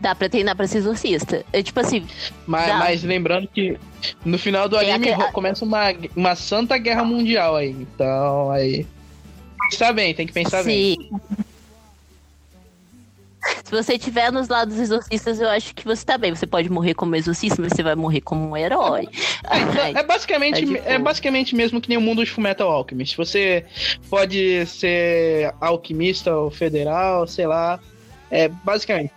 Dá 0.00 0.14
pra 0.14 0.28
treinar 0.28 0.56
pra 0.56 0.66
ser 0.66 0.78
exorcista. 0.78 1.44
É 1.52 1.62
tipo 1.62 1.78
assim, 1.80 2.06
Mas, 2.46 2.66
Dá. 2.66 2.76
mas 2.78 3.02
lembrando 3.02 3.46
que 3.48 3.78
no 4.24 4.38
final 4.38 4.68
do 4.68 4.76
anime 4.76 5.10
ro- 5.12 5.32
começa 5.32 5.64
uma, 5.64 5.84
uma 6.16 6.34
santa 6.34 6.76
guerra 6.78 7.04
mundial 7.04 7.56
aí. 7.56 7.70
Então, 7.70 8.50
aí. 8.50 8.86
Pensar 9.70 9.92
bem, 9.92 10.14
tem 10.14 10.26
que 10.26 10.32
pensar 10.32 10.64
bem. 10.64 10.96
se. 10.96 11.10
Você 13.70 13.96
tiver 13.98 14.30
nos 14.32 14.48
lados 14.48 14.78
exorcistas, 14.78 15.40
eu 15.40 15.48
acho 15.48 15.74
que 15.74 15.84
você 15.84 16.04
tá 16.04 16.18
bem. 16.18 16.34
Você 16.34 16.46
pode 16.46 16.68
morrer 16.68 16.92
como 16.92 17.14
exorcista, 17.16 17.62
mas 17.62 17.72
você 17.72 17.82
vai 17.82 17.94
morrer 17.94 18.20
como 18.20 18.50
um 18.50 18.56
herói. 18.56 19.08
É, 19.44 19.80
Ai, 19.80 19.92
é 19.96 20.02
basicamente, 20.02 20.56
é 20.62 20.66
tipo- 20.66 20.88
é 20.88 20.98
basicamente 20.98 21.54
mesmo 21.54 21.80
que 21.80 21.88
nem 21.88 21.96
o 21.96 22.00
mundo 22.00 22.22
de 22.24 22.30
Fullmetal 22.30 22.70
Alchemist. 22.70 23.16
Você 23.16 23.64
pode 24.10 24.66
ser 24.66 25.54
alquimista 25.60 26.34
ou 26.36 26.50
federal, 26.50 27.26
sei 27.26 27.46
lá. 27.46 27.78
É 28.30 28.48
basicamente. 28.48 29.12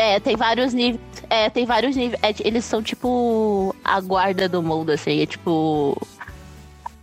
É, 0.00 0.18
tem 0.18 0.34
vários 0.34 0.72
níveis. 0.72 1.00
É, 1.28 1.50
tem 1.50 1.66
vários 1.66 1.94
níveis. 1.94 2.18
é, 2.22 2.34
eles 2.42 2.64
são 2.64 2.82
tipo 2.82 3.74
a 3.84 4.00
guarda 4.00 4.48
do 4.48 4.62
mundo, 4.62 4.90
assim. 4.90 5.20
É 5.20 5.26
tipo. 5.26 6.00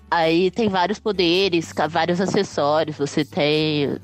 Aí 0.09 0.49
tem 0.49 0.67
vários 0.69 0.99
poderes, 0.99 1.71
vários 1.89 2.19
acessórios. 2.19 2.97
Você 2.97 3.23
tem 3.23 3.97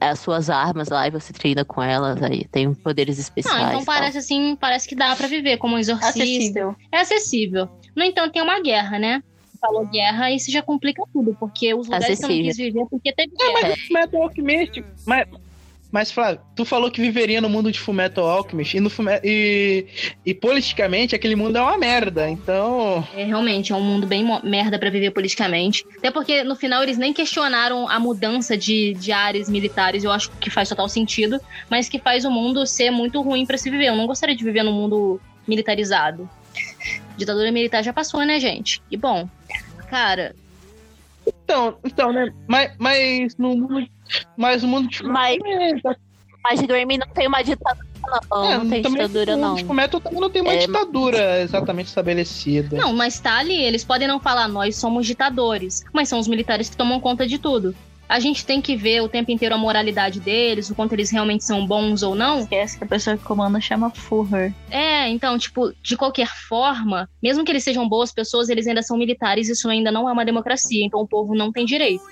as 0.00 0.18
suas 0.18 0.50
armas 0.50 0.88
lá 0.88 1.06
e 1.06 1.10
você 1.10 1.32
treina 1.32 1.64
com 1.64 1.82
elas. 1.82 2.22
Aí 2.22 2.44
tem 2.50 2.74
poderes 2.74 3.18
especiais. 3.18 3.56
Não, 3.58 3.68
então 3.68 3.82
e 3.82 3.84
tal. 3.84 3.94
parece 3.94 4.18
assim, 4.18 4.56
parece 4.60 4.86
que 4.88 4.94
dá 4.94 5.14
pra 5.16 5.26
viver 5.26 5.56
como 5.56 5.76
um 5.76 5.78
exorcista. 5.78 6.08
Acessível. 6.22 6.76
É 6.92 7.00
acessível. 7.00 7.68
No 7.96 8.04
entanto, 8.04 8.32
tem 8.32 8.42
uma 8.42 8.60
guerra, 8.60 8.98
né? 8.98 9.22
Falou 9.60 9.86
guerra, 9.86 10.30
isso 10.30 10.50
já 10.50 10.62
complica 10.62 11.02
tudo, 11.12 11.36
porque 11.38 11.72
os 11.74 11.86
lugares 11.86 12.18
que 12.18 12.24
eu 12.24 12.28
não 12.28 12.34
Acessível. 12.34 12.48
quis 12.48 12.56
viver 12.56 12.86
porque 12.90 13.12
teve 13.12 13.32
É, 13.34 13.36
guerra. 13.36 13.60
mas 13.62 13.72
o 13.72 13.86
Fullmetal 13.86 14.22
Alchemist. 14.22 14.84
Mas, 15.06 15.28
mas, 15.92 16.10
Flávio, 16.12 16.40
tu 16.54 16.64
falou 16.64 16.90
que 16.90 17.00
viveria 17.00 17.40
no 17.40 17.48
mundo 17.48 17.70
de 17.72 17.78
Fullmetal 17.80 18.28
Alchemist 18.28 18.76
e, 18.76 18.80
no 18.80 18.88
Fullme- 18.90 19.20
e, 19.24 19.86
e 20.24 20.32
politicamente 20.34 21.14
aquele 21.14 21.34
mundo 21.36 21.56
é 21.56 21.60
uma 21.62 21.76
merda. 21.78 22.28
Então. 22.30 23.06
É, 23.14 23.24
realmente, 23.24 23.72
é 23.72 23.76
um 23.76 23.80
mundo 23.80 24.06
bem 24.06 24.24
merda 24.44 24.78
pra 24.78 24.90
viver 24.90 25.10
politicamente. 25.10 25.84
Até 25.98 26.10
porque 26.10 26.44
no 26.44 26.54
final 26.54 26.82
eles 26.82 26.96
nem 26.98 27.12
questionaram 27.12 27.88
a 27.88 27.98
mudança 27.98 28.56
de, 28.56 28.94
de 28.94 29.10
áreas 29.12 29.48
militares, 29.48 30.04
eu 30.04 30.10
acho 30.12 30.30
que 30.40 30.50
faz 30.50 30.68
total 30.68 30.88
sentido, 30.88 31.40
mas 31.68 31.88
que 31.88 31.98
faz 31.98 32.24
o 32.24 32.30
mundo 32.30 32.66
ser 32.66 32.90
muito 32.90 33.20
ruim 33.20 33.44
pra 33.44 33.58
se 33.58 33.68
viver. 33.70 33.86
Eu 33.86 33.96
não 33.96 34.06
gostaria 34.06 34.36
de 34.36 34.44
viver 34.44 34.62
num 34.62 34.72
mundo 34.72 35.20
militarizado. 35.48 36.28
Ditadura 37.16 37.50
militar 37.52 37.82
já 37.82 37.92
passou, 37.92 38.24
né, 38.24 38.38
gente? 38.40 38.80
E 38.90 38.96
bom, 38.96 39.28
cara, 39.88 40.34
Então, 41.26 41.76
então 41.84 42.12
né? 42.12 42.32
Mas, 42.46 42.72
mas 42.78 43.36
no 43.36 43.56
mundo. 43.56 43.88
Mas 44.36 44.62
no 44.62 44.68
mundo 44.68 44.88
de 44.88 45.02
Mas- 45.02 45.38
É, 45.44 45.96
Mas 46.42 46.60
Grammy 46.62 46.96
não 46.96 47.06
tem 47.08 47.26
uma 47.26 47.42
ditadura, 47.42 47.86
não. 48.30 48.44
É, 48.50 48.56
não 48.58 48.68
tem 48.68 48.80
também 48.82 49.06
ditadura, 49.06 49.34
o 49.34 49.38
não. 49.38 49.56
Fullmetal 49.58 50.00
também 50.00 50.20
não 50.20 50.30
tem 50.30 50.40
uma 50.40 50.52
É, 50.54 50.56
ditadura 50.58 51.42
exatamente 51.42 51.88
estabelecida. 51.88 52.76
Não, 52.78 52.94
mas 52.94 53.20
tá 53.20 53.36
ali, 53.38 53.62
eles 53.62 53.84
podem 53.84 54.08
não 54.08 54.18
falar, 54.18 54.48
nós 54.48 54.76
somos 54.76 55.06
ditadores, 55.06 55.84
mas 55.92 56.08
são 56.08 56.18
os 56.18 56.26
militares 56.26 56.70
que 56.70 56.76
tomam 56.76 56.98
conta 56.98 57.26
de 57.26 57.38
tudo. 57.38 57.74
A 58.08 58.18
gente 58.18 58.44
tem 58.44 58.60
que 58.60 58.74
ver 58.74 59.02
o 59.02 59.08
tempo 59.08 59.30
inteiro 59.30 59.54
a 59.54 59.58
moralidade 59.58 60.18
deles, 60.18 60.68
o 60.68 60.74
quanto 60.74 60.94
eles 60.94 61.10
realmente 61.10 61.44
são 61.44 61.64
bons 61.64 62.02
ou 62.02 62.14
não. 62.16 62.40
Esquece 62.40 62.76
que 62.76 62.82
a 62.82 62.86
pessoa 62.86 63.16
que 63.16 63.22
comanda 63.22 63.60
chama 63.60 63.88
Furrer. 63.90 64.52
É, 64.68 65.08
então, 65.08 65.38
tipo, 65.38 65.72
de 65.80 65.96
qualquer 65.96 66.26
forma, 66.48 67.08
mesmo 67.22 67.44
que 67.44 67.52
eles 67.52 67.62
sejam 67.62 67.88
boas 67.88 68.10
pessoas, 68.12 68.48
eles 68.48 68.66
ainda 68.66 68.82
são 68.82 68.96
militares, 68.96 69.48
isso 69.48 69.68
ainda 69.68 69.92
não 69.92 70.08
é 70.08 70.12
uma 70.12 70.24
democracia, 70.24 70.84
então 70.84 71.00
o 71.00 71.06
povo 71.06 71.36
não 71.36 71.52
tem 71.52 71.64
direito. 71.64 72.02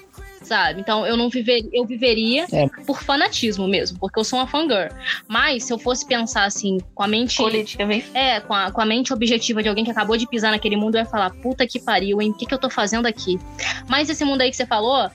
Sabe? 0.49 0.81
Então 0.81 1.07
eu 1.07 1.15
não 1.15 1.29
viver, 1.29 1.69
eu 1.73 1.85
viveria 1.85 2.47
É. 2.51 2.67
por 2.87 3.03
fanatismo 3.03 3.69
mesmo, 3.69 3.99
porque 3.99 4.19
eu 4.19 4.25
sou 4.25 4.39
uma 4.39 4.47
fangirl. 4.47 4.89
Mas 5.29 5.65
se 5.65 5.73
eu 5.73 5.79
fosse 5.79 6.07
pensar 6.07 6.45
assim, 6.45 6.79
com 6.95 7.03
a 7.03 7.07
mente 7.07 7.37
Política 7.37 7.85
bem 7.85 8.03
É, 8.15 8.41
com 8.41 8.55
a, 8.55 8.71
com 8.71 8.81
a 8.81 8.87
mente 8.87 9.13
objetiva 9.13 9.63
de 9.63 9.69
alguém 9.69 9.85
que 9.85 9.91
acabou 9.91 10.17
de 10.17 10.27
pisar 10.27 10.51
naquele 10.51 10.75
mundo, 10.75 10.95
eu 10.95 11.01
ia 11.01 11.07
falar, 11.07 11.31
puta 11.31 11.67
que 11.67 11.79
pariu, 11.79 12.23
hein? 12.23 12.31
O 12.31 12.35
que, 12.35 12.47
que 12.47 12.55
eu 12.55 12.59
tô 12.59 12.71
fazendo 12.71 13.05
aqui? 13.07 13.39
Mas 13.87 14.09
esse 14.09 14.25
mundo 14.25 14.41
aí 14.41 14.51
que 14.51 14.57
você 14.57 14.65
falou, 14.65 15.11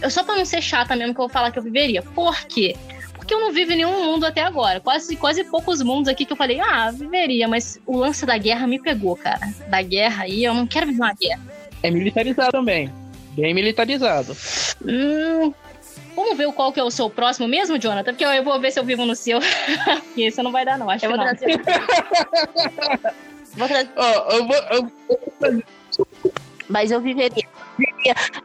eu 0.00 0.10
só 0.10 0.22
pra 0.22 0.36
não 0.36 0.44
ser 0.44 0.62
chata 0.62 0.94
mesmo 0.94 1.12
que 1.12 1.20
eu 1.20 1.26
vou 1.26 1.32
falar 1.32 1.50
que 1.50 1.58
eu 1.58 1.62
viveria. 1.62 2.02
Por 2.02 2.36
quê? 2.46 2.76
Porque 3.14 3.34
eu 3.34 3.40
não 3.40 3.52
vivo 3.52 3.72
em 3.72 3.76
nenhum 3.76 4.04
mundo 4.04 4.24
até 4.26 4.42
agora. 4.42 4.78
Quase, 4.80 5.16
quase 5.16 5.44
poucos 5.44 5.82
mundos 5.82 6.08
aqui 6.08 6.24
que 6.24 6.32
eu 6.32 6.36
falei, 6.36 6.60
ah, 6.60 6.90
viveria, 6.90 7.48
mas 7.48 7.80
o 7.86 7.96
lance 7.96 8.24
da 8.26 8.36
guerra 8.38 8.66
me 8.66 8.80
pegou, 8.80 9.16
cara. 9.16 9.52
Da 9.68 9.82
guerra 9.82 10.24
aí, 10.24 10.44
eu 10.44 10.54
não 10.54 10.66
quero 10.66 10.86
viver 10.86 11.00
uma 11.00 11.14
guerra. 11.14 11.40
É 11.82 11.90
militarizado 11.90 12.52
também. 12.52 12.92
Bem 13.32 13.54
militarizado. 13.54 14.36
Hum. 14.84 15.52
Vamos 16.14 16.36
ver 16.36 16.52
qual 16.52 16.70
que 16.72 16.78
é 16.78 16.82
o 16.84 16.90
seu 16.90 17.08
próximo 17.08 17.48
mesmo, 17.48 17.78
Jonathan? 17.78 18.12
Porque 18.12 18.24
eu, 18.24 18.30
eu 18.30 18.44
vou 18.44 18.60
ver 18.60 18.70
se 18.70 18.78
eu 18.78 18.84
vivo 18.84 19.06
no 19.06 19.14
seu. 19.16 19.40
Porque 20.04 20.26
isso 20.26 20.42
não 20.42 20.52
vai 20.52 20.64
dar, 20.64 20.78
não. 20.78 20.90
Acho 20.90 21.06
Eu 21.06 21.10
que 21.12 21.16
vou 21.16 21.26
não. 21.26 21.34
trazer. 21.34 21.60
vou 23.56 23.68
trazer. 23.68 23.90
Ó, 23.96 24.30
eu 24.32 24.46
vou. 24.46 24.56
eu- 25.50 25.62
Mas 26.68 26.90
eu 26.90 27.00
viveria. 27.00 27.44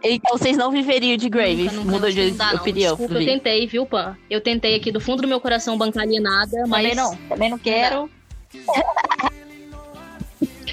Então 0.02 0.38
vocês 0.38 0.56
não 0.56 0.72
viveriam 0.72 1.18
de 1.18 1.28
Grave. 1.28 1.64
Nunca, 1.64 1.92
nunca, 1.92 2.08
que 2.08 2.14
de 2.14 2.30
não 2.32 2.38
dá, 2.38 2.54
não. 2.54 2.62
opinião. 2.62 2.96
Desculpa, 2.96 3.22
eu 3.22 3.26
tentei, 3.26 3.68
viu, 3.68 3.86
Pan? 3.86 4.18
Eu 4.30 4.40
tentei 4.40 4.76
aqui 4.76 4.90
do 4.92 5.02
fundo 5.02 5.22
do 5.24 5.28
meu 5.28 5.42
coração 5.42 5.78
bancar 5.78 6.04
alienada, 6.04 6.66
mas 6.68 6.82
Também 6.84 6.96
não. 6.96 7.16
Também 7.28 7.50
não 7.50 7.58
quero. 7.60 8.10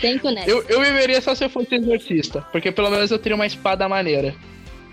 tento, 0.00 0.30
né? 0.30 0.44
Eu, 0.46 0.62
eu 0.68 0.80
viveria 0.80 1.20
só 1.20 1.34
se 1.34 1.44
eu 1.44 1.48
fosse 1.50 1.74
exorcista. 1.74 2.42
Porque 2.52 2.70
pelo 2.72 2.90
menos 2.90 3.10
eu 3.10 3.18
teria 3.18 3.36
uma 3.36 3.46
espada 3.46 3.88
maneira. 3.88 4.34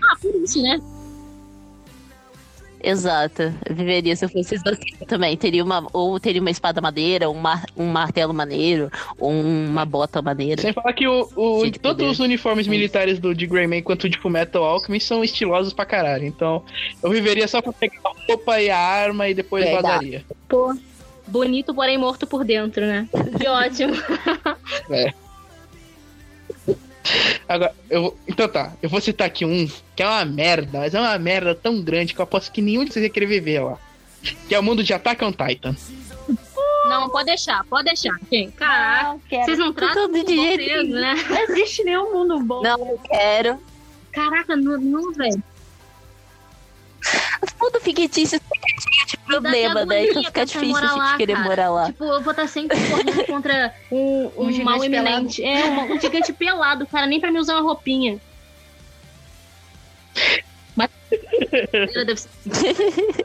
Ah, 0.02 0.16
por 0.20 0.34
isso, 0.42 0.60
né? 0.62 0.80
Exato. 2.84 3.42
Eu 3.64 3.76
viveria 3.76 4.16
se 4.16 4.24
eu 4.24 4.28
fosse 4.28 4.56
exorcista 4.56 5.06
também. 5.06 5.36
Teria 5.36 5.62
uma, 5.62 5.86
ou 5.92 6.18
teria 6.18 6.40
uma 6.40 6.50
espada 6.50 6.80
madeira, 6.80 7.30
um, 7.30 7.34
mar, 7.34 7.64
um 7.76 7.86
martelo 7.86 8.34
maneiro, 8.34 8.90
ou 9.20 9.30
uma 9.30 9.84
bota 9.84 10.20
maneira. 10.20 10.60
Sem 10.60 10.72
falar 10.72 10.92
que 10.92 11.06
o, 11.06 11.20
o- 11.36 11.60
todos 11.70 11.78
poder. 11.80 12.04
os 12.06 12.18
uniformes 12.18 12.66
militares 12.66 13.20
do 13.20 13.32
de 13.36 13.46
Greyman 13.46 13.82
quanto 13.82 14.08
de 14.08 14.18
Fullmetal 14.18 14.64
Alchemist 14.64 15.06
são 15.06 15.22
estilosos 15.22 15.72
pra 15.72 15.86
caralho. 15.86 16.26
Então 16.26 16.64
eu 17.00 17.10
viveria 17.10 17.46
só 17.46 17.62
pra 17.62 17.72
pegar 17.72 18.00
a 18.04 18.12
roupa 18.26 18.60
e 18.60 18.68
a 18.68 18.76
arma 18.78 19.28
e 19.28 19.34
depois 19.34 19.64
Verdade. 19.64 19.86
vazaria. 19.86 20.24
Pô, 20.48 20.74
bonito, 21.32 21.74
porém 21.74 21.96
morto 21.96 22.26
por 22.26 22.44
dentro, 22.44 22.84
né? 22.84 23.08
Que 23.40 23.48
ótimo. 23.48 23.94
Agora, 27.48 27.74
eu, 27.90 28.16
então 28.28 28.48
tá, 28.48 28.72
eu 28.80 28.88
vou 28.88 29.00
citar 29.00 29.26
aqui 29.26 29.44
um 29.44 29.68
que 29.96 30.02
é 30.02 30.06
uma 30.06 30.24
merda, 30.24 30.78
mas 30.78 30.94
é 30.94 31.00
uma 31.00 31.18
merda 31.18 31.54
tão 31.54 31.82
grande 31.82 32.14
que 32.14 32.20
eu 32.20 32.24
aposto 32.24 32.52
que 32.52 32.62
nenhum 32.62 32.84
de 32.84 32.92
vocês 32.92 33.02
ia 33.04 33.10
querer 33.10 33.26
viver 33.26 33.60
lá. 33.60 33.78
Que 34.48 34.54
é 34.54 34.58
o 34.58 34.62
mundo 34.62 34.84
de 34.84 34.94
Attack 34.94 35.24
on 35.24 35.32
Titan. 35.32 35.74
Não, 36.88 37.08
pode 37.10 37.26
deixar, 37.26 37.64
pode 37.64 37.86
deixar. 37.86 38.18
Quem? 38.28 38.50
Caraca, 38.52 39.18
Não 39.30 39.44
vocês 39.44 39.58
não 39.58 39.72
tratam 39.72 40.10
de 40.10 40.26
jeito 40.26 40.64
peso, 40.64 40.90
né? 40.90 41.14
Não 41.28 41.38
existe 41.42 41.82
nenhum 41.84 42.12
mundo 42.12 42.38
bom. 42.40 42.62
Não, 42.62 42.78
eu 42.78 42.98
quero. 42.98 43.58
Caraca, 44.12 44.56
não, 44.56 44.78
não 44.78 45.12
velho. 45.12 45.42
Tudo 47.58 47.80
fictício 47.80 48.40
de 49.06 49.11
problema, 49.32 49.84
né? 49.86 50.06
Então 50.06 50.24
fica 50.24 50.46
difícil 50.46 50.76
a 50.76 50.80
gente 50.80 50.98
lá, 50.98 51.16
querer 51.16 51.34
cara. 51.34 51.48
morar 51.48 51.70
lá. 51.70 51.86
Tipo, 51.86 52.04
eu 52.04 52.20
vou 52.20 52.30
estar 52.30 52.46
sempre 52.48 52.78
correndo 52.88 53.24
contra 53.26 53.74
um, 53.90 54.30
um, 54.36 54.46
Um 54.46 54.52
gigante 54.52 54.64
mal 54.64 54.84
eminente. 54.84 55.44
É, 55.44 55.64
um, 55.64 55.94
um 55.94 56.00
gigante 56.00 56.32
pelado, 56.32 56.86
cara, 56.86 57.06
nem 57.06 57.20
pra 57.20 57.30
me 57.30 57.38
usar 57.38 57.54
uma 57.54 57.62
roupinha. 57.62 58.18
Mas... 60.76 60.90
Deve 61.10 62.16
ser 62.16 62.28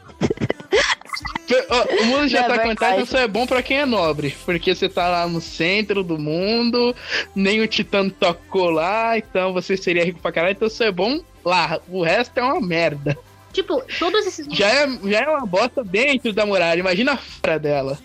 Ó, 1.69 2.03
O 2.03 2.05
mundo 2.05 2.27
de 2.27 2.35
É 2.35 2.39
Attack 2.39 2.59
on 2.59 2.67
verdade. 2.67 2.93
Titan 2.95 3.05
só 3.05 3.19
é 3.19 3.27
bom 3.27 3.47
pra 3.47 3.63
quem 3.63 3.79
é 3.79 3.85
nobre. 3.85 4.35
Porque 4.45 4.75
você 4.75 4.89
tá 4.89 5.07
lá 5.07 5.27
no 5.27 5.39
centro 5.39 6.03
do 6.03 6.17
mundo, 6.17 6.95
nem 7.33 7.61
o 7.61 7.67
Titã 7.67 8.09
tocou 8.09 8.69
lá, 8.69 9.17
então 9.17 9.53
você 9.53 9.77
seria 9.77 10.03
rico 10.03 10.19
pra 10.19 10.31
caralho, 10.31 10.53
então 10.53 10.69
só 10.69 10.85
é 10.85 10.91
bom 10.91 11.21
lá. 11.43 11.79
O 11.87 12.03
resto 12.03 12.37
é 12.37 12.43
uma 12.43 12.59
merda. 12.59 13.17
Tipo, 13.51 13.83
todos 13.99 14.25
esses. 14.25 14.45
Já 14.55 14.67
é, 14.69 14.99
já 15.03 15.19
é 15.19 15.29
uma 15.29 15.45
bosta 15.45 15.83
dentro 15.83 16.31
da 16.33 16.45
muralha, 16.45 16.79
imagina 16.79 17.17
fora 17.17 17.57
dela. 17.57 17.97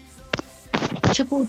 Tipo. 1.13 1.47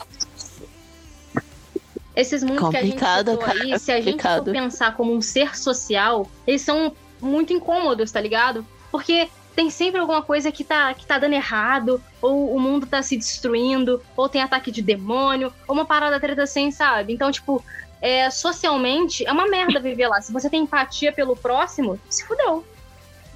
Esses 2.15 2.44
mundos 2.44 2.70
que 2.70 2.78
a 2.78 2.82
Complicado, 2.82 3.32
gente 3.32 3.41
citou 3.41 3.61
aí, 3.61 3.80
se 3.80 3.91
a 3.91 3.95
gente 3.99 4.22
for 4.22 4.30
complicado. 4.30 4.52
pensar 4.52 4.95
como 4.95 5.15
um 5.15 5.22
ser 5.22 5.57
social, 5.57 6.30
eles 6.45 6.61
são 6.61 6.95
muito 7.20 7.52
incômodos, 7.53 8.11
tá 8.11 8.22
ligado? 8.22 8.65
Porque 8.91 9.30
tem 9.56 9.70
sempre 9.70 9.99
alguma 9.99 10.22
coisa 10.22 10.52
que 10.52 10.64
tá, 10.64 10.94
que 10.94 11.07
tá 11.07 11.18
dando 11.18 11.34
errado, 11.34 12.02
ou 12.22 12.56
o 12.56 12.60
mundo 12.60 12.86
tá 12.86 13.02
se 13.02 13.18
destruindo, 13.18 14.02
ou 14.15 14.30
tem 14.30 14.41
ataque 14.41 14.72
de 14.72 14.82
demônio, 14.82 15.52
ou 15.68 15.74
uma 15.74 15.86
parada 15.86 16.20
treta 16.20 16.44
assim, 16.44 16.70
sabe? 16.70 17.14
Então, 17.14 17.32
tipo, 17.32 17.64
é, 18.02 18.30
socialmente, 18.30 19.26
é 19.26 19.32
uma 19.32 19.48
merda 19.48 19.80
viver 19.80 20.07
lá. 20.07 20.22
Se 20.22 20.32
você 20.32 20.49
tem 20.49 20.64
empatia 20.64 21.11
pelo 21.11 21.36
próximo, 21.36 21.99
se 22.10 22.26
fudeu. 22.26 22.64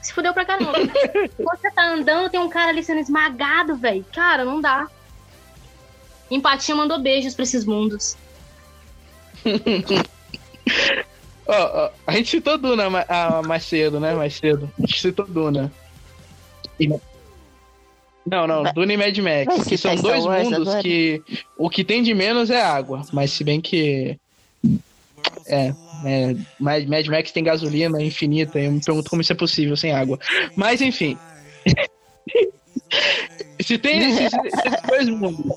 Se 0.07 0.13
fudeu 0.13 0.33
pra 0.33 0.45
caramba. 0.45 0.71
você 1.37 1.69
tá 1.69 1.85
andando, 1.85 2.29
tem 2.29 2.39
um 2.39 2.47
cara 2.47 2.69
ali 2.69 2.81
sendo 2.81 3.01
esmagado, 3.01 3.75
velho. 3.75 4.05
Cara, 4.13 4.45
não 4.45 4.61
dá. 4.61 4.87
Empatia 6.31 6.73
mandou 6.73 6.97
beijos 6.97 7.35
pra 7.35 7.43
esses 7.43 7.65
mundos. 7.65 8.15
Ó, 11.49 11.53
ó, 11.53 11.89
a 12.05 12.11
gente 12.11 12.29
citou 12.29 12.57
Duna 12.57 12.83
ah, 13.07 13.41
mais 13.41 13.63
cedo, 13.63 14.01
né? 14.01 14.13
Mais 14.13 14.35
cedo. 14.35 14.69
A 14.77 14.81
gente 14.81 14.99
citou 14.99 15.25
Duna. 15.25 15.71
E- 16.77 16.89
Não, 18.25 18.45
não, 18.45 18.63
Vai- 18.63 18.73
Duna 18.73 18.93
e 18.93 18.97
Mad 18.97 19.17
Max. 19.19 19.63
Que 19.65 19.77
são 19.77 19.95
dois 19.95 20.25
Wars 20.25 20.43
mundos 20.43 20.67
agora? 20.67 20.83
que 20.83 21.21
o 21.57 21.69
que 21.69 21.85
tem 21.85 22.03
de 22.03 22.13
menos 22.13 22.49
é 22.49 22.61
água. 22.61 23.01
Mas 23.13 23.31
se 23.31 23.45
bem 23.45 23.61
que. 23.61 24.19
É, 25.45 25.73
é 26.05 26.35
Mad 26.59 26.85
Mad 26.87 27.05
Max 27.07 27.31
tem 27.31 27.43
gasolina 27.43 28.01
infinita. 28.01 28.59
Eu 28.59 28.71
me 28.71 28.81
pergunto 28.83 29.09
como 29.09 29.21
isso 29.21 29.31
é 29.31 29.35
possível 29.35 29.75
sem 29.77 29.91
água. 29.91 30.19
Mas 30.55 30.81
enfim. 30.81 31.17
se 33.61 33.77
tem 33.77 33.99
esses, 34.11 34.33
esses 34.33 34.81
dois 34.87 35.09
mundos. 35.09 35.55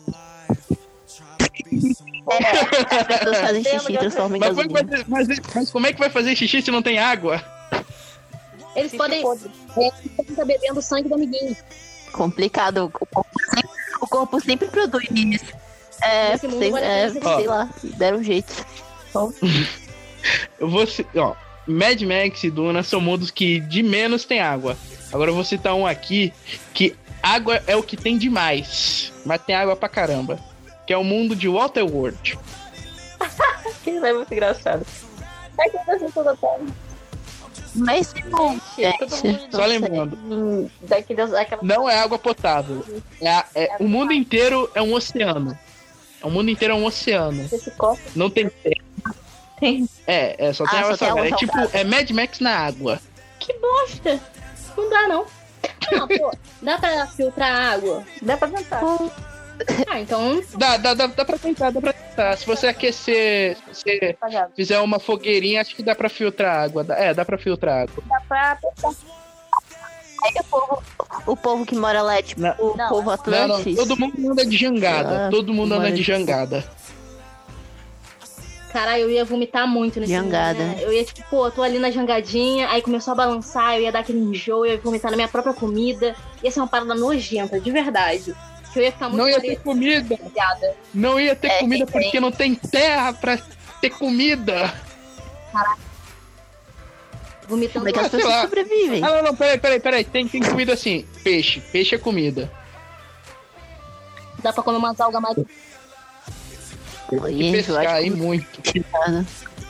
Xixi 3.63 3.93
Mas, 3.93 3.99
gasolina. 3.99 4.79
fazer- 4.79 5.05
mas- 5.09 5.29
mas 5.55 5.71
como 5.71 5.87
é 5.87 5.93
que 5.93 5.99
vai 5.99 6.11
fazer 6.11 6.37
xixi 6.37 6.63
se 6.63 6.71
não 6.71 6.83
tem 6.83 6.99
água? 6.99 7.43
Eles 8.77 8.93
podem. 8.95 9.25
É, 9.25 9.31
eles 9.31 9.43
podem 9.77 9.93
estar 10.31 10.45
bebendo 10.45 10.79
o 10.79 10.83
sangue 10.83 11.09
do 11.09 11.15
amiguinho. 11.15 11.57
Complicado. 12.13 12.85
O 13.01 13.07
corpo 13.07 13.31
sempre, 13.55 13.71
o 14.01 14.07
corpo 14.07 14.41
sempre 14.41 14.69
produz 14.69 15.09
isso. 15.13 15.45
É, 16.03 16.37
sei, 16.37 16.73
é, 16.77 17.11
sei 17.11 17.47
lá, 17.47 17.69
deram 17.83 18.19
um 18.19 18.23
jeito. 18.25 18.53
Eu 20.59 20.69
vou 20.69 20.87
ó, 21.17 21.35
Mad 21.67 22.01
Max 22.03 22.45
e 22.45 22.51
Duna 22.51 22.83
são 22.83 23.01
mundos 23.01 23.31
que 23.31 23.61
de 23.61 23.83
menos 23.83 24.25
tem 24.25 24.41
água. 24.41 24.77
Agora 25.13 25.31
eu 25.31 25.35
vou 25.35 25.45
citar 25.45 25.75
um 25.75 25.87
aqui 25.87 26.33
que 26.75 26.95
água 27.23 27.63
é 27.67 27.77
o 27.77 27.83
que 27.83 27.97
tem 27.97 28.17
demais, 28.17 29.13
mas 29.25 29.43
tem 29.43 29.55
água 29.55 29.77
pra 29.77 29.89
caramba. 29.89 30.39
Que 30.87 30.93
é 30.93 30.97
o 30.97 31.05
mundo 31.05 31.37
de 31.37 31.49
Waterworld. 31.49 32.39
Aquilo 33.21 34.05
é 34.07 34.13
muito 34.13 34.33
engraçado. 34.33 34.85
É 35.59 35.69
que 35.69 35.77
eu 36.07 36.11
toda. 36.13 36.37
Mas 37.75 38.13
Só 39.51 39.65
lembrando, 39.65 40.17
hum, 40.17 40.69
daqueles, 40.83 41.33
aquela 41.33 41.63
não 41.63 41.89
é 41.89 41.99
água 42.01 42.19
potável. 42.19 42.85
É 43.21 43.29
a- 43.31 43.47
é- 43.55 43.77
o 43.79 43.87
mundo 43.89 44.13
inteiro 44.13 44.69
é 44.75 44.83
um 44.83 44.93
oceano. 44.95 45.57
O 46.23 46.31
mundo 46.31 46.51
inteiro 46.51 46.75
é 46.75 46.77
um 46.77 46.85
oceano. 46.85 47.49
Não 48.17 48.29
tem 48.29 48.51
Tem. 49.61 49.89
É, 50.07 50.47
é 50.49 50.53
só 50.53 50.65
tem 50.67 50.79
Ah, 50.79 50.83
água 50.83 50.97
salgada. 50.97 51.29
É 51.29 51.33
tipo, 51.37 51.53
é 51.73 51.85
Mad 51.85 52.11
Max 52.11 52.41
na 52.41 52.57
água. 52.57 52.99
Que 53.39 53.53
bosta! 53.59 54.19
Não 54.77 54.89
dá, 54.91 55.07
não. 55.09 55.27
Não, 55.93 56.09
pô, 56.09 56.33
dá 56.63 56.79
pra 56.79 57.07
filtrar 57.09 57.73
água? 57.75 58.03
Dá 58.23 58.37
pra 58.37 58.49
tentar. 58.49 58.81
Ah, 59.89 60.01
então. 60.01 60.43
Dá, 60.57 60.77
dá, 60.79 60.95
dá, 60.95 61.07
dá 61.09 61.25
pra 61.25 61.37
tentar, 61.39 61.71
dá 61.71 61.81
pra 61.81 61.93
tentar. 61.93 62.37
Se 62.39 62.47
você 62.47 62.69
aquecer, 62.69 63.57
se 63.73 63.83
você 63.83 64.17
Apagado. 64.19 64.53
fizer 64.57 64.79
uma 64.81 64.99
fogueirinha, 64.99 65.61
acho 65.61 65.77
que 65.77 65.83
dá 65.83 65.95
pra 65.95 66.09
filtrar 66.09 66.65
água. 66.65 66.87
É, 66.91 67.13
dá 67.13 67.25
pra 67.27 67.37
filtrar 67.37 67.83
água. 67.83 68.03
Dá 68.07 68.21
pra. 68.27 68.59
Aí 70.23 70.33
o 70.39 70.45
povo, 70.45 70.83
o 71.27 71.37
povo 71.37 71.67
que 71.67 71.75
mora 71.75 72.03
lá 72.03 72.19
é 72.19 72.23
tipo 72.23 72.41
Não. 72.43 72.51
o 72.53 72.57
povo 72.77 72.77
Não, 72.77 73.03
não, 73.05 73.13
Atlantis. 73.13 73.75
todo 73.77 73.97
mundo 73.97 74.31
anda 74.33 74.45
de 74.47 74.57
jangada. 74.57 75.27
Ah, 75.27 75.31
todo 75.31 75.53
mundo 75.55 75.75
anda 75.75 75.91
de- 75.91 76.03
jangada. 76.03 76.63
Caralho, 78.73 79.03
eu 79.03 79.11
ia 79.11 79.25
vomitar 79.25 79.67
muito 79.67 79.99
nesse 79.99 80.13
Jangada. 80.13 80.59
né? 80.61 80.79
Eu 80.81 80.93
ia, 80.93 81.05
tipo, 81.05 81.23
pô, 81.29 81.47
eu 81.47 81.51
tô 81.51 81.63
ali 81.63 81.79
na 81.79 81.91
jangadinha, 81.91 82.69
aí 82.69 82.81
começou 82.81 83.13
a 83.13 83.15
balançar, 83.17 83.75
eu 83.77 83.83
ia 83.83 83.91
dar 83.93 83.99
aquele 84.01 84.21
enjoo, 84.21 84.65
eu 84.65 84.73
ia 84.75 84.79
vomitar 84.79 85.11
na 85.11 85.17
minha 85.17 85.29
própria 85.29 85.53
comida. 85.53 86.15
Ia 86.43 86.51
ser 86.51 86.61
uma 86.61 86.69
parada 86.69 86.95
nojenta, 86.95 87.59
de 87.61 87.71
verdade. 87.71 88.35
Que 88.73 88.79
eu 88.79 88.83
ia 88.85 88.93
ficar 88.93 89.09
muito 89.09 89.19
Não 89.21 89.29
ia 89.29 89.41
ter 89.41 89.57
comida. 89.61 90.19
Não 90.95 91.19
ia 91.21 91.35
ter 91.35 91.49
É, 91.49 91.59
comida 91.59 91.85
tem- 91.87 92.01
porque 92.03 92.21
não 92.21 92.31
tem 92.31 92.55
terra 92.55 93.13
pra 93.13 93.37
ter 93.81 93.91
comida. 93.91 94.73
Vomitando. 97.49 97.85
Como 97.85 97.89
é 97.89 97.93
que 97.93 97.99
as 97.99 98.09
pessoas 98.09 98.33
lá. 98.33 98.43
sobrevivem? 98.43 99.03
Ah, 99.03 99.09
não, 99.17 99.23
não, 99.25 99.37
peraí, 99.37 99.59
peraí, 99.59 99.81
peraí. 99.81 100.05
Tem, 100.05 100.29
tem 100.29 100.41
comida 100.41 100.73
assim. 100.75 101.05
Peixe. 101.25 101.61
Peixe 101.73 101.97
é 101.97 101.99
comida. 101.99 102.49
Dá 104.41 104.53
pra 104.53 104.63
comer 104.63 104.79
umas 104.79 105.01
algas 105.01 105.21
mais. 105.21 105.37
E 107.13 107.49
Ih, 107.49 107.53
pescar 107.53 107.87
aí 107.89 108.05
que- 108.11 108.17
muito. 108.17 108.47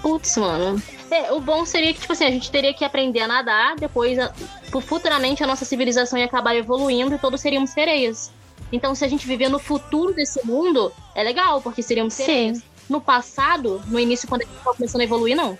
Putz, 0.02 0.36
mano. 0.36 0.82
É, 1.10 1.32
o 1.32 1.40
bom 1.40 1.64
seria 1.66 1.92
que, 1.92 2.00
tipo 2.00 2.12
assim, 2.12 2.24
a 2.24 2.30
gente 2.30 2.50
teria 2.50 2.72
que 2.72 2.84
aprender 2.84 3.20
a 3.20 3.26
nadar, 3.26 3.76
depois, 3.76 4.18
a- 4.18 4.32
fu- 4.70 4.80
futuramente, 4.80 5.42
a 5.42 5.46
nossa 5.46 5.64
civilização 5.64 6.18
ia 6.18 6.24
acabar 6.26 6.54
evoluindo 6.54 7.14
e 7.14 7.18
todos 7.18 7.40
seríamos 7.40 7.70
sereias. 7.70 8.30
Então, 8.72 8.94
se 8.94 9.04
a 9.04 9.08
gente 9.08 9.26
viver 9.26 9.48
no 9.48 9.58
futuro 9.58 10.14
desse 10.14 10.44
mundo, 10.46 10.92
é 11.14 11.22
legal, 11.24 11.60
porque 11.60 11.82
seríamos 11.82 12.14
sereias. 12.14 12.58
Sim, 12.58 12.62
No 12.88 13.00
passado, 13.00 13.80
no 13.86 13.98
início, 14.00 14.26
quando 14.28 14.42
a 14.42 14.44
gente 14.44 14.56
tava 14.56 14.74
começando 14.76 15.00
a 15.00 15.04
evoluir, 15.04 15.36
não. 15.36 15.58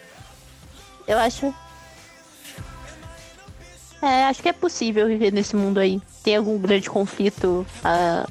eu 1.06 1.18
acho. 1.18 1.52
É, 4.02 4.24
acho 4.24 4.42
que 4.42 4.48
é 4.48 4.52
possível 4.52 5.06
viver 5.06 5.32
nesse 5.32 5.54
mundo 5.54 5.78
aí. 5.78 6.00
Tem 6.22 6.36
algum 6.36 6.58
grande 6.58 6.88
conflito? 6.90 7.66
ah, 7.82 8.26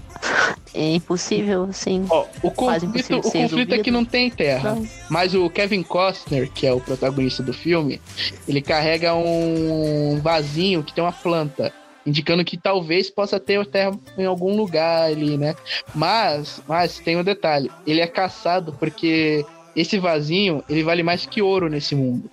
é 0.73 0.95
impossível, 0.95 1.69
sim. 1.73 2.05
Ó, 2.09 2.25
o 2.43 2.51
conflito, 2.51 3.17
o 3.17 3.21
conflito 3.21 3.73
é 3.73 3.79
que 3.79 3.89
não 3.89 4.05
tem 4.05 4.29
terra. 4.29 4.75
Não. 4.75 4.87
Mas 5.09 5.33
o 5.33 5.49
Kevin 5.49 5.81
Costner, 5.81 6.49
que 6.51 6.67
é 6.67 6.73
o 6.73 6.79
protagonista 6.79 7.41
do 7.41 7.53
filme, 7.53 7.99
ele 8.47 8.61
carrega 8.61 9.15
um 9.15 10.19
vasinho 10.21 10.83
que 10.83 10.93
tem 10.93 11.03
uma 11.03 11.11
planta, 11.11 11.73
indicando 12.05 12.45
que 12.45 12.57
talvez 12.57 13.09
possa 13.09 13.39
ter 13.39 13.65
terra 13.65 13.97
em 14.17 14.25
algum 14.25 14.55
lugar 14.55 15.09
ali, 15.09 15.37
né? 15.37 15.55
Mas, 15.95 16.61
mas 16.67 16.99
tem 16.99 17.17
um 17.17 17.23
detalhe, 17.23 17.71
ele 17.87 18.01
é 18.01 18.07
caçado 18.07 18.73
porque 18.79 19.45
esse 19.75 19.97
vasinho, 19.97 20.63
ele 20.69 20.83
vale 20.83 21.01
mais 21.01 21.25
que 21.25 21.41
ouro 21.41 21.67
nesse 21.67 21.95
mundo. 21.95 22.29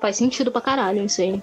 Faz 0.00 0.16
sentido 0.16 0.50
pra 0.50 0.60
caralho 0.60 1.04
isso 1.04 1.20
aí. 1.20 1.42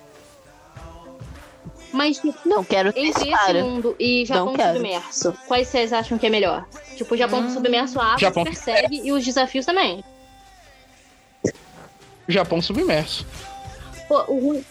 Mas 1.91 2.18
tipo, 2.18 2.38
Não 2.45 2.64
quero 2.64 2.91
ter 2.91 2.99
entre 2.99 3.22
esse 3.30 3.31
cara. 3.31 3.64
mundo 3.64 3.95
e 3.99 4.26
Japão 4.26 4.47
Não 4.47 4.53
quero. 4.53 4.73
submerso, 4.77 5.34
quais 5.47 5.68
vocês 5.68 5.93
acham 5.93 6.18
que 6.18 6.26
é 6.27 6.30
melhor? 6.30 6.65
Tipo, 6.95 7.14
o 7.14 7.18
Japão 7.18 7.39
Hum. 7.41 7.49
submerso 7.49 7.99
a 7.99 8.05
água 8.05 8.19
Japão 8.19 8.43
persegue 8.43 9.01
e 9.03 9.11
os 9.11 9.23
desafios 9.23 9.65
também. 9.65 10.03
Japão 12.27 12.61
submerso. 12.61 13.26
Pô, 14.07 14.23
o 14.27 14.39
ruim. 14.39 14.65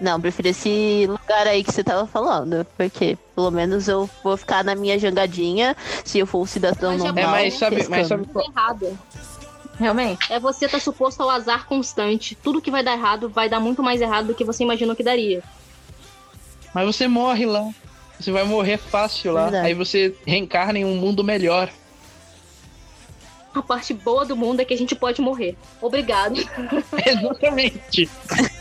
Não, 0.00 0.20
prefiro 0.20 0.48
esse 0.48 1.06
lugar 1.06 1.46
aí 1.46 1.64
que 1.64 1.72
você 1.72 1.82
tava 1.82 2.06
falando. 2.06 2.66
Porque 2.76 3.16
pelo 3.34 3.50
menos 3.50 3.88
eu 3.88 4.08
vou 4.22 4.36
ficar 4.36 4.62
na 4.64 4.74
minha 4.74 4.98
jangadinha 4.98 5.74
se 6.04 6.18
eu 6.18 6.26
for 6.26 6.40
um 6.42 6.46
cidadão 6.46 6.92
Mas 6.92 7.02
normal. 7.02 7.24
É, 7.24 7.26
mas 7.26 7.54
sabe, 7.54 7.88
mas 7.88 8.06
sabe 8.06 8.26
errado. 8.54 8.98
Realmente. 9.78 10.32
É 10.32 10.38
você 10.40 10.68
tá 10.68 10.78
suposto 10.80 11.22
ao 11.22 11.30
azar 11.30 11.66
constante. 11.66 12.34
Tudo 12.34 12.60
que 12.62 12.70
vai 12.70 12.82
dar 12.82 12.92
errado 12.94 13.28
vai 13.28 13.48
dar 13.48 13.60
muito 13.60 13.82
mais 13.82 14.00
errado 14.00 14.28
do 14.28 14.34
que 14.34 14.44
você 14.44 14.62
imaginou 14.64 14.96
que 14.96 15.02
daria. 15.02 15.42
Mas 16.74 16.86
você 16.86 17.06
morre 17.08 17.46
lá. 17.46 17.68
Você 18.18 18.30
vai 18.30 18.44
morrer 18.44 18.78
fácil 18.78 19.32
lá. 19.32 19.44
Verdade. 19.44 19.66
Aí 19.66 19.74
você 19.74 20.14
reencarna 20.26 20.78
em 20.78 20.84
um 20.84 20.96
mundo 20.96 21.22
melhor. 21.22 21.70
A 23.54 23.62
parte 23.62 23.94
boa 23.94 24.24
do 24.26 24.36
mundo 24.36 24.60
é 24.60 24.66
que 24.66 24.74
a 24.74 24.76
gente 24.76 24.94
pode 24.94 25.20
morrer. 25.22 25.56
Obrigado. 25.80 26.36
Exatamente. 27.06 28.08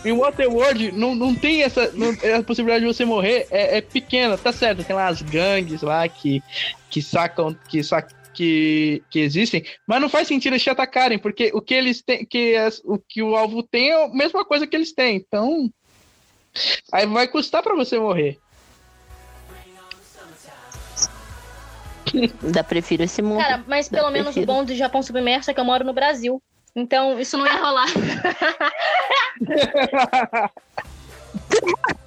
Em 0.05 0.13
Waterworld 0.13 0.93
não, 0.93 1.13
não 1.13 1.35
tem 1.35 1.63
essa. 1.63 1.91
não- 1.93 2.15
a 2.37 2.41
possibilidade 2.43 2.85
de 2.85 2.93
você 2.93 3.03
morrer 3.03 3.45
é, 3.51 3.77
é 3.77 3.81
pequena, 3.81 4.37
tá 4.37 4.53
certo. 4.53 4.83
Tem 4.85 4.95
lá 4.95 5.07
as 5.07 5.21
gangues 5.21 5.81
lá 5.81 6.07
que, 6.07 6.41
que 6.89 7.01
sacam. 7.01 7.53
Que, 7.67 7.83
sac, 7.83 8.13
que, 8.35 9.01
que 9.09 9.19
existem, 9.19 9.63
mas 9.87 10.01
não 10.01 10.09
faz 10.09 10.27
sentido 10.27 10.53
eles 10.53 10.63
te 10.63 10.69
atacarem, 10.69 11.17
porque 11.17 11.51
o 11.53 11.61
que 11.61 11.73
eles 11.73 12.01
têm. 12.01 12.25
Que 12.25 12.55
as- 12.55 12.81
o 12.83 12.99
que 12.99 13.21
o 13.23 13.35
alvo 13.35 13.63
tem 13.63 13.89
é 13.89 14.05
a 14.05 14.09
mesma 14.09 14.45
coisa 14.45 14.67
que 14.67 14.75
eles 14.75 14.93
têm. 14.93 15.15
Então. 15.15 15.69
Aí 16.91 17.05
vai 17.05 17.27
custar 17.27 17.61
pra 17.63 17.75
você 17.75 17.97
morrer. 17.99 18.37
Ainda 22.43 22.63
prefiro 22.63 23.03
esse 23.03 23.21
mundo. 23.21 23.41
Cara, 23.41 23.63
mas 23.67 23.89
pelo 23.89 24.09
menos 24.11 24.29
o 24.29 24.33
prefiro. 24.33 24.47
bom 24.47 24.63
do 24.63 24.75
Japão 24.75 25.01
submerso 25.03 25.51
é 25.51 25.53
que 25.53 25.59
eu 25.59 25.65
moro 25.65 25.83
no 25.83 25.93
Brasil. 25.93 26.41
Então 26.75 27.19
isso 27.19 27.37
não 27.37 27.45
ia 27.45 27.55
rolar. 27.55 27.87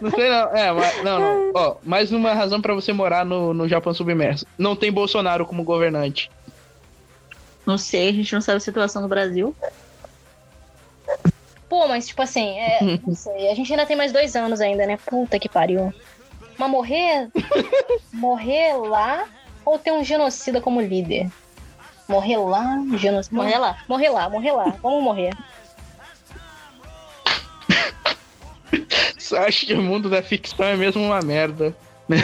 Não 0.00 0.10
sei 0.10 0.28
não. 0.28 0.56
É, 0.56 0.72
mas, 0.72 1.04
não, 1.04 1.18
não. 1.18 1.52
Ó, 1.54 1.76
mais 1.82 2.12
uma 2.12 2.32
razão 2.32 2.60
pra 2.60 2.74
você 2.74 2.92
morar 2.92 3.24
no, 3.24 3.54
no 3.54 3.68
Japão 3.68 3.94
submerso. 3.94 4.46
Não 4.58 4.76
tem 4.76 4.92
Bolsonaro 4.92 5.46
como 5.46 5.64
governante. 5.64 6.30
Não 7.66 7.78
sei, 7.78 8.10
a 8.10 8.12
gente 8.12 8.32
não 8.32 8.40
sabe 8.40 8.58
a 8.58 8.60
situação 8.60 9.02
no 9.02 9.08
Brasil. 9.08 9.54
Pô, 11.68 11.88
mas 11.88 12.06
tipo 12.06 12.22
assim, 12.22 12.58
é, 12.58 12.78
não 13.06 13.14
sei. 13.14 13.50
A 13.50 13.54
gente 13.54 13.72
ainda 13.72 13.86
tem 13.86 13.96
mais 13.96 14.12
dois 14.12 14.36
anos 14.36 14.60
ainda, 14.60 14.86
né? 14.86 14.98
Puta 15.06 15.38
que 15.38 15.48
pariu. 15.48 15.92
Mas 16.58 16.70
morrer. 16.70 17.30
morrer 18.12 18.74
lá 18.74 19.26
ou 19.64 19.78
ter 19.78 19.92
um 19.92 20.04
genocida 20.04 20.60
como 20.60 20.80
líder? 20.80 21.28
Morrer 22.06 22.36
lá, 22.36 22.76
genocídio. 22.98 23.36
Morrer 23.36 23.58
lá. 23.58 23.78
Morrer 23.88 24.10
lá, 24.10 24.28
morrer 24.28 24.52
lá. 24.52 24.76
Vamos 24.82 25.02
morrer. 25.02 25.30
Só 29.34 29.42
acho 29.46 29.66
que 29.66 29.74
o 29.74 29.82
mundo 29.82 30.08
da 30.08 30.22
ficção 30.22 30.66
é 30.66 30.76
mesmo 30.76 31.02
uma 31.02 31.20
merda. 31.20 31.74
né? 32.08 32.18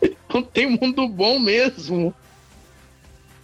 Não 0.32 0.42
tem 0.42 0.66
mundo 0.66 1.08
bom 1.08 1.38
mesmo. 1.38 2.14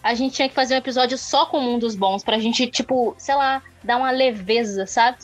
A 0.03 0.15
gente 0.15 0.35
tinha 0.37 0.49
que 0.49 0.55
fazer 0.55 0.75
um 0.75 0.79
episódio 0.79 1.19
só 1.19 1.47
com 1.47 1.61
mundos 1.61 1.97
bons, 1.97 2.23
pra 2.23 2.39
gente, 2.39 2.67
tipo, 2.69 3.15
sei 3.19 3.35
lá, 3.35 3.61
dar 3.83 3.97
uma 3.97 4.11
leveza, 4.13 4.87
sabe? 4.87 5.19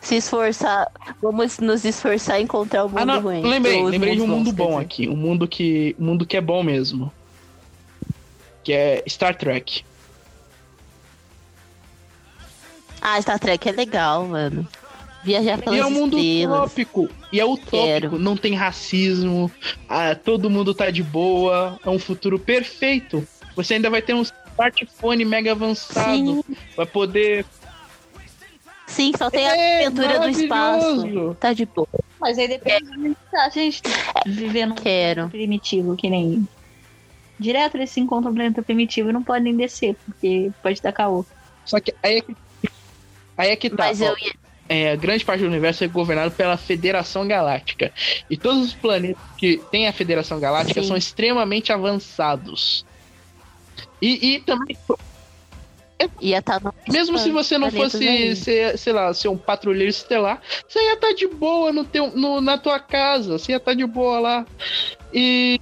Se 0.00 0.16
esforçar, 0.16 0.90
vamos 1.22 1.60
nos 1.60 1.84
esforçar 1.84 2.40
em 2.40 2.42
encontrar 2.44 2.84
o 2.84 2.88
mundo 2.88 2.98
Ah, 2.98 3.06
não, 3.06 3.20
ruim. 3.20 3.40
lembrei, 3.40 3.84
lembrei 3.84 4.16
de 4.16 4.22
um 4.22 4.26
mundo 4.26 4.52
bons, 4.52 4.66
bom 4.66 4.78
aqui. 4.80 5.08
Um 5.08 5.14
mundo 5.14 5.46
que, 5.46 5.94
um 5.96 6.04
mundo 6.06 6.26
que 6.26 6.36
é 6.36 6.40
bom 6.40 6.60
mesmo. 6.64 7.12
Que 8.64 8.72
é 8.72 9.04
Star 9.08 9.36
Trek. 9.36 9.84
Ah, 13.00 13.20
Star 13.22 13.38
Trek 13.38 13.68
é 13.68 13.72
legal, 13.72 14.26
mano. 14.26 14.66
Viajar 15.22 15.58
pelas 15.58 15.78
E 15.78 15.80
é 15.80 15.86
um 15.86 15.90
mundo 15.90 16.18
estrelas. 16.18 16.58
utópico. 16.60 17.08
E 17.32 17.38
é 17.40 17.44
utópico. 17.44 17.70
Quero. 17.70 18.18
Não 18.18 18.36
tem 18.36 18.54
racismo. 18.54 19.50
ah, 19.88 20.14
todo 20.14 20.50
mundo 20.50 20.74
tá 20.74 20.90
de 20.90 21.02
boa. 21.02 21.78
É 21.84 21.88
um 21.90 21.98
futuro 21.98 22.38
perfeito. 22.38 23.26
Você 23.54 23.74
ainda 23.74 23.88
vai 23.90 24.02
ter 24.02 24.14
um 24.14 24.22
smartphone 24.22 25.24
mega 25.24 25.52
avançado. 25.52 26.16
Sim, 26.16 26.42
Vai 26.76 26.86
poder. 26.86 27.44
sim, 28.86 29.12
só 29.16 29.30
tem 29.30 29.46
a 29.48 29.56
É 29.56 29.86
aventura 29.86 30.18
do 30.20 30.28
espaço. 30.28 31.36
Tá 31.38 31.52
de 31.52 31.66
boa. 31.66 31.88
Mas 32.20 32.38
aí 32.38 32.48
depende 32.48 32.90
de 32.90 33.16
a 33.36 33.48
gente 33.48 33.82
viver 34.26 34.66
num 34.66 34.74
Quero. 34.74 35.28
primitivo, 35.28 35.96
que 35.96 36.08
nem. 36.10 36.46
Direto 37.38 37.76
eles 37.76 37.90
se 37.90 38.00
encontram 38.00 38.30
no 38.30 38.36
planeta 38.36 38.62
primitivo 38.62 39.10
e 39.10 39.12
não 39.12 39.22
podem 39.22 39.56
descer, 39.56 39.96
porque 40.06 40.50
pode 40.62 40.80
dar 40.80 40.92
caô. 40.92 41.24
Só 41.64 41.80
que 41.80 41.92
aí 42.02 42.18
é 42.18 42.20
que, 42.20 42.36
aí 43.36 43.50
é 43.50 43.56
que 43.56 43.70
tá. 43.70 43.84
Mas 43.86 44.00
ó. 44.00 44.06
eu 44.06 44.16
ia. 44.18 44.41
É, 44.68 44.96
grande 44.96 45.24
parte 45.24 45.40
do 45.40 45.46
universo 45.46 45.84
é 45.84 45.88
governado 45.88 46.30
pela 46.30 46.56
Federação 46.56 47.26
Galáctica. 47.26 47.92
E 48.30 48.36
todos 48.36 48.66
os 48.66 48.74
planetas 48.74 49.22
que 49.36 49.60
tem 49.70 49.88
a 49.88 49.92
Federação 49.92 50.40
Galáctica 50.40 50.80
Sim. 50.82 50.88
são 50.88 50.96
extremamente 50.96 51.72
avançados. 51.72 52.84
E, 54.00 54.34
e 54.34 54.40
também, 54.40 54.76
Ia 56.20 56.38
estar 56.38 56.60
no. 56.60 56.74
mesmo 56.88 57.18
se 57.18 57.30
você 57.30 57.58
não 57.58 57.70
fosse, 57.70 58.34
ser, 58.36 58.76
sei 58.78 58.92
lá, 58.92 59.12
ser 59.14 59.28
um 59.28 59.36
patrulheiro 59.36 59.90
estelar, 59.90 60.40
você 60.66 60.80
ia 60.80 60.94
estar 60.94 61.12
de 61.12 61.26
boa 61.28 61.72
no 61.72 61.84
teu, 61.84 62.10
no, 62.10 62.40
na 62.40 62.58
tua 62.58 62.78
casa, 62.78 63.38
você 63.38 63.52
ia 63.52 63.58
estar 63.58 63.74
de 63.74 63.86
boa 63.86 64.18
lá. 64.18 64.46
E 65.12 65.60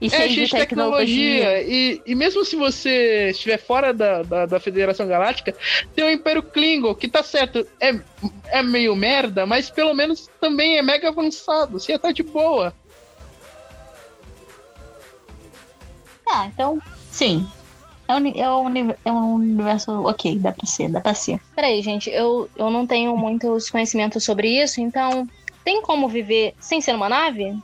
E 0.00 0.06
é 0.06 0.10
cheio 0.10 0.46
de 0.46 0.50
tecnologia. 0.50 1.44
tecnologia. 1.46 1.62
E, 1.62 2.02
e 2.04 2.14
mesmo 2.14 2.44
se 2.44 2.56
você 2.56 3.30
estiver 3.30 3.58
fora 3.58 3.94
da, 3.94 4.22
da, 4.22 4.46
da 4.46 4.60
Federação 4.60 5.06
Galáctica, 5.06 5.54
tem 5.94 6.04
o 6.04 6.10
Império 6.10 6.42
Klingon, 6.42 6.94
que 6.94 7.08
tá 7.08 7.22
certo, 7.22 7.66
é, 7.80 7.98
é 8.48 8.62
meio 8.62 8.94
merda, 8.96 9.46
mas 9.46 9.70
pelo 9.70 9.94
menos 9.94 10.28
também 10.40 10.76
é 10.76 10.82
mega 10.82 11.08
avançado. 11.08 11.78
Você 11.78 11.92
estar 11.92 12.12
de 12.12 12.22
boa. 12.22 12.74
Ah, 16.28 16.46
então, 16.46 16.80
sim. 17.10 17.46
É 18.06 18.14
um, 18.14 18.26
é, 18.26 18.50
um, 18.50 18.94
é 19.04 19.12
um 19.12 19.34
universo 19.34 19.90
ok, 20.04 20.38
dá 20.38 20.52
pra 20.52 20.66
ser, 20.66 20.90
dá 20.90 21.00
pra 21.00 21.14
ser. 21.14 21.40
Peraí, 21.54 21.80
gente, 21.80 22.10
eu, 22.10 22.50
eu 22.56 22.68
não 22.68 22.86
tenho 22.86 23.16
muitos 23.16 23.70
conhecimentos 23.70 24.24
sobre 24.24 24.62
isso, 24.62 24.80
então 24.80 25.26
tem 25.64 25.80
como 25.80 26.08
viver 26.08 26.54
sem 26.60 26.80
ser 26.82 26.94
uma 26.94 27.08
nave? 27.08 27.56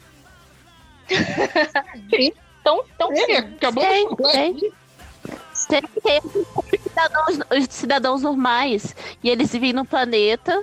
Sim. 2.15 2.33
Então, 2.61 2.85
É, 3.13 3.27
sim. 3.27 3.33
acabou 3.37 3.85
Tem, 3.85 4.55
de. 4.55 4.73
Tem, 5.69 5.83
tem 6.03 6.21
cidadãos, 6.83 7.39
os 7.51 7.67
cidadãos 7.75 8.23
normais. 8.23 8.95
E 9.23 9.29
eles 9.31 9.51
vivem 9.53 9.73
no 9.73 9.85
planeta 9.85 10.63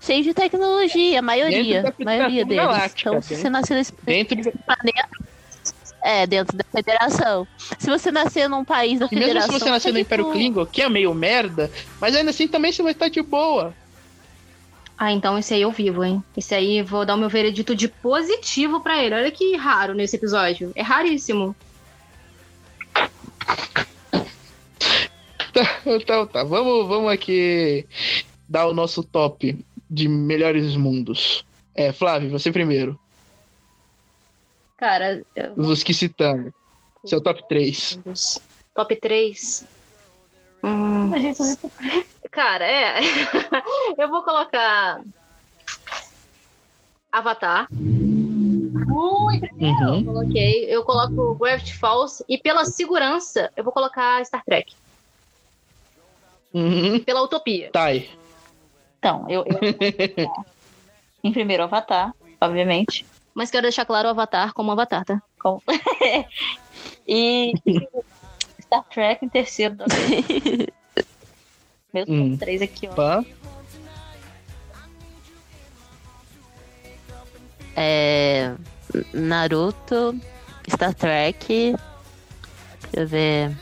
cheio 0.00 0.22
de 0.24 0.32
tecnologia, 0.34 1.18
a 1.18 1.22
maioria. 1.22 1.94
A 2.00 2.04
maioria 2.04 2.44
Federação 2.44 2.48
deles. 2.48 2.64
Galáctica, 2.64 3.10
Então, 3.10 3.22
se 3.22 3.36
você 3.36 3.50
nascer 3.50 3.74
nesse 3.74 3.92
Dentro 4.02 4.36
de... 4.36 4.50
planeta. 4.50 5.08
É, 6.02 6.26
dentro 6.26 6.56
da 6.56 6.64
federação. 6.64 7.46
Se 7.78 7.90
você 7.90 8.10
nascer 8.10 8.48
num 8.48 8.64
país 8.64 8.98
da 8.98 9.06
E 9.12 9.14
mesmo 9.14 9.20
se 9.20 9.28
federação. 9.34 9.58
você 9.58 9.70
nascer 9.70 9.92
no 9.92 9.98
Império. 9.98 10.30
Klingon, 10.32 10.64
que 10.64 10.80
é 10.80 10.88
meio 10.88 11.12
merda, 11.12 11.70
mas 12.00 12.16
ainda 12.16 12.30
assim 12.30 12.48
também 12.48 12.72
você 12.72 12.82
vai 12.82 12.92
estar 12.92 13.08
de 13.08 13.20
boa. 13.20 13.74
Ah, 15.02 15.10
então 15.12 15.38
esse 15.38 15.54
aí 15.54 15.62
eu 15.62 15.70
vivo, 15.70 16.04
hein? 16.04 16.22
Esse 16.36 16.54
aí 16.54 16.82
vou 16.82 17.06
dar 17.06 17.14
o 17.14 17.18
meu 17.18 17.30
veredito 17.30 17.74
de 17.74 17.88
positivo 17.88 18.82
pra 18.82 19.02
ele. 19.02 19.14
Olha 19.14 19.30
que 19.30 19.56
raro 19.56 19.94
nesse 19.94 20.16
episódio. 20.16 20.72
É 20.74 20.82
raríssimo. 20.82 21.56
Então 25.84 26.26
tá, 26.26 26.44
vamos, 26.44 26.86
vamos 26.86 27.10
aqui 27.10 27.84
dar 28.48 28.66
o 28.66 28.72
nosso 28.74 29.02
top 29.02 29.58
de 29.90 30.08
melhores 30.08 30.76
mundos. 30.76 31.44
É, 31.74 31.92
Flávio, 31.92 32.30
você 32.30 32.52
primeiro. 32.52 32.98
Cara, 34.76 35.22
eu- 35.34 35.52
Os 35.56 35.82
que 35.82 35.92
citamos. 35.92 36.52
Seu 37.04 37.20
top 37.20 37.42
3. 37.48 37.98
top 38.74 38.94
3. 38.96 39.64
Hum, 40.62 41.10
cara, 42.30 42.64
é. 42.64 43.00
eu 43.98 44.08
vou 44.08 44.22
colocar. 44.22 45.00
Avatar. 47.10 47.66
Ui, 47.72 49.40
Uhum. 49.60 50.04
Coloquei. 50.04 50.64
Eu 50.64 50.82
coloco 50.84 51.34
Gravity 51.34 51.76
Falls. 51.76 52.24
E 52.28 52.38
pela 52.38 52.64
segurança, 52.64 53.50
eu 53.56 53.62
vou 53.62 53.72
colocar 53.72 54.24
Star 54.24 54.42
Trek. 54.44 54.74
Uhum. 56.52 57.00
Pela 57.00 57.22
utopia. 57.22 57.70
Tai. 57.70 58.08
Então, 58.98 59.26
eu, 59.28 59.44
eu 59.46 60.30
em 61.24 61.32
primeiro 61.32 61.62
Avatar, 61.62 62.14
obviamente. 62.40 63.06
Mas 63.34 63.50
quero 63.50 63.62
deixar 63.62 63.84
claro 63.84 64.08
o 64.08 64.10
Avatar 64.10 64.52
como 64.52 64.72
Avatar, 64.72 65.04
tá? 65.04 65.22
Com... 65.38 65.60
e 67.06 67.52
Star 68.70 68.84
Trek 68.84 69.24
em 69.24 69.28
terceiro 69.28 69.74
também. 69.76 70.24
Meu 71.92 72.06
top 72.06 72.18
Hum. 72.20 72.36
3 72.36 72.62
aqui, 72.62 72.86
ó. 72.86 72.94
Pá. 72.94 73.24
É, 77.74 78.54
Naruto, 79.12 80.16
Star 80.70 80.94
Trek. 80.94 81.74
Deixa 82.82 83.00
eu 83.00 83.06
ver. 83.08 83.56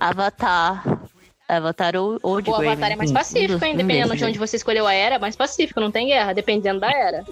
Avatar. 0.00 0.82
Avatar 1.46 1.94
ou, 1.96 2.18
ou 2.22 2.40
de 2.40 2.48
O 2.48 2.54
Avatar 2.54 2.92
é 2.92 2.96
mais 2.96 3.10
né? 3.10 3.18
pacífico, 3.18 3.62
hein? 3.64 3.74
um 3.74 3.76
Dependendo 3.76 4.16
de 4.16 4.24
onde 4.24 4.38
você 4.38 4.56
escolheu 4.56 4.86
a 4.86 4.94
era, 4.94 5.16
é 5.16 5.18
mais 5.18 5.36
pacífico, 5.36 5.80
não 5.80 5.90
tem 5.90 6.06
guerra, 6.06 6.32
dependendo 6.32 6.80
da 6.80 6.90
era. 6.90 7.24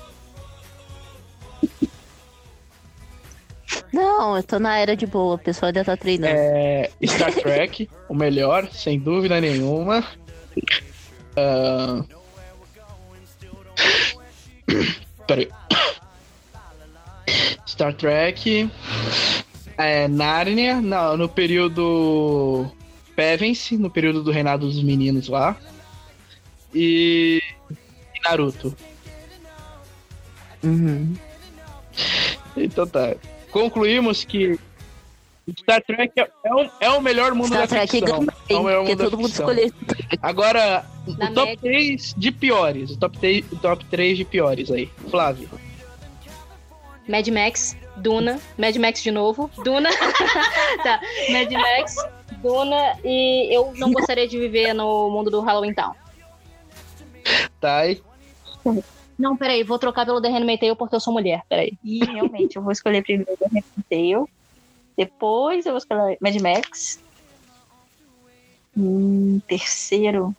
Não, 3.92 4.36
eu 4.36 4.42
tô 4.42 4.58
na 4.58 4.78
era 4.78 4.96
de 4.96 5.06
boa, 5.06 5.36
o 5.36 5.38
pessoal 5.38 5.68
ainda 5.68 5.84
tá 5.84 5.96
treinando. 5.96 6.34
É, 6.36 6.90
Star 7.04 7.32
Trek, 7.32 7.88
o 8.08 8.14
melhor, 8.14 8.68
sem 8.70 8.98
dúvida 8.98 9.40
nenhuma. 9.40 10.04
Ah, 11.36 12.04
Peraí. 15.26 15.48
Star 17.66 17.94
Trek. 17.94 18.70
É, 19.78 20.08
Narnia, 20.08 20.80
no, 20.80 21.16
no 21.16 21.28
período 21.28 22.70
Pevensey, 23.14 23.76
no 23.76 23.90
período 23.90 24.22
do 24.22 24.30
reinado 24.30 24.66
dos 24.66 24.82
meninos 24.82 25.28
lá. 25.28 25.56
E, 26.74 27.42
e 27.70 28.28
Naruto. 28.28 28.74
Uhum. 30.62 31.14
Então 32.56 32.86
tá. 32.86 33.14
Concluímos 33.56 34.22
que 34.22 34.60
Star 35.60 35.82
Trek 35.82 36.12
é, 36.20 36.30
é 36.44 36.54
o, 36.54 36.70
é 36.78 36.90
o 36.90 37.00
melhor 37.00 37.32
mundo 37.34 37.46
Star 37.46 37.62
da 37.62 37.66
Trek 37.66 37.90
ficção. 37.90 38.18
ganhou 38.18 38.34
É 38.50 38.54
o 38.54 38.62
melhor 38.62 38.84
mundo 38.84 38.96
da 38.98 39.04
todo 39.04 39.16
mundo 39.16 39.30
escolheu. 39.30 39.72
Agora, 40.20 40.84
Na 41.16 41.30
o 41.30 41.32
top 41.32 41.46
média. 41.46 41.62
3 41.62 42.14
de 42.18 42.32
piores. 42.32 42.90
O 42.90 42.98
top 42.98 43.18
3, 43.18 43.52
o 43.52 43.56
top 43.56 43.84
3 43.86 44.18
de 44.18 44.24
piores 44.26 44.70
aí. 44.70 44.90
Flávio. 45.10 45.48
Mad 47.08 47.26
Max, 47.28 47.74
Duna, 47.96 48.38
Mad 48.58 48.76
Max 48.76 49.02
de 49.02 49.10
novo, 49.10 49.50
Duna, 49.64 49.88
tá, 50.82 51.00
Mad 51.30 51.50
Max, 51.52 51.96
Duna 52.42 52.98
e 53.02 53.56
eu 53.56 53.72
não 53.76 53.90
gostaria 53.90 54.28
de 54.28 54.38
viver 54.38 54.74
no 54.74 55.08
mundo 55.08 55.30
do 55.30 55.40
Halloween 55.40 55.72
Town. 55.72 55.94
Tai. 57.58 58.02
Não, 59.18 59.36
peraí, 59.36 59.62
vou 59.62 59.78
trocar 59.78 60.04
pelo 60.04 60.20
The 60.20 60.28
Handmaid's 60.28 60.60
Tale 60.60 60.76
porque 60.76 60.94
eu 60.94 61.00
sou 61.00 61.12
mulher, 61.12 61.42
peraí. 61.48 61.72
E 61.82 62.04
realmente, 62.04 62.56
eu 62.56 62.62
vou 62.62 62.72
escolher 62.72 63.02
primeiro 63.02 63.32
o 63.32 63.82
Tale. 63.88 64.30
Depois 64.96 65.64
eu 65.64 65.72
vou 65.72 65.78
escolher 65.78 66.18
Mad 66.20 66.36
Max. 66.40 67.00
Hum, 68.76 69.40
terceiro. 69.46 70.34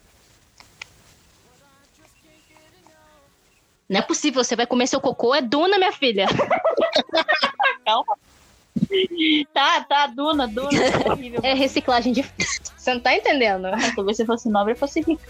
Não 3.90 4.00
é 4.00 4.02
possível, 4.02 4.44
você 4.44 4.56
vai 4.56 4.68
comer 4.68 4.88
seu 4.88 5.00
cocô, 5.00 5.34
é 5.34 5.42
Duna, 5.42 5.78
minha 5.78 5.94
filha. 5.94 6.28
calma. 7.86 8.18
Tá, 9.54 9.82
tá, 9.82 10.08
Duna, 10.08 10.48
Duna. 10.48 10.70
É. 11.44 11.52
É 11.52 11.54
reciclagem 11.54 12.14
de. 12.14 12.24
Você 12.78 12.94
não 12.94 13.00
tá 13.02 13.16
entendendo? 13.16 13.68
Talvez 13.96 14.18
se 14.18 14.26
fosse 14.26 14.50
nobre, 14.50 14.76
fosse 14.76 15.02
rica. 15.02 15.30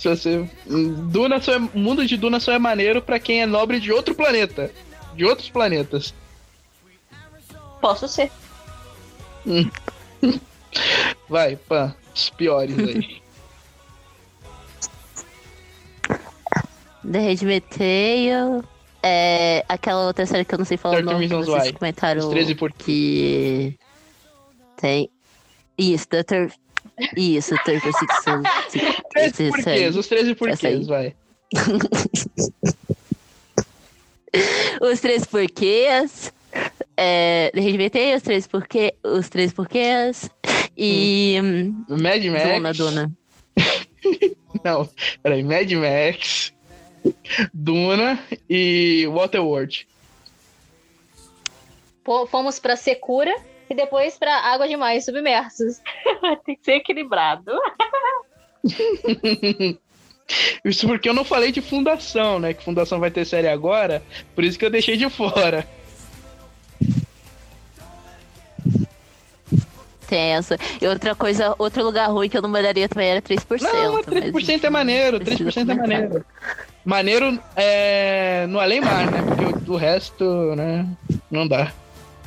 Se 0.00 0.08
você... 0.08 0.48
Duna 0.64 1.42
só 1.42 1.52
é... 1.52 1.58
O 1.58 1.78
mundo 1.78 2.06
de 2.06 2.16
Duna 2.16 2.40
só 2.40 2.52
é 2.52 2.58
maneiro 2.58 3.02
pra 3.02 3.20
quem 3.20 3.42
é 3.42 3.46
nobre 3.46 3.78
de 3.78 3.92
outro 3.92 4.14
planeta. 4.14 4.72
De 5.14 5.26
outros 5.26 5.50
planetas. 5.50 6.14
Posso 7.82 8.08
ser. 8.08 8.32
Vai, 11.28 11.54
pã. 11.54 11.94
Os 12.14 12.30
piores 12.30 12.78
aí. 12.78 13.20
The 17.12 17.18
Handmaid's 17.18 17.68
Tale. 17.68 18.64
É, 19.02 19.62
aquela 19.68 20.06
outra 20.06 20.24
série 20.24 20.46
que 20.46 20.54
eu 20.54 20.58
não 20.58 20.64
sei 20.64 20.78
falar 20.78 21.00
o 21.00 21.04
13 21.04 21.12
nome, 21.12 21.28
que 21.28 21.34
vocês 21.34 21.66
Why. 21.66 21.72
comentaram 21.74 22.20
Os 22.20 22.28
13 22.28 22.54
porquês. 22.54 22.86
que 22.86 23.78
tem... 24.78 25.10
Isso, 25.76 26.08
The 26.08 26.22
Third... 26.22 26.54
Isso, 27.14 27.54
Third 27.66 27.82
Persecution. 27.82 28.42
13 29.10 29.50
porquês, 29.50 29.96
os 29.96 30.06
13 30.06 30.30
Essa 30.30 30.30
aí. 30.30 30.36
porquês, 30.36 30.86
vai. 30.86 31.14
Os 34.80 35.00
três 35.00 35.24
porquês. 35.26 36.32
É, 36.96 37.50
Tale, 37.54 38.14
os 38.14 38.22
três 38.22 38.46
porquê, 38.46 38.94
os 39.02 39.28
três 39.28 39.52
porquês. 39.52 40.30
E... 40.76 41.38
hum, 41.42 41.84
Mad 41.88 42.24
Max. 42.26 42.44
Dona, 42.44 42.72
Dona. 42.72 43.12
Não, 44.64 44.88
peraí. 45.22 45.42
Mad 45.42 45.70
Max. 45.72 46.52
Duna 47.52 48.18
e 48.48 49.06
Waterworld. 49.08 49.88
Pô, 52.04 52.26
Fomos 52.26 52.58
pra 52.58 52.76
Secura 52.76 53.34
e 53.68 53.74
depois 53.74 54.18
pra 54.18 54.34
Água 54.36 54.68
Demais 54.68 55.04
Submersos. 55.04 55.80
Tem 56.44 56.56
que 56.56 56.64
ser 56.64 56.74
equilibrado. 56.76 57.52
Isso 60.64 60.86
porque 60.86 61.08
eu 61.08 61.14
não 61.14 61.24
falei 61.24 61.50
de 61.50 61.60
Fundação, 61.60 62.38
né? 62.38 62.54
Que 62.54 62.64
Fundação 62.64 63.00
vai 63.00 63.10
ter 63.10 63.24
série 63.24 63.48
agora, 63.48 64.02
por 64.34 64.44
isso 64.44 64.58
que 64.58 64.64
eu 64.64 64.70
deixei 64.70 64.96
de 64.96 65.10
fora. 65.10 65.66
Tem 70.06 70.34
essa. 70.34 70.56
E 70.80 70.86
outra 70.86 71.14
coisa, 71.14 71.54
outro 71.58 71.84
lugar 71.84 72.08
ruim 72.10 72.28
que 72.28 72.36
eu 72.36 72.42
não 72.42 72.48
mandaria 72.48 72.88
também 72.88 73.08
era 73.10 73.22
3%. 73.22 73.60
Não, 73.62 73.92
mas 73.92 74.06
mas 74.06 74.46
3% 74.46 74.64
é 74.64 74.70
maneiro, 74.70 75.20
precisa 75.20 75.50
3% 75.50 75.56
é 75.56 75.64
comentar. 75.64 75.78
maneiro. 75.78 76.26
Maneiro 76.84 77.40
é 77.54 78.46
no 78.48 78.58
além 78.58 78.80
mar, 78.80 79.10
né? 79.10 79.22
Porque 79.22 79.70
o, 79.70 79.74
o 79.74 79.76
resto, 79.76 80.24
né? 80.56 80.86
Não 81.30 81.46
dá. 81.46 81.72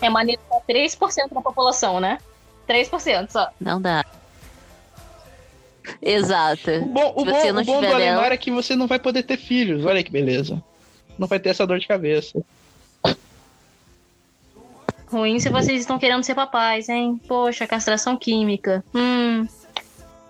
É 0.02 0.10
maneiro 0.10 0.42
pra 0.50 0.60
3% 0.62 1.34
da 1.34 1.42
população, 1.42 2.00
né? 2.00 2.20
3% 2.68 3.30
só. 3.30 3.50
Não 3.60 3.82
dá. 3.82 4.06
Exato. 6.02 6.72
O 6.72 6.86
bom, 6.86 7.14
o 7.18 7.26
bom, 7.26 7.32
o 7.32 7.54
bom 7.54 7.54
do 7.54 7.64
tiver 7.66 7.94
além 7.94 8.06
nela- 8.10 8.22
mar 8.22 8.32
é 8.32 8.38
que 8.38 8.52
você 8.52 8.76
não 8.76 8.88
vai 8.88 9.00
poder 9.00 9.24
ter 9.24 9.38
filhos. 9.38 9.86
Olha 9.86 10.04
que 10.04 10.12
beleza. 10.12 10.64
Não 11.18 11.28
vai 11.28 11.40
ter 11.40 11.50
essa 11.50 11.66
dor 11.68 11.80
de 11.80 11.88
cabeça. 11.88 12.42
Ruim 15.08 15.40
se 15.40 15.50
vocês 15.50 15.80
estão 15.82 16.00
querendo 16.00 16.24
ser 16.24 16.34
papais, 16.34 16.90
hein? 16.90 17.22
Poxa, 17.28 17.68
castração 17.68 18.18
química. 18.18 18.84
Hum. 18.96 19.46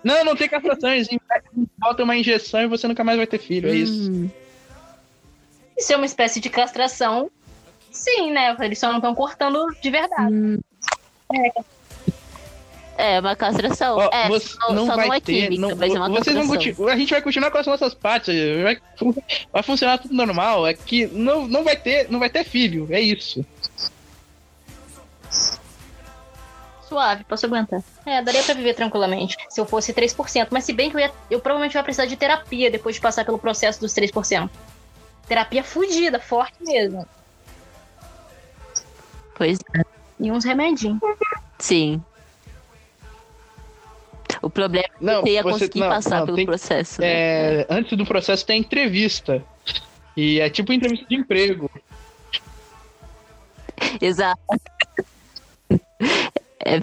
Não, 0.02 0.22
não 0.24 0.36
tem 0.36 0.48
castração. 0.48 0.90
Eles 0.92 1.08
botam 1.78 2.04
uma 2.04 2.16
injeção 2.16 2.60
e 2.60 2.66
você 2.66 2.86
nunca 2.86 3.02
mais 3.02 3.16
vai 3.16 3.26
ter 3.26 3.38
filho. 3.38 3.70
É 3.70 3.74
isso. 3.74 4.10
Hum, 4.10 4.28
Isso 5.78 5.92
é 5.92 5.96
uma 5.96 6.04
espécie 6.04 6.38
de 6.40 6.50
castração. 6.50 7.30
Sim, 7.90 8.30
né? 8.32 8.54
Eles 8.60 8.78
só 8.78 8.88
não 8.88 8.96
estão 8.96 9.14
cortando 9.14 9.64
de 9.80 9.90
verdade. 9.90 10.34
hum. 10.34 10.58
É, 11.34 11.52
uma 13.20 13.34
castração. 13.36 13.96
Ó, 13.98 14.10
é, 14.12 14.28
você 14.28 14.48
só, 14.48 14.72
não 14.72 14.86
só 14.86 14.96
vai 14.96 15.06
não 15.08 15.14
é 15.14 15.20
ter. 15.20 15.32
química, 15.48 15.60
não- 15.60 15.76
mas 15.76 15.94
é 15.94 15.98
uma 15.98 16.08
vocês 16.08 16.36
vão 16.36 16.46
castração. 16.46 16.48
continuar, 16.48 16.92
a 16.92 16.96
gente 16.96 17.10
vai 17.10 17.22
continuar 17.22 17.50
com 17.50 17.58
as 17.58 17.66
nossas 17.66 17.94
partes. 17.94 18.34
Vai, 18.62 18.78
vai 19.52 19.62
funcionar 19.62 19.98
tudo 19.98 20.14
normal. 20.14 20.66
É 20.66 20.74
que 20.74 21.06
não, 21.06 21.46
não 21.48 21.64
vai 21.64 21.76
ter, 21.76 22.10
não 22.10 22.18
vai 22.20 22.30
ter 22.30 22.44
filho. 22.44 22.86
É 22.90 23.00
isso. 23.00 23.44
Suave, 26.88 27.24
posso 27.24 27.46
aguentar. 27.46 27.82
É, 28.06 28.22
daria 28.22 28.42
pra 28.42 28.54
viver 28.54 28.74
tranquilamente 28.74 29.36
se 29.48 29.60
eu 29.60 29.64
fosse 29.66 29.92
3%. 29.92 30.48
Mas 30.50 30.64
se 30.64 30.72
bem 30.72 30.90
que 30.90 30.96
eu, 30.96 31.00
ia, 31.00 31.12
eu 31.30 31.40
provavelmente 31.40 31.74
ia 31.74 31.82
precisar 31.82 32.06
de 32.06 32.14
terapia 32.16 32.70
depois 32.70 32.94
de 32.96 33.00
passar 33.00 33.24
pelo 33.24 33.38
processo 33.38 33.80
dos 33.80 33.92
3%. 33.94 34.48
Terapia 35.26 35.64
fudida, 35.64 36.20
forte 36.20 36.54
mesmo. 36.60 37.06
Pois 39.36 39.58
é, 39.74 39.82
E 40.20 40.30
uns 40.30 40.44
remedinhos. 40.44 40.98
sim. 41.58 42.00
O 44.44 44.50
problema 44.50 44.84
é 44.84 44.88
que 44.98 45.04
Não, 45.04 45.22
você 45.22 45.30
ia 45.30 45.42
você- 45.42 45.52
conseguir 45.52 45.80
não, 45.80 45.88
passar 45.88 46.18
não, 46.18 46.26
pelo 46.26 46.36
tem- 46.36 46.46
processo. 46.46 47.00
né? 47.00 47.06
É, 47.08 47.66
antes 47.70 47.96
do 47.96 48.04
processo 48.04 48.44
tem 48.44 48.60
entrevista. 48.60 49.42
E 50.16 50.38
é 50.40 50.48
tipo 50.50 50.72
entrevista 50.72 51.06
de 51.08 51.16
emprego. 51.16 51.70
Exato. 54.00 54.40
É 56.64 56.78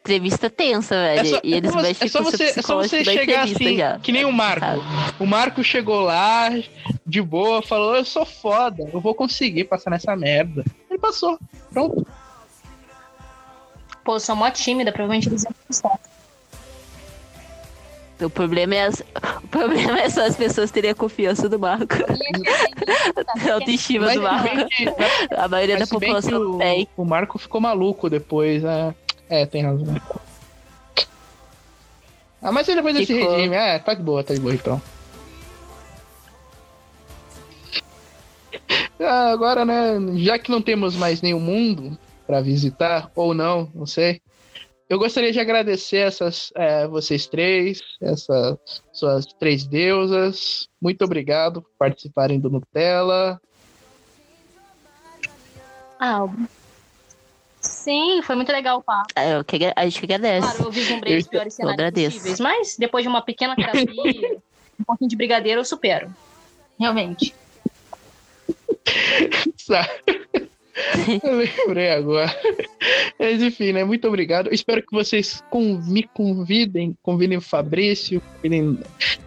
entrevista 0.00 0.50
tensa, 0.50 0.94
velho. 0.94 1.20
É 1.20 1.24
só, 1.24 1.40
e 1.42 1.54
eles 1.54 1.74
é 1.74 2.08
só 2.08 2.22
você- 2.22 2.44
é 2.44 2.62
só 2.62 2.76
você, 2.76 2.96
é 2.98 3.04
só 3.04 3.12
chegar 3.12 3.44
assim, 3.44 3.76
já. 3.78 3.98
que 3.98 4.12
nem 4.12 4.24
o 4.24 4.32
Marco. 4.32 4.60
Sabe? 4.66 4.82
O 5.18 5.26
Marco 5.26 5.64
chegou 5.64 6.00
lá, 6.02 6.50
de 7.06 7.22
boa, 7.22 7.62
falou: 7.62 7.96
Eu 7.96 8.04
sou 8.04 8.24
foda, 8.26 8.88
eu 8.92 9.00
vou 9.00 9.14
conseguir 9.14 9.64
passar 9.64 9.90
nessa 9.90 10.14
merda. 10.14 10.64
Ele 10.90 10.98
passou. 10.98 11.38
Pronto. 11.72 12.06
Pô, 14.04 14.16
eu 14.16 14.20
sou 14.20 14.36
mó 14.36 14.50
tímida, 14.50 14.92
provavelmente 14.92 15.28
eles 15.28 15.44
iam 15.44 15.54
gostar. 15.66 15.98
O 18.24 18.30
problema 18.30 18.74
é, 18.74 18.84
as- 18.86 19.02
o 19.42 19.48
problema 19.48 20.00
é 20.00 20.08
só 20.10 20.24
as 20.26 20.36
pessoas 20.36 20.70
terem 20.70 20.90
a 20.90 20.94
confiança 20.94 21.48
do 21.48 21.58
Marco. 21.58 21.94
A 23.48 23.52
autoestima 23.54 24.06
Mas 24.06 24.14
do 24.16 24.22
Marco. 24.22 24.68
que, 24.68 24.86
A 25.36 25.48
maioria 25.48 25.76
da 25.78 25.86
população 25.86 26.40
o, 26.54 26.58
tem. 26.58 26.88
o 26.96 27.04
Marco 27.04 27.38
ficou 27.38 27.60
maluco 27.60 28.08
depois, 28.10 28.62
né? 28.62 28.94
É, 29.28 29.46
tem 29.46 29.62
razão. 29.62 30.00
Ah, 32.42 32.52
mas 32.52 32.68
e 32.68 32.74
depois 32.74 32.94
desse 32.94 33.14
Ficou. 33.14 33.34
regime? 33.36 33.54
É, 33.56 33.78
tá 33.78 33.94
de 33.94 34.02
boa, 34.02 34.22
tá 34.22 34.34
de 34.34 34.40
boa 34.40 34.54
então. 34.54 34.80
Ah, 39.00 39.30
agora, 39.32 39.64
né, 39.64 39.94
já 40.16 40.38
que 40.38 40.50
não 40.50 40.62
temos 40.62 40.94
mais 40.96 41.20
nenhum 41.20 41.40
mundo 41.40 41.98
pra 42.26 42.40
visitar, 42.40 43.10
ou 43.14 43.34
não, 43.34 43.70
não 43.74 43.86
sei. 43.86 44.20
Eu 44.88 44.98
gostaria 44.98 45.32
de 45.32 45.40
agradecer 45.40 45.98
essas, 45.98 46.52
é, 46.54 46.86
vocês 46.86 47.26
três, 47.26 47.80
essas 48.00 48.58
suas 48.92 49.24
três 49.38 49.64
deusas. 49.66 50.68
Muito 50.80 51.02
obrigado 51.04 51.62
por 51.62 51.70
participarem 51.78 52.38
do 52.38 52.50
Nutella. 52.50 53.40
Ah, 55.98 56.28
sim, 57.62 58.20
foi 58.22 58.36
muito 58.36 58.52
legal 58.52 58.78
o 58.78 58.82
papo. 58.82 59.06
É, 59.16 59.36
eu 59.36 59.44
que 59.44 59.72
a 59.74 59.84
gente 59.84 59.98
que 59.98 60.04
agradece. 60.04 60.46
Claro, 60.46 60.64
eu 60.64 60.70
vislumbrei 60.70 61.14
Eu 61.14 61.18
os 61.18 61.28
piores 61.28 61.54
cenários 61.54 61.78
agradeço. 61.80 62.16
possíveis, 62.18 62.40
mas 62.40 62.76
depois 62.76 63.02
de 63.02 63.08
uma 63.08 63.22
pequena 63.22 63.56
terapia, 63.56 63.88
um 64.78 64.84
pouquinho 64.84 65.08
de 65.08 65.16
brigadeiro, 65.16 65.60
eu 65.60 65.64
supero. 65.64 66.14
Realmente. 66.78 67.34
Sabe? 69.56 69.88
Eu 71.22 71.36
lembrei 71.36 71.90
agora. 71.90 72.34
Mas 73.18 73.40
enfim, 73.42 73.72
né? 73.72 73.84
Muito 73.84 74.06
obrigado. 74.08 74.52
Espero 74.52 74.82
que 74.82 74.92
vocês 74.92 75.42
me 75.86 76.02
convidem, 76.02 76.96
convidem 77.02 77.38
o 77.38 77.40
Fabrício, 77.40 78.20
convidem 78.36 78.78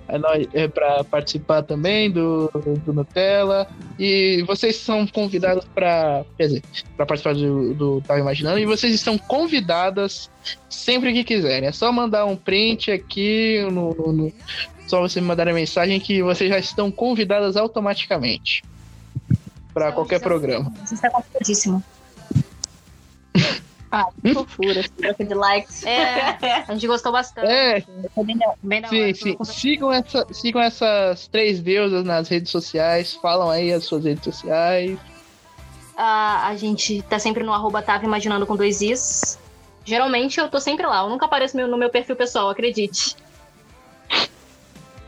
a 0.07 0.18
nós 0.18 0.48
é, 0.53 0.68
para 0.68 1.03
participar 1.06 1.64
também 1.64 2.11
do, 2.11 2.49
do 2.86 2.94
Nutella. 2.94 3.68
E 3.98 4.44
vocês 4.45 4.76
são 4.76 5.07
convidados 5.07 5.65
para, 5.74 6.26
quer 6.38 6.48
dizer, 6.48 6.64
para 6.98 7.06
participar 7.06 7.34
do, 7.34 7.74
do 7.74 8.02
Tava 8.02 8.19
Imaginando. 8.19 8.60
E 8.60 8.65
vocês 8.65 8.94
estão 8.94 9.18
convidadas 9.18 10.30
sempre 10.69 11.14
que 11.14 11.24
quiserem. 11.24 11.69
É 11.69 11.72
só 11.72 11.91
mandar 11.91 12.26
um 12.26 12.36
print 12.36 12.91
aqui 12.91 13.61
no, 13.72 13.94
no- 13.94 14.11
no- 14.14 14.34
só 14.86 15.02
você 15.02 15.19
me 15.19 15.28
mandar 15.28 15.48
a 15.49 15.53
mensagem 15.53 15.99
que 15.99 16.22
vocês 16.24 16.49
já 16.49 16.57
estão 16.60 16.90
convidadas 16.91 17.57
automaticamente 17.57 18.64
para 19.77 19.91
qualquer 19.91 20.19
programa. 20.19 20.73
Você 20.83 20.95
está 20.95 21.09
convidadíssimo. 21.11 21.83
Ah, 23.89 24.05
que 24.21 24.33
fofura, 24.33 24.83
troca 24.97 25.23
de 25.23 25.33
likes. 25.33 25.81
É, 25.85 26.65
a 26.67 26.73
gente 26.73 26.85
gostou 26.87 27.09
bastante. 27.09 27.47
É, 27.49 27.81
bem 28.21 28.37
bem 28.61 28.85
sim, 28.89 29.01
hora. 29.01 29.13
sim. 29.15 29.37
Sigam, 29.45 29.93
essa, 29.93 30.27
sigam 30.33 30.61
essas 30.61 31.25
três 31.29 31.61
deusas 31.61 32.03
nas 32.03 32.27
redes 32.27 32.51
sociais. 32.51 33.13
Falam 33.13 33.49
aí 33.49 33.71
as 33.71 33.85
suas 33.85 34.03
redes 34.03 34.25
sociais. 34.25 34.99
Ah, 35.95 36.49
a 36.49 36.55
gente 36.57 37.01
tá 37.03 37.17
sempre 37.17 37.45
no 37.45 37.53
arroba 37.53 37.81
tava 37.81 38.03
imaginando 38.03 38.45
com 38.45 38.57
dois 38.57 38.81
is. 38.81 39.39
Geralmente 39.85 40.37
eu 40.37 40.49
tô 40.49 40.59
sempre 40.59 40.85
lá, 40.85 41.03
eu 41.03 41.09
nunca 41.09 41.25
apareço 41.25 41.55
meu- 41.55 41.69
no 41.69 41.77
meu 41.77 41.89
perfil 41.89 42.17
pessoal, 42.17 42.49
acredite. 42.49 43.15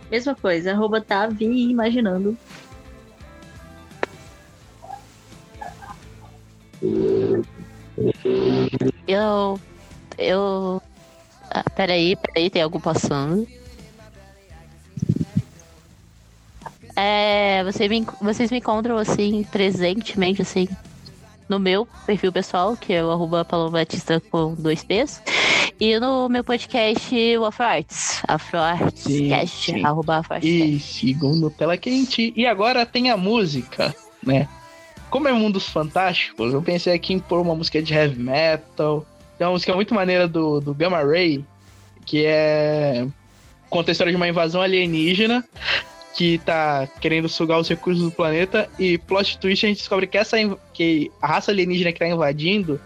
Mesma 0.10 0.34
coisa, 0.36 0.72
arroba 0.72 1.04
vi 1.32 1.70
imaginando. 1.70 2.38
Eu. 9.08 9.60
Eu. 10.18 10.82
Ah, 11.50 11.64
peraí, 11.76 12.16
peraí, 12.16 12.50
tem 12.50 12.62
algo 12.62 12.80
passando. 12.80 13.48
É, 16.96 17.64
você 17.64 17.88
me, 17.88 18.06
vocês 18.22 18.52
me 18.52 18.58
encontram 18.58 18.98
assim, 18.98 19.46
presentemente, 19.50 20.42
assim, 20.42 20.68
no 21.48 21.58
meu 21.58 21.88
perfil 22.06 22.32
pessoal, 22.32 22.76
que 22.76 22.94
é 22.94 23.04
o 23.04 23.10
arroba 23.10 23.46
Batista 23.72 24.22
com 24.30 24.54
dois 24.54 24.84
P's. 24.84 25.22
E 25.80 25.98
no 25.98 26.28
meu 26.28 26.44
podcast, 26.44 27.16
o 27.38 27.46
AfroArts. 27.46 28.22
AfroArtsCast, 28.28 29.86
arroba 29.86 30.18
AfroArts. 30.18 30.48
E 30.48 30.78
segundo 30.80 31.50
Tela 31.50 31.78
Quente. 31.78 32.34
E 32.36 32.46
agora 32.46 32.86
tem 32.86 33.10
a 33.10 33.16
música, 33.16 33.96
né? 34.22 34.48
Como 35.10 35.28
é 35.28 35.34
Mundos 35.34 35.68
Fantásticos, 35.68 36.54
eu 36.54 36.62
pensei 36.62 36.94
aqui 36.94 37.14
em 37.14 37.20
pôr 37.20 37.42
uma 37.42 37.56
música 37.56 37.82
de 37.82 37.94
heavy 37.94 38.20
metal. 38.20 39.06
Tem 39.38 39.48
uma 39.48 39.54
música 39.54 39.74
muito 39.74 39.94
maneira 39.94 40.28
do, 40.28 40.60
do 40.60 40.74
Gamma 40.74 41.04
Ray, 41.04 41.44
que 42.06 42.26
é 42.26 43.08
conta 43.70 43.92
a 43.92 43.94
história 43.94 44.12
de 44.12 44.18
uma 44.18 44.28
invasão 44.28 44.62
alienígena 44.62 45.46
que 46.16 46.40
tá 46.40 46.88
querendo 47.00 47.30
sugar 47.30 47.60
os 47.60 47.70
recursos 47.70 48.04
do 48.04 48.12
planeta 48.12 48.70
e 48.80 48.98
plot 48.98 49.38
twist 49.38 49.66
a 49.66 49.70
gente 49.70 49.78
descobre 49.78 50.08
que 50.08 50.18
essa 50.18 50.38
que 50.74 51.12
a 51.22 51.28
raça 51.28 51.52
alienígena 51.52 51.94
que 51.94 52.00
tá 52.00 52.08
invadindo 52.08 52.82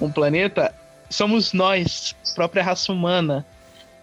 um 0.00 0.10
planeta 0.10 0.74
somos 1.10 1.52
nós, 1.52 2.14
própria 2.34 2.62
raça 2.62 2.92
humana, 2.92 3.46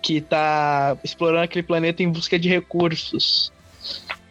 que 0.01 0.21
tá 0.21 0.97
explorando 1.03 1.43
aquele 1.43 1.63
planeta 1.63 2.03
em 2.03 2.09
busca 2.09 2.37
de 2.37 2.49
recursos. 2.49 3.51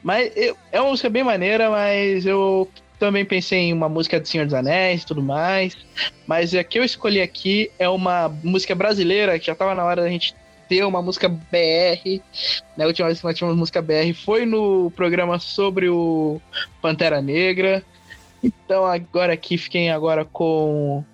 Mas 0.03 0.33
eu, 0.37 0.57
é 0.71 0.81
uma 0.81 0.91
música 0.91 1.09
bem 1.09 1.23
maneira, 1.23 1.71
mas 1.71 2.27
eu 2.27 2.69
também 3.03 3.25
pensei 3.25 3.59
em 3.59 3.73
uma 3.73 3.89
música 3.89 4.21
do 4.21 4.29
Senhor 4.29 4.45
dos 4.45 4.55
Anéis 4.55 5.03
e 5.03 5.07
tudo 5.07 5.21
mais. 5.21 5.77
Mas 6.25 6.55
a 6.55 6.63
que 6.63 6.79
eu 6.79 6.85
escolhi 6.85 7.21
aqui 7.21 7.69
é 7.77 7.89
uma 7.89 8.29
música 8.45 8.77
brasileira 8.77 9.41
que 9.41 9.47
já 9.47 9.57
tava 9.57 9.75
na 9.75 9.85
hora 9.85 10.03
da 10.03 10.09
gente 10.09 10.37
ter 10.69 10.85
uma 10.85 11.03
música 11.03 11.29
BR. 11.29 12.23
Né? 12.77 12.85
A 12.85 12.87
última 12.87 13.09
vez 13.09 13.19
que 13.19 13.27
nós 13.27 13.37
tivemos 13.37 13.59
música 13.59 13.83
BR 13.83 14.15
foi 14.15 14.47
no 14.47 14.89
programa 14.93 15.41
sobre 15.41 15.89
o 15.89 16.41
Pantera 16.81 17.21
Negra. 17.21 17.85
Então 18.41 18.85
agora 18.85 19.33
aqui 19.33 19.59
fiquem 19.59 19.91
agora 19.91 20.25
com. 20.25 21.05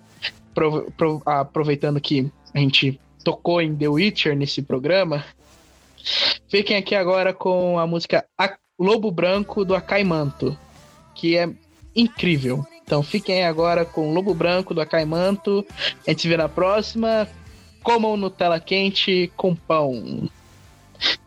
Aproveitando 1.25 1.99
que 1.99 2.31
a 2.53 2.59
gente 2.59 2.99
tocou 3.23 3.63
em 3.63 3.75
The 3.75 3.87
Witcher 3.87 4.35
nesse 4.35 4.61
programa. 4.61 5.25
Fiquem 6.49 6.77
aqui 6.77 6.93
agora 6.93 7.33
com 7.33 7.79
a 7.79 7.87
música 7.87 8.23
Lobo 8.77 9.09
Branco 9.09 9.65
do 9.65 9.73
Acaimanto, 9.73 10.55
que 11.15 11.35
é 11.35 11.49
incrível. 11.95 12.65
Então 12.83 13.03
fiquem 13.03 13.45
agora 13.45 13.85
com 13.85 14.13
Lobo 14.13 14.33
Branco 14.33 14.73
do 14.73 14.81
Acaimanto. 14.81 15.65
A 16.05 16.09
gente 16.09 16.21
se 16.23 16.27
vê 16.27 16.37
na 16.37 16.49
próxima 16.49 17.27
comam 17.83 18.17
Nutella 18.17 18.59
quente 18.59 19.31
com 19.37 19.55
pão. 19.55 20.29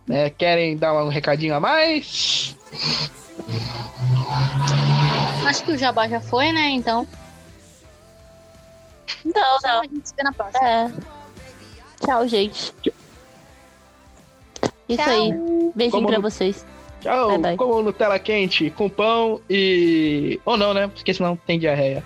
Né, 0.06 0.28
querem 0.30 0.76
dar 0.76 0.92
um 1.02 1.08
recadinho 1.08 1.54
a 1.54 1.60
mais? 1.60 2.54
Acho 5.46 5.64
que 5.64 5.72
o 5.72 5.78
jabá 5.78 6.06
já 6.08 6.20
foi, 6.20 6.52
né? 6.52 6.70
Então. 6.70 7.06
Não, 9.24 9.58
não. 9.62 9.80
A 9.80 9.84
gente 9.84 10.08
se 10.08 10.14
vê 10.14 10.22
na 10.22 10.32
próxima. 10.32 10.68
É. 10.68 10.90
Tchau, 12.04 12.28
gente. 12.28 12.72
Isso 14.88 15.02
Tchau. 15.02 15.08
aí. 15.08 15.32
Beijinho 15.74 15.90
Como 15.90 16.06
pra 16.08 16.16
no- 16.16 16.22
vocês. 16.22 16.66
Tchau, 17.02 17.38
Bye, 17.38 17.56
comam 17.56 17.82
Nutella 17.82 18.18
quente 18.18 18.70
com 18.70 18.88
pão 18.88 19.40
e. 19.50 20.40
Ou 20.44 20.56
não, 20.56 20.72
né? 20.72 20.88
Porque 20.88 21.12
senão 21.12 21.36
tem 21.36 21.58
diarreia. 21.58 22.04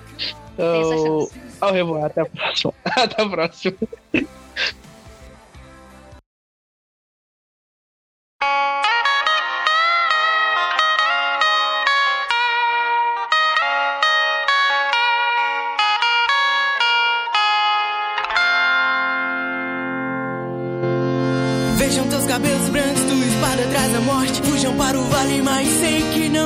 Então, 0.54 1.28
ao 1.60 1.72
revoir, 1.72 2.06
até 2.06 2.22
a 2.22 2.26
próxima. 2.26 2.72
até 2.84 3.22
a 3.22 3.28
próxima. 3.28 3.76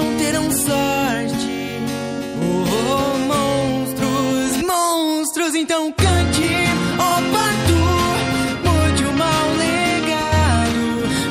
não 0.00 0.16
terão 0.16 0.50
sorte. 0.50 1.78
Oh, 2.42 2.64
oh, 2.72 3.18
monstros, 3.28 4.62
monstros, 4.66 5.54
então 5.54 5.92
cante, 5.92 6.48
ó 6.98 7.20
pato, 7.34 7.78
mude 8.64 9.04
o 9.04 9.12
mau 9.12 9.46
legado. 9.58 10.84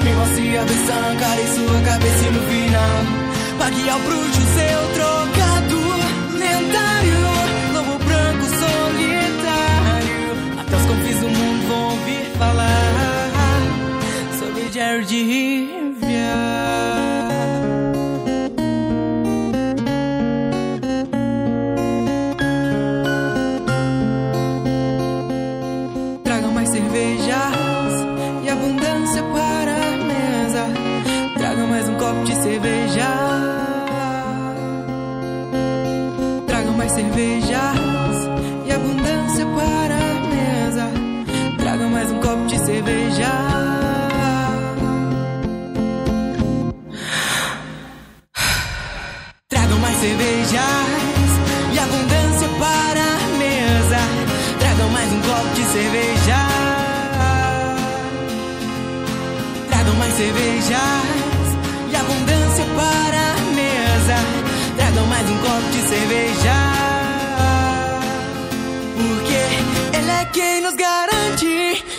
Me 0.04 0.14
mostre 0.14 0.58
a 0.58 0.64
beçanca 0.64 1.42
e 1.42 1.48
sua 1.56 1.82
cabeça 1.82 2.32
no 2.32 2.42
final. 2.52 2.98
Pague 3.58 3.90
ao 3.90 4.00
bruxo 4.00 4.39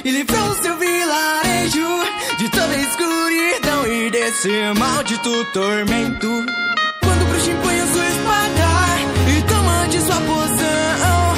e 0.05 0.11
livrou 0.11 0.55
seu 0.55 0.77
vilarejo 0.77 1.89
de 2.39 2.49
toda 2.51 2.73
a 2.73 2.77
escuridão 2.77 3.87
e 3.87 4.11
desse 4.11 4.49
maldito 4.79 5.45
tormento. 5.53 6.47
Quando 7.03 7.23
o 7.23 7.27
bruxo 7.27 7.51
empunha 7.51 7.87
sua 7.87 8.07
espada 8.09 8.69
e 9.29 9.43
toma 9.43 9.89
de 9.89 10.01
sua 10.01 10.17
poção, 10.17 11.35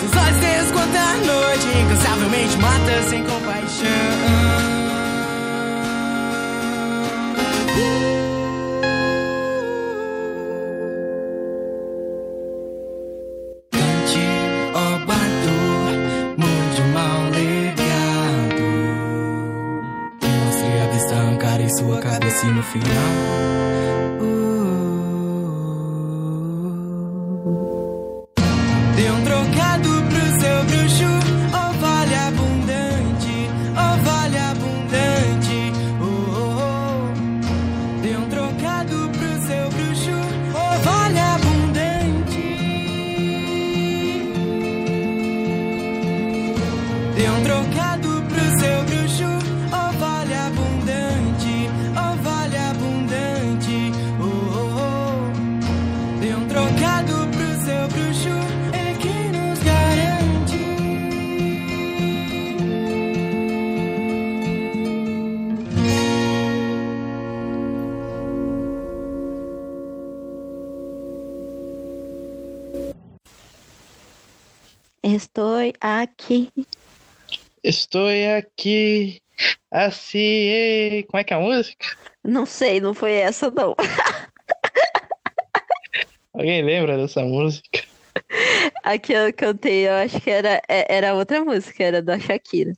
seus 0.00 0.16
olhos 0.24 0.40
descontam 0.40 1.02
a 1.02 1.16
noite, 1.16 1.78
incansavelmente 1.78 2.56
mata 2.58 3.02
sem 3.08 3.24
compaixão. 3.24 4.74
Final. 22.64 23.73
Aqui. 76.04 76.50
Estou 77.62 78.08
aqui. 78.38 79.20
Assim. 79.70 81.04
Como 81.08 81.20
é 81.20 81.24
que 81.24 81.32
é 81.32 81.36
a 81.36 81.40
música? 81.40 81.96
Não 82.22 82.46
sei, 82.46 82.80
não 82.80 82.94
foi 82.94 83.12
essa, 83.12 83.50
não. 83.50 83.74
Alguém 86.32 86.62
lembra 86.62 86.96
dessa 86.96 87.22
música? 87.22 87.84
A 88.82 88.98
que 88.98 89.12
eu 89.12 89.32
cantei, 89.32 89.88
eu 89.88 89.92
acho 89.94 90.20
que 90.20 90.30
era, 90.30 90.60
é- 90.68 90.96
era 90.96 91.14
outra 91.14 91.44
música, 91.44 91.82
era 91.82 92.00
da 92.02 92.18
Shakira. 92.18 92.72